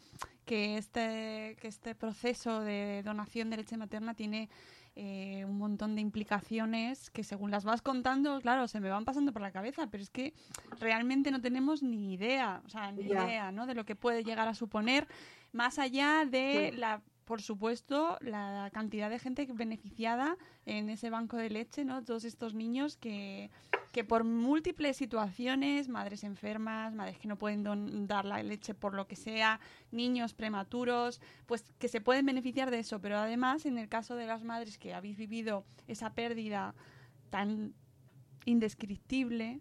que 0.46 0.78
este, 0.78 1.56
que 1.62 1.68
este 1.70 1.96
proceso 1.96 2.60
de 2.62 3.02
donación 3.04 3.50
de 3.50 3.58
leche 3.58 3.78
materna 3.78 4.14
tiene 4.14 4.50
eh, 4.96 5.46
un 5.46 5.58
montón 5.58 5.96
de 5.96 6.02
implicaciones 6.02 7.10
que 7.12 7.24
según 7.24 7.52
las 7.52 7.64
vas 7.64 7.82
contando, 7.82 8.42
claro, 8.42 8.68
se 8.68 8.82
me 8.82 8.90
van 8.90 9.06
pasando 9.06 9.32
por 9.32 9.42
la 9.42 9.52
cabeza, 9.52 9.88
pero 9.88 10.04
es 10.04 10.10
que 10.10 10.34
realmente 10.82 11.32
no 11.32 11.40
tenemos 11.40 11.82
ni 11.82 12.14
idea, 12.14 12.62
o 12.66 12.70
sea, 12.70 12.92
ni 12.92 13.04
idea, 13.26 13.52
¿no? 13.54 13.66
De 13.68 13.76
lo 13.76 13.86
que 13.86 13.96
puede 13.96 14.24
llegar 14.26 14.50
a 14.50 14.54
suponer, 14.54 15.08
más 15.54 15.80
allá 15.80 16.26
de 16.26 16.72
la 16.78 17.02
por 17.30 17.44
supuesto, 17.44 18.18
la 18.22 18.72
cantidad 18.74 19.08
de 19.08 19.20
gente 19.20 19.46
beneficiada 19.54 20.36
en 20.66 20.90
ese 20.90 21.12
banco 21.12 21.38
de 21.38 21.52
leche, 21.52 21.86
¿no? 21.86 22.04
Todos 22.04 22.24
estos 22.26 22.56
niños 22.56 22.98
que, 22.98 23.52
que 23.92 24.04
por 24.04 24.24
múltiples 24.24 24.98
situaciones, 24.98 25.90
madres 25.90 26.24
enfermas, 26.24 26.96
madres 26.96 27.20
que 27.20 27.28
no 27.28 27.38
pueden 27.38 27.62
don- 27.62 28.08
dar 28.08 28.26
la 28.26 28.42
leche 28.42 28.74
por 28.74 28.96
lo 28.96 29.06
que 29.06 29.16
sea, 29.16 29.60
niños 29.92 30.34
prematuros, 30.34 31.22
pues 31.46 31.72
que 31.78 31.88
se 31.88 32.02
pueden 32.02 32.26
beneficiar 32.26 32.72
de 32.72 32.80
eso. 32.80 33.00
Pero 33.00 33.20
además, 33.20 33.68
en 33.68 33.78
el 33.78 33.90
caso 33.90 34.16
de 34.16 34.26
las 34.26 34.44
madres 34.44 34.80
que 34.80 34.96
habéis 34.96 35.16
vivido 35.16 35.66
esa 35.88 36.16
pérdida 36.16 36.74
tan 37.30 37.76
indescriptible, 38.46 39.60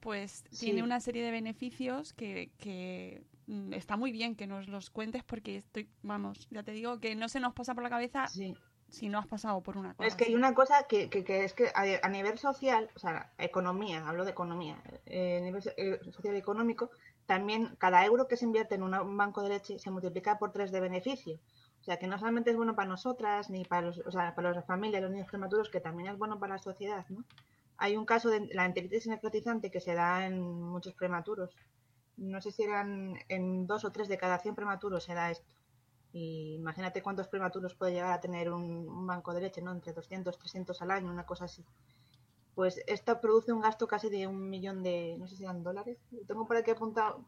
pues 0.00 0.42
Sí. 0.50 0.66
tiene 0.66 0.82
una 0.82 0.98
serie 0.98 1.22
de 1.22 1.30
beneficios 1.30 2.12
que, 2.14 2.50
que 2.58 3.22
está 3.72 3.96
muy 3.96 4.12
bien 4.12 4.36
que 4.36 4.46
nos 4.46 4.68
los 4.68 4.90
cuentes 4.90 5.24
porque 5.24 5.56
estoy, 5.56 5.88
vamos, 6.02 6.48
ya 6.50 6.62
te 6.62 6.72
digo 6.72 7.00
que 7.00 7.14
no 7.16 7.28
se 7.28 7.40
nos 7.40 7.52
pasa 7.54 7.74
por 7.74 7.82
la 7.82 7.90
cabeza 7.90 8.26
Sí. 8.28 8.54
si 8.88 9.08
no 9.08 9.18
has 9.18 9.26
pasado 9.26 9.60
por 9.62 9.76
una 9.76 9.94
cosa. 9.94 10.08
Es 10.08 10.14
que 10.14 10.24
hay 10.26 10.34
una 10.34 10.54
cosa 10.54 10.84
que, 10.88 11.08
que- 11.08 11.24
que 11.24 11.44
es 11.44 11.52
que 11.54 11.68
a, 11.74 11.84
a 12.02 12.08
nivel 12.08 12.38
social, 12.38 12.90
o 12.96 12.98
sea, 12.98 13.32
economía, 13.38 14.06
hablo 14.08 14.24
de 14.24 14.32
economía, 14.32 14.82
eh, 15.06 15.38
a 15.38 15.44
nivel 15.44 15.62
eh, 15.76 16.00
social 16.12 16.34
y 16.34 16.38
económico, 16.38 16.90
también 17.26 17.76
cada 17.78 18.04
euro 18.04 18.26
que 18.26 18.36
se 18.36 18.44
invierte 18.44 18.74
en 18.74 18.82
un 18.82 19.16
banco 19.16 19.42
de 19.42 19.50
leche 19.50 19.78
se 19.78 19.90
multiplica 19.90 20.38
por 20.38 20.50
tres 20.52 20.72
de 20.72 20.80
beneficio. 20.80 21.38
O 21.80 21.82
sea, 21.84 21.96
que 21.98 22.06
no 22.08 22.18
solamente 22.18 22.50
es 22.50 22.56
bueno 22.56 22.74
para 22.74 22.88
nosotras, 22.88 23.48
ni 23.48 23.64
para 23.64 23.86
los, 23.86 23.98
o 23.98 24.10
sea, 24.10 24.34
para 24.34 24.52
las 24.52 24.66
familias, 24.66 25.00
los 25.02 25.10
niños 25.12 25.28
prematuros, 25.28 25.70
que 25.70 25.80
también 25.80 26.10
es 26.10 26.18
bueno 26.18 26.38
para 26.38 26.54
la 26.54 26.58
sociedad, 26.58 27.06
¿no? 27.08 27.24
Hay 27.78 27.96
un 27.96 28.04
caso 28.04 28.28
de 28.28 28.46
la 28.52 28.66
enteritis 28.66 29.06
necrotizante 29.06 29.70
que 29.70 29.80
se 29.80 29.94
da 29.94 30.26
en 30.26 30.42
muchos 30.42 30.92
prematuros. 30.94 31.56
No 32.20 32.40
sé 32.40 32.52
si 32.52 32.62
eran 32.62 33.14
en 33.28 33.66
dos 33.66 33.84
o 33.84 33.92
tres 33.92 34.08
de 34.08 34.18
cada 34.18 34.38
100 34.38 34.54
prematuros 34.54 35.04
se 35.04 35.14
da 35.14 35.30
esto. 35.30 35.48
Y 36.12 36.54
imagínate 36.54 37.02
cuántos 37.02 37.28
prematuros 37.28 37.74
puede 37.74 37.92
llegar 37.92 38.12
a 38.12 38.20
tener 38.20 38.50
un, 38.50 39.06
banco 39.06 39.32
de 39.32 39.40
leche, 39.40 39.62
¿no? 39.62 39.72
Entre 39.72 39.92
200, 39.92 40.38
300 40.38 40.82
al 40.82 40.90
año, 40.90 41.10
una 41.10 41.24
cosa 41.24 41.46
así. 41.46 41.64
Pues 42.54 42.82
esto 42.86 43.20
produce 43.20 43.52
un 43.52 43.62
gasto 43.62 43.86
casi 43.88 44.10
de 44.10 44.26
un 44.26 44.50
millón 44.50 44.82
de, 44.82 45.16
no 45.18 45.26
sé 45.26 45.36
si 45.36 45.44
eran 45.44 45.62
dólares. 45.62 45.98
Tengo 46.26 46.46
por 46.46 46.56
aquí 46.56 46.72
apuntado 46.72 47.24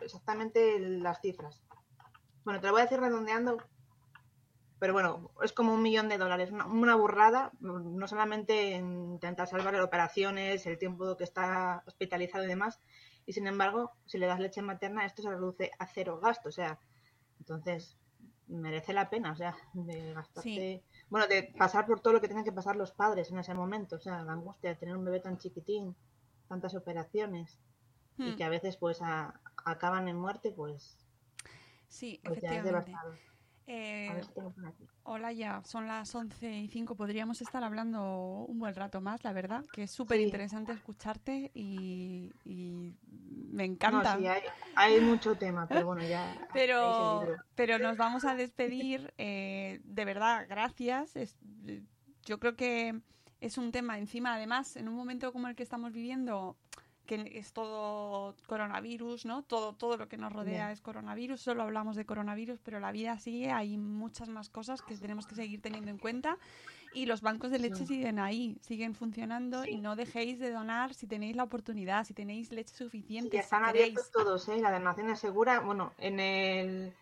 exactamente 0.00 0.78
las 0.78 1.20
cifras. 1.20 1.62
Bueno, 2.44 2.60
te 2.60 2.68
lo 2.68 2.72
voy 2.72 2.80
a 2.80 2.84
decir 2.84 2.98
redondeando, 2.98 3.58
pero 4.78 4.94
bueno, 4.94 5.30
es 5.42 5.52
como 5.52 5.74
un 5.74 5.82
millón 5.82 6.08
de 6.08 6.16
dólares, 6.16 6.50
una, 6.50 6.66
una 6.66 6.94
burrada, 6.94 7.52
no 7.60 8.08
solamente 8.08 8.76
en 8.76 9.12
intentar 9.12 9.46
salvar 9.46 9.78
operaciones, 9.82 10.64
el 10.64 10.78
tiempo 10.78 11.18
que 11.18 11.24
está 11.24 11.82
hospitalizado 11.86 12.44
y 12.44 12.48
demás, 12.48 12.80
y 13.30 13.32
sin 13.32 13.46
embargo, 13.46 13.92
si 14.06 14.18
le 14.18 14.26
das 14.26 14.40
leche 14.40 14.60
materna, 14.60 15.06
esto 15.06 15.22
se 15.22 15.30
reduce 15.30 15.70
a 15.78 15.86
cero 15.86 16.18
gasto, 16.18 16.48
o 16.48 16.52
sea, 16.52 16.80
entonces 17.38 17.96
merece 18.48 18.92
la 18.92 19.08
pena, 19.08 19.30
o 19.30 19.36
sea, 19.36 19.56
de 19.72 20.12
gastarte, 20.14 20.42
Sí. 20.42 20.82
bueno, 21.10 21.28
de 21.28 21.44
pasar 21.56 21.86
por 21.86 22.00
todo 22.00 22.12
lo 22.14 22.20
que 22.20 22.26
tienen 22.26 22.44
que 22.44 22.50
pasar 22.50 22.74
los 22.74 22.90
padres 22.90 23.30
en 23.30 23.38
ese 23.38 23.54
momento, 23.54 23.96
o 23.96 24.00
sea, 24.00 24.24
la 24.24 24.32
angustia 24.32 24.70
de 24.70 24.76
tener 24.76 24.96
un 24.96 25.04
bebé 25.04 25.20
tan 25.20 25.38
chiquitín, 25.38 25.94
tantas 26.48 26.74
operaciones, 26.74 27.56
y 28.18 28.32
Hmm, 28.32 28.36
que 28.36 28.42
a 28.44 28.48
veces 28.48 28.76
pues 28.76 29.00
a- 29.00 29.40
acaban 29.64 30.08
en 30.08 30.16
muerte, 30.16 30.50
pues, 30.50 30.96
Sí, 31.88 32.20
pues 32.24 32.40
ya 32.42 32.56
es 32.56 32.64
devastador. 32.64 33.18
Eh, 33.66 34.08
A 34.10 34.14
ver 34.14 34.24
si 34.24 34.32
tengo 34.32 34.50
por 34.50 34.66
aquí. 34.66 34.84
hola 35.04 35.32
ya, 35.32 35.62
son 35.64 35.86
las 35.86 36.14
11 36.14 36.58
y 36.60 36.68
5, 36.68 36.94
podríamos 36.96 37.40
estar 37.42 37.62
hablando 37.64 38.44
un 38.48 38.58
buen 38.58 38.74
rato 38.74 39.00
más, 39.00 39.22
la 39.24 39.32
verdad, 39.32 39.64
que 39.70 39.84
es 39.84 39.90
súper 39.90 40.20
interesante 40.20 40.72
escucharte 40.72 41.50
y, 41.54 42.32
y 42.44 42.94
me 43.52 43.64
encanta. 43.64 44.16
No, 44.16 44.20
sí, 44.22 44.26
hay, 44.26 44.42
hay 44.76 45.00
mucho 45.00 45.34
tema, 45.36 45.66
pero 45.68 45.86
bueno, 45.86 46.02
ya. 46.08 46.34
Pero, 46.52 47.26
pero 47.54 47.78
nos 47.78 47.96
vamos 47.96 48.24
a 48.24 48.34
despedir. 48.34 49.12
eh, 49.18 49.80
de 49.84 50.04
verdad, 50.04 50.46
gracias. 50.48 51.14
Es- 51.16 51.36
yo 52.24 52.38
creo 52.38 52.56
que 52.56 53.00
es 53.40 53.56
un 53.58 53.72
tema 53.72 53.98
encima, 53.98 54.34
además, 54.34 54.76
en 54.76 54.88
un 54.88 54.94
momento 54.94 55.32
como 55.32 55.48
el 55.48 55.54
que 55.56 55.62
estamos 55.62 55.92
viviendo, 55.92 56.56
que 57.10 57.38
es 57.38 57.52
todo 57.52 58.36
coronavirus, 58.46 59.26
¿no? 59.26 59.42
Todo, 59.42 59.74
todo 59.74 59.96
lo 59.96 60.06
que 60.08 60.16
nos 60.16 60.32
rodea 60.32 60.68
Ya. 60.68 60.72
es 60.72 60.80
coronavirus, 60.80 61.40
solo 61.40 61.64
hablamos 61.64 61.96
de 61.96 62.06
coronavirus, 62.06 62.60
pero 62.60 62.78
la 62.78 62.92
vida 62.92 63.18
sigue, 63.18 63.50
hay 63.50 63.76
muchas 63.76 64.28
más 64.28 64.48
cosas 64.48 64.80
que 64.82 64.96
tenemos 64.96 65.26
que 65.26 65.34
seguir 65.34 65.60
teniendo 65.60 65.90
en 65.90 65.98
cuenta 65.98 66.38
y 66.94 67.06
los 67.06 67.20
bancos 67.20 67.50
de 67.50 67.58
leche 67.58 67.84
siguen 67.84 68.20
ahí, 68.20 68.58
siguen 68.60 68.94
funcionando 68.94 69.64
y 69.66 69.80
no 69.80 69.96
dejéis 69.96 70.38
de 70.38 70.52
donar 70.52 70.94
si 70.94 71.08
tenéis 71.08 71.34
la 71.34 71.42
oportunidad, 71.42 72.04
si 72.04 72.14
tenéis 72.14 72.52
leche 72.52 72.70
Sí, 72.76 72.84
suficiente, 72.84 73.36
ya 73.36 73.42
si 73.42 73.44
están 73.44 73.64
abiertos 73.64 74.12
todos, 74.12 74.48
¿eh? 74.48 74.60
La 74.60 74.70
donación 74.70 75.10
es 75.10 75.18
segura. 75.18 75.60
Bueno, 75.60 75.92
en 75.98 76.20
el. 76.20 76.94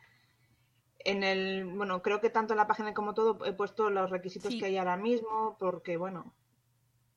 En 1.01 1.23
el. 1.23 1.65
Bueno, 1.67 2.01
creo 2.03 2.21
que 2.21 2.31
tanto 2.31 2.55
en 2.55 2.59
la 2.59 2.67
página 2.67 2.93
como 2.95 3.13
todo 3.15 3.45
he 3.45 3.53
puesto 3.53 3.91
los 3.91 4.11
requisitos 4.11 4.53
Sí. 4.53 4.59
que 4.59 4.67
hay 4.67 4.77
ahora 4.79 4.97
mismo, 4.97 5.57
porque, 5.59 5.97
bueno, 5.99 6.33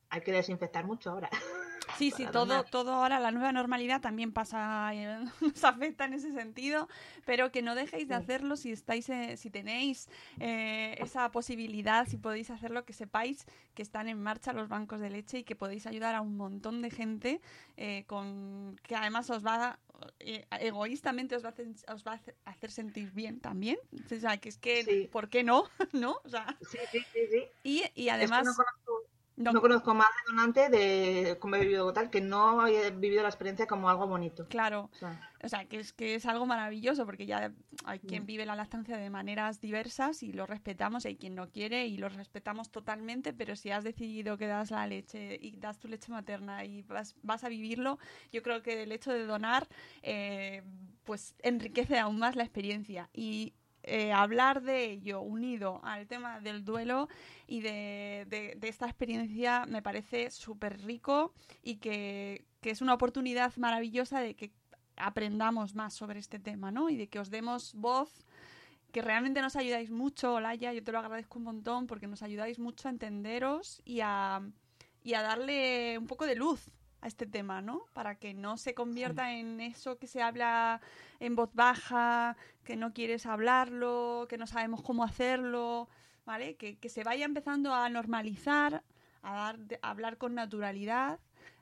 hay 0.09 0.21
que 0.21 0.31
desinfectar 0.33 0.85
mucho 0.85 1.11
ahora. 1.11 1.29
Sí, 2.01 2.11
sí, 2.11 2.25
todo, 2.25 2.45
donar. 2.47 2.69
todo 2.69 2.93
ahora, 2.93 3.19
la 3.19 3.31
nueva 3.31 3.51
normalidad 3.51 4.01
también 4.01 4.31
pasa, 4.33 4.91
eh, 4.93 5.19
nos 5.41 5.63
afecta 5.63 6.05
en 6.05 6.13
ese 6.13 6.31
sentido, 6.33 6.87
pero 7.25 7.51
que 7.51 7.61
no 7.61 7.75
dejéis 7.75 8.07
de 8.07 8.15
hacerlo 8.15 8.55
si 8.55 8.71
estáis, 8.71 9.07
eh, 9.09 9.37
si 9.37 9.49
tenéis 9.49 10.09
eh, 10.39 10.95
esa 10.99 11.29
posibilidad, 11.31 12.07
si 12.07 12.17
podéis 12.17 12.49
hacerlo, 12.49 12.85
que 12.85 12.93
sepáis 12.93 13.45
que 13.73 13.81
están 13.81 14.07
en 14.07 14.21
marcha 14.21 14.53
los 14.53 14.67
bancos 14.67 14.99
de 14.99 15.09
leche 15.09 15.39
y 15.39 15.43
que 15.43 15.55
podéis 15.55 15.85
ayudar 15.87 16.15
a 16.15 16.21
un 16.21 16.35
montón 16.37 16.81
de 16.81 16.89
gente 16.89 17.41
eh, 17.77 18.03
con 18.07 18.79
que 18.83 18.95
además 18.95 19.29
os 19.29 19.45
va 19.45 19.65
a- 19.69 19.79
eh, 20.19 20.45
egoístamente 20.59 21.35
os 21.35 21.43
va, 21.43 21.49
a 21.49 21.51
hacer, 21.51 21.67
os 21.93 22.03
va 22.05 22.13
a 22.45 22.49
hacer- 22.49 22.71
sentir 22.71 23.11
bien 23.11 23.39
también. 23.39 23.77
O 24.11 24.19
sea, 24.19 24.37
que 24.37 24.49
es 24.49 24.57
que, 24.57 24.83
Sí. 24.83 25.09
¿por 25.11 25.29
qué 25.29 25.43
no? 25.43 25.65
¿No? 25.93 26.17
O 26.23 26.29
sea, 26.29 26.57
Sí, 26.61 26.77
sí, 26.91 26.99
sí, 27.13 27.19
sí. 27.31 27.43
y, 27.63 27.77
y 27.77 27.81
Es 27.83 27.91
que 27.93 28.11
además... 28.11 28.45
no 28.45 28.53
conozco, 28.55 29.10
no- 29.41 29.53
no 29.53 29.61
conozco 29.61 29.93
más 29.93 30.07
de 30.07 30.31
donante 30.33 30.69
de 30.69 31.37
como 31.39 31.55
he 31.55 31.61
vivido 31.61 31.91
tal, 31.93 32.09
que 32.09 32.21
no 32.21 32.61
haya 32.61 32.89
vivido 32.91 33.23
la 33.23 33.29
experiencia 33.29 33.67
como 33.67 33.89
algo 33.89 34.07
bonito. 34.07 34.45
Claro, 34.47 34.89
O 34.93 34.97
sea, 34.97 35.19
O 35.43 35.49
sea, 35.49 35.65
que 35.65 35.79
es, 35.79 35.91
que 35.91 36.13
es 36.13 36.27
algo 36.27 36.45
maravilloso 36.45 37.03
porque 37.05 37.25
ya 37.25 37.51
hay 37.85 37.99
quien 37.99 38.23
Mm. 38.23 38.25
vive 38.27 38.45
la 38.45 38.55
lactancia 38.55 38.95
de 38.97 39.09
maneras 39.09 39.59
diversas 39.59 40.21
y 40.21 40.31
lo 40.33 40.45
respetamos, 40.45 41.03
y 41.03 41.07
hay 41.09 41.15
quien 41.15 41.33
no 41.33 41.49
quiere 41.49 41.87
y 41.87 41.97
lo 41.97 42.09
respetamos 42.09 42.69
totalmente, 42.69 43.33
pero 43.33 43.55
si 43.55 43.71
has 43.71 43.83
decidido 43.83 44.37
que 44.37 44.45
das 44.45 44.69
la 44.69 44.85
leche 44.85 45.39
y 45.41 45.57
das 45.57 45.79
tu 45.79 45.87
leche 45.87 46.11
materna 46.11 46.63
y 46.63 46.83
vas, 46.83 47.15
vas 47.23 47.43
a 47.43 47.49
vivirlo, 47.49 47.97
yo 48.31 48.43
creo 48.43 48.61
que 48.61 48.83
el 48.83 48.91
hecho 48.91 49.11
de 49.11 49.25
donar 49.25 49.67
eh, 50.03 50.61
pues 51.05 51.33
enriquece 51.41 51.97
aún 51.97 52.19
más 52.19 52.35
la 52.35 52.43
experiencia 52.43 53.09
y 53.11 53.53
eh, 53.83 54.11
hablar 54.13 54.61
de 54.61 54.85
ello 54.91 55.21
unido 55.21 55.79
al 55.83 56.07
tema 56.07 56.39
del 56.39 56.63
duelo 56.63 57.07
y 57.47 57.61
de, 57.61 58.25
de- 58.29 58.55
de 58.57 58.67
esta 58.67 58.85
experiencia 58.85 59.65
me 59.67 59.81
parece 59.81 60.29
súper 60.31 60.81
rico 60.81 61.33
y 61.63 61.77
que, 61.77 62.45
que 62.61 62.69
es 62.71 62.81
una 62.81 62.93
oportunidad 62.93 63.55
maravillosa 63.57 64.19
de 64.21 64.35
que 64.35 64.51
aprendamos 64.97 65.73
más 65.75 65.93
sobre 65.93 66.19
este 66.19 66.39
tema, 66.39 66.71
¿no? 66.71 66.89
Y 66.89 66.95
de 66.97 67.07
que 67.07 67.19
os 67.19 67.29
demos 67.31 67.73
voz, 67.75 68.25
que 68.91 69.01
realmente 69.01 69.41
nos 69.41 69.55
ayudáis 69.55 69.89
mucho, 69.89 70.33
Olaya, 70.35 70.73
yo 70.73 70.83
te 70.83 70.91
lo 70.91 70.99
agradezco 70.99 71.39
un 71.39 71.45
montón 71.45 71.87
porque 71.87 72.07
nos 72.07 72.21
ayudáis 72.23 72.59
mucho 72.59 72.87
a 72.87 72.91
entenderos 72.91 73.81
y 73.85 74.01
a, 74.01 74.41
y 75.03 75.13
a 75.13 75.21
darle 75.21 75.97
un 75.97 76.07
poco 76.07 76.25
de 76.25 76.35
luz 76.35 76.69
a 77.01 77.07
este 77.07 77.25
tema, 77.25 77.61
¿no? 77.61 77.85
Para 77.93 78.15
que 78.15 78.33
no 78.33 78.57
se 78.57 78.73
convierta 78.73 79.33
en 79.33 79.59
eso 79.59 79.97
que 79.97 80.07
se 80.07 80.21
habla 80.21 80.79
en 81.19 81.35
voz 81.35 81.49
baja, 81.53 82.37
que 82.63 82.75
no 82.75 82.93
quieres 82.93 83.25
hablarlo, 83.25 84.27
que 84.29 84.37
no 84.37 84.45
sabemos 84.47 84.81
cómo 84.83 85.03
hacerlo, 85.03 85.89
¿vale? 86.25 86.55
Que, 86.55 86.77
que 86.77 86.89
se 86.89 87.03
vaya 87.03 87.25
empezando 87.25 87.73
a 87.73 87.89
normalizar, 87.89 88.83
a, 89.23 89.33
dar, 89.33 89.57
de- 89.59 89.79
a 89.81 89.89
hablar 89.89 90.17
con 90.17 90.35
naturalidad, 90.35 91.19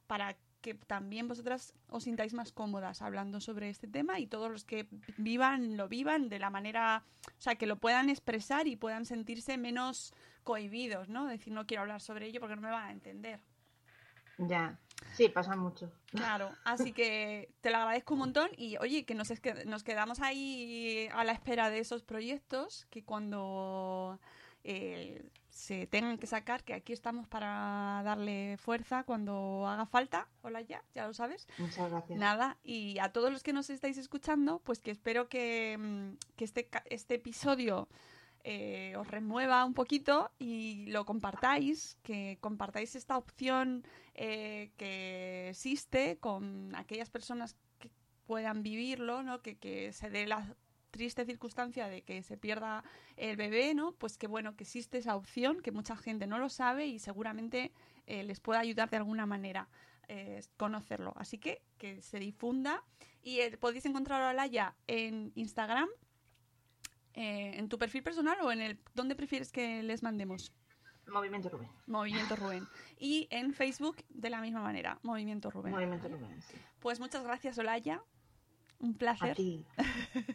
para 0.07 0.35
que 0.61 0.73
también 0.73 1.29
vosotras 1.29 1.73
os 1.87 2.03
sintáis 2.03 2.33
más 2.33 2.51
cómodas 2.51 3.01
hablando 3.01 3.39
sobre 3.39 3.69
este 3.69 3.87
tema 3.87 4.19
y 4.19 4.27
todos 4.27 4.51
los 4.51 4.65
que 4.65 4.87
vivan 5.15 5.77
lo 5.77 5.87
vivan 5.87 6.27
de 6.27 6.37
la 6.37 6.49
manera, 6.49 7.05
o 7.27 7.41
sea, 7.41 7.55
que 7.55 7.65
lo 7.65 7.77
puedan 7.77 8.09
expresar 8.09 8.67
y 8.67 8.75
puedan 8.75 9.05
sentirse 9.05 9.57
menos 9.57 10.13
cohibidos, 10.43 11.07
¿no? 11.07 11.27
Decir, 11.27 11.53
no 11.53 11.65
quiero 11.65 11.83
hablar 11.83 12.01
sobre 12.01 12.25
ello 12.25 12.41
porque 12.41 12.57
no 12.57 12.61
me 12.61 12.71
van 12.71 12.89
a 12.89 12.91
entender. 12.91 13.39
ya. 14.37 14.77
Sí, 15.13 15.29
pasa 15.29 15.55
mucho. 15.55 15.91
Claro, 16.11 16.49
así 16.63 16.93
que 16.93 17.49
te 17.61 17.71
lo 17.71 17.77
agradezco 17.77 18.13
un 18.13 18.21
montón 18.21 18.49
y 18.57 18.77
oye, 18.77 19.05
que 19.05 19.15
nos, 19.15 19.31
es 19.31 19.39
que 19.39 19.65
nos 19.65 19.83
quedamos 19.83 20.21
ahí 20.21 21.09
a 21.13 21.23
la 21.23 21.33
espera 21.33 21.69
de 21.69 21.79
esos 21.79 22.03
proyectos 22.03 22.87
que 22.89 23.03
cuando 23.03 24.19
eh, 24.63 25.29
se 25.49 25.87
tengan 25.87 26.17
que 26.17 26.27
sacar, 26.27 26.63
que 26.63 26.73
aquí 26.73 26.93
estamos 26.93 27.27
para 27.27 28.01
darle 28.03 28.57
fuerza 28.57 29.03
cuando 29.03 29.67
haga 29.67 29.85
falta. 29.85 30.27
Hola 30.41 30.61
ya, 30.61 30.83
ya 30.93 31.05
lo 31.05 31.13
sabes. 31.13 31.47
Muchas 31.57 31.91
gracias. 31.91 32.17
Nada, 32.17 32.57
y 32.63 32.97
a 32.99 33.11
todos 33.11 33.31
los 33.31 33.43
que 33.43 33.51
nos 33.51 33.69
estáis 33.69 33.97
escuchando, 33.97 34.59
pues 34.59 34.79
que 34.79 34.91
espero 34.91 35.27
que, 35.27 35.77
mm, 35.77 36.35
que 36.37 36.45
este, 36.45 36.69
este 36.85 37.15
episodio 37.15 37.89
eh, 38.51 38.95
os 38.97 39.07
remueva 39.07 39.63
un 39.63 39.75
poquito 39.75 40.31
y 40.39 40.87
lo 40.87 41.05
compartáis, 41.05 41.99
que 42.01 42.39
compartáis 42.41 42.95
esta 42.95 43.15
opción 43.15 43.85
eh, 44.15 44.71
que 44.75 45.49
existe 45.49 46.17
con 46.17 46.75
aquellas 46.75 47.11
personas 47.11 47.55
que 47.77 47.91
puedan 48.25 48.63
vivirlo, 48.63 49.21
¿no? 49.21 49.43
Que, 49.43 49.59
que 49.59 49.93
se 49.93 50.09
dé 50.09 50.25
la 50.25 50.55
triste 50.89 51.25
circunstancia 51.25 51.89
de 51.89 52.01
que 52.01 52.23
se 52.23 52.37
pierda 52.37 52.83
el 53.17 53.35
bebé, 53.35 53.75
¿no? 53.75 53.91
Pues 53.91 54.17
que 54.17 54.25
bueno, 54.25 54.55
que 54.55 54.63
existe 54.63 54.97
esa 54.97 55.15
opción, 55.15 55.61
que 55.61 55.71
mucha 55.71 55.95
gente 55.95 56.25
no 56.25 56.39
lo 56.39 56.49
sabe 56.49 56.87
y 56.87 56.97
seguramente 56.97 57.71
eh, 58.07 58.23
les 58.23 58.39
pueda 58.39 58.61
ayudar 58.61 58.89
de 58.89 58.97
alguna 58.97 59.27
manera 59.27 59.69
conocerlo. 60.57 61.13
Así 61.17 61.37
que 61.37 61.61
que 61.77 62.01
se 62.01 62.17
difunda 62.17 62.83
y 63.21 63.47
podéis 63.57 63.85
encontrar 63.85 64.23
a 64.23 64.29
Olaya 64.31 64.75
en 64.87 65.31
Instagram, 65.35 65.87
eh, 67.19 67.51
en 67.59 67.67
tu 67.67 67.77
perfil 67.77 68.01
personal 68.01 68.37
o 68.41 68.49
en 68.49 68.61
el 68.61 68.79
¿dónde 68.95 69.13
prefieres 69.13 69.51
que 69.51 69.83
les 69.83 70.03
mandemos? 70.03 70.53
Movimiento 71.05 71.49
Rubén. 71.49 71.69
Movimiento 71.85 72.37
Rubén. 72.37 72.65
Y 72.97 73.27
en 73.29 73.53
Facebook 73.53 73.97
de 74.07 74.29
la 74.29 74.39
misma 74.39 74.61
manera, 74.61 74.99
Movimiento 75.03 75.51
Rubén. 75.51 75.73
Movimiento 75.73 76.07
Rubén, 76.07 76.41
sí. 76.41 76.55
Pues 76.79 77.01
muchas 77.01 77.21
gracias, 77.25 77.57
Olaya. 77.57 78.01
Un 78.79 78.93
placer. 78.93 79.31
A 79.31 79.33
ti. 79.33 79.65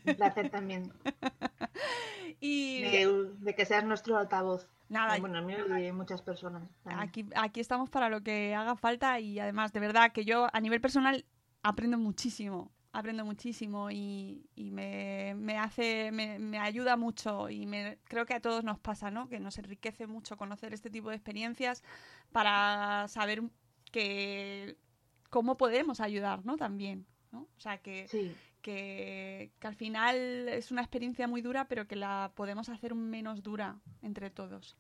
Un 0.04 0.14
placer 0.16 0.50
también 0.50 0.92
Y 2.40 2.82
de, 2.82 3.30
de 3.38 3.54
que 3.54 3.64
seas 3.64 3.84
nuestro 3.84 4.18
altavoz. 4.18 4.68
Nada. 4.90 5.16
Bueno, 5.18 5.40
mío 5.40 5.78
y 5.78 5.90
muchas 5.90 6.20
personas. 6.20 6.68
también. 6.82 7.08
aquí, 7.08 7.26
aquí 7.34 7.60
estamos 7.60 7.88
para 7.88 8.10
lo 8.10 8.20
que 8.22 8.54
haga 8.54 8.76
falta 8.76 9.18
y 9.20 9.40
además, 9.40 9.72
de 9.72 9.80
verdad, 9.80 10.12
que 10.12 10.26
yo 10.26 10.48
a 10.52 10.60
nivel 10.60 10.82
personal 10.82 11.24
aprendo 11.62 11.96
muchísimo. 11.96 12.70
Aprendo 12.96 13.24
muchísimo 13.24 13.90
y, 13.90 14.48
y 14.54 14.70
me, 14.70 15.34
me 15.36 15.58
hace, 15.58 16.12
me, 16.12 16.38
me 16.38 16.60
ayuda 16.60 16.96
mucho 16.96 17.50
y 17.50 17.66
me, 17.66 17.98
creo 18.04 18.24
que 18.24 18.34
a 18.34 18.40
todos 18.40 18.62
nos 18.62 18.78
pasa, 18.78 19.10
¿no? 19.10 19.28
Que 19.28 19.40
nos 19.40 19.58
enriquece 19.58 20.06
mucho 20.06 20.36
conocer 20.36 20.72
este 20.72 20.90
tipo 20.90 21.10
de 21.10 21.16
experiencias 21.16 21.82
para 22.30 23.08
saber 23.08 23.42
que 23.90 24.76
cómo 25.28 25.56
podemos 25.56 25.98
ayudar, 25.98 26.46
¿no? 26.46 26.56
También, 26.56 27.04
¿no? 27.32 27.48
O 27.56 27.60
sea, 27.60 27.78
que, 27.78 28.06
Sí, 28.06 28.32
que, 28.62 29.50
que 29.58 29.66
al 29.66 29.74
final 29.74 30.48
es 30.48 30.70
una 30.70 30.82
experiencia 30.82 31.26
muy 31.26 31.42
dura, 31.42 31.66
pero 31.66 31.88
que 31.88 31.96
la 31.96 32.30
podemos 32.36 32.68
hacer 32.68 32.94
menos 32.94 33.42
dura 33.42 33.80
entre 34.02 34.30
todos. 34.30 34.76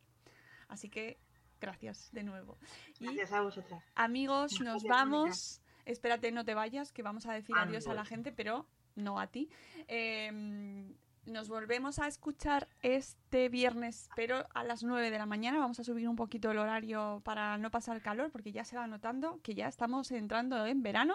Así 0.68 0.88
que 0.88 1.18
gracias 1.60 2.10
de 2.12 2.22
nuevo. 2.22 2.58
Y 3.00 3.06
gracias 3.06 3.32
a 3.32 3.40
vosotras. 3.40 3.82
amigos, 3.96 4.52
nos 4.60 4.84
Gracias, 4.84 4.88
vamos. 4.88 5.60
Espérate, 5.84 6.32
no 6.32 6.44
te 6.44 6.54
vayas, 6.54 6.92
que 6.92 7.02
vamos 7.02 7.26
a 7.26 7.32
decir 7.32 7.54
Ah, 7.58 7.62
adiós 7.62 7.86
a 7.88 7.94
la 7.94 8.04
gente, 8.04 8.32
pero 8.32 8.66
no 8.94 9.18
a 9.20 9.26
ti. 9.26 9.50
Eh, 9.88 10.30
nos 11.26 11.48
volvemos 11.48 11.98
a 11.98 12.06
escuchar 12.06 12.68
este 12.82 13.48
viernes, 13.48 14.10
pero 14.14 14.46
a 14.54 14.62
las 14.62 14.82
9 14.82 15.10
de 15.10 15.18
la 15.18 15.26
mañana. 15.26 15.58
Vamos 15.58 15.80
a 15.80 15.84
subir 15.84 16.08
un 16.08 16.16
poquito 16.16 16.50
el 16.50 16.58
horario 16.58 17.22
para 17.24 17.56
no 17.58 17.70
pasar 17.70 18.02
calor, 18.02 18.30
porque 18.30 18.52
ya 18.52 18.64
se 18.64 18.76
va 18.76 18.86
notando 18.86 19.40
que 19.42 19.54
ya 19.54 19.68
estamos 19.68 20.10
entrando 20.10 20.66
en 20.66 20.82
verano. 20.82 21.14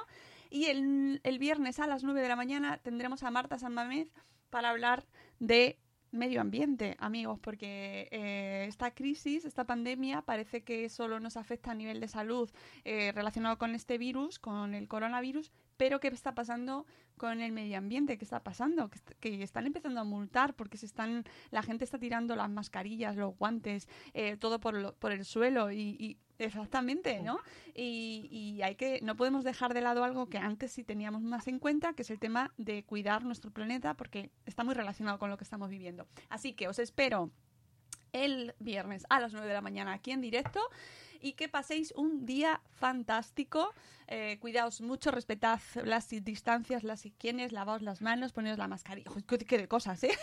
Y 0.50 0.66
el, 0.66 1.22
el 1.24 1.40
viernes 1.40 1.80
a 1.80 1.88
las 1.88 2.04
9 2.04 2.22
de 2.22 2.28
la 2.28 2.36
mañana 2.36 2.78
tendremos 2.78 3.24
a 3.24 3.32
Marta 3.32 3.60
San 3.60 3.74
Mamés 3.74 4.12
para 4.50 4.70
hablar 4.72 5.06
de 5.40 5.78
medio 6.12 6.42
ambiente, 6.42 6.96
amigos, 7.00 7.40
porque 7.40 8.08
eh, 8.12 8.66
esta 8.68 8.92
crisis, 8.92 9.46
esta 9.46 9.66
pandemia, 9.66 10.22
parece 10.22 10.62
que 10.62 10.90
solo 10.90 11.20
nos 11.20 11.38
afecta 11.38 11.72
a 11.72 11.76
nivel 11.76 12.00
de 12.00 12.08
salud 12.08 12.50
eh, 12.86 13.12
relacionado 13.14 13.58
con 13.58 13.76
este 13.76 13.98
virus, 13.98 14.40
con 14.40 14.74
el 14.74 14.88
coronavirus, 14.88 15.52
pero 15.80 16.02
¿qué 16.02 16.10
está 16.10 16.36
pasando 16.36 16.86
con 17.16 17.40
el 17.40 17.54
medio 17.54 17.78
ambiente? 17.78 18.18
¿Qué 18.18 18.26
está 18.26 18.44
pasando? 18.44 18.90
Que, 18.90 18.98
est- 18.98 19.12
que 19.22 19.42
están 19.44 19.66
empezando 19.66 20.02
a 20.02 20.04
multar 20.04 20.54
porque 20.54 20.76
se 20.78 20.86
están, 20.86 21.24
la 21.52 21.64
gente 21.64 21.86
está 21.86 21.98
tirando 21.98 22.36
las 22.36 22.50
mascarillas, 22.50 23.16
los 23.16 23.38
guantes, 23.38 23.88
eh, 24.14 24.36
todo 24.36 24.60
por, 24.60 24.74
lo- 24.74 24.94
por 24.96 25.14
el 25.14 25.24
suelo 25.24 25.72
y, 25.72 25.96
y 25.98 26.18
exactamente, 26.38 27.22
¿no? 27.22 27.40
Y, 27.74 28.28
y 28.30 28.62
hay 28.62 28.76
que, 28.76 29.00
no 29.04 29.16
podemos 29.16 29.46
dejar 29.46 29.74
de 29.74 29.80
lado 29.80 30.04
algo 30.04 30.28
que 30.28 30.38
antes 30.38 30.74
sí 30.74 30.84
teníamos 30.84 31.22
más 31.22 31.48
en 31.48 31.60
cuenta, 31.60 31.94
que 31.94 32.02
es 32.02 32.10
el 32.12 32.20
tema 32.20 32.52
de 32.58 32.84
cuidar 32.84 33.24
nuestro 33.24 33.50
planeta 33.52 33.94
porque 33.96 34.32
está 34.46 34.66
muy 34.66 34.74
relacionado 34.74 35.18
con 35.18 35.30
lo 35.30 35.38
que 35.38 35.46
estamos 35.46 35.70
viviendo. 35.70 36.08
Así 36.30 36.52
que 36.54 36.68
os 36.68 36.78
espero 36.80 37.32
el 38.12 38.54
viernes 38.60 39.06
a 39.10 39.20
las 39.20 39.32
9 39.34 39.48
de 39.48 39.54
la 39.54 39.62
mañana 39.62 39.94
aquí 39.94 40.12
en 40.12 40.20
directo 40.22 40.60
y 41.22 41.34
que 41.34 41.50
paséis 41.50 41.94
un 41.96 42.26
día 42.26 42.62
fantástico. 42.80 43.74
Eh, 44.08 44.38
cuidaos 44.40 44.82
mucho, 44.82 45.12
respetad 45.12 45.60
las 45.84 46.10
distancias, 46.10 46.84
las 46.84 47.06
higienes, 47.06 47.52
lavaos 47.52 47.82
las 47.82 48.02
manos, 48.02 48.32
poneos 48.32 48.58
la 48.58 48.68
mascarilla. 48.68 49.12
Uy, 49.16 49.24
qué, 49.24 49.38
qué 49.38 49.58
de 49.58 49.68
cosas, 49.68 50.04
¿eh? 50.04 50.18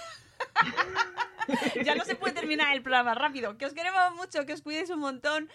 ya 1.84 1.94
no 1.94 2.04
se 2.04 2.16
puede 2.16 2.34
terminar 2.34 2.74
el 2.74 2.82
programa 2.82 3.14
rápido. 3.14 3.56
Que 3.58 3.66
os 3.66 3.74
queremos 3.74 4.14
mucho, 4.16 4.44
que 4.46 4.54
os 4.54 4.62
cuidéis 4.62 4.90
un 4.90 5.00
montón. 5.00 5.48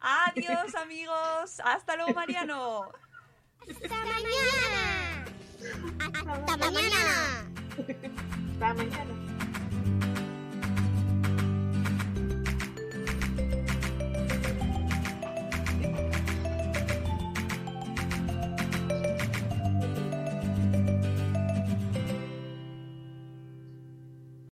Adiós, 0.00 0.74
amigos. 0.74 1.60
Hasta 1.64 1.96
luego, 1.96 2.12
Mariano. 2.12 2.90
¡Hasta 3.68 4.04
mañana! 4.04 5.24
¡Hasta 6.48 6.70
mañana! 6.70 7.50
Hasta 8.52 8.74
mañana. 8.74 9.31